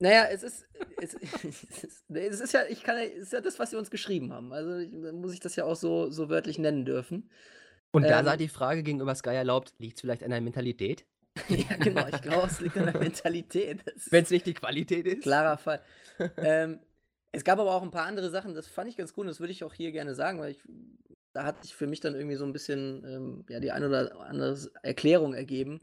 naja, 0.00 0.26
es 0.30 0.42
ist, 0.42 0.66
es, 1.00 1.14
es 1.44 1.84
ist, 1.84 2.04
es 2.10 2.40
ist 2.40 2.52
ja, 2.52 2.62
ich 2.68 2.82
kann 2.82 2.96
ja, 2.96 3.02
es 3.04 3.24
ist 3.24 3.32
ja 3.32 3.40
das, 3.40 3.58
was 3.58 3.70
sie 3.70 3.76
uns 3.76 3.90
geschrieben 3.90 4.32
haben. 4.32 4.52
Also 4.52 4.76
ich, 4.78 4.92
muss 4.92 5.34
ich 5.34 5.40
das 5.40 5.56
ja 5.56 5.64
auch 5.64 5.76
so, 5.76 6.10
so 6.10 6.28
wörtlich 6.28 6.58
nennen 6.58 6.84
dürfen. 6.84 7.30
Und 7.90 8.08
da 8.08 8.20
Ähm, 8.20 8.24
sei 8.24 8.36
die 8.36 8.48
Frage 8.48 8.82
gegenüber 8.82 9.14
Sky 9.14 9.30
erlaubt, 9.30 9.74
liegt 9.78 9.96
es 9.96 10.00
vielleicht 10.02 10.22
an 10.22 10.30
der 10.30 10.40
Mentalität? 10.40 11.06
ja, 11.48 11.76
genau, 11.76 12.06
ich 12.08 12.20
glaube, 12.22 12.46
es 12.46 12.60
liegt 12.60 12.76
an 12.76 12.86
der 12.86 12.98
Mentalität. 12.98 13.80
Das 13.86 14.10
Wenn 14.10 14.24
es 14.24 14.30
nicht 14.30 14.46
die 14.46 14.54
Qualität 14.54 15.06
ist? 15.06 15.22
klarer 15.22 15.58
Fall. 15.58 15.80
ähm, 16.36 16.80
es 17.32 17.44
gab 17.44 17.58
aber 17.58 17.74
auch 17.74 17.82
ein 17.82 17.90
paar 17.90 18.06
andere 18.06 18.30
Sachen, 18.30 18.54
das 18.54 18.66
fand 18.66 18.88
ich 18.88 18.96
ganz 18.96 19.12
gut 19.12 19.22
und 19.22 19.28
das 19.28 19.40
würde 19.40 19.52
ich 19.52 19.64
auch 19.64 19.74
hier 19.74 19.92
gerne 19.92 20.14
sagen, 20.14 20.38
weil 20.40 20.52
ich, 20.52 20.62
da 21.32 21.44
hat 21.44 21.62
sich 21.62 21.74
für 21.74 21.86
mich 21.86 22.00
dann 22.00 22.14
irgendwie 22.14 22.36
so 22.36 22.44
ein 22.44 22.52
bisschen 22.52 23.04
ähm, 23.04 23.44
ja, 23.48 23.60
die 23.60 23.70
eine 23.70 23.88
oder 23.88 24.20
andere 24.20 24.56
Erklärung 24.82 25.34
ergeben. 25.34 25.80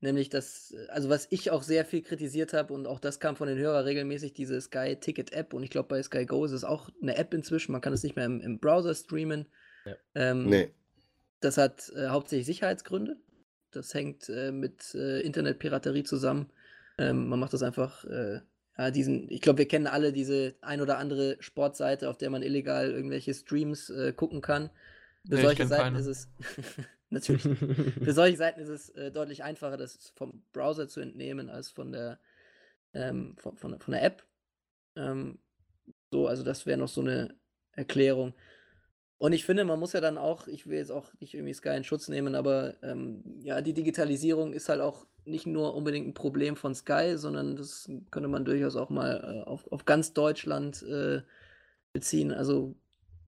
Nämlich, 0.00 0.28
dass, 0.28 0.72
äh, 0.72 0.86
also 0.90 1.08
was 1.08 1.26
ich 1.30 1.50
auch 1.50 1.62
sehr 1.62 1.84
viel 1.84 2.02
kritisiert 2.02 2.52
habe 2.52 2.74
und 2.74 2.86
auch 2.86 3.00
das 3.00 3.20
kam 3.20 3.36
von 3.36 3.48
den 3.48 3.58
Hörern 3.58 3.84
regelmäßig, 3.84 4.34
diese 4.34 4.60
Sky 4.60 4.96
Ticket 4.96 5.32
App 5.32 5.52
und 5.54 5.62
ich 5.62 5.70
glaube 5.70 5.88
bei 5.88 6.02
Sky 6.02 6.26
Go 6.26 6.44
ist 6.44 6.52
es 6.52 6.62
auch 6.64 6.90
eine 7.02 7.16
App 7.16 7.32
inzwischen, 7.34 7.72
man 7.72 7.80
kann 7.80 7.92
es 7.92 8.02
nicht 8.02 8.14
mehr 8.16 8.26
im, 8.26 8.40
im 8.40 8.58
Browser 8.60 8.94
streamen. 8.94 9.46
Ja. 9.84 9.96
Ähm, 10.14 10.46
Nee. 10.48 10.74
das 11.40 11.58
hat 11.58 11.90
äh, 11.96 12.08
hauptsächlich 12.08 12.46
Sicherheitsgründe. 12.46 13.16
Das 13.76 13.94
hängt 13.94 14.28
äh, 14.28 14.52
mit 14.52 14.94
äh, 14.94 15.20
Internetpiraterie 15.20 16.04
zusammen. 16.04 16.50
Ähm, 16.98 17.28
man 17.28 17.40
macht 17.40 17.52
das 17.52 17.62
einfach, 17.62 18.04
äh, 18.04 18.40
ja, 18.78 18.90
diesen, 18.90 19.30
ich 19.30 19.40
glaube, 19.40 19.58
wir 19.58 19.68
kennen 19.68 19.86
alle 19.86 20.12
diese 20.12 20.54
ein 20.60 20.80
oder 20.80 20.98
andere 20.98 21.36
Sportseite, 21.40 22.08
auf 22.10 22.18
der 22.18 22.30
man 22.30 22.42
illegal 22.42 22.90
irgendwelche 22.90 23.34
Streams 23.34 23.90
äh, 23.90 24.12
gucken 24.12 24.40
kann. 24.42 24.70
Für 25.28 25.36
Nee, 25.36 25.42
solche 25.42 25.66
Seiten 25.66 25.94
keine. 25.94 25.98
ist 25.98 26.06
es 26.06 26.28
natürlich. 27.10 27.48
Für 28.02 28.12
solche 28.12 28.36
Seiten 28.36 28.60
ist 28.60 28.68
es 28.68 28.90
äh, 28.90 29.10
deutlich 29.10 29.44
einfacher, 29.44 29.76
das 29.76 30.12
vom 30.16 30.42
Browser 30.52 30.88
zu 30.88 31.00
entnehmen, 31.00 31.50
als 31.50 31.70
von 31.70 31.92
der, 31.92 32.18
ähm, 32.94 33.36
von, 33.38 33.56
von, 33.56 33.78
von 33.80 33.92
der 33.92 34.04
App. 34.04 34.24
Ähm, 34.96 35.38
so, 36.10 36.28
also 36.28 36.42
das 36.44 36.66
wäre 36.66 36.78
noch 36.78 36.88
so 36.88 37.00
eine 37.00 37.34
Erklärung. 37.72 38.34
Und 39.24 39.32
ich 39.32 39.46
finde, 39.46 39.64
man 39.64 39.80
muss 39.80 39.94
ja 39.94 40.02
dann 40.02 40.18
auch, 40.18 40.48
ich 40.48 40.66
will 40.66 40.76
jetzt 40.76 40.92
auch 40.92 41.10
nicht 41.18 41.32
irgendwie 41.32 41.54
Sky 41.54 41.70
in 41.70 41.84
Schutz 41.84 42.08
nehmen, 42.08 42.34
aber 42.34 42.74
ähm, 42.82 43.24
ja, 43.40 43.62
die 43.62 43.72
Digitalisierung 43.72 44.52
ist 44.52 44.68
halt 44.68 44.82
auch 44.82 45.06
nicht 45.24 45.46
nur 45.46 45.74
unbedingt 45.74 46.06
ein 46.06 46.12
Problem 46.12 46.56
von 46.56 46.74
Sky, 46.74 47.14
sondern 47.16 47.56
das 47.56 47.90
könnte 48.10 48.28
man 48.28 48.44
durchaus 48.44 48.76
auch 48.76 48.90
mal 48.90 49.42
äh, 49.46 49.48
auf, 49.48 49.66
auf 49.72 49.86
ganz 49.86 50.12
Deutschland 50.12 50.82
äh, 50.82 51.22
beziehen. 51.94 52.32
Also 52.32 52.74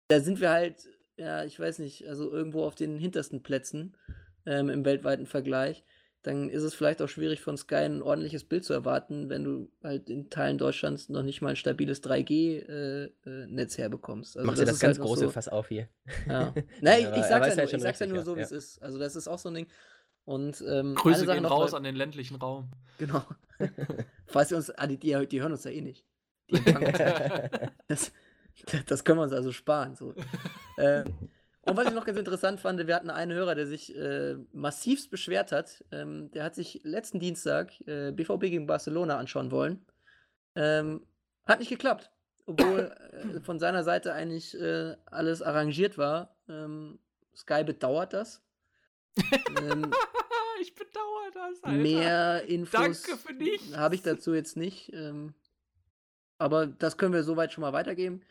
da 0.06 0.20
sind 0.20 0.40
wir 0.40 0.50
halt, 0.50 0.76
ja, 1.16 1.42
ich 1.42 1.58
weiß 1.58 1.80
nicht, 1.80 2.06
also 2.06 2.30
irgendwo 2.30 2.62
auf 2.62 2.76
den 2.76 2.96
hintersten 2.96 3.42
Plätzen 3.42 3.96
ähm, 4.46 4.68
im 4.68 4.84
weltweiten 4.84 5.26
Vergleich. 5.26 5.82
Dann 6.22 6.50
ist 6.50 6.62
es 6.62 6.74
vielleicht 6.74 7.00
auch 7.00 7.08
schwierig 7.08 7.40
von 7.40 7.56
Sky 7.56 7.76
ein 7.76 8.02
ordentliches 8.02 8.44
Bild 8.44 8.64
zu 8.64 8.74
erwarten, 8.74 9.30
wenn 9.30 9.42
du 9.42 9.70
halt 9.82 10.10
in 10.10 10.28
Teilen 10.28 10.58
Deutschlands 10.58 11.08
noch 11.08 11.22
nicht 11.22 11.40
mal 11.40 11.50
ein 11.50 11.56
stabiles 11.56 12.02
3G-Netz 12.02 13.78
herbekommst. 13.78 14.36
Also 14.36 14.46
Macht 14.46 14.58
ja 14.58 14.66
das 14.66 14.74
ist 14.74 14.80
ganz 14.80 14.98
halt 14.98 15.06
große 15.06 15.24
so, 15.24 15.30
Fass 15.30 15.48
auf 15.48 15.68
hier. 15.68 15.88
ja. 16.28 16.52
Nein, 16.82 17.00
ich, 17.00 17.06
aber 17.06 17.16
ich 17.16 17.24
sag's, 17.24 17.30
ja 17.30 17.38
halt 17.40 17.56
nur, 17.56 17.68
schon 17.68 17.78
ich 17.78 17.82
sag's 17.82 17.98
ja 18.00 18.06
nur 18.06 18.22
so, 18.22 18.36
wie 18.36 18.40
ja. 18.40 18.44
es 18.44 18.52
ist. 18.52 18.82
Also 18.82 18.98
das 18.98 19.16
ist 19.16 19.28
auch 19.28 19.38
so 19.38 19.48
ein 19.48 19.54
Ding. 19.54 19.66
Und 20.26 20.62
ähm, 20.68 20.94
Grüße 20.94 21.24
gehen 21.24 21.42
noch, 21.42 21.50
raus 21.50 21.72
weil- 21.72 21.78
an 21.78 21.84
den 21.84 21.96
ländlichen 21.96 22.36
Raum. 22.36 22.70
Genau. 22.98 23.24
Falls 24.26 24.50
wir 24.50 24.58
uns, 24.58 24.70
ah, 24.70 24.86
die, 24.86 24.98
die, 24.98 25.26
die 25.26 25.40
hören 25.40 25.52
uns 25.52 25.64
ja 25.64 25.70
eh 25.70 25.80
nicht. 25.80 26.04
Die 26.50 26.56
empfangen 26.56 26.92
das, 27.88 28.12
das 28.86 29.04
können 29.04 29.18
wir 29.18 29.22
uns 29.22 29.32
also 29.32 29.52
sparen. 29.52 29.96
So. 29.96 30.14
ähm, 30.78 31.04
und 31.62 31.76
was 31.76 31.88
ich 31.88 31.94
noch 31.94 32.06
ganz 32.06 32.18
interessant 32.18 32.60
fand, 32.60 32.86
wir 32.86 32.94
hatten 32.94 33.10
einen 33.10 33.32
Hörer, 33.32 33.54
der 33.54 33.66
sich 33.66 33.94
äh, 33.94 34.36
massivst 34.52 35.10
beschwert 35.10 35.52
hat. 35.52 35.84
Ähm, 35.92 36.30
der 36.30 36.44
hat 36.44 36.54
sich 36.54 36.80
letzten 36.84 37.20
Dienstag 37.20 37.78
äh, 37.86 38.12
BVB 38.12 38.42
gegen 38.42 38.66
Barcelona 38.66 39.18
anschauen 39.18 39.50
wollen. 39.50 39.84
Ähm, 40.54 41.06
hat 41.46 41.58
nicht 41.58 41.68
geklappt. 41.68 42.10
Obwohl 42.46 42.92
äh, 43.12 43.40
von 43.40 43.58
seiner 43.58 43.84
Seite 43.84 44.14
eigentlich 44.14 44.58
äh, 44.58 44.96
alles 45.06 45.42
arrangiert 45.42 45.98
war. 45.98 46.34
Ähm, 46.48 46.98
Sky 47.36 47.62
bedauert 47.62 48.14
das. 48.14 48.42
ähm, 49.60 49.90
ich 50.62 50.74
bedauere 50.74 51.30
das, 51.34 51.62
Alter. 51.62 51.76
Mehr 51.76 52.42
Infos 52.48 53.06
habe 53.76 53.94
ich 53.94 54.02
dazu 54.02 54.34
jetzt 54.34 54.56
nicht. 54.56 54.92
Ähm, 54.94 55.34
aber 56.38 56.66
das 56.66 56.96
können 56.96 57.12
wir 57.12 57.22
soweit 57.22 57.52
schon 57.52 57.60
mal 57.62 57.74
weitergeben. 57.74 58.22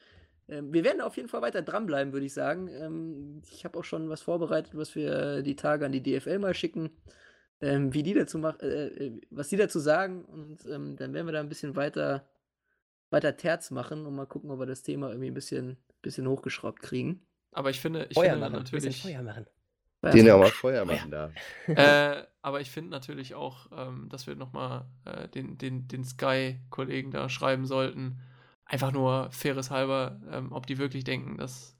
Ähm, 0.50 0.74
wir 0.74 0.84
werden 0.84 1.02
auf 1.02 1.16
jeden 1.18 1.30
Fall 1.30 1.42
weiter 1.42 1.62
dranbleiben, 1.62 2.14
würde 2.14 2.26
ich 2.26 2.34
sagen. 2.34 2.68
Ähm, 2.68 3.42
ich 3.52 3.66
habe 3.66 3.78
auch 3.78 3.84
schon 3.84 4.10
was 4.10 4.22
vorbereitet, 4.22 4.76
was 4.76 4.96
wir 4.96 5.42
die 5.44 5.56
Tage 5.56 5.86
an 5.86 5.92
die 5.92 6.04
DFL 6.04 6.40
mal 6.40 6.54
schicken. 6.54 6.90
Ähm, 7.62 7.94
wie 7.94 8.04
die 8.04 8.14
dazu 8.14 8.38
mach, 8.38 8.60
äh, 8.62 8.88
äh, 8.88 9.22
was 9.30 9.50
die 9.50 9.58
dazu 9.58 9.80
sagen. 9.80 10.24
Und 10.26 10.66
ähm, 10.66 10.96
dann 10.96 11.14
werden 11.14 11.28
wir 11.28 11.34
da 11.34 11.40
ein 11.40 11.50
bisschen 11.50 11.76
weiter, 11.76 12.28
weiter 13.10 13.36
Terz 13.36 13.70
machen 13.72 14.06
und 14.06 14.16
mal 14.16 14.26
gucken, 14.26 14.50
ob 14.50 14.60
wir 14.60 14.66
das 14.66 14.82
Thema 14.82 15.10
irgendwie 15.10 15.28
ein 15.28 15.34
bisschen, 15.34 15.78
bisschen 16.02 16.28
hochgeschraubt 16.28 16.82
kriegen. 16.82 17.26
Aber 17.52 17.70
ich 17.70 17.80
finde, 17.80 18.06
ich 18.10 18.16
Feuer 18.16 18.32
finde 18.32 18.40
machen, 18.40 18.54
natürlich, 18.54 19.02
Feuer 19.02 19.22
machen. 19.22 19.46
Den 20.02 20.26
ja 20.26 20.38
mal 20.38 20.50
Feuer 20.50 20.86
machen 20.86 21.12
da. 21.12 21.32
äh, 21.68 22.24
aber 22.42 22.62
ich 22.62 22.72
finde 22.72 22.92
natürlich 22.92 23.36
auch, 23.36 23.68
ähm, 23.76 24.08
dass 24.08 24.28
wir 24.28 24.36
nochmal 24.36 24.86
äh, 25.04 25.28
den, 25.28 25.58
den, 25.58 25.90
den 25.90 26.06
Sky-Kollegen 26.06 27.12
da 27.12 27.28
schreiben 27.28 27.66
sollten. 27.66 28.22
Einfach 28.72 28.92
nur 28.92 29.32
faires 29.32 29.72
halber, 29.72 30.22
ähm, 30.32 30.52
ob 30.52 30.68
die 30.68 30.78
wirklich 30.78 31.04
denken, 31.04 31.38
dass, 31.38 31.76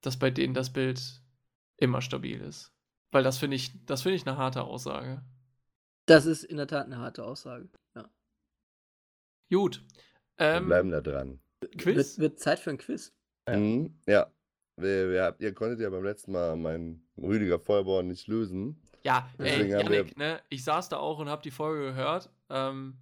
dass 0.00 0.16
bei 0.16 0.30
denen 0.30 0.54
das 0.54 0.72
Bild 0.72 1.20
immer 1.76 2.00
stabil 2.02 2.40
ist. 2.40 2.72
Weil 3.10 3.24
das 3.24 3.38
finde 3.38 3.56
ich, 3.56 3.72
das 3.84 4.02
finde 4.02 4.14
ich 4.14 4.26
eine 4.26 4.36
harte 4.36 4.62
Aussage. 4.62 5.24
Das 6.06 6.24
ist 6.24 6.44
in 6.44 6.56
der 6.56 6.68
Tat 6.68 6.86
eine 6.86 6.98
harte 6.98 7.24
Aussage. 7.24 7.68
Ja. 7.96 8.08
Gut. 9.50 9.84
Wir 10.36 10.46
Ähm, 10.46 10.66
bleiben 10.66 10.90
da 10.92 11.00
dran. 11.00 11.40
Quiz? 11.78 11.96
Wird, 11.96 12.18
wird 12.18 12.38
Zeit 12.38 12.60
für 12.60 12.70
ein 12.70 12.78
Quiz. 12.78 13.12
Ja. 13.48 13.56
Mhm, 13.56 13.98
ja. 14.06 14.30
Wir, 14.76 15.10
wir, 15.10 15.36
ihr 15.40 15.52
konntet 15.52 15.80
ja 15.80 15.90
beim 15.90 16.04
letzten 16.04 16.30
Mal 16.30 16.56
meinen 16.56 17.04
Rüdiger 17.18 17.58
Feuerborn 17.58 18.06
nicht 18.06 18.28
lösen. 18.28 18.80
Ja, 19.02 19.28
ey, 19.38 19.44
Deswegen 19.66 19.68
wir- 19.70 19.80
Janik, 19.80 20.16
ne, 20.16 20.40
ich 20.48 20.62
saß 20.62 20.88
da 20.90 20.98
auch 20.98 21.18
und 21.18 21.28
habe 21.28 21.42
die 21.42 21.50
Folge 21.50 21.86
gehört. 21.86 22.30
Ähm, 22.50 22.96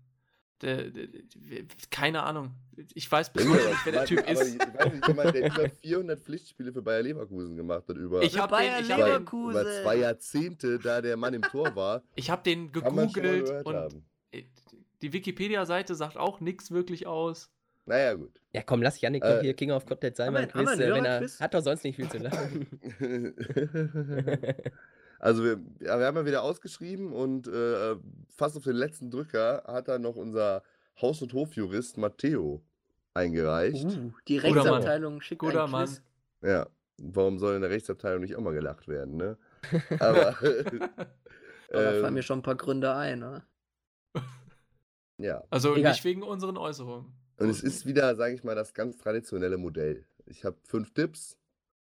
der, 0.62 0.90
der, 0.90 1.06
der, 1.06 1.64
keine 1.90 2.22
Ahnung. 2.22 2.50
Ich 2.94 3.10
weiß 3.10 3.32
bis 3.32 3.48
heute 3.48 3.68
nicht, 3.68 3.80
wer 3.84 3.92
der 3.92 4.04
Typ 4.04 4.18
ist. 4.30 4.54
Ich 4.54 4.58
weiß 4.58 4.92
nicht, 4.92 5.08
jemand, 5.08 5.34
der 5.34 5.46
über 5.54 5.68
400 5.68 6.20
Pflichtspiele 6.20 6.72
für 6.72 6.82
Bayer 6.82 7.02
Leverkusen 7.02 7.56
gemacht 7.56 7.88
hat, 7.88 7.96
über, 7.96 8.22
Ich 8.22 8.38
habe 8.38 8.56
den, 8.56 8.58
Bayer 8.58 8.80
ich 8.80 8.90
hab 8.90 8.98
über, 8.98 9.06
den, 9.06 9.12
Leverkusen. 9.14 9.60
über 9.60 9.82
zwei 9.82 9.96
Jahrzehnte, 9.96 10.78
da 10.78 11.00
der 11.00 11.16
Mann 11.16 11.34
im 11.34 11.42
Tor 11.42 11.74
war, 11.76 12.02
ich 12.14 12.30
hab 12.30 12.44
den 12.44 12.72
gegoogelt 12.72 13.66
und 13.66 13.74
haben. 13.74 14.04
äh, 14.32 14.44
die 15.02 15.12
Wikipedia-Seite 15.12 15.94
sagt 15.94 16.16
auch 16.16 16.40
nichts 16.40 16.70
wirklich 16.70 17.06
aus. 17.06 17.50
Naja, 17.86 18.14
gut. 18.14 18.40
Ja, 18.52 18.62
komm, 18.62 18.82
lass 18.82 19.00
Yannick 19.00 19.24
Äh, 19.24 19.36
doch 19.36 19.40
hier 19.40 19.54
King 19.54 19.70
of 19.70 19.86
Content 19.86 20.16
sein 20.16 20.34
wir 20.34 20.46
Quiz, 20.46 20.70
äh, 20.78 20.92
wenn 20.92 21.04
er 21.04 21.26
hat 21.40 21.54
doch 21.54 21.62
sonst 21.62 21.84
nicht 21.84 21.96
viel 21.96 22.08
zu 22.08 22.18
lachen. 22.18 22.66
also, 25.18 25.42
wir, 25.42 25.60
ja, 25.80 25.98
wir 25.98 26.06
haben 26.06 26.16
ja 26.16 26.26
wieder 26.26 26.42
ausgeschrieben 26.42 27.12
und 27.12 27.48
äh, 27.48 27.96
fast 28.30 28.56
auf 28.56 28.64
den 28.64 28.76
letzten 28.76 29.10
Drücker 29.10 29.64
hat 29.66 29.88
dann 29.88 30.02
noch 30.02 30.16
unser 30.16 30.62
Haus- 31.00 31.22
und 31.22 31.32
Hofjurist 31.32 31.98
Matteo 31.98 32.62
eingereicht. 33.14 33.84
Uh, 33.84 34.12
die 34.28 34.36
Guter 34.36 34.48
Mann. 34.48 34.58
Rechtsabteilung 34.58 35.20
schickt 35.20 35.40
Guter 35.40 35.66
Quiz. 35.66 36.02
Ja, 36.42 36.68
warum 36.98 37.38
soll 37.38 37.56
in 37.56 37.62
der 37.62 37.70
Rechtsabteilung 37.70 38.20
nicht 38.20 38.36
auch 38.36 38.40
mal 38.40 38.54
gelacht 38.54 38.86
werden, 38.86 39.16
ne? 39.16 39.36
Aber, 39.98 40.36
da 41.70 42.00
fallen 42.00 42.14
mir 42.14 42.22
schon 42.22 42.38
ein 42.38 42.42
paar 42.42 42.56
Gründe 42.56 42.94
ein. 42.94 43.18
Ne? 43.18 43.42
ja. 45.18 45.42
Also 45.50 45.74
Egal. 45.74 45.92
nicht 45.92 46.04
wegen 46.04 46.22
unseren 46.22 46.56
Äußerungen. 46.56 47.12
Und 47.38 47.48
es 47.50 47.62
ist 47.62 47.86
wieder, 47.86 48.14
sage 48.16 48.34
ich 48.34 48.44
mal, 48.44 48.54
das 48.54 48.74
ganz 48.74 48.98
traditionelle 48.98 49.58
Modell. 49.58 50.04
Ich 50.26 50.44
habe 50.44 50.56
fünf 50.64 50.92
Tipps, 50.92 51.36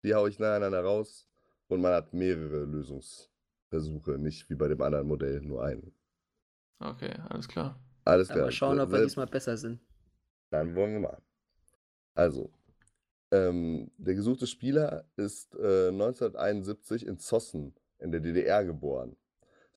die 0.04 0.16
haue 0.16 0.30
ich 0.30 0.40
nacheinander 0.40 0.82
raus 0.82 1.28
und 1.72 1.82
man 1.82 1.94
hat 1.94 2.14
mehrere 2.14 2.66
Lösungsversuche, 2.66 4.18
nicht 4.18 4.50
wie 4.50 4.56
bei 4.56 4.68
dem 4.68 4.82
anderen 4.82 5.08
Modell 5.08 5.40
nur 5.42 5.64
einen. 5.64 5.94
Okay, 6.80 7.14
alles 7.30 7.48
klar. 7.48 7.80
Alles 8.04 8.28
klar. 8.28 8.46
mal 8.46 8.52
schauen, 8.52 8.80
ob 8.80 8.92
wir 8.92 8.98
Ne- 9.00 9.06
diesmal 9.06 9.28
besser 9.28 9.56
sind. 9.56 9.80
Dann 10.50 10.76
wollen 10.76 10.94
wir 10.94 11.00
mal. 11.00 11.22
Also, 12.14 12.52
ähm, 13.32 13.90
der 13.98 14.16
gesuchte 14.16 14.48
Spieler 14.48 15.06
ist 15.16 15.56
äh, 15.56 15.88
1971 15.90 17.06
in 17.06 17.18
Zossen 17.20 17.74
in 18.00 18.12
der 18.12 18.20
DDR 18.20 18.66
geboren. 18.66 19.16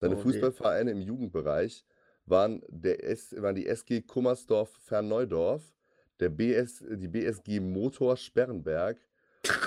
Seine 0.01 0.17
Oh. 0.17 0.21
Fußballvereine 0.21 0.91
im 0.91 1.01
Jugendbereich 1.01 1.85
waren, 2.27 2.63
der 2.69 3.05
S, 3.05 3.35
waren 3.41 3.55
die 3.55 3.67
SG 3.69 4.01
Kummersdorf-Ferneudorf, 4.03 5.63
der 6.19 6.31
BS, 6.31 6.83
die 6.89 7.07
BSG 7.09 7.61
Motor 7.61 8.17
Sperrenberg 8.17 8.99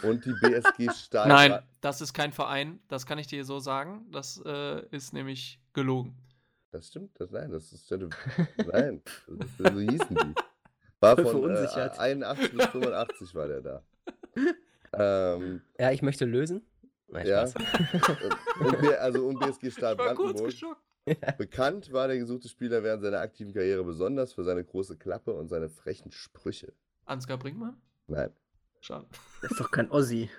und 0.03 0.25
die 0.25 0.33
BSG 0.33 0.91
Stahl. 0.95 1.27
Nein, 1.27 1.59
das 1.81 2.01
ist 2.01 2.13
kein 2.13 2.31
Verein, 2.31 2.79
das 2.87 3.05
kann 3.05 3.19
ich 3.19 3.27
dir 3.27 3.45
so 3.45 3.59
sagen. 3.59 4.05
Das 4.11 4.41
äh, 4.45 4.85
ist 4.91 5.13
nämlich 5.13 5.59
gelogen. 5.73 6.15
Das 6.71 6.87
stimmt, 6.87 7.19
das, 7.19 7.31
nein, 7.31 7.51
das 7.51 7.71
ist. 7.71 7.89
Nein, 7.91 9.01
das, 9.27 9.49
so 9.57 9.79
hießen 9.79 10.15
die. 10.15 10.35
War 10.99 11.15
von 11.15 11.25
äh, 11.25 11.29
verunsichert. 11.29 11.99
81 11.99 12.57
bis 12.57 12.65
85 12.67 13.35
war 13.35 13.47
der 13.47 13.61
da. 13.61 13.83
Ähm, 14.93 15.61
ja, 15.77 15.91
ich 15.91 16.01
möchte 16.01 16.23
lösen. 16.23 16.65
Nein, 17.09 17.27
Ja. 17.27 17.43
Und, 17.43 18.87
also 18.99 19.27
und 19.27 19.39
BSG 19.39 19.69
Stahl 19.69 19.93
Ich 19.93 19.99
war 19.99 20.15
kurz 20.15 20.39
Brandenburg. 20.39 20.77
Bekannt 21.37 21.91
war 21.93 22.07
der 22.07 22.17
gesuchte 22.17 22.49
Spieler 22.49 22.83
während 22.83 23.01
seiner 23.01 23.19
aktiven 23.19 23.53
Karriere 23.53 23.83
besonders 23.83 24.33
für 24.33 24.43
seine 24.43 24.63
große 24.63 24.97
Klappe 24.97 25.33
und 25.33 25.49
seine 25.49 25.69
frechen 25.69 26.11
Sprüche. 26.11 26.73
Ansgar 27.05 27.37
Brinkmann? 27.37 27.77
Nein. 28.07 28.31
Schade. 28.81 29.07
Das 29.41 29.51
ist 29.51 29.59
doch 29.59 29.71
kein 29.71 29.89
Ossi. 29.91 30.29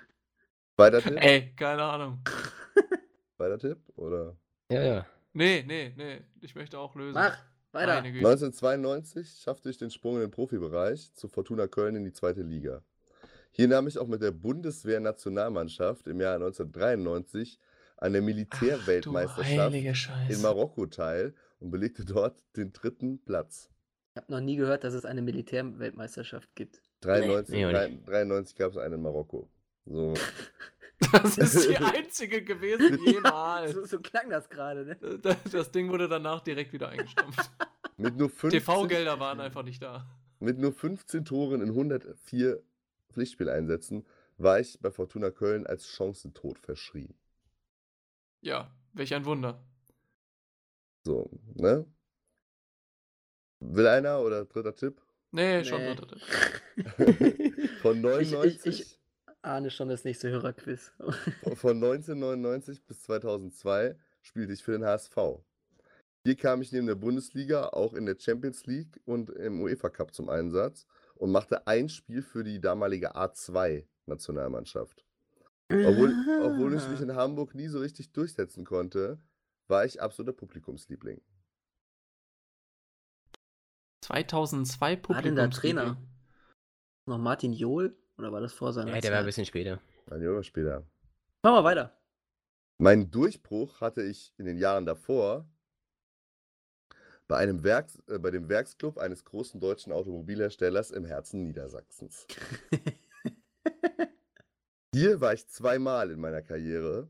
Weiter 0.77 1.01
Tipp? 1.01 1.17
Ey, 1.19 1.53
keine 1.55 1.83
Ahnung. 1.83 2.19
Weiter 3.37 3.59
Tipp? 3.59 3.77
Oder? 3.95 4.37
Ja, 4.71 4.81
ja. 4.81 5.05
Nee, 5.33 5.63
nee, 5.67 5.93
nee. 5.95 6.21
Ich 6.41 6.55
möchte 6.55 6.79
auch 6.79 6.95
lösen. 6.95 7.13
Mach, 7.13 7.37
weiter. 7.71 7.95
Meine 7.95 8.11
Güte. 8.11 8.27
1992 8.27 9.41
schaffte 9.41 9.69
ich 9.69 9.77
den 9.77 9.91
Sprung 9.91 10.15
in 10.15 10.21
den 10.21 10.31
Profibereich 10.31 11.13
zu 11.13 11.27
Fortuna 11.27 11.67
Köln 11.67 11.95
in 11.95 12.05
die 12.05 12.13
zweite 12.13 12.41
Liga. 12.41 12.81
Hier 13.51 13.67
nahm 13.67 13.87
ich 13.87 13.97
auch 13.97 14.07
mit 14.07 14.21
der 14.21 14.31
Bundeswehr-Nationalmannschaft 14.31 16.07
im 16.07 16.21
Jahr 16.21 16.35
1993 16.35 17.59
an 17.97 18.13
der 18.13 18.21
Militärweltmeisterschaft 18.21 19.75
in. 20.29 20.41
Marokko 20.41 20.85
teil 20.85 21.33
und 21.59 21.71
belegte 21.71 22.05
dort 22.05 22.41
den 22.55 22.71
dritten 22.71 23.23
Platz. 23.23 23.69
Ich 24.13 24.21
habe 24.21 24.31
noch 24.31 24.39
nie 24.39 24.55
gehört, 24.55 24.83
dass 24.83 24.93
es 24.93 25.05
eine 25.05 25.21
Militärweltmeisterschaft 25.21 26.55
gibt. 26.55 26.81
93, 27.01 27.55
Nee, 27.55 27.65
auch 27.65 27.71
drei- 27.71 27.87
nicht. 27.89 28.07
93 28.07 28.55
gab 28.57 28.71
es 28.71 28.77
einen 28.77 28.95
in 28.95 29.01
Marokko. 29.01 29.49
So. 29.85 30.13
Das 31.13 31.37
ist 31.37 31.69
die 31.69 31.77
einzige 31.77 32.43
gewesen 32.43 32.99
jemals. 33.05 33.71
So, 33.73 33.85
so 33.85 33.99
klang 34.01 34.29
das 34.29 34.49
gerade, 34.49 34.85
ne? 34.85 34.95
Das, 35.21 35.37
das 35.49 35.71
Ding 35.71 35.87
wurde 35.89 36.09
danach 36.09 36.41
direkt 36.41 36.73
wieder 36.73 36.89
eingestampft. 36.89 37.49
Mit 37.97 38.17
nur 38.17 38.29
15, 38.29 38.59
TV-Gelder 38.59 39.17
waren 39.17 39.39
einfach 39.39 39.63
nicht 39.63 39.81
da. 39.81 40.05
Mit 40.41 40.57
nur 40.59 40.73
15 40.73 41.23
Toren 41.23 41.61
in 41.61 41.69
104 41.69 42.61
Pflichtspieleinsätzen 43.13 44.05
war 44.37 44.59
ich 44.59 44.77
bei 44.81 44.91
Fortuna 44.91 45.31
Köln 45.31 45.65
als 45.65 45.87
Chancentod 45.87 46.59
verschrien. 46.59 47.13
Ja, 48.41 48.69
welch 48.91 49.13
ein 49.13 49.23
Wunder. 49.23 49.63
So, 51.05 51.29
ne? 51.55 51.85
Will 53.61 53.87
einer 53.87 54.19
oder 54.19 54.43
dritter 54.43 54.75
Tipp? 54.75 55.01
Nee, 55.31 55.63
schon 55.63 55.81
Nee. 55.81 55.95
dritte. 55.95 56.17
Von 57.81 57.97
Ich- 57.97 58.01
99, 58.31 58.65
ich- 58.65 58.79
ich- 58.81 58.99
Ahne 59.41 59.69
schon 59.71 59.87
das 59.87 60.03
nächste 60.03 60.29
Hörerquiz. 60.29 60.91
von 61.55 61.77
1999 61.77 62.83
bis 62.85 63.03
2002 63.03 63.95
spielte 64.21 64.51
ich 64.53 64.63
für 64.63 64.73
den 64.73 64.83
HSV. 64.83 65.15
Hier 66.25 66.35
kam 66.35 66.61
ich 66.61 66.73
neben 66.73 66.87
der 66.87 66.95
Bundesliga 66.95 67.67
auch 67.69 67.93
in 67.93 68.05
der 68.05 68.17
Champions 68.19 68.65
League 68.65 68.99
und 69.05 69.29
im 69.29 69.61
UEFA 69.61 69.89
Cup 69.89 70.13
zum 70.13 70.27
Einsatz 70.29 70.87
und 71.15 71.31
machte 71.31 71.65
ein 71.67 71.87
Spiel 71.87 72.21
für 72.21 72.43
die 72.43 72.59
damalige 72.59 73.15
A2-Nationalmannschaft. 73.15 75.05
Obwohl, 75.71 76.13
obwohl 76.43 76.73
ich 76.75 76.85
mich 76.89 76.99
in 76.99 77.15
Hamburg 77.15 77.55
nie 77.55 77.67
so 77.69 77.79
richtig 77.79 78.11
durchsetzen 78.11 78.65
konnte, 78.65 79.19
war 79.69 79.85
ich 79.85 80.01
absoluter 80.01 80.33
Publikumsliebling. 80.35 81.21
2002 84.09 84.95
Publikum. 84.95 85.15
War 85.15 85.21
denn 85.21 85.35
der 85.35 85.49
Trainer? 85.51 85.97
Noch 87.05 87.19
Martin 87.19 87.53
Johl? 87.53 87.95
Oder 88.17 88.31
war 88.31 88.41
das 88.41 88.53
vor 88.53 88.73
seiner 88.73 88.93
Ja, 88.93 89.01
der 89.01 89.11
war 89.11 89.19
ein 89.19 89.25
bisschen 89.25 89.45
später. 89.45 89.79
Ein 90.09 90.21
Jahr 90.21 90.43
später. 90.43 90.83
Machen 91.43 91.55
wir 91.55 91.63
weiter. 91.63 91.95
Meinen 92.79 93.11
Durchbruch 93.11 93.81
hatte 93.81 94.01
ich 94.01 94.33
in 94.37 94.45
den 94.45 94.57
Jahren 94.57 94.85
davor 94.85 95.47
bei, 97.27 97.37
einem 97.37 97.63
Werks, 97.63 98.01
äh, 98.07 98.17
bei 98.17 98.31
dem 98.31 98.49
Werksclub 98.49 98.97
eines 98.97 99.23
großen 99.23 99.59
deutschen 99.59 99.93
Automobilherstellers 99.93 100.89
im 100.89 101.05
Herzen 101.05 101.43
Niedersachsens. 101.43 102.25
Hier 104.93 105.21
war 105.21 105.33
ich 105.33 105.47
zweimal 105.47 106.09
in 106.09 106.19
meiner 106.19 106.41
Karriere 106.41 107.07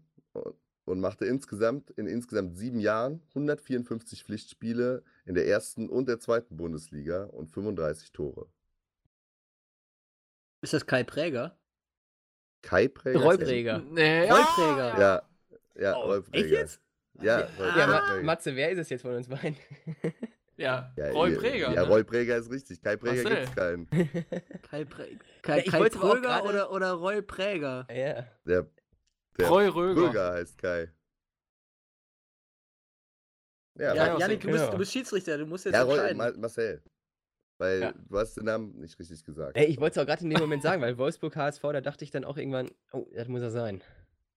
und, 0.90 1.00
machte 1.00 1.26
insgesamt 1.26 1.92
in 1.92 2.08
insgesamt 2.08 2.58
sieben 2.58 2.80
Jahren 2.80 3.22
154 3.30 4.24
Pflichtspiele 4.24 5.04
in 5.26 5.36
der 5.36 5.48
ersten 5.48 5.90
und 5.90 6.08
der 6.10 6.20
zweiten 6.20 6.58
Bundesliga 6.58 7.24
und 7.26 7.50
35 7.52 8.12
Tore. 8.12 8.48
Ist 10.62 10.74
das 10.74 10.86
Kai 10.86 11.04
Präger? 11.04 11.58
Kai 12.62 12.88
Präger. 12.90 13.20
Rollpräger. 13.22 13.80
Nee, 13.80 14.30
Rollträger. 14.30 15.00
Ja, 15.00 15.22
ja, 15.76 15.96
Oh, 15.98 16.02
Rolf 16.08 16.26
echt 16.32 16.44
Präger. 16.46 16.60
jetzt? 16.60 16.82
Ja, 17.22 17.40
Ja, 17.42 17.88
Ma 17.88 18.00
Präger. 18.02 18.24
Matze, 18.24 18.56
wer 18.56 18.72
ist 18.72 18.80
es 18.80 18.90
jetzt 18.90 19.02
von 19.02 19.16
uns 19.16 19.28
beiden? 19.30 19.56
Ja, 20.58 20.92
Ja, 20.98 21.12
Roy 21.12 21.34
Präger. 21.38 21.72
Ja, 21.72 21.84
ne? 21.84 21.88
Roy 21.88 22.04
Präger 22.04 22.36
ist 22.36 22.52
richtig. 22.52 22.82
Kai 22.82 22.98
Präger 22.98 23.24
Marcel. 23.24 23.40
gibt's 23.46 23.56
keinen. 23.56 23.90
Kai, 24.70 24.84
Prä 24.84 25.18
Kai, 25.42 25.64
Ja, 25.64 25.72
Kai 25.72 25.90
Pröger 25.90 26.44
oder, 26.44 26.72
oder 26.74 26.92
Roy 26.92 27.22
Präger? 27.22 27.88
ja. 27.90 28.28
Der, 28.46 28.68
der 29.40 29.50
Roy 29.50 29.68
Röger. 29.68 30.02
Pröger 30.08 30.32
heißt 30.34 30.58
Kai. 30.58 30.92
Ja, 33.78 33.94
Ja, 33.96 34.18
Janik, 34.20 34.42
du 34.42 34.48
bist, 34.52 34.74
du 34.74 34.78
bist 34.78 34.92
Schiedsrichter, 34.92 35.38
du 35.38 35.46
musst 35.46 35.66
jetzt 35.66 35.74
ja 35.74 35.84
Roy, 35.84 35.94
entscheiden. 35.94 36.18
Ma 36.18 36.32
Marcel. 36.38 36.82
Weil 37.58 37.82
Ja. 37.82 37.92
du 37.92 38.18
hast 38.18 38.36
den 38.36 38.46
Namen 38.46 38.80
nicht 38.80 38.98
richtig 39.00 39.24
gesagt. 39.24 39.58
Ey, 39.58 39.66
ich 39.66 39.80
wollte 39.80 40.00
es 40.00 40.04
auch 40.04 40.08
gerade 40.08 40.24
in 40.24 40.30
dem 40.30 40.40
Moment 40.40 40.64
sagen, 40.64 40.82
weil 40.82 40.98
Wolfsburg 40.98 41.36
HSV, 41.36 41.62
da 41.62 41.82
dachte 41.82 42.04
ich 42.06 42.12
dann 42.12 42.24
auch 42.26 42.38
irgendwann, 42.38 42.70
oh, 42.92 43.06
das 43.14 43.28
muss 43.28 43.42
er 43.42 43.52
sein. 43.52 43.82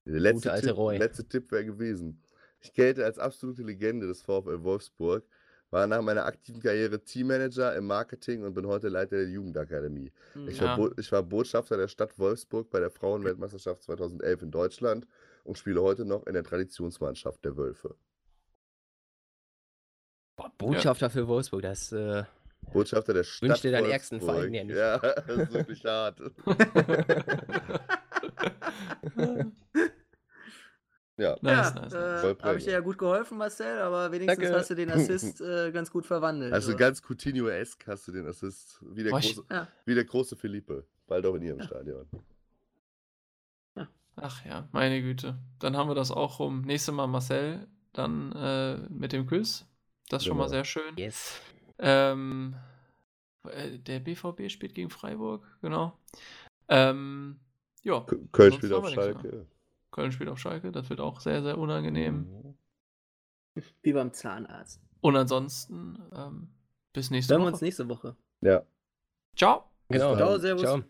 Der 0.05 0.19
letzte 0.20 0.51
alte 0.53 0.69
Tipp, 0.69 0.77
Roy. 0.77 0.97
letzte 0.99 1.29
Tipp 1.29 1.51
wäre 1.53 1.65
gewesen. 1.65 2.20
Ich 2.61 2.73
gelte 2.73 3.05
als 3.05 3.19
absolute 3.19 3.62
Legende 3.62 4.07
des 4.09 4.23
VfL 4.23 4.62
Wolfsburg, 4.62 5.24
war 5.73 5.86
nach 5.86 6.03
meiner 6.03 6.27
aktiven 6.27 6.61
Karriere 6.61 7.03
Teammanager 7.03 7.74
im 7.74 7.86
Marketing 7.86 8.44
und 8.44 8.53
bin 8.53 8.66
heute 8.66 8.89
Leiter 8.89 9.16
der 9.16 9.28
Jugendakademie. 9.28 10.12
Ich, 10.47 10.59
Ja. 10.59 10.66
war, 10.66 10.77
Bo 10.77 10.90
ich 10.99 11.11
war 11.11 11.23
Botschafter 11.23 11.78
der 11.78 11.89
Stadt 11.89 12.19
Wolfsburg 12.19 12.69
bei 12.70 12.78
der 12.78 12.90
Frauenweltmeisterschaft 12.90 13.82
2011 13.82 14.43
in 14.43 14.51
Deutschland 14.51 15.07
und 15.44 15.57
spiele 15.57 15.81
heute 15.81 16.05
noch 16.05 16.27
in 16.27 16.35
der 16.35 16.44
Traditionsmannschaft 16.44 17.43
der 17.44 17.57
Wölfe. 17.57 17.94
Boah, 20.36 20.53
Botschafter 20.59 21.09
für 21.09 21.27
Wolfsburg, 21.27 21.62
das 21.62 21.90
äh, 21.90 22.24
Botschafter 22.73 23.15
der 23.15 23.24
Stadt 23.24 23.49
Wünsch 23.49 23.61
dir 23.62 23.73
deinen 23.73 23.90
ärgsten. 23.90 24.20
Feind, 24.20 24.55
ja, 24.55 24.65
nicht. 24.65 24.77
Ja, 24.77 24.99
das 25.27 25.27
ist 25.39 25.53
wirklich 25.55 25.85
hart. 25.86 26.20
ja, 31.23 31.36
Nice, 31.40 31.73
ja, 31.74 31.81
nice, 31.81 31.93
nice. 31.93 31.94
äh, 31.94 32.36
habe 32.43 32.59
ich 32.59 32.65
dir 32.65 32.73
ja 32.73 32.81
gut 32.81 32.99
geholfen, 32.99 33.39
Marcel, 33.39 33.78
aber 33.78 34.11
wenigstens 34.12 34.39
Danke. 34.44 34.59
hast 34.59 34.70
du 34.70 34.74
den 34.74 34.90
Assist 34.90 35.40
äh, 35.40 35.70
ganz 35.73 35.90
gut 35.90 36.05
verwandelt. 36.07 36.53
also 36.53 36.73
so. 36.73 36.77
ganz 36.77 37.01
Coutinho-esque 37.03 37.86
hast 37.86 38.09
du 38.09 38.12
den 38.12 38.27
Assist. 38.27 38.78
Wie 38.82 39.03
der, 39.05 39.11
Boah, 39.11 39.20
große, 39.20 39.44
Ja. 39.51 39.69
wie 39.86 39.94
der 39.94 40.05
große 40.05 40.36
Philippe. 40.36 40.85
Bald 41.07 41.24
auch 41.27 41.35
in 41.35 41.43
ihrem 41.43 41.59
Ja. 41.61 41.65
Stadion. 41.66 42.07
Ach 44.16 44.44
ja, 44.44 44.69
meine 44.73 45.01
Güte. 45.01 45.39
Dann 45.59 45.74
haben 45.77 45.89
wir 45.89 45.94
das 45.94 46.11
auch 46.11 46.39
rum. 46.39 46.62
Nächstes 46.62 46.94
Mal 46.94 47.07
Marcel, 47.07 47.66
dann 47.94 48.31
äh, 48.32 48.77
mit 48.90 49.12
dem 49.12 49.27
Quiz. 49.27 49.65
Das 50.11 50.23
ist 50.23 50.27
schon 50.28 50.36
mal 50.36 50.44
Genau. 50.44 50.53
sehr 50.57 50.65
schön. 50.66 50.94
yes. 50.97 51.40
Ähm, 51.78 52.55
äh, 53.49 53.78
der 53.78 54.01
BVB 54.01 54.51
spielt 54.51 54.74
gegen 54.74 54.90
Freiburg, 54.90 55.43
genau. 55.62 55.99
Ähm, 56.69 57.40
ja, 57.82 58.05
Köln 58.32 58.53
spielt 58.53 58.73
auf 58.74 58.89
Schalke. 58.90 59.47
Köln 59.93 60.10
spielt 60.10 60.28
auf 60.31 60.39
Schalke, 60.39 60.73
das 60.73 60.90
wird 60.90 61.01
auch 61.01 61.20
sehr, 61.20 61.43
sehr 61.43 61.59
unangenehm. 61.59 62.56
Wie 63.82 63.93
beim 63.93 64.12
Zahnarzt. 64.12 64.81
Und 65.01 65.16
ansonsten, 65.16 65.98
ähm, 66.16 66.48
bis 66.93 67.10
nächste 67.10 67.35
Hören 67.35 67.43
wir 67.43 67.47
Woche. 67.47 67.52
uns 67.52 67.60
nächste 67.62 67.89
Woche. 67.89 68.16
Ja. 68.40 68.62
Ciao. 69.36 69.70
Genau. 69.89 70.10
dann. 70.10 70.19
Ciao, 70.19 70.39
servus. 70.39 70.62
Ciao. 70.62 70.82